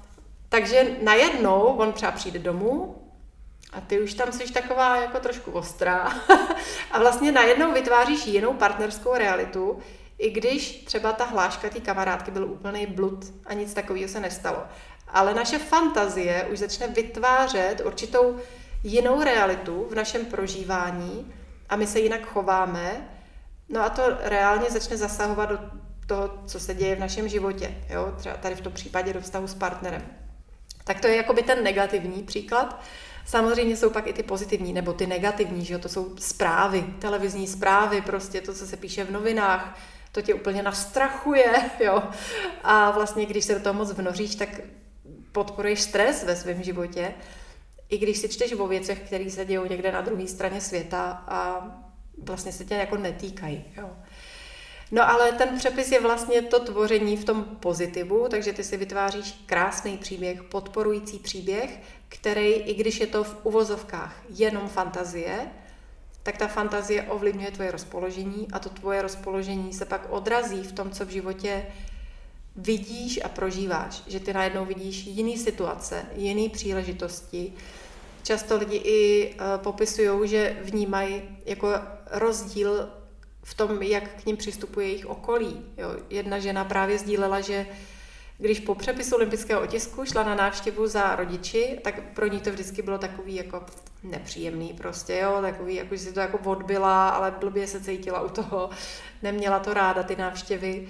takže 0.48 0.96
najednou 1.02 1.62
on 1.62 1.92
třeba 1.92 2.12
přijde 2.12 2.38
domů 2.38 2.96
a 3.72 3.80
ty 3.80 4.00
už 4.00 4.14
tam 4.14 4.32
jsi 4.32 4.52
taková 4.52 4.96
jako 4.96 5.20
trošku 5.20 5.50
ostrá 5.50 6.12
a 6.90 6.98
vlastně 6.98 7.32
najednou 7.32 7.72
vytváříš 7.72 8.26
jinou 8.26 8.52
partnerskou 8.52 9.14
realitu, 9.14 9.78
i 10.18 10.30
když 10.30 10.84
třeba 10.84 11.12
ta 11.12 11.24
hláška 11.24 11.68
té 11.68 11.80
kamarádky 11.80 12.30
byl 12.30 12.44
úplný 12.44 12.86
blud 12.86 13.24
a 13.46 13.54
nic 13.54 13.74
takového 13.74 14.08
se 14.08 14.20
nestalo. 14.20 14.62
Ale 15.12 15.34
naše 15.34 15.58
fantazie 15.58 16.44
už 16.52 16.58
začne 16.58 16.88
vytvářet 16.88 17.82
určitou 17.84 18.36
jinou 18.82 19.22
realitu 19.22 19.86
v 19.90 19.94
našem 19.94 20.24
prožívání 20.26 21.32
a 21.68 21.76
my 21.76 21.86
se 21.86 22.00
jinak 22.00 22.26
chováme, 22.26 23.08
no 23.68 23.84
a 23.84 23.88
to 23.88 24.02
reálně 24.20 24.70
začne 24.70 24.96
zasahovat 24.96 25.48
do 25.48 25.58
toho, 26.06 26.30
co 26.46 26.60
se 26.60 26.74
děje 26.74 26.96
v 26.96 27.00
našem 27.00 27.28
životě, 27.28 27.74
jo? 27.88 28.14
třeba 28.16 28.36
tady 28.36 28.54
v 28.54 28.60
tom 28.60 28.72
případě 28.72 29.12
do 29.12 29.20
vztahu 29.20 29.46
s 29.46 29.54
partnerem. 29.54 30.02
Tak 30.84 31.00
to 31.00 31.06
je 31.06 31.16
jakoby 31.16 31.42
ten 31.42 31.64
negativní 31.64 32.22
příklad. 32.22 32.80
Samozřejmě 33.26 33.76
jsou 33.76 33.90
pak 33.90 34.06
i 34.06 34.12
ty 34.12 34.22
pozitivní, 34.22 34.72
nebo 34.72 34.92
ty 34.92 35.06
negativní, 35.06 35.64
že 35.64 35.74
jo? 35.74 35.80
to 35.80 35.88
jsou 35.88 36.16
zprávy, 36.18 36.84
televizní 36.98 37.46
zprávy, 37.46 38.00
prostě 38.00 38.40
to, 38.40 38.54
co 38.54 38.66
se 38.66 38.76
píše 38.76 39.04
v 39.04 39.10
novinách, 39.10 39.78
to 40.12 40.22
tě 40.22 40.34
úplně 40.34 40.62
nastrachuje, 40.62 41.52
jo. 41.80 42.02
A 42.62 42.90
vlastně, 42.90 43.26
když 43.26 43.44
se 43.44 43.54
do 43.54 43.60
toho 43.60 43.74
moc 43.74 43.92
vnoříš, 43.92 44.34
tak 44.34 44.48
podporuješ 45.32 45.80
stres 45.80 46.24
ve 46.24 46.36
svém 46.36 46.62
životě 46.62 47.14
i 47.90 47.98
když 47.98 48.18
si 48.18 48.28
čteš 48.28 48.52
o 48.52 48.66
věcech, 48.66 49.00
které 49.00 49.30
se 49.30 49.44
dějou 49.44 49.64
někde 49.64 49.92
na 49.92 50.00
druhé 50.00 50.26
straně 50.26 50.60
světa 50.60 51.24
a 51.28 51.68
vlastně 52.22 52.52
se 52.52 52.64
tě 52.64 52.74
jako 52.74 52.96
netýkají. 52.96 53.64
Jo. 53.76 53.90
No 54.90 55.10
ale 55.10 55.32
ten 55.32 55.58
přepis 55.58 55.92
je 55.92 56.00
vlastně 56.00 56.42
to 56.42 56.60
tvoření 56.60 57.16
v 57.16 57.24
tom 57.24 57.44
pozitivu, 57.44 58.28
takže 58.28 58.52
ty 58.52 58.64
si 58.64 58.76
vytváříš 58.76 59.42
krásný 59.46 59.98
příběh, 59.98 60.42
podporující 60.42 61.18
příběh, 61.18 61.80
který, 62.08 62.52
i 62.52 62.74
když 62.74 63.00
je 63.00 63.06
to 63.06 63.24
v 63.24 63.36
uvozovkách 63.42 64.22
jenom 64.28 64.68
fantazie, 64.68 65.50
tak 66.22 66.36
ta 66.36 66.48
fantazie 66.48 67.02
ovlivňuje 67.02 67.50
tvoje 67.50 67.70
rozpoložení 67.70 68.48
a 68.52 68.58
to 68.58 68.68
tvoje 68.68 69.02
rozpoložení 69.02 69.72
se 69.72 69.84
pak 69.84 70.06
odrazí 70.10 70.62
v 70.62 70.72
tom, 70.72 70.90
co 70.90 71.04
v 71.04 71.08
životě 71.08 71.66
vidíš 72.60 73.20
a 73.24 73.28
prožíváš. 73.28 74.02
Že 74.06 74.20
ty 74.20 74.32
najednou 74.32 74.64
vidíš 74.64 75.06
jiný 75.06 75.38
situace, 75.38 76.06
jiný 76.16 76.48
příležitosti, 76.48 77.52
Často 78.22 78.56
lidi 78.56 78.76
i 78.76 79.30
uh, 79.34 79.62
popisují, 79.62 80.28
že 80.28 80.56
vnímají 80.62 81.22
jako 81.46 81.74
rozdíl 82.10 82.88
v 83.44 83.54
tom, 83.54 83.82
jak 83.82 84.22
k 84.22 84.26
ním 84.26 84.36
přistupuje 84.36 84.86
jejich 84.86 85.06
okolí. 85.06 85.64
Jo. 85.76 85.88
Jedna 86.10 86.38
žena 86.38 86.64
právě 86.64 86.98
sdílela, 86.98 87.40
že 87.40 87.66
když 88.38 88.60
po 88.60 88.74
přepisu 88.74 89.16
olympijského 89.16 89.62
otisku 89.62 90.04
šla 90.04 90.22
na 90.22 90.34
návštěvu 90.34 90.86
za 90.86 91.16
rodiči, 91.16 91.78
tak 91.84 92.12
pro 92.14 92.26
ní 92.26 92.40
to 92.40 92.50
vždycky 92.50 92.82
bylo 92.82 92.98
takový 92.98 93.34
jako 93.34 93.64
nepříjemný 94.02 94.72
prostě, 94.72 95.16
jo, 95.16 95.38
takový, 95.40 95.74
jako 95.74 95.96
že 95.96 96.02
si 96.02 96.12
to 96.12 96.20
jako 96.20 96.50
odbyla, 96.50 97.08
ale 97.08 97.34
blbě 97.40 97.66
se 97.66 97.80
cítila 97.80 98.20
u 98.20 98.28
toho, 98.28 98.70
neměla 99.22 99.58
to 99.58 99.74
ráda 99.74 100.02
ty 100.02 100.16
návštěvy. 100.16 100.88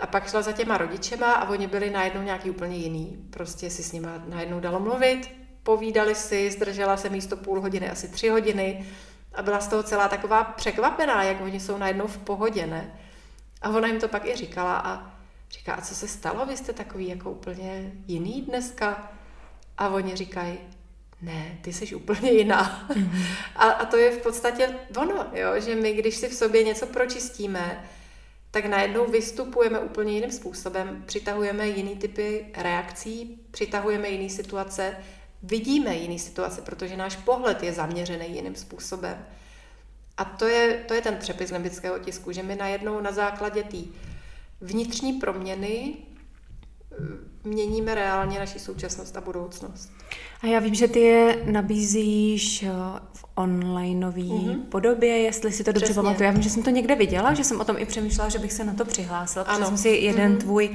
A 0.00 0.06
pak 0.06 0.28
šla 0.28 0.42
za 0.42 0.52
těma 0.52 0.78
rodičema 0.78 1.32
a 1.32 1.48
oni 1.48 1.66
byli 1.66 1.90
najednou 1.90 2.22
nějaký 2.22 2.50
úplně 2.50 2.76
jiný. 2.76 3.26
Prostě 3.30 3.70
si 3.70 3.82
s 3.82 3.92
nimi 3.92 4.08
najednou 4.28 4.60
dalo 4.60 4.80
mluvit, 4.80 5.30
povídali 5.62 6.14
si, 6.14 6.50
zdržela 6.50 6.96
se 6.96 7.08
místo 7.08 7.36
půl 7.36 7.60
hodiny 7.60 7.90
asi 7.90 8.08
tři 8.08 8.28
hodiny 8.28 8.86
a 9.34 9.42
byla 9.42 9.60
z 9.60 9.68
toho 9.68 9.82
celá 9.82 10.08
taková 10.08 10.44
překvapená, 10.44 11.22
jak 11.22 11.40
oni 11.40 11.60
jsou 11.60 11.78
najednou 11.78 12.06
v 12.06 12.18
pohodě, 12.18 12.66
ne? 12.66 13.00
A 13.62 13.68
ona 13.68 13.88
jim 13.88 14.00
to 14.00 14.08
pak 14.08 14.26
i 14.26 14.36
říkala 14.36 14.76
a 14.76 15.14
říká, 15.50 15.74
a 15.74 15.80
co 15.80 15.94
se 15.94 16.08
stalo, 16.08 16.46
vy 16.46 16.56
jste 16.56 16.72
takový 16.72 17.08
jako 17.08 17.30
úplně 17.30 17.92
jiný 18.06 18.42
dneska? 18.42 19.12
A 19.78 19.88
oni 19.88 20.16
říkají, 20.16 20.58
ne, 21.22 21.58
ty 21.62 21.72
jsi 21.72 21.94
úplně 21.94 22.30
jiná. 22.30 22.88
Mm-hmm. 22.88 23.24
A, 23.56 23.64
a 23.64 23.86
to 23.86 23.96
je 23.96 24.10
v 24.10 24.22
podstatě 24.22 24.74
ono, 24.96 25.26
jo? 25.32 25.60
že 25.60 25.74
my, 25.74 25.92
když 25.92 26.16
si 26.16 26.28
v 26.28 26.34
sobě 26.34 26.64
něco 26.64 26.86
pročistíme, 26.86 27.84
tak 28.50 28.64
najednou 28.64 29.06
vystupujeme 29.06 29.78
úplně 29.78 30.12
jiným 30.12 30.32
způsobem, 30.32 31.02
přitahujeme 31.06 31.68
jiný 31.68 31.96
typy 31.96 32.46
reakcí, 32.56 33.40
přitahujeme 33.50 34.08
jiné 34.08 34.30
situace, 34.30 34.96
vidíme 35.42 35.96
jiný 35.96 36.18
situace, 36.18 36.62
protože 36.62 36.96
náš 36.96 37.16
pohled 37.16 37.62
je 37.62 37.72
zaměřený 37.72 38.34
jiným 38.34 38.54
způsobem. 38.54 39.26
A 40.16 40.24
to 40.24 40.46
je, 40.46 40.84
to 40.88 40.94
je 40.94 41.00
ten 41.00 41.16
přepis 41.16 41.50
limbického 41.50 41.98
tisku, 41.98 42.32
že 42.32 42.42
my 42.42 42.56
najednou 42.56 43.00
na 43.00 43.12
základě 43.12 43.62
té 43.62 43.76
vnitřní 44.60 45.12
proměny 45.12 45.94
eh, 45.94 46.96
měníme 47.44 47.94
reálně 47.94 48.38
naši 48.38 48.58
současnost 48.58 49.16
a 49.16 49.20
budoucnost. 49.20 49.92
A 50.42 50.46
já 50.46 50.58
vím, 50.60 50.74
že 50.74 50.88
ty 50.88 51.00
je 51.00 51.42
nabízíš 51.44 52.62
eh, 52.62 52.70
onlineové 53.42 54.20
mm-hmm. 54.20 54.60
podobě, 54.68 55.18
jestli 55.18 55.52
si 55.52 55.64
to 55.64 55.72
dobře 55.72 55.94
pamatuju. 55.94 56.24
Já 56.24 56.30
vím, 56.30 56.42
že 56.42 56.50
jsem 56.50 56.62
to 56.62 56.70
někde 56.70 56.94
viděla, 56.94 57.34
že 57.34 57.44
jsem 57.44 57.60
o 57.60 57.64
tom 57.64 57.76
i 57.78 57.86
přemýšlela, 57.86 58.28
že 58.28 58.38
bych 58.38 58.52
se 58.52 58.64
na 58.64 58.74
to 58.74 58.84
přihlásila, 58.84 59.44
protože 59.44 59.56
ano. 59.56 59.66
jsem 59.66 59.76
si 59.76 59.88
jeden 59.88 60.34
mm-hmm. 60.34 60.40
tvůj 60.40 60.70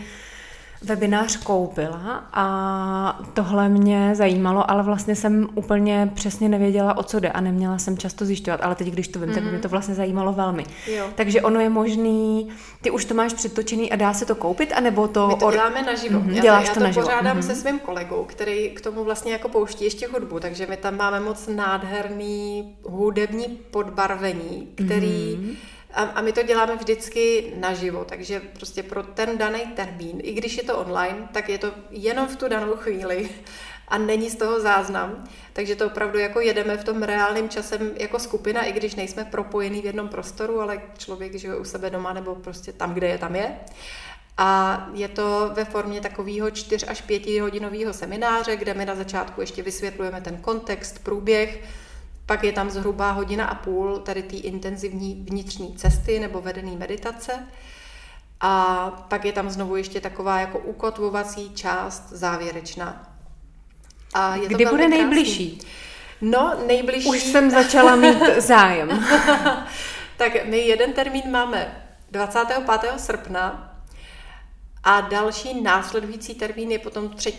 webinář 0.82 1.36
koupila 1.36 2.24
a 2.34 3.20
tohle 3.34 3.70
mě 3.70 4.12
zajímalo, 4.16 4.72
ale 4.72 4.84
vlastně 4.84 5.16
jsem 5.16 5.48
úplně 5.56 6.12
přesně 6.14 6.50
nevěděla, 6.50 6.98
o 6.98 7.04
co 7.04 7.20
jde 7.20 7.30
a 7.30 7.42
neměla 7.42 7.78
jsem 7.78 7.98
často 7.98 8.26
zjišťovat, 8.26 8.60
ale 8.64 8.76
teď, 8.76 8.88
když 8.88 9.08
to 9.08 9.20
vím, 9.20 9.30
mm-hmm. 9.30 9.34
tak 9.34 9.44
mě 9.44 9.60
to 9.60 9.70
vlastně 9.70 9.96
zajímalo 9.96 10.34
velmi. 10.34 10.66
Jo. 10.88 11.06
Takže 11.16 11.42
ono 11.42 11.60
je 11.60 11.70
možný, 11.70 12.50
ty 12.82 12.92
už 12.92 13.06
to 13.06 13.14
máš 13.14 13.34
přetočený 13.34 13.92
a 13.92 13.96
dá 13.96 14.14
se 14.14 14.26
to 14.26 14.36
koupit, 14.36 14.74
anebo 14.76 15.08
to... 15.08 15.28
My 15.28 15.36
to 15.36 15.52
děláme 15.52 15.82
naživo. 15.82 16.20
Mm-hmm, 16.20 16.34
já, 16.34 16.42
děláš 16.42 16.68
já 16.68 16.74
to, 16.74 16.80
to 16.80 16.84
naživo. 16.86 17.06
pořádám 17.06 17.38
mm-hmm. 17.38 17.48
se 17.48 17.56
svým 17.56 17.80
kolegou, 17.80 18.24
který 18.24 18.70
k 18.70 18.82
tomu 18.82 19.04
vlastně 19.04 19.32
jako 19.32 19.50
pouští 19.50 19.84
ještě 19.84 20.08
hudbu, 20.08 20.40
takže 20.40 20.68
my 20.70 20.78
tam 20.78 20.98
máme 20.98 21.20
moc 21.20 21.48
nádherný 21.56 22.76
hudební 22.84 23.46
podbarvení, 23.72 24.68
který... 24.76 25.38
Mm-hmm 25.40 25.75
a, 25.96 26.04
a 26.04 26.22
my 26.22 26.32
to 26.32 26.44
děláme 26.44 26.76
vždycky 26.76 27.54
naživo, 27.56 28.06
takže 28.06 28.40
prostě 28.40 28.84
pro 28.84 29.04
ten 29.04 29.38
daný 29.38 29.60
termín, 29.76 30.20
i 30.24 30.34
když 30.34 30.58
je 30.58 30.64
to 30.64 30.78
online, 30.78 31.28
tak 31.32 31.50
je 31.50 31.58
to 31.58 31.72
jenom 31.90 32.28
v 32.28 32.36
tu 32.36 32.48
danou 32.48 32.74
chvíli 32.74 33.30
a 33.88 33.98
není 33.98 34.30
z 34.30 34.36
toho 34.36 34.60
záznam. 34.60 35.24
Takže 35.54 35.76
to 35.76 35.86
opravdu 35.86 36.20
jako 36.20 36.40
jedeme 36.40 36.78
v 36.78 36.84
tom 36.84 37.04
reálným 37.04 37.50
časem 37.50 37.92
jako 37.98 38.20
skupina, 38.20 38.64
i 38.64 38.72
když 38.72 38.96
nejsme 38.96 39.26
propojení 39.26 39.82
v 39.82 39.86
jednom 39.86 40.08
prostoru, 40.10 40.62
ale 40.62 40.82
člověk 40.98 41.36
žije 41.36 41.56
u 41.56 41.64
sebe 41.64 41.90
doma 41.90 42.14
nebo 42.14 42.36
prostě 42.36 42.74
tam, 42.74 42.94
kde 42.94 43.08
je, 43.08 43.18
tam 43.18 43.36
je. 43.36 43.60
A 44.38 44.90
je 44.94 45.08
to 45.08 45.52
ve 45.54 45.66
formě 45.66 46.02
takového 46.02 46.52
4 46.52 46.86
až 46.86 47.02
5 47.02 47.40
hodinového 47.42 47.94
semináře, 47.94 48.56
kde 48.56 48.74
my 48.74 48.86
na 48.86 48.96
začátku 48.96 49.42
ještě 49.42 49.64
vysvětlujeme 49.64 50.22
ten 50.22 50.38
kontext, 50.38 51.04
průběh, 51.04 51.64
pak 52.26 52.44
je 52.44 52.52
tam 52.52 52.70
zhruba 52.70 53.12
hodina 53.12 53.46
a 53.46 53.56
půl 53.56 54.00
tady 54.00 54.24
té 54.24 54.36
intenzivní 54.36 55.26
vnitřní 55.30 55.76
cesty 55.76 56.20
nebo 56.20 56.42
vedený 56.42 56.78
meditace. 56.78 57.48
A 58.42 58.90
pak 59.10 59.26
je 59.26 59.32
tam 59.32 59.50
znovu 59.50 59.76
ještě 59.76 60.02
taková 60.02 60.40
jako 60.40 60.60
ukotvovací 60.60 61.54
část 61.54 62.10
závěrečná. 62.10 63.16
A 64.14 64.36
je 64.36 64.48
Kdy 64.48 64.66
to 64.66 64.72
bude 64.72 64.88
nejbližší? 64.88 65.60
No, 66.22 66.58
nejbližší... 66.68 67.10
Už 67.10 67.24
jsem 67.24 67.52
začala 67.52 67.96
mít 67.96 68.20
zájem. 68.38 68.90
tak 70.18 70.46
my 70.46 70.58
jeden 70.58 70.94
termín 70.94 71.32
máme 71.32 71.86
25. 72.12 73.00
srpna 73.00 73.76
a 74.84 75.02
další 75.02 75.62
následující 75.62 76.36
termín 76.36 76.72
je 76.72 76.80
potom 76.80 77.10
3. 77.10 77.34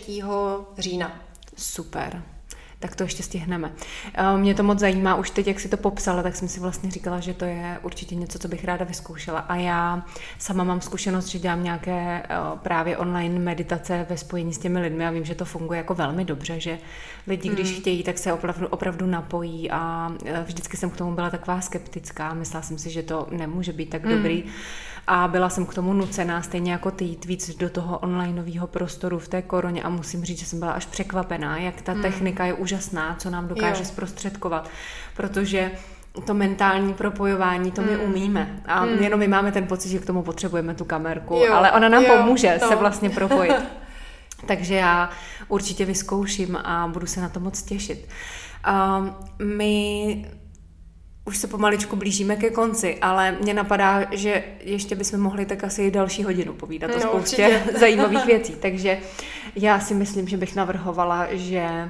října. 0.77 1.21
Super 1.57 2.36
tak 2.79 2.95
to 2.95 3.03
ještě 3.03 3.23
stihneme. 3.23 3.71
Eh, 4.13 4.37
mě 4.37 4.55
to 4.55 4.63
moc 4.63 4.79
zajímá, 4.79 5.15
už 5.15 5.29
teď, 5.29 5.47
jak 5.47 5.59
si 5.59 5.69
to 5.69 5.77
popsala, 5.77 6.23
tak 6.23 6.35
jsem 6.35 6.47
si 6.47 6.59
vlastně 6.59 6.91
říkala, 6.91 7.19
že 7.19 7.33
to 7.33 7.45
je 7.45 7.79
určitě 7.83 8.15
něco, 8.15 8.39
co 8.39 8.47
bych 8.47 8.65
ráda 8.65 8.85
vyzkoušela. 8.85 9.39
A 9.39 9.55
já 9.55 10.05
sama 10.39 10.63
mám 10.63 10.81
zkušenost, 10.81 11.27
že 11.27 11.39
dělám 11.39 11.63
nějaké 11.63 12.23
eh, 12.23 12.35
právě 12.63 12.97
online 12.97 13.39
meditace 13.39 14.05
ve 14.09 14.17
spojení 14.17 14.53
s 14.53 14.57
těmi 14.57 14.79
lidmi 14.79 15.07
a 15.07 15.11
vím, 15.11 15.25
že 15.25 15.35
to 15.35 15.45
funguje 15.45 15.77
jako 15.77 15.93
velmi 15.93 16.25
dobře, 16.25 16.59
že 16.59 16.77
lidi, 17.27 17.49
když 17.49 17.71
hmm. 17.71 17.79
chtějí, 17.79 18.03
tak 18.03 18.17
se 18.17 18.33
opravdu, 18.33 18.67
opravdu 18.67 19.05
napojí 19.05 19.71
a 19.71 20.11
eh, 20.25 20.43
vždycky 20.47 20.77
jsem 20.77 20.89
k 20.89 20.97
tomu 20.97 21.15
byla 21.15 21.29
taková 21.29 21.61
skeptická. 21.61 22.33
Myslela 22.33 22.61
jsem 22.61 22.77
si, 22.77 22.89
že 22.89 23.03
to 23.03 23.27
nemůže 23.31 23.73
být 23.73 23.89
tak 23.89 24.05
hmm. 24.05 24.15
dobrý 24.15 24.43
a 25.07 25.27
byla 25.27 25.49
jsem 25.49 25.65
k 25.65 25.73
tomu 25.73 25.93
nucená, 25.93 26.41
stejně 26.41 26.71
jako 26.71 26.91
ty 26.91 27.05
jít 27.05 27.25
víc 27.25 27.55
do 27.57 27.69
toho 27.69 27.99
onlineového 27.99 28.67
prostoru 28.67 29.19
v 29.19 29.27
té 29.27 29.41
koroně 29.41 29.83
a 29.83 29.89
musím 29.89 30.25
říct, 30.25 30.39
že 30.39 30.45
jsem 30.45 30.59
byla 30.59 30.71
až 30.71 30.85
překvapená, 30.85 31.57
jak 31.57 31.81
ta 31.81 31.91
hmm. 31.91 32.01
technika 32.01 32.45
je 32.45 32.53
úžasná, 32.53 33.15
co 33.19 33.29
nám 33.29 33.47
dokáže 33.47 33.81
jo. 33.81 33.85
zprostředkovat, 33.85 34.69
protože 35.15 35.71
to 36.25 36.33
mentální 36.33 36.93
propojování, 36.93 37.71
to 37.71 37.81
my 37.81 37.97
mm. 37.97 38.01
umíme. 38.01 38.61
A 38.65 38.85
mm. 38.85 39.03
jenom 39.03 39.19
my 39.19 39.27
máme 39.27 39.51
ten 39.51 39.67
pocit, 39.67 39.89
že 39.89 39.99
k 39.99 40.05
tomu 40.05 40.23
potřebujeme 40.23 40.73
tu 40.73 40.85
kamerku, 40.85 41.35
jo. 41.35 41.53
ale 41.53 41.71
ona 41.71 41.89
nám 41.89 42.03
jo, 42.03 42.15
pomůže 42.17 42.57
to. 42.59 42.67
se 42.67 42.75
vlastně 42.75 43.09
propojit. 43.09 43.55
Takže 44.47 44.75
já 44.75 45.09
určitě 45.47 45.85
vyzkouším 45.85 46.55
a 46.55 46.87
budu 46.93 47.07
se 47.07 47.21
na 47.21 47.29
to 47.29 47.39
moc 47.39 47.61
těšit. 47.61 48.07
Uh, 48.67 49.07
my 49.45 50.25
už 51.27 51.37
se 51.37 51.47
pomaličku 51.47 51.95
blížíme 51.95 52.35
ke 52.35 52.49
konci, 52.49 52.97
ale 53.01 53.31
mě 53.31 53.53
napadá, 53.53 54.07
že 54.11 54.43
ještě 54.59 54.95
bychom 54.95 55.19
mohli 55.19 55.45
tak 55.45 55.63
asi 55.63 55.91
další 55.91 56.23
hodinu 56.23 56.53
povídat 56.53 56.91
no, 56.91 56.97
o 56.97 56.99
spoustě 56.99 57.63
zajímavých 57.79 58.25
věcí. 58.25 58.55
Takže 58.61 58.97
já 59.55 59.79
si 59.79 59.93
myslím, 59.93 60.27
že 60.27 60.37
bych 60.37 60.55
navrhovala, 60.55 61.27
že 61.31 61.89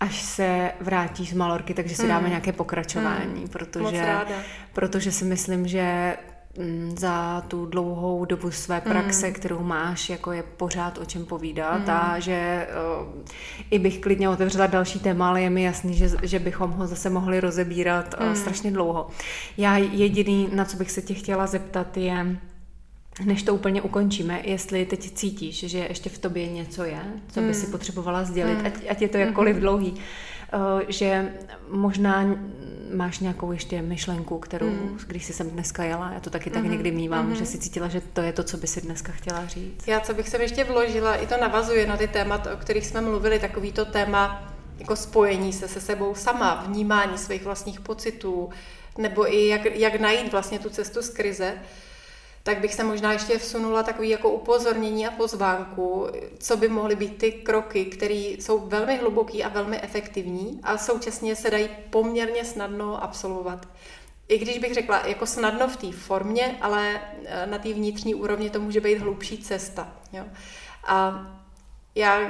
až 0.00 0.22
se 0.22 0.70
vrátí 0.80 1.26
z 1.26 1.32
Malorky, 1.32 1.74
takže 1.74 1.96
si 1.96 2.08
dáme 2.08 2.20
hmm. 2.20 2.28
nějaké 2.28 2.52
pokračování, 2.52 3.40
hmm. 3.40 3.48
protože, 3.48 4.16
protože 4.72 5.12
si 5.12 5.24
myslím, 5.24 5.68
že 5.68 6.16
za 6.96 7.40
tu 7.48 7.66
dlouhou 7.66 8.24
dobu 8.24 8.50
své 8.50 8.80
praxe, 8.80 9.26
mm. 9.26 9.32
kterou 9.32 9.62
máš, 9.62 10.08
jako 10.08 10.32
je 10.32 10.42
pořád 10.42 10.98
o 10.98 11.04
čem 11.04 11.24
povídat 11.24 11.80
mm. 11.80 11.90
a 11.90 12.18
že 12.18 12.68
uh, 13.00 13.08
i 13.70 13.78
bych 13.78 13.98
klidně 13.98 14.28
otevřela 14.28 14.66
další 14.66 14.98
téma, 14.98 15.28
ale 15.28 15.42
je 15.42 15.50
mi 15.50 15.62
jasný, 15.62 15.94
že, 15.94 16.10
že 16.22 16.38
bychom 16.38 16.70
ho 16.70 16.86
zase 16.86 17.10
mohli 17.10 17.40
rozebírat 17.40 18.14
uh, 18.20 18.32
strašně 18.32 18.70
dlouho. 18.70 19.08
Já 19.56 19.76
jediný, 19.76 20.48
na 20.52 20.64
co 20.64 20.76
bych 20.76 20.90
se 20.90 21.02
tě 21.02 21.14
chtěla 21.14 21.46
zeptat, 21.46 21.96
je, 21.96 22.38
než 23.24 23.42
to 23.42 23.54
úplně 23.54 23.82
ukončíme, 23.82 24.40
jestli 24.44 24.86
teď 24.86 25.10
cítíš, 25.10 25.58
že 25.58 25.78
ještě 25.78 26.10
v 26.10 26.18
tobě 26.18 26.48
něco 26.48 26.84
je, 26.84 27.00
co 27.28 27.40
by 27.40 27.54
si 27.54 27.62
hmm. 27.62 27.72
potřebovala 27.72 28.24
sdělit, 28.24 28.58
hmm. 28.58 28.66
ať, 28.66 28.74
ať 28.88 29.02
je 29.02 29.08
to 29.08 29.16
jakkoliv 29.16 29.52
hmm. 29.52 29.60
dlouhý, 29.60 29.90
uh, 29.92 29.98
že 30.88 31.32
možná 31.70 32.26
máš 32.94 33.18
nějakou 33.18 33.52
ještě 33.52 33.82
myšlenku, 33.82 34.38
kterou, 34.38 34.66
mm. 34.66 34.98
když 35.06 35.24
jsi 35.24 35.32
sem 35.32 35.50
dneska 35.50 35.84
jela, 35.84 36.10
já 36.12 36.20
to 36.20 36.30
taky 36.30 36.50
tak 36.50 36.64
mm. 36.64 36.70
někdy 36.70 36.90
mývám, 36.90 37.28
mm. 37.28 37.34
že 37.34 37.46
si 37.46 37.58
cítila, 37.58 37.88
že 37.88 38.00
to 38.00 38.20
je 38.20 38.32
to, 38.32 38.42
co 38.42 38.56
by 38.56 38.66
si 38.66 38.80
dneska 38.80 39.12
chtěla 39.12 39.46
říct. 39.46 39.88
Já, 39.88 40.00
co 40.00 40.14
bych 40.14 40.28
sem 40.28 40.40
ještě 40.40 40.64
vložila, 40.64 41.14
i 41.14 41.26
to 41.26 41.36
navazuje 41.40 41.86
na 41.86 41.96
ty 41.96 42.08
témata, 42.08 42.54
o 42.54 42.56
kterých 42.56 42.86
jsme 42.86 43.00
mluvili, 43.00 43.38
takový 43.38 43.72
to 43.72 43.84
téma 43.84 44.52
jako 44.78 44.96
spojení 44.96 45.52
se 45.52 45.68
se 45.68 45.80
sebou 45.80 46.14
sama, 46.14 46.64
vnímání 46.66 47.18
svých 47.18 47.44
vlastních 47.44 47.80
pocitů, 47.80 48.48
nebo 48.98 49.34
i 49.34 49.48
jak, 49.48 49.64
jak 49.64 50.00
najít 50.00 50.32
vlastně 50.32 50.58
tu 50.58 50.70
cestu 50.70 51.02
z 51.02 51.08
krize 51.08 51.54
tak 52.48 52.60
bych 52.60 52.74
se 52.74 52.84
možná 52.84 53.12
ještě 53.12 53.38
vsunula 53.38 53.82
takový 53.82 54.08
jako 54.08 54.30
upozornění 54.30 55.06
a 55.06 55.10
pozvánku, 55.10 56.06
co 56.38 56.56
by 56.56 56.68
mohly 56.68 56.96
být 56.96 57.16
ty 57.18 57.32
kroky, 57.32 57.84
které 57.84 58.14
jsou 58.14 58.58
velmi 58.58 58.96
hluboký 58.96 59.44
a 59.44 59.48
velmi 59.48 59.80
efektivní 59.80 60.60
a 60.62 60.78
současně 60.78 61.36
se 61.36 61.50
dají 61.50 61.68
poměrně 61.90 62.44
snadno 62.44 63.02
absolvovat. 63.04 63.68
I 64.28 64.38
když 64.38 64.58
bych 64.58 64.74
řekla, 64.74 65.06
jako 65.06 65.26
snadno 65.26 65.68
v 65.68 65.76
té 65.76 65.92
formě, 65.92 66.58
ale 66.60 67.00
eh, 67.24 67.46
na 67.46 67.58
té 67.58 67.72
vnitřní 67.72 68.14
úrovni 68.14 68.50
to 68.50 68.60
může 68.60 68.80
být 68.80 68.98
hlubší 68.98 69.38
cesta. 69.38 69.92
Jo? 70.12 70.24
A 70.86 71.26
já 71.94 72.20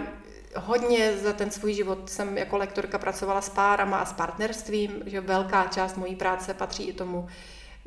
hodně 0.57 1.17
za 1.17 1.33
ten 1.33 1.51
svůj 1.51 1.75
život 1.75 2.11
jsem 2.11 2.39
jako 2.39 2.57
lektorka 2.57 2.99
pracovala 2.99 3.41
s 3.41 3.49
párama 3.49 3.99
a 3.99 4.05
s 4.05 4.13
partnerstvím, 4.13 5.03
že 5.07 5.21
velká 5.21 5.67
část 5.67 5.97
mojí 5.97 6.17
práce 6.17 6.55
patří 6.55 6.89
i 6.89 6.93
tomu, 6.93 7.29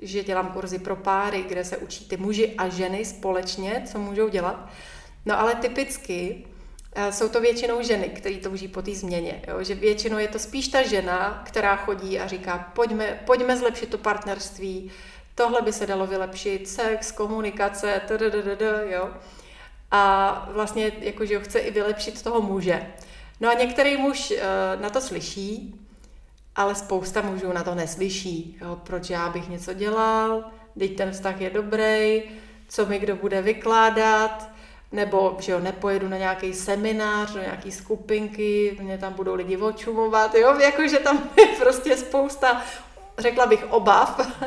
že 0.02 0.24
dělám 0.24 0.48
kurzy 0.48 0.80
pro 0.80 0.96
páry, 0.96 1.46
kde 1.48 1.66
se 1.66 1.78
učí 1.78 2.06
ty 2.06 2.18
muži 2.18 2.54
a 2.58 2.70
ženy 2.70 3.06
společně, 3.06 3.84
co 3.92 4.00
můžou 4.00 4.30
dělat. 4.30 4.70
No 5.26 5.40
ale 5.40 5.56
typicky 5.56 6.46
eh, 6.96 7.12
jsou 7.12 7.30
to 7.30 7.42
většinou 7.42 7.82
ženy, 7.82 8.10
které 8.10 8.36
touží 8.36 8.68
po 8.68 8.82
té 8.82 8.96
změně. 8.96 9.42
Jo? 9.48 9.64
Že 9.64 9.76
většinou 9.76 10.18
je 10.18 10.28
to 10.28 10.40
spíš 10.40 10.68
ta 10.68 10.88
žena, 10.88 11.44
která 11.46 11.76
chodí 11.76 12.20
a 12.20 12.28
říká, 12.28 12.72
pojďme, 12.76 13.22
pojďme 13.26 13.58
zlepšit 13.58 13.90
to 13.90 13.98
partnerství, 13.98 14.92
tohle 15.36 15.62
by 15.62 15.74
se 15.74 15.88
dalo 15.88 16.08
vylepšit, 16.08 16.68
sex, 16.68 17.12
komunikace, 17.12 18.02
jo. 18.90 19.10
A 19.92 20.50
vlastně 20.52 20.92
jakože 21.00 21.40
chce 21.40 21.60
i 21.60 21.72
vylepšit 21.72 22.22
toho 22.22 22.42
muže. 22.42 22.88
No 23.40 23.50
a 23.50 23.54
některý 23.54 23.98
muž 23.98 24.32
eh, 24.32 24.42
na 24.82 24.90
to 24.90 25.02
slyší 25.02 25.81
ale 26.56 26.76
spousta 26.76 27.22
mužů 27.22 27.54
na 27.54 27.64
to 27.64 27.76
neslyší. 27.76 28.58
Jo, 28.62 28.78
proč 28.84 29.10
já 29.10 29.30
bych 29.30 29.50
něco 29.50 29.74
dělal, 29.74 30.44
teď 30.80 30.98
ten 30.98 31.12
vztah 31.12 31.42
je 31.42 31.50
dobrý, 31.50 32.24
co 32.68 32.86
mi 32.86 33.00
kdo 33.00 33.16
bude 33.16 33.42
vykládat, 33.42 34.50
nebo 34.92 35.38
že 35.40 35.52
jo, 35.52 35.60
nepojedu 35.60 36.10
na 36.10 36.18
nějaký 36.18 36.54
seminář, 36.54 37.34
do 37.34 37.40
nějaký 37.40 37.72
skupinky, 37.72 38.78
mě 38.82 38.98
tam 38.98 39.14
budou 39.14 39.34
lidi 39.34 39.58
očumovat, 39.58 40.36
jo, 40.36 40.60
jakože 40.60 41.00
tam 41.00 41.30
je 41.38 41.48
prostě 41.48 41.98
spousta, 41.98 42.62
řekla 43.18 43.46
bych, 43.46 43.66
obav. 43.70 44.38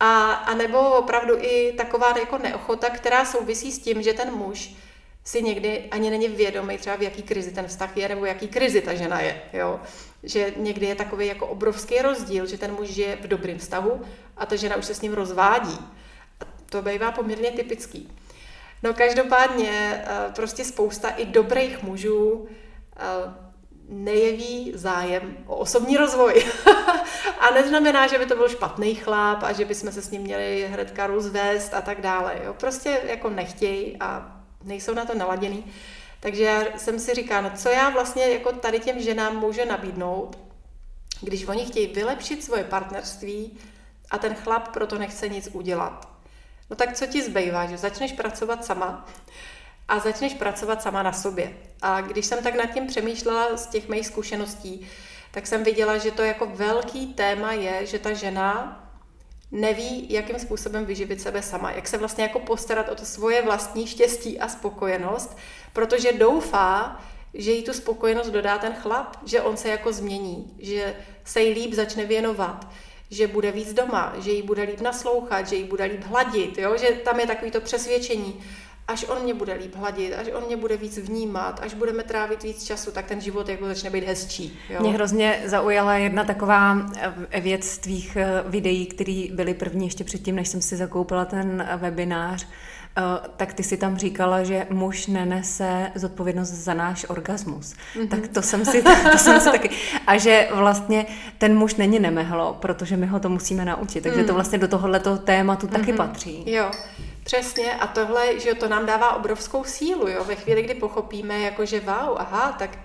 A, 0.00 0.32
a 0.32 0.54
nebo 0.54 0.78
opravdu 0.78 1.34
i 1.38 1.72
taková 1.72 2.18
jako 2.18 2.38
neochota, 2.38 2.90
která 2.90 3.24
souvisí 3.24 3.72
s 3.72 3.78
tím, 3.78 4.02
že 4.02 4.12
ten 4.12 4.32
muž 4.32 4.74
si 5.24 5.42
někdy 5.42 5.88
ani 5.90 6.10
není 6.10 6.28
vědomý 6.28 6.78
třeba 6.78 6.96
v 6.96 7.02
jaký 7.02 7.22
krizi 7.22 7.50
ten 7.50 7.66
vztah 7.66 7.96
je, 7.96 8.08
nebo 8.08 8.24
jaký 8.24 8.48
krizi 8.48 8.80
ta 8.80 8.94
žena 8.94 9.20
je, 9.20 9.42
jo 9.52 9.80
že 10.22 10.52
někdy 10.56 10.86
je 10.86 10.94
takový 10.94 11.26
jako 11.26 11.46
obrovský 11.46 11.98
rozdíl, 11.98 12.46
že 12.46 12.58
ten 12.58 12.72
muž 12.72 12.88
žije 12.88 13.16
v 13.16 13.26
dobrém 13.26 13.58
vztahu 13.58 14.02
a 14.36 14.46
ta 14.46 14.56
žena 14.56 14.76
už 14.76 14.84
se 14.84 14.94
s 14.94 15.00
ním 15.00 15.12
rozvádí. 15.12 15.78
A 16.40 16.44
to 16.70 16.82
bývá 16.82 17.12
poměrně 17.12 17.50
typický. 17.50 18.08
No 18.82 18.94
každopádně 18.94 20.04
eh, 20.06 20.32
prostě 20.34 20.64
spousta 20.64 21.08
i 21.08 21.26
dobrých 21.26 21.82
mužů 21.82 22.48
eh, 22.96 23.50
nejeví 23.88 24.72
zájem 24.74 25.36
o 25.46 25.56
osobní 25.56 25.96
rozvoj. 25.96 26.44
a 27.40 27.50
neznamená, 27.54 28.06
že 28.06 28.18
by 28.18 28.26
to 28.26 28.36
byl 28.36 28.48
špatný 28.48 28.94
chlap 28.94 29.42
a 29.42 29.52
že 29.52 29.64
bychom 29.64 29.92
se 29.92 30.02
s 30.02 30.10
ním 30.10 30.22
měli 30.22 30.68
hnedka 30.72 31.06
rozvést 31.06 31.74
a 31.74 31.80
tak 31.80 32.00
dále. 32.00 32.40
Jo? 32.44 32.54
Prostě 32.54 33.00
jako 33.06 33.30
nechtějí 33.30 33.96
a 34.00 34.36
nejsou 34.64 34.94
na 34.94 35.04
to 35.04 35.14
naladěný. 35.14 35.64
Takže 36.20 36.44
já 36.44 36.78
jsem 36.78 36.98
si 36.98 37.14
říkala, 37.14 37.40
no 37.40 37.50
co 37.56 37.68
já 37.68 37.90
vlastně 37.90 38.28
jako 38.28 38.52
tady 38.52 38.80
těm 38.80 39.00
ženám 39.00 39.36
můžu 39.36 39.64
nabídnout, 39.68 40.38
když 41.20 41.46
oni 41.46 41.66
chtějí 41.66 41.86
vylepšit 41.86 42.44
svoje 42.44 42.64
partnerství 42.64 43.58
a 44.10 44.18
ten 44.18 44.34
chlap 44.34 44.68
proto 44.68 44.98
nechce 44.98 45.28
nic 45.28 45.48
udělat. 45.52 46.08
No 46.70 46.76
tak 46.76 46.96
co 46.96 47.06
ti 47.06 47.22
zbývá, 47.22 47.66
že 47.66 47.78
začneš 47.78 48.12
pracovat 48.12 48.64
sama 48.64 49.06
a 49.88 49.98
začneš 49.98 50.34
pracovat 50.34 50.82
sama 50.82 51.02
na 51.02 51.12
sobě. 51.12 51.56
A 51.82 52.00
když 52.00 52.26
jsem 52.26 52.42
tak 52.42 52.54
nad 52.54 52.66
tím 52.66 52.86
přemýšlela 52.86 53.56
z 53.56 53.66
těch 53.66 53.88
mých 53.88 54.06
zkušeností, 54.06 54.86
tak 55.30 55.46
jsem 55.46 55.64
viděla, 55.64 55.98
že 55.98 56.10
to 56.10 56.22
jako 56.22 56.46
velký 56.46 57.06
téma 57.14 57.52
je, 57.52 57.86
že 57.86 57.98
ta 57.98 58.12
žena 58.12 58.79
neví, 59.52 60.06
jakým 60.10 60.38
způsobem 60.38 60.84
vyživit 60.84 61.20
sebe 61.20 61.42
sama, 61.42 61.72
jak 61.72 61.88
se 61.88 61.98
vlastně 61.98 62.24
jako 62.24 62.40
postarat 62.40 62.88
o 62.88 62.94
to 62.94 63.04
svoje 63.04 63.42
vlastní 63.42 63.86
štěstí 63.86 64.40
a 64.40 64.48
spokojenost, 64.48 65.36
protože 65.72 66.12
doufá, 66.12 67.00
že 67.34 67.52
jí 67.52 67.62
tu 67.62 67.72
spokojenost 67.72 68.30
dodá 68.30 68.58
ten 68.58 68.72
chlap, 68.72 69.16
že 69.26 69.42
on 69.42 69.56
se 69.56 69.68
jako 69.68 69.92
změní, 69.92 70.54
že 70.58 70.96
se 71.24 71.40
jí 71.40 71.54
líp 71.54 71.72
začne 71.72 72.04
věnovat, 72.04 72.66
že 73.10 73.26
bude 73.26 73.52
víc 73.52 73.72
doma, 73.72 74.14
že 74.18 74.30
jí 74.30 74.42
bude 74.42 74.62
líp 74.62 74.80
naslouchat, 74.80 75.48
že 75.48 75.56
jí 75.56 75.64
bude 75.64 75.84
líp 75.84 76.04
hladit, 76.04 76.58
jo? 76.58 76.76
že 76.76 76.86
tam 76.86 77.20
je 77.20 77.26
takový 77.26 77.50
to 77.50 77.60
přesvědčení, 77.60 78.40
až 78.88 79.04
on 79.08 79.22
mě 79.22 79.34
bude 79.34 79.54
líp 79.54 79.76
hladit, 79.76 80.14
až 80.14 80.26
on 80.34 80.46
mě 80.46 80.56
bude 80.56 80.76
víc 80.76 80.98
vnímat, 80.98 81.60
až 81.62 81.74
budeme 81.74 82.02
trávit 82.02 82.42
víc 82.42 82.64
času, 82.64 82.90
tak 82.90 83.06
ten 83.06 83.20
život 83.20 83.48
jako 83.48 83.66
začne 83.66 83.90
být 83.90 84.04
hezčí. 84.04 84.58
Jo? 84.70 84.80
Mě 84.80 84.92
hrozně 84.92 85.42
zaujala 85.44 85.94
jedna 85.94 86.24
taková 86.24 86.76
eh, 87.30 87.40
věc 87.40 87.64
z 87.64 87.78
tvých 87.78 88.16
eh, 88.16 88.42
videí, 88.46 88.86
které 88.86 89.26
byly 89.32 89.54
první 89.54 89.86
ještě 89.86 90.04
předtím, 90.04 90.36
než 90.36 90.48
jsem 90.48 90.62
si 90.62 90.76
zakoupila 90.76 91.24
ten 91.24 91.66
eh, 91.68 91.76
webinář, 91.76 92.46
tak 93.36 93.54
ty 93.54 93.62
si 93.62 93.76
tam 93.76 93.96
říkala, 93.96 94.42
že 94.42 94.66
muž 94.70 95.06
nenese 95.06 95.90
zodpovědnost 95.94 96.48
za 96.48 96.74
náš 96.74 97.06
orgasmus. 97.08 97.72
Mm-hmm. 97.72 98.08
Tak 98.08 98.28
to 98.28 98.42
jsem, 98.42 98.64
si, 98.64 98.82
to 99.12 99.18
jsem 99.18 99.40
si 99.40 99.50
taky... 99.50 99.70
A 100.06 100.16
že 100.18 100.48
vlastně 100.54 101.06
ten 101.38 101.58
muž 101.58 101.74
není 101.74 101.98
nemehlo, 101.98 102.56
protože 102.60 102.96
my 102.96 103.06
ho 103.06 103.20
to 103.20 103.28
musíme 103.28 103.64
naučit. 103.64 104.00
Takže 104.00 104.24
to 104.24 104.34
vlastně 104.34 104.58
do 104.58 104.68
tohoto 104.68 105.16
tématu 105.16 105.66
mm-hmm. 105.66 105.70
taky 105.70 105.92
patří. 105.92 106.42
Jo. 106.46 106.70
Přesně 107.30 107.74
a 107.74 107.86
tohle, 107.86 108.40
že 108.40 108.54
to 108.54 108.68
nám 108.68 108.86
dává 108.86 109.14
obrovskou 109.14 109.64
sílu, 109.64 110.08
jo, 110.08 110.24
ve 110.24 110.36
chvíli, 110.36 110.62
kdy 110.62 110.74
pochopíme, 110.74 111.40
jako 111.40 111.64
že 111.64 111.80
wow, 111.80 112.16
aha, 112.18 112.56
tak 112.58 112.78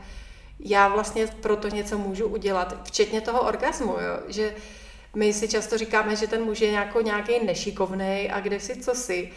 já 0.60 0.88
vlastně 0.88 1.28
pro 1.28 1.56
to 1.56 1.68
něco 1.68 1.98
můžu 1.98 2.28
udělat, 2.28 2.78
včetně 2.84 3.22
toho 3.22 3.42
orgasmu, 3.42 3.92
jo, 3.92 4.20
že 4.28 4.56
my 5.16 5.34
si 5.34 5.48
často 5.48 5.78
říkáme, 5.78 6.16
že 6.16 6.28
ten 6.28 6.44
muž 6.44 6.62
je 6.62 6.72
jako 6.72 7.02
nějaký 7.02 7.46
nešikovný 7.46 8.32
a 8.32 8.40
kde 8.40 8.60
si 8.60 8.76
co 8.76 8.96
si, 8.96 9.32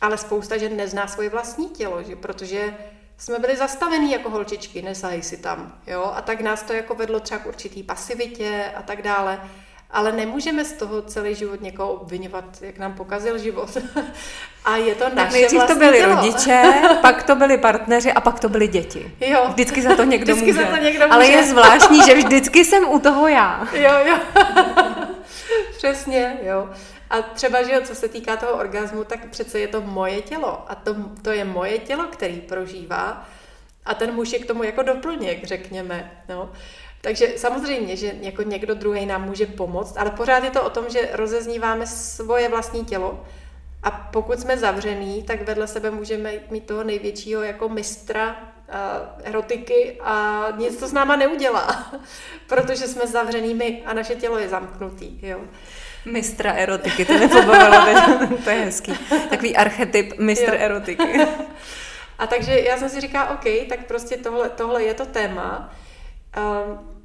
ale 0.00 0.18
spousta 0.18 0.56
žen 0.56 0.76
nezná 0.76 1.06
svoje 1.06 1.30
vlastní 1.30 1.68
tělo, 1.68 2.02
že, 2.02 2.16
protože 2.16 2.74
jsme 3.16 3.38
byli 3.38 3.56
zastavení 3.56 4.12
jako 4.12 4.30
holčičky, 4.30 4.82
nesají 4.82 5.22
si 5.22 5.36
tam, 5.36 5.80
jo, 5.86 6.04
a 6.14 6.22
tak 6.22 6.40
nás 6.40 6.62
to 6.62 6.72
jako 6.72 6.94
vedlo 6.94 7.20
třeba 7.20 7.40
k 7.40 7.46
určitý 7.46 7.82
pasivitě 7.82 8.72
a 8.76 8.82
tak 8.82 9.02
dále. 9.02 9.50
Ale 9.90 10.12
nemůžeme 10.12 10.64
z 10.64 10.72
toho 10.72 11.02
celý 11.02 11.34
život 11.34 11.60
někoho 11.60 11.92
obvinovat, 11.92 12.44
jak 12.60 12.78
nám 12.78 12.94
pokazil 12.94 13.38
život. 13.38 13.76
a 14.64 14.76
je 14.76 14.94
to 14.94 15.04
naše 15.04 15.14
tak 15.14 15.32
nejdřív 15.32 15.62
to 15.62 15.74
byli 15.74 15.98
tělo. 15.98 16.14
rodiče, 16.14 16.62
pak 17.02 17.22
to 17.22 17.36
byli 17.36 17.58
partneři 17.58 18.12
a 18.12 18.20
pak 18.20 18.40
to 18.40 18.48
byli 18.48 18.68
děti. 18.68 19.12
Jo. 19.20 19.46
Vždycky 19.48 19.82
za 19.82 19.96
to 19.96 20.04
někdo 20.04 20.34
vždycky 20.34 20.52
může. 20.52 20.64
Za 20.64 20.76
to 20.76 20.82
někdo 20.82 21.06
může. 21.06 21.14
Ale 21.14 21.26
je 21.26 21.44
zvláštní, 21.44 22.00
že 22.06 22.14
vždycky 22.14 22.64
jsem 22.64 22.88
u 22.88 22.98
toho 22.98 23.28
já. 23.28 23.68
Jo, 23.72 23.92
jo. 24.06 24.18
Přesně, 25.76 26.36
jo. 26.42 26.70
A 27.10 27.22
třeba, 27.22 27.62
že 27.62 27.72
jo, 27.72 27.80
co 27.84 27.94
se 27.94 28.08
týká 28.08 28.36
toho 28.36 28.52
orgazmu, 28.52 29.04
tak 29.04 29.26
přece 29.26 29.60
je 29.60 29.68
to 29.68 29.80
moje 29.80 30.22
tělo. 30.22 30.64
A 30.68 30.74
to, 30.74 30.96
to 31.22 31.30
je 31.30 31.44
moje 31.44 31.78
tělo, 31.78 32.04
který 32.04 32.40
prožívá. 32.40 33.26
A 33.84 33.94
ten 33.94 34.14
muž 34.14 34.32
je 34.32 34.38
k 34.38 34.46
tomu 34.46 34.62
jako 34.62 34.82
doplněk, 34.82 35.44
řekněme. 35.44 36.10
No. 36.28 36.50
Takže 37.06 37.32
samozřejmě, 37.36 37.96
že 37.96 38.12
jako 38.20 38.42
někdo 38.42 38.74
druhý 38.74 39.06
nám 39.06 39.24
může 39.24 39.46
pomoct, 39.46 39.96
ale 39.96 40.10
pořád 40.10 40.44
je 40.44 40.50
to 40.50 40.62
o 40.62 40.70
tom, 40.70 40.84
že 40.88 41.08
rozezníváme 41.12 41.86
svoje 41.86 42.48
vlastní 42.48 42.84
tělo 42.84 43.24
a 43.82 43.90
pokud 43.90 44.40
jsme 44.40 44.58
zavřený, 44.58 45.22
tak 45.22 45.42
vedle 45.42 45.66
sebe 45.66 45.90
můžeme 45.90 46.32
mít 46.50 46.66
toho 46.66 46.84
největšího 46.84 47.42
jako 47.42 47.68
mistra 47.68 48.36
uh, 48.68 48.74
erotiky 49.24 49.98
a 50.00 50.46
nic 50.56 50.76
to 50.76 50.88
s 50.88 50.92
náma 50.92 51.16
neudělá, 51.16 51.92
protože 52.46 52.88
jsme 52.88 53.06
zavřený 53.06 53.54
my 53.54 53.82
a 53.86 53.94
naše 53.94 54.14
tělo 54.14 54.38
je 54.38 54.48
zamknutý. 54.48 55.18
Jo. 55.22 55.40
Mistra 56.04 56.52
erotiky, 56.52 57.04
to 57.04 57.12
mě 57.12 57.28
pobavilo, 57.28 58.38
to 58.44 58.50
je 58.50 58.56
hezký. 58.56 58.92
Takový 59.30 59.56
archetyp 59.56 60.18
mistr 60.18 60.52
jo. 60.52 60.58
erotiky. 60.60 61.26
A 62.18 62.26
takže 62.26 62.60
já 62.60 62.76
jsem 62.76 62.88
si 62.88 63.00
říkala, 63.00 63.30
OK, 63.30 63.44
tak 63.68 63.86
prostě 63.86 64.16
tohle, 64.16 64.48
tohle 64.48 64.82
je 64.82 64.94
to 64.94 65.06
téma. 65.06 65.74
Um, 66.36 66.95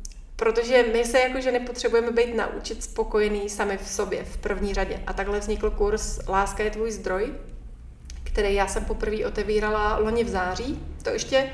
Protože 0.41 0.85
my 0.93 1.05
se 1.05 1.19
jako 1.19 1.41
ženy 1.41 1.59
potřebujeme 1.59 2.11
být 2.11 2.35
naučit 2.35 2.83
spokojený 2.83 3.49
sami 3.49 3.77
v 3.77 3.87
sobě 3.87 4.23
v 4.23 4.37
první 4.37 4.73
řadě. 4.73 4.99
A 5.07 5.13
takhle 5.13 5.39
vznikl 5.39 5.69
kurz 5.69 6.19
Láska 6.27 6.63
je 6.63 6.71
tvůj 6.71 6.91
zdroj, 6.91 7.33
který 8.23 8.53
já 8.53 8.67
jsem 8.67 8.85
poprvé 8.85 9.25
otevírala 9.25 9.97
loni 9.97 10.23
v 10.23 10.29
září. 10.29 10.79
To 11.03 11.09
ještě 11.09 11.49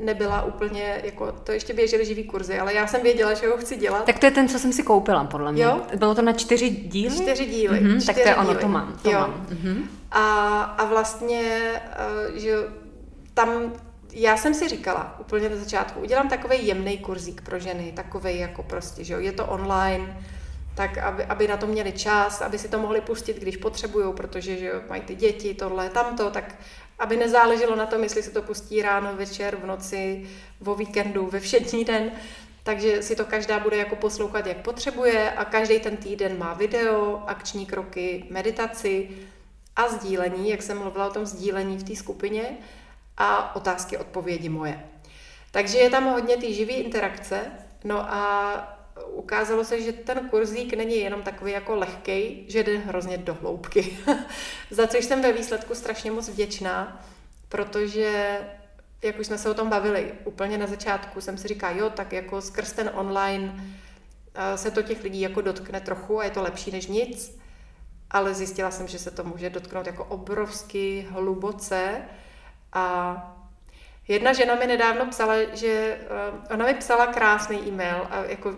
nebyla 0.00 0.42
úplně, 0.42 1.00
jako, 1.04 1.32
to 1.32 1.52
ještě 1.52 1.72
běžely 1.72 2.04
živý 2.04 2.24
kurzy, 2.24 2.58
ale 2.58 2.74
já 2.74 2.86
jsem 2.86 3.02
věděla, 3.02 3.34
že 3.34 3.48
ho 3.48 3.56
chci 3.56 3.76
dělat. 3.76 4.04
Tak 4.04 4.18
to 4.18 4.26
je 4.26 4.32
ten, 4.32 4.48
co 4.48 4.58
jsem 4.58 4.72
si 4.72 4.82
koupila, 4.82 5.24
podle 5.24 5.52
mě. 5.52 5.62
Jo? 5.62 5.82
Bylo 5.96 6.14
to 6.14 6.22
na 6.22 6.32
čtyři 6.32 6.70
díly? 6.70 7.16
Čtyři 7.16 7.46
díly. 7.46 7.78
Mm-hmm, 7.78 8.02
čtyři 8.02 8.06
tak 8.06 8.16
to 8.16 8.28
je 8.28 8.36
ono, 8.36 8.48
díly. 8.48 8.60
to 8.60 8.68
mám. 8.68 8.98
To 9.02 9.10
jo. 9.10 9.18
mám. 9.18 9.46
Mm-hmm. 9.50 9.82
A, 10.10 10.60
a 10.62 10.84
vlastně, 10.84 11.72
uh, 12.30 12.36
že 12.38 12.56
tam 13.34 13.72
já 14.12 14.36
jsem 14.36 14.54
si 14.54 14.68
říkala 14.68 15.16
úplně 15.20 15.48
na 15.48 15.56
začátku, 15.56 16.00
udělám 16.00 16.28
takový 16.28 16.66
jemný 16.66 16.98
kurzík 16.98 17.40
pro 17.40 17.58
ženy, 17.58 17.92
takový 17.92 18.38
jako 18.38 18.62
prostě, 18.62 19.04
že 19.04 19.14
jo, 19.14 19.20
je 19.20 19.32
to 19.32 19.46
online, 19.46 20.16
tak 20.74 20.98
aby, 20.98 21.24
aby 21.24 21.48
na 21.48 21.56
to 21.56 21.66
měli 21.66 21.92
čas, 21.92 22.40
aby 22.40 22.58
si 22.58 22.68
to 22.68 22.78
mohli 22.78 23.00
pustit, 23.00 23.36
když 23.36 23.56
potřebují, 23.56 24.14
protože 24.14 24.56
že 24.56 24.66
jo, 24.66 24.80
mají 24.88 25.02
ty 25.02 25.14
děti, 25.14 25.54
tohle, 25.54 25.90
tamto, 25.90 26.30
tak 26.30 26.54
aby 26.98 27.16
nezáleželo 27.16 27.76
na 27.76 27.86
tom, 27.86 28.02
jestli 28.02 28.22
si 28.22 28.30
to 28.30 28.42
pustí 28.42 28.82
ráno, 28.82 29.16
večer, 29.16 29.56
v 29.56 29.66
noci, 29.66 30.26
o 30.64 30.74
víkendu, 30.74 31.26
ve 31.26 31.40
všední 31.40 31.84
den, 31.84 32.10
takže 32.62 33.02
si 33.02 33.16
to 33.16 33.24
každá 33.24 33.58
bude 33.58 33.76
jako 33.76 33.96
poslouchat, 33.96 34.46
jak 34.46 34.56
potřebuje 34.56 35.30
a 35.30 35.44
každý 35.44 35.80
ten 35.80 35.96
týden 35.96 36.38
má 36.38 36.54
video, 36.54 37.22
akční 37.26 37.66
kroky, 37.66 38.24
meditaci 38.30 39.08
a 39.76 39.88
sdílení, 39.88 40.50
jak 40.50 40.62
jsem 40.62 40.78
mluvila 40.78 41.06
o 41.06 41.12
tom 41.12 41.26
sdílení 41.26 41.78
v 41.78 41.82
té 41.82 41.96
skupině, 41.96 42.56
a 43.20 43.56
otázky, 43.56 43.98
odpovědi 43.98 44.48
moje. 44.48 44.84
Takže 45.50 45.78
je 45.78 45.90
tam 45.90 46.04
hodně 46.04 46.36
té 46.36 46.52
živý 46.52 46.74
interakce, 46.74 47.40
no 47.84 48.14
a 48.14 48.78
ukázalo 49.06 49.64
se, 49.64 49.82
že 49.82 49.92
ten 49.92 50.28
kurzík 50.28 50.74
není 50.74 50.96
jenom 50.96 51.22
takový 51.22 51.52
jako 51.52 51.74
lehkej, 51.76 52.44
že 52.48 52.62
jde 52.62 52.78
hrozně 52.78 53.18
do 53.18 53.34
hloubky. 53.34 53.96
Za 54.70 54.86
což 54.86 55.04
jsem 55.04 55.22
ve 55.22 55.32
výsledku 55.32 55.74
strašně 55.74 56.10
moc 56.10 56.28
vděčná, 56.28 57.04
protože 57.48 58.38
jak 59.02 59.18
už 59.18 59.26
jsme 59.26 59.38
se 59.38 59.50
o 59.50 59.54
tom 59.54 59.70
bavili, 59.70 60.12
úplně 60.24 60.58
na 60.58 60.66
začátku 60.66 61.20
jsem 61.20 61.38
si 61.38 61.48
říkala, 61.48 61.76
jo, 61.76 61.90
tak 61.90 62.12
jako 62.12 62.40
skrz 62.40 62.72
ten 62.72 62.90
online 62.94 63.64
se 64.56 64.70
to 64.70 64.82
těch 64.82 65.02
lidí 65.02 65.20
jako 65.20 65.40
dotkne 65.40 65.80
trochu 65.80 66.20
a 66.20 66.24
je 66.24 66.30
to 66.30 66.42
lepší 66.42 66.70
než 66.70 66.86
nic, 66.86 67.38
ale 68.10 68.34
zjistila 68.34 68.70
jsem, 68.70 68.88
že 68.88 68.98
se 68.98 69.10
to 69.10 69.24
může 69.24 69.50
dotknout 69.50 69.86
jako 69.86 70.04
obrovsky 70.04 71.06
hluboce, 71.10 72.02
a 72.72 73.16
jedna 74.08 74.32
žena 74.32 74.54
mi 74.54 74.66
nedávno 74.66 75.06
psala, 75.06 75.34
že 75.52 75.98
uh, 76.00 76.54
ona 76.54 76.66
mi 76.66 76.74
psala 76.74 77.06
krásný 77.06 77.68
e-mail 77.68 78.06
a 78.10 78.24
jako 78.24 78.54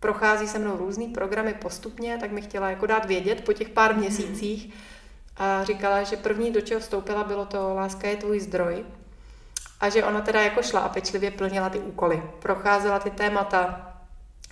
prochází 0.00 0.48
se 0.48 0.58
mnou 0.58 0.76
různý 0.76 1.08
programy 1.08 1.54
postupně, 1.54 2.18
tak 2.20 2.30
mi 2.30 2.42
chtěla 2.42 2.70
jako 2.70 2.86
dát 2.86 3.04
vědět 3.04 3.44
po 3.44 3.52
těch 3.52 3.68
pár 3.68 3.92
mhm. 3.92 4.00
měsících 4.00 4.74
a 5.36 5.64
říkala, 5.64 6.02
že 6.02 6.16
první, 6.16 6.52
do 6.52 6.60
čeho 6.60 6.80
vstoupila, 6.80 7.24
bylo 7.24 7.46
to 7.46 7.74
Láska 7.74 8.08
je 8.08 8.16
tvůj 8.16 8.40
zdroj 8.40 8.84
a 9.80 9.88
že 9.88 10.04
ona 10.04 10.20
teda 10.20 10.42
jako 10.42 10.62
šla 10.62 10.80
a 10.80 10.88
pečlivě 10.88 11.30
plnila 11.30 11.68
ty 11.68 11.78
úkoly, 11.78 12.22
procházela 12.38 12.98
ty 12.98 13.10
témata 13.10 13.94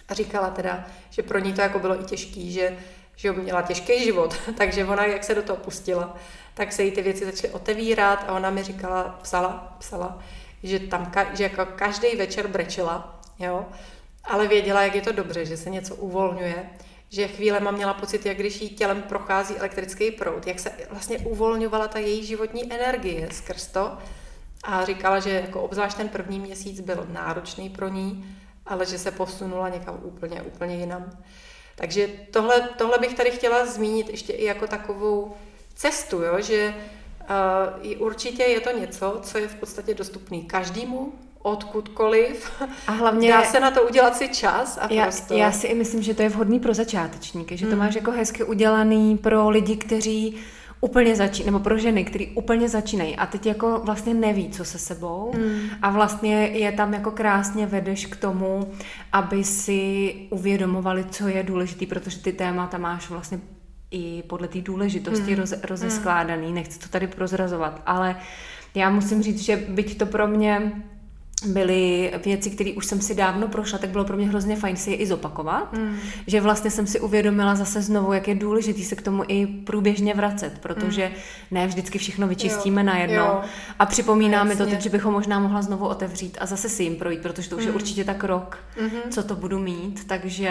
a 0.09 0.15
říkala 0.15 0.51
teda, 0.51 0.85
že 1.11 1.23
pro 1.23 1.39
ní 1.39 1.53
to 1.53 1.61
jako 1.61 1.79
bylo 1.79 2.01
i 2.01 2.05
těžký, 2.05 2.53
že, 2.53 2.79
že 3.23 3.33
měla 3.33 3.63
těžký 3.63 4.05
život, 4.05 4.35
takže 4.59 4.85
ona, 4.85 5.05
jak 5.05 5.25
se 5.25 5.35
do 5.35 5.43
toho 5.43 5.57
pustila, 5.57 6.17
tak 6.55 6.73
se 6.73 6.83
jí 6.83 6.91
ty 6.91 7.03
věci 7.03 7.25
začaly 7.25 7.53
otevírat 7.53 8.25
a 8.29 8.33
ona 8.33 8.51
mi 8.51 8.63
říkala, 8.63 9.19
psala, 9.23 9.77
psala, 9.79 10.19
že 10.63 10.79
tam 10.79 11.13
že 11.35 11.43
jako 11.43 11.67
každý 11.67 12.17
večer 12.17 12.47
brečela, 12.47 13.21
jo, 13.39 13.67
ale 14.25 14.49
věděla, 14.49 14.83
jak 14.83 14.95
je 14.95 15.03
to 15.03 15.13
dobře, 15.13 15.45
že 15.45 15.57
se 15.57 15.71
něco 15.71 15.95
uvolňuje, 15.95 16.71
že 17.11 17.29
chvílema 17.29 17.71
měla 17.71 17.95
pocit, 17.95 18.27
jak 18.27 18.37
když 18.37 18.61
jí 18.61 18.69
tělem 18.69 19.03
prochází 19.03 19.57
elektrický 19.57 20.11
proud, 20.11 20.47
jak 20.47 20.61
se 20.61 20.73
vlastně 20.91 21.19
uvolňovala 21.19 21.89
ta 21.89 21.99
její 21.99 22.27
životní 22.27 22.73
energie 22.73 23.29
skrz 23.33 23.67
to 23.67 23.99
a 24.65 24.85
říkala, 24.85 25.21
že 25.21 25.31
jako 25.31 25.63
obzvlášť 25.63 25.97
ten 25.97 26.09
první 26.09 26.41
měsíc 26.41 26.81
byl 26.81 27.07
náročný 27.09 27.71
pro 27.71 27.89
ní, 27.89 28.37
ale 28.67 28.87
že 28.87 28.99
se 28.99 29.11
posunula 29.11 29.69
někam 29.69 30.01
úplně, 30.03 30.43
úplně 30.43 30.77
jinam. 30.77 31.11
Takže 31.77 32.09
tohle, 32.31 32.69
tohle 32.77 32.99
bych 32.99 33.15
tady 33.15 33.31
chtěla 33.31 33.67
zmínit 33.67 34.09
ještě 34.09 34.33
i 34.33 34.45
jako 34.45 34.67
takovou 34.67 35.35
cestu, 35.75 36.23
jo? 36.23 36.41
že 36.41 36.75
uh, 37.85 38.03
určitě 38.07 38.43
je 38.43 38.61
to 38.61 38.79
něco, 38.79 39.19
co 39.23 39.39
je 39.39 39.49
v 39.49 39.55
podstatě 39.55 39.95
dostupný 39.95 40.43
každému, 40.43 41.13
odkudkoliv. 41.43 42.63
A 42.87 42.93
hlavně 42.93 43.29
dá 43.29 43.45
se 43.45 43.61
na 43.61 43.71
to 43.71 43.83
udělat 43.83 44.17
si 44.17 44.29
čas 44.29 44.79
a 44.81 44.93
já, 44.93 45.03
prostor. 45.03 45.37
Já 45.39 45.53
si 45.53 45.67
i 45.67 45.75
myslím, 45.75 46.03
že 46.03 46.15
to 46.15 46.23
je 46.23 46.29
vhodný 46.29 46.61
pro 46.61 46.75
začátečníky, 46.75 47.57
že 47.57 47.67
to 47.67 47.73
mm. 47.73 47.79
máš 47.79 47.95
jako 47.95 48.11
hezky 48.11 48.45
udělaný 48.45 49.19
pro 49.19 49.49
lidi, 49.49 49.77
kteří 49.77 50.37
úplně 50.85 51.17
začínají, 51.17 51.47
nebo 51.47 51.59
pro 51.65 51.79
ženy, 51.79 52.05
které 52.05 52.25
úplně 52.35 52.69
začínají 52.69 53.17
a 53.17 53.27
teď 53.27 53.47
jako 53.47 53.81
vlastně 53.85 54.15
neví, 54.15 54.51
co 54.51 54.65
se 54.65 54.79
sebou 54.79 55.33
mm. 55.37 55.61
a 55.83 55.91
vlastně 55.91 56.47
je 56.47 56.73
tam 56.73 56.95
jako 56.95 57.11
krásně 57.11 57.67
vedeš 57.67 58.07
k 58.07 58.17
tomu, 58.17 58.73
aby 59.13 59.45
si 59.45 60.15
uvědomovali, 60.31 61.05
co 61.05 61.29
je 61.29 61.43
důležitý, 61.43 61.87
protože 61.87 62.19
ty 62.19 62.33
témata 62.33 62.79
máš 62.79 63.11
vlastně 63.11 63.41
i 63.91 64.23
podle 64.27 64.49
té 64.49 64.61
důležitosti 64.61 65.33
hmm. 65.33 65.41
roz, 65.41 65.55
rozeskládaný, 65.63 66.47
hmm. 66.47 66.55
nechci 66.55 66.79
to 66.79 66.89
tady 66.89 67.07
prozrazovat, 67.07 67.83
ale 67.87 68.17
já 68.75 68.91
musím 68.91 69.23
říct, 69.23 69.41
že 69.41 69.57
byť 69.57 69.99
to 69.99 70.07
pro 70.07 70.29
mě 70.29 70.73
byly 71.47 72.13
věci, 72.25 72.51
které 72.51 72.73
už 72.77 72.87
jsem 72.87 73.01
si 73.01 73.15
dávno 73.15 73.49
prošla, 73.49 73.79
tak 73.79 73.91
bylo 73.91 74.05
pro 74.05 74.17
mě 74.17 74.29
hrozně 74.29 74.57
fajn 74.57 74.77
si 74.77 74.91
je 74.91 74.97
i 74.97 75.07
zopakovat, 75.07 75.73
mm. 75.73 75.97
že 76.27 76.41
vlastně 76.41 76.71
jsem 76.71 76.87
si 76.87 77.01
uvědomila 77.01 77.55
zase 77.55 77.83
znovu, 77.83 78.13
jak 78.13 78.29
je 78.29 78.35
důležité 78.35 78.83
se 78.83 78.97
k 78.97 79.03
tomu 79.03 79.25
i 79.29 79.47
průběžně 79.47 80.15
vracet, 80.15 80.59
protože 80.61 81.09
mm. 81.09 81.15
ne 81.51 81.67
vždycky 81.67 81.99
všechno 81.99 82.29
vyčistíme 82.29 82.81
jo. 82.81 82.87
najednou 82.87 83.17
jo. 83.17 83.41
a 83.79 83.87
připomíná 83.87 84.45
mi 84.45 84.57
to 84.57 84.67
teď, 84.67 84.81
že 84.81 84.91
bychom 84.91 85.13
možná 85.13 85.39
mohla 85.39 85.63
znovu 85.63 85.87
otevřít 85.87 86.39
a 86.41 86.47
zase 86.47 86.69
si 86.69 86.83
jim 86.83 86.97
projít, 86.97 87.23
protože 87.23 87.51
to 87.51 87.57
už 87.57 87.63
mm. 87.63 87.69
je 87.69 87.75
určitě 87.75 88.05
tak 88.05 88.25
rok, 88.25 88.59
mm-hmm. 88.77 89.11
co 89.11 89.23
to 89.23 89.35
budu 89.35 89.59
mít, 89.59 90.07
takže 90.07 90.51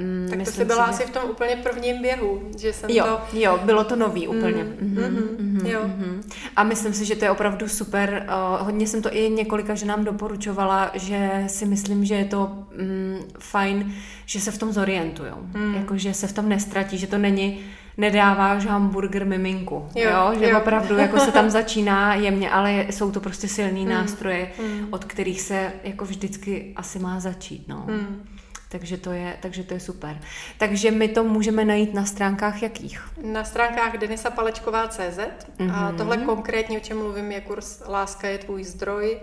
mm. 0.00 0.26
Tak 0.30 0.38
to 0.38 0.50
jsi 0.50 0.64
byla 0.64 0.86
si, 0.86 0.90
asi 0.90 1.02
že... 1.02 1.08
v 1.08 1.10
tom 1.10 1.30
úplně 1.30 1.56
prvním 1.56 2.02
běhu, 2.02 2.42
že 2.58 2.72
jsem 2.72 2.90
jo, 2.90 3.04
to... 3.04 3.38
Jo, 3.38 3.60
bylo 3.64 3.84
to 3.84 3.96
nový 3.96 4.28
úplně. 4.28 4.64
Mm. 4.64 4.96
Mm-hmm. 4.96 5.36
Mm-hmm. 5.36 5.66
Jo. 5.66 5.80
Mm-hmm. 5.80 6.22
A 6.56 6.64
myslím 6.64 6.94
si, 6.94 7.04
že 7.04 7.16
to 7.16 7.24
je 7.24 7.30
opravdu 7.30 7.68
super, 7.68 8.26
uh, 8.28 8.64
hodně 8.66 8.86
jsem 8.86 9.02
to 9.02 9.14
i 9.14 9.30
několika 9.30 9.74
ženám 9.74 10.04
doporučila, 10.04 10.23
doporučovala, 10.24 10.90
že 10.94 11.44
si 11.46 11.66
myslím, 11.66 12.04
že 12.04 12.14
je 12.14 12.24
to 12.24 12.66
mm, 12.78 13.18
fajn, 13.38 13.94
že 14.26 14.40
se 14.40 14.50
v 14.50 14.58
tom 14.58 14.72
zorientují. 14.72 15.32
Mm. 15.54 15.74
Jako, 15.74 15.98
že 15.98 16.14
se 16.14 16.26
v 16.26 16.32
tom 16.32 16.48
nestratí, 16.48 16.98
že 16.98 17.06
to 17.06 17.18
není 17.18 17.60
nedáváš 17.96 18.66
hamburger 18.66 19.26
miminku, 19.26 19.88
jo, 19.94 20.10
jo? 20.10 20.38
že 20.38 20.50
jo. 20.50 20.58
opravdu 20.58 20.98
jako 20.98 21.20
se 21.20 21.32
tam 21.32 21.50
začíná 21.50 22.14
jemně, 22.14 22.50
ale 22.50 22.86
jsou 22.90 23.10
to 23.10 23.20
prostě 23.20 23.48
silný 23.48 23.84
mm. 23.84 23.90
nástroje, 23.90 24.50
mm. 24.58 24.88
od 24.90 25.04
kterých 25.04 25.40
se 25.40 25.72
jako 25.84 26.04
vždycky 26.04 26.72
asi 26.76 26.98
má 26.98 27.20
začít. 27.20 27.68
No. 27.68 27.84
Mm. 27.88 28.24
Takže 28.68 28.96
to, 28.96 29.12
je, 29.12 29.36
takže 29.42 29.62
to 29.62 29.74
je 29.74 29.80
super. 29.80 30.20
Takže 30.58 30.90
my 30.90 31.08
to 31.08 31.24
můžeme 31.24 31.64
najít 31.64 31.94
na 31.94 32.04
stránkách 32.04 32.62
jakých? 32.62 33.00
Na 33.22 33.44
stránkách 33.44 33.98
denisapalečková.cz 33.98 34.98
mm-hmm. 34.98 35.74
a 35.74 35.88
mhm. 35.88 35.96
tohle 35.96 36.16
konkrétně, 36.16 36.78
o 36.78 36.80
čem 36.80 36.98
mluvím, 36.98 37.32
je 37.32 37.40
kurz 37.40 37.82
Láska 37.88 38.28
je 38.28 38.38
tvůj 38.38 38.64
zdroj 38.64 39.20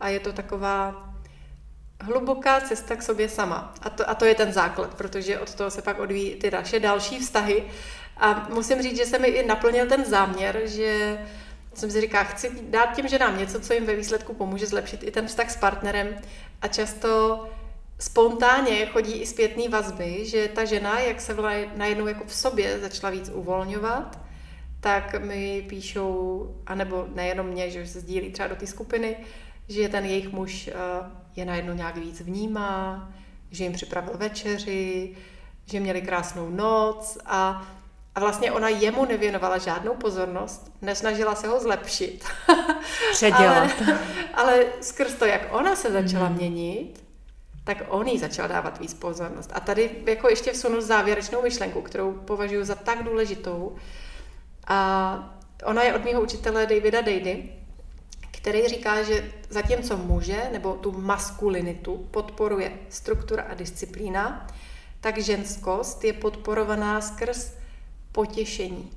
a 0.00 0.08
je 0.08 0.20
to 0.20 0.32
taková 0.32 1.10
hluboká 2.00 2.60
cesta 2.60 2.96
k 2.96 3.02
sobě 3.02 3.28
sama. 3.28 3.74
A 3.82 3.90
to, 3.90 4.10
a 4.10 4.14
to 4.14 4.24
je 4.24 4.34
ten 4.34 4.52
základ, 4.52 4.94
protože 4.94 5.38
od 5.38 5.54
toho 5.54 5.70
se 5.70 5.82
pak 5.82 5.98
odvíjí 5.98 6.34
ty 6.34 6.50
naše 6.50 6.80
další 6.80 7.18
vztahy. 7.18 7.64
A 8.16 8.48
musím 8.54 8.82
říct, 8.82 8.96
že 8.96 9.06
se 9.06 9.18
mi 9.18 9.28
i 9.28 9.46
naplnil 9.46 9.86
ten 9.86 10.04
záměr, 10.04 10.60
že 10.64 11.18
jsem 11.74 11.90
si 11.90 12.00
říká, 12.00 12.24
chci 12.24 12.50
dát 12.62 12.96
těm 12.96 13.08
ženám 13.08 13.38
něco, 13.38 13.60
co 13.60 13.72
jim 13.72 13.86
ve 13.86 13.96
výsledku 13.96 14.34
pomůže 14.34 14.66
zlepšit 14.66 15.02
i 15.02 15.10
ten 15.10 15.26
vztah 15.26 15.50
s 15.50 15.56
partnerem. 15.56 16.16
A 16.62 16.68
často 16.68 17.46
spontánně 17.98 18.86
chodí 18.86 19.12
i 19.12 19.26
zpětné 19.26 19.68
vazby, 19.68 20.26
že 20.26 20.48
ta 20.48 20.64
žena, 20.64 21.00
jak 21.00 21.20
se 21.20 21.36
najednou 21.76 22.06
jako 22.06 22.24
v 22.24 22.34
sobě 22.34 22.80
začala 22.80 23.10
víc 23.10 23.30
uvolňovat, 23.34 24.18
tak 24.80 25.20
mi 25.20 25.64
píšou, 25.68 26.54
anebo 26.66 27.06
nejenom 27.14 27.46
mě, 27.46 27.70
že 27.70 27.86
se 27.86 28.00
sdílí 28.00 28.32
třeba 28.32 28.48
do 28.48 28.56
té 28.56 28.66
skupiny, 28.66 29.16
že 29.70 29.88
ten 29.88 30.04
jejich 30.04 30.32
muž 30.32 30.68
eh, 30.68 30.74
je 31.36 31.44
najednou 31.44 31.74
nějak 31.74 31.96
víc 31.96 32.20
vnímá, 32.20 33.08
že 33.50 33.64
jim 33.64 33.72
připravil 33.72 34.12
večeři, 34.16 35.16
že 35.66 35.80
měli 35.80 36.02
krásnou 36.02 36.48
noc 36.48 37.18
a, 37.26 37.68
a 38.14 38.20
vlastně 38.20 38.52
ona 38.52 38.68
jemu 38.68 39.04
nevěnovala 39.04 39.58
žádnou 39.58 39.94
pozornost, 39.94 40.72
nesnažila 40.82 41.34
se 41.34 41.48
ho 41.48 41.60
zlepšit. 41.60 42.24
Předělat. 43.12 43.70
ale, 43.86 43.98
ale 44.34 44.64
skrz 44.80 45.14
to, 45.14 45.24
jak 45.24 45.48
ona 45.50 45.76
se 45.76 45.92
začala 45.92 46.28
mm. 46.28 46.34
měnit, 46.34 47.04
tak 47.64 47.82
on 47.88 48.06
jí 48.06 48.18
začal 48.18 48.48
dávat 48.48 48.80
víc 48.80 48.94
pozornost. 48.94 49.50
A 49.54 49.60
tady 49.60 49.90
jako 50.06 50.28
ještě 50.28 50.52
vsunu 50.52 50.80
závěrečnou 50.80 51.42
myšlenku, 51.42 51.82
kterou 51.82 52.12
považuji 52.12 52.64
za 52.64 52.74
tak 52.74 53.02
důležitou. 53.02 53.76
A 54.66 55.40
ona 55.64 55.82
je 55.82 55.94
od 55.94 56.04
mého 56.04 56.22
učitele 56.22 56.66
Davida 56.66 57.00
Dady, 57.00 57.59
který 58.40 58.68
říká, 58.68 59.02
že 59.02 59.32
zatímco 59.48 59.96
muže 59.96 60.48
nebo 60.52 60.74
tu 60.74 60.92
maskulinitu 60.92 62.08
podporuje 62.10 62.72
struktura 62.88 63.42
a 63.42 63.54
disciplína, 63.54 64.46
tak 65.00 65.18
ženskost 65.18 66.04
je 66.04 66.12
podporovaná 66.12 67.00
skrz 67.00 67.52
potěšení. 68.12 68.90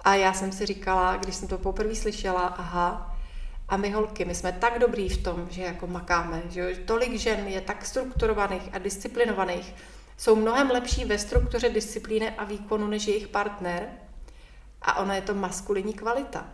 A 0.00 0.14
já 0.14 0.32
jsem 0.32 0.52
si 0.52 0.66
říkala, 0.66 1.16
když 1.16 1.34
jsem 1.34 1.48
to 1.48 1.58
poprvé 1.58 1.94
slyšela, 1.94 2.46
aha, 2.46 3.16
a 3.68 3.76
my 3.76 3.90
holky, 3.90 4.24
my 4.24 4.34
jsme 4.34 4.52
tak 4.52 4.78
dobrý 4.78 5.08
v 5.08 5.22
tom, 5.22 5.46
že 5.50 5.62
jako 5.62 5.86
makáme, 5.86 6.42
že 6.50 6.76
tolik 6.84 7.18
žen 7.18 7.48
je 7.48 7.60
tak 7.60 7.86
strukturovaných 7.86 8.68
a 8.72 8.78
disciplinovaných, 8.78 9.74
jsou 10.16 10.36
mnohem 10.36 10.70
lepší 10.70 11.04
ve 11.04 11.18
struktuře 11.18 11.68
disciplíny 11.68 12.30
a 12.30 12.44
výkonu 12.44 12.86
než 12.86 13.06
jejich 13.06 13.28
partner. 13.28 13.88
A 14.82 14.98
ona 14.98 15.14
je 15.14 15.22
to 15.22 15.34
maskulinní 15.34 15.94
kvalita. 15.94 16.46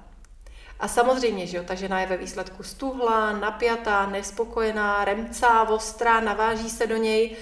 A 0.81 0.89
samozřejmě, 0.89 1.47
že 1.47 1.57
jo, 1.57 1.63
ta 1.65 1.75
žena 1.75 2.01
je 2.01 2.07
ve 2.07 2.17
výsledku 2.17 2.63
stuhlá, 2.63 3.33
napjatá, 3.33 4.07
nespokojená, 4.07 5.05
remcá, 5.05 5.69
ostrá, 5.69 6.21
naváží 6.21 6.71
se 6.71 6.87
do 6.87 6.97
něj, 6.97 7.37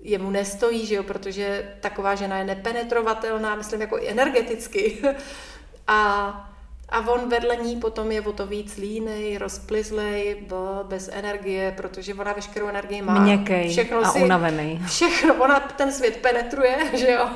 jemu 0.00 0.30
nestojí, 0.30 0.86
že 0.86 0.94
jo, 0.94 1.02
protože 1.02 1.74
taková 1.80 2.14
žena 2.14 2.38
je 2.38 2.44
nepenetrovatelná, 2.44 3.54
myslím 3.54 3.80
jako 3.80 3.98
i 3.98 4.08
energeticky. 4.08 5.02
A 5.86 6.50
a 6.90 7.08
on 7.08 7.28
vedle 7.28 7.56
ní 7.56 7.76
potom 7.76 8.12
je 8.12 8.20
o 8.20 8.32
to 8.32 8.46
víc 8.46 8.76
línej, 8.76 9.38
rozplizlej, 9.38 10.46
bez 10.82 11.10
energie, 11.12 11.72
protože 11.76 12.14
ona 12.14 12.32
veškerou 12.32 12.68
energii 12.68 13.02
má. 13.02 13.20
Měkkej 13.20 13.68
všechno 13.70 13.98
a 13.98 14.04
si, 14.04 14.18
unavený. 14.18 14.82
Všechno, 14.86 15.34
ona 15.34 15.60
ten 15.60 15.92
svět 15.92 16.16
penetruje, 16.16 16.78
že 16.94 17.10
jo, 17.10 17.28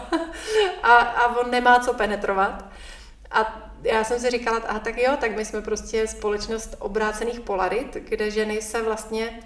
a, 0.83 0.97
a 0.97 1.37
on 1.37 1.51
nemá 1.51 1.79
co 1.79 1.95
penetrovat. 1.95 2.65
A 3.31 3.71
já 3.85 4.05
jsem 4.05 4.20
si 4.20 4.31
říkala, 4.31 4.59
a 4.59 4.78
tak 4.78 4.98
jo, 4.98 5.16
tak 5.20 5.36
my 5.36 5.44
jsme 5.44 5.62
prostě 5.62 6.06
společnost 6.06 6.77
obrácených 6.78 7.40
polarit, 7.40 7.94
kde 8.09 8.31
ženy 8.31 8.62
se 8.62 8.82
vlastně 8.82 9.40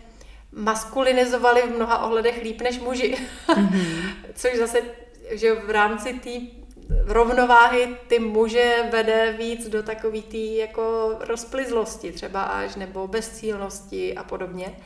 maskulinizovaly 0.52 1.62
v 1.62 1.76
mnoha 1.76 2.06
ohledech 2.06 2.42
líp 2.42 2.60
než 2.60 2.78
muži. 2.78 3.16
Mm-hmm. 3.48 4.12
Což 4.34 4.56
zase, 4.58 4.82
že 5.30 5.54
v 5.54 5.70
rámci 5.70 6.12
té 6.12 6.30
rovnováhy 7.04 7.96
ty 8.06 8.18
muže 8.18 8.88
vede 8.92 9.34
víc 9.38 9.68
do 9.68 9.82
takový 9.82 10.22
té 10.22 10.36
jako 10.36 11.16
rozplizlosti 11.20 12.12
třeba 12.12 12.42
až, 12.42 12.76
nebo 12.76 13.08
bezcílnosti 13.08 14.14
a 14.14 14.24
podobně. 14.24 14.76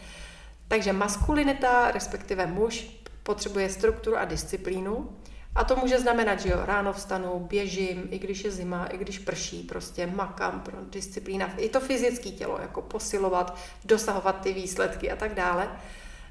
Takže 0.68 0.92
maskulinita, 0.92 1.90
respektive 1.90 2.46
muž, 2.46 2.86
potřebuje 3.22 3.70
strukturu 3.70 4.16
a 4.16 4.24
disciplínu. 4.24 5.16
A 5.54 5.64
to 5.64 5.76
může 5.76 6.00
znamenat, 6.00 6.40
že 6.40 6.48
jo, 6.48 6.58
ráno 6.64 6.92
vstanu, 6.92 7.46
běžím, 7.50 8.08
i 8.10 8.18
když 8.18 8.44
je 8.44 8.50
zima, 8.50 8.86
i 8.86 8.98
když 8.98 9.18
prší, 9.18 9.62
prostě 9.62 10.06
makám 10.06 10.60
pro 10.60 10.76
disciplína. 10.90 11.54
I 11.56 11.68
to 11.68 11.80
fyzické 11.80 12.30
tělo, 12.30 12.58
jako 12.62 12.82
posilovat, 12.82 13.58
dosahovat 13.84 14.40
ty 14.40 14.52
výsledky 14.52 15.10
a 15.10 15.16
tak 15.16 15.34
dále. 15.34 15.68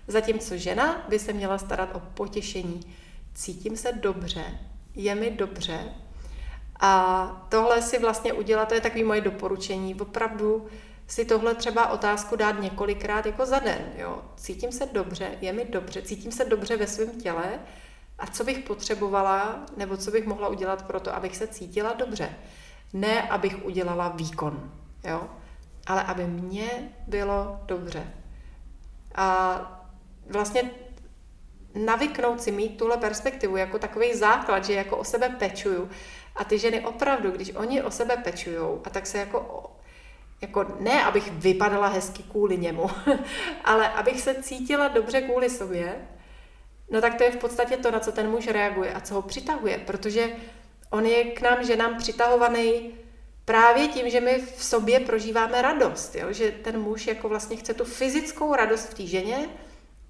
Zatímco 0.08 0.58
žena 0.58 1.06
by 1.10 1.20
se 1.20 1.34
měla 1.34 1.58
starat 1.58 1.96
o 1.96 2.00
potěšení. 2.00 2.96
Cítím 3.34 3.78
se 3.78 3.94
dobře, 3.94 4.44
je 4.96 5.16
mi 5.16 5.32
dobře. 5.32 5.80
A 6.80 7.48
tohle 7.50 7.82
si 7.82 8.00
vlastně 8.00 8.34
udělat, 8.34 8.68
to 8.68 8.74
je 8.74 8.82
takový 8.82 9.04
moje 9.04 9.22
doporučení, 9.22 9.96
opravdu 9.96 10.68
si 11.08 11.26
tohle 11.26 11.56
třeba 11.56 11.90
otázku 11.90 12.36
dát 12.36 12.62
několikrát 12.62 13.26
jako 13.26 13.46
za 13.46 13.60
den. 13.60 13.94
Jo. 13.98 14.22
Cítím 14.36 14.72
se 14.72 14.86
dobře, 14.86 15.32
je 15.42 15.54
mi 15.54 15.66
dobře, 15.66 16.02
cítím 16.02 16.32
se 16.32 16.46
dobře 16.46 16.78
ve 16.78 16.88
svém 16.88 17.22
těle 17.22 17.60
a 18.22 18.28
co 18.28 18.44
bych 18.44 18.60
potřebovala, 18.60 19.66
nebo 19.78 19.98
co 19.98 20.12
bych 20.12 20.26
mohla 20.26 20.48
udělat 20.48 20.86
pro 20.86 21.00
to, 21.00 21.16
abych 21.16 21.38
se 21.38 21.48
cítila 21.48 21.94
dobře. 21.94 22.36
Ne, 22.94 23.22
abych 23.30 23.66
udělala 23.66 24.10
výkon, 24.10 24.72
jo, 25.04 25.30
ale 25.88 26.04
aby 26.04 26.28
mě 26.28 26.70
bylo 27.08 27.60
dobře. 27.66 28.14
A 29.16 29.82
vlastně 30.30 30.72
navyknout 31.76 32.42
si 32.42 32.52
mít 32.52 32.78
tuhle 32.78 32.98
perspektivu 32.98 33.58
jako 33.58 33.80
takový 33.80 34.14
základ, 34.16 34.66
že 34.66 34.74
jako 34.74 34.98
o 34.98 35.04
sebe 35.04 35.30
pečuju. 35.30 35.90
A 36.36 36.44
ty 36.44 36.60
ženy 36.60 36.82
opravdu, 36.82 37.32
když 37.32 37.56
oni 37.56 37.84
o 37.84 37.92
sebe 37.92 38.18
pečujou, 38.18 38.82
a 38.86 38.90
tak 38.90 39.08
se 39.08 39.18
jako, 39.18 39.72
jako 40.42 40.66
ne, 40.80 41.04
abych 41.04 41.32
vypadala 41.32 41.88
hezky 41.88 42.24
kvůli 42.24 42.58
němu, 42.58 42.90
ale 43.64 43.90
abych 43.90 44.22
se 44.22 44.44
cítila 44.44 44.88
dobře 44.88 45.22
kvůli 45.22 45.50
sobě, 45.50 46.08
no 46.92 47.02
tak 47.02 47.16
to 47.16 47.24
je 47.24 47.32
v 47.32 47.38
podstatě 47.38 47.78
to, 47.78 47.92
na 47.92 48.00
co 48.00 48.12
ten 48.12 48.30
muž 48.30 48.48
reaguje 48.48 48.94
a 48.94 49.02
co 49.02 49.14
ho 49.14 49.22
přitahuje, 49.22 49.78
protože 49.78 50.30
on 50.90 51.06
je 51.06 51.24
k 51.24 51.42
nám 51.42 51.66
ženám 51.66 51.98
přitahovaný 51.98 52.92
právě 53.46 53.88
tím, 53.88 54.10
že 54.10 54.22
my 54.22 54.42
v 54.56 54.64
sobě 54.64 55.00
prožíváme 55.00 55.62
radost, 55.62 56.16
jo? 56.16 56.34
že 56.34 56.52
ten 56.52 56.80
muž 56.80 57.08
jako 57.08 57.30
vlastně 57.30 57.58
chce 57.58 57.74
tu 57.74 57.86
fyzickou 57.86 58.56
radost 58.56 58.86
v 58.90 58.94
té 58.94 59.06
ženě, 59.06 59.50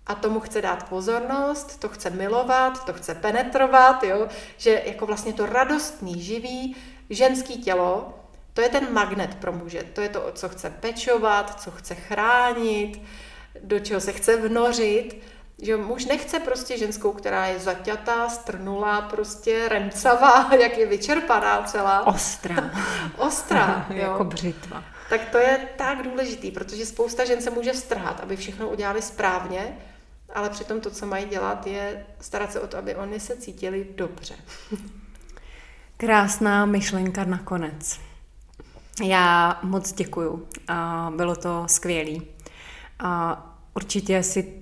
a 0.07 0.15
tomu 0.15 0.39
chce 0.39 0.61
dát 0.61 0.89
pozornost, 0.89 1.79
to 1.79 1.89
chce 1.89 2.09
milovat, 2.09 2.85
to 2.85 2.93
chce 2.93 3.15
penetrovat, 3.15 4.03
jo? 4.03 4.27
že 4.57 4.81
jako 4.85 5.05
vlastně 5.05 5.33
to 5.33 5.45
radostný, 5.45 6.21
živý 6.21 6.75
ženský 7.09 7.63
tělo, 7.63 8.19
to 8.53 8.61
je 8.61 8.69
ten 8.69 8.93
magnet 8.93 9.35
pro 9.35 9.51
muže, 9.51 9.83
to 9.93 10.01
je 10.01 10.09
to, 10.09 10.31
co 10.33 10.49
chce 10.49 10.69
pečovat, 10.69 11.61
co 11.61 11.71
chce 11.71 11.95
chránit, 11.95 13.01
do 13.63 13.79
čeho 13.79 14.01
se 14.01 14.13
chce 14.13 14.37
vnořit, 14.37 15.23
že 15.61 15.77
muž 15.77 16.05
nechce 16.05 16.39
prostě 16.39 16.77
ženskou, 16.77 17.11
která 17.11 17.45
je 17.45 17.59
zaťatá, 17.59 18.29
strnulá, 18.29 19.01
prostě 19.01 19.69
remcavá, 19.69 20.55
jak 20.61 20.77
je 20.77 20.85
vyčerpaná 20.85 21.63
celá. 21.63 22.07
Ostrá. 22.07 22.71
Ostrá, 23.17 23.85
jo. 23.89 23.97
jako 23.97 24.23
břitva. 24.23 24.83
Tak 25.09 25.29
to 25.29 25.37
je 25.37 25.67
tak 25.77 26.03
důležitý, 26.03 26.51
protože 26.51 26.85
spousta 26.85 27.25
žen 27.25 27.41
se 27.41 27.49
může 27.49 27.73
strhat, 27.73 28.19
aby 28.23 28.35
všechno 28.35 28.69
udělali 28.69 29.01
správně, 29.01 29.77
ale 30.33 30.49
přitom 30.49 30.81
to, 30.81 30.91
co 30.91 31.05
mají 31.05 31.25
dělat, 31.25 31.67
je 31.67 32.05
starat 32.19 32.51
se 32.51 32.59
o 32.59 32.67
to, 32.67 32.77
aby 32.77 32.95
oni 32.95 33.19
se 33.19 33.37
cítili 33.37 33.87
dobře. 33.95 34.35
Krásná 35.97 36.65
myšlenka 36.65 37.23
nakonec. 37.23 37.99
Já 39.03 39.59
moc 39.63 39.93
děkuju. 39.93 40.47
Bylo 41.15 41.35
to 41.35 41.63
skvělé. 41.67 42.19
Určitě 43.73 44.23
si 44.23 44.60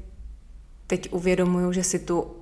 teď 0.89 1.13
uvědomuju, 1.13 1.71
že 1.71 1.83
si 1.83 1.99
tu 1.99 2.35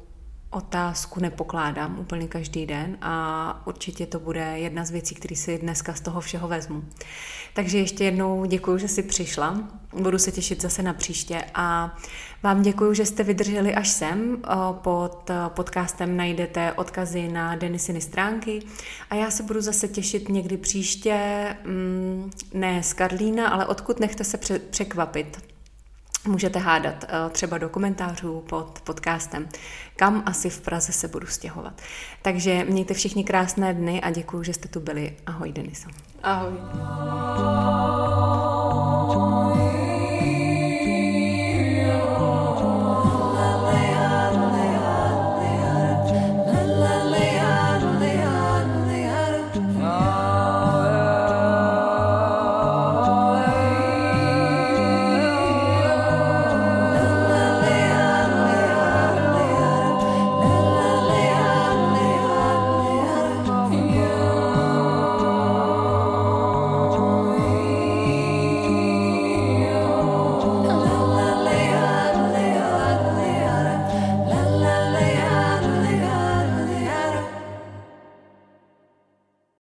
otázku 0.50 1.20
nepokládám 1.20 2.00
úplně 2.00 2.28
každý 2.28 2.66
den 2.66 2.98
a 3.02 3.62
určitě 3.68 4.06
to 4.06 4.20
bude 4.20 4.60
jedna 4.60 4.86
z 4.86 4.92
věcí, 4.92 5.16
které 5.16 5.36
si 5.36 5.58
dneska 5.58 5.94
z 5.94 6.02
toho 6.02 6.22
všeho 6.22 6.48
vezmu. 6.48 6.84
Takže 7.54 7.78
ještě 7.78 8.04
jednou 8.04 8.46
děkuji, 8.46 8.78
že 8.78 8.88
jsi 8.88 9.04
přišla. 9.04 9.70
Budu 9.94 10.20
se 10.20 10.32
těšit 10.32 10.62
zase 10.62 10.84
na 10.84 10.94
příště 10.94 11.44
a 11.54 11.98
vám 12.44 12.62
děkuji, 12.62 12.94
že 12.94 13.06
jste 13.06 13.24
vydrželi 13.24 13.76
až 13.76 13.90
sem. 13.90 14.42
Pod 14.72 15.32
podcastem 15.48 16.18
najdete 16.18 16.74
odkazy 16.74 17.28
na 17.28 17.56
Denisiny 17.56 18.02
stránky 18.02 18.60
a 19.10 19.16
já 19.16 19.32
se 19.32 19.44
budu 19.44 19.62
zase 19.62 19.88
těšit 19.88 20.30
někdy 20.30 20.58
příště, 20.58 21.46
mm, 21.66 22.32
ne 22.54 22.84
z 22.84 22.94
Karlína, 22.94 23.48
ale 23.48 23.66
odkud 23.66 24.00
nechte 24.00 24.24
se 24.24 24.38
překvapit 24.70 25.57
můžete 26.28 26.60
hádat 26.60 27.06
eh, 27.08 27.30
třeba 27.30 27.58
do 27.58 27.70
komentářů 27.70 28.44
pod 28.50 28.82
podcastem, 28.84 29.50
kam 29.96 30.24
asi 30.26 30.50
v 30.50 30.62
Praze 30.62 30.94
se 30.94 31.08
budu 31.08 31.28
stěhovat. 31.28 31.82
Takže 32.22 32.66
mějte 32.70 32.94
všichni 32.94 33.24
krásné 33.24 33.74
dny 33.74 34.02
a 34.02 34.12
děkuji, 34.12 34.44
že 34.44 34.54
jste 34.54 34.68
tu 34.68 34.80
byli. 34.80 35.18
Ahoj, 35.26 35.52
Deniso. 35.52 35.90
Ahoj. 36.24 36.54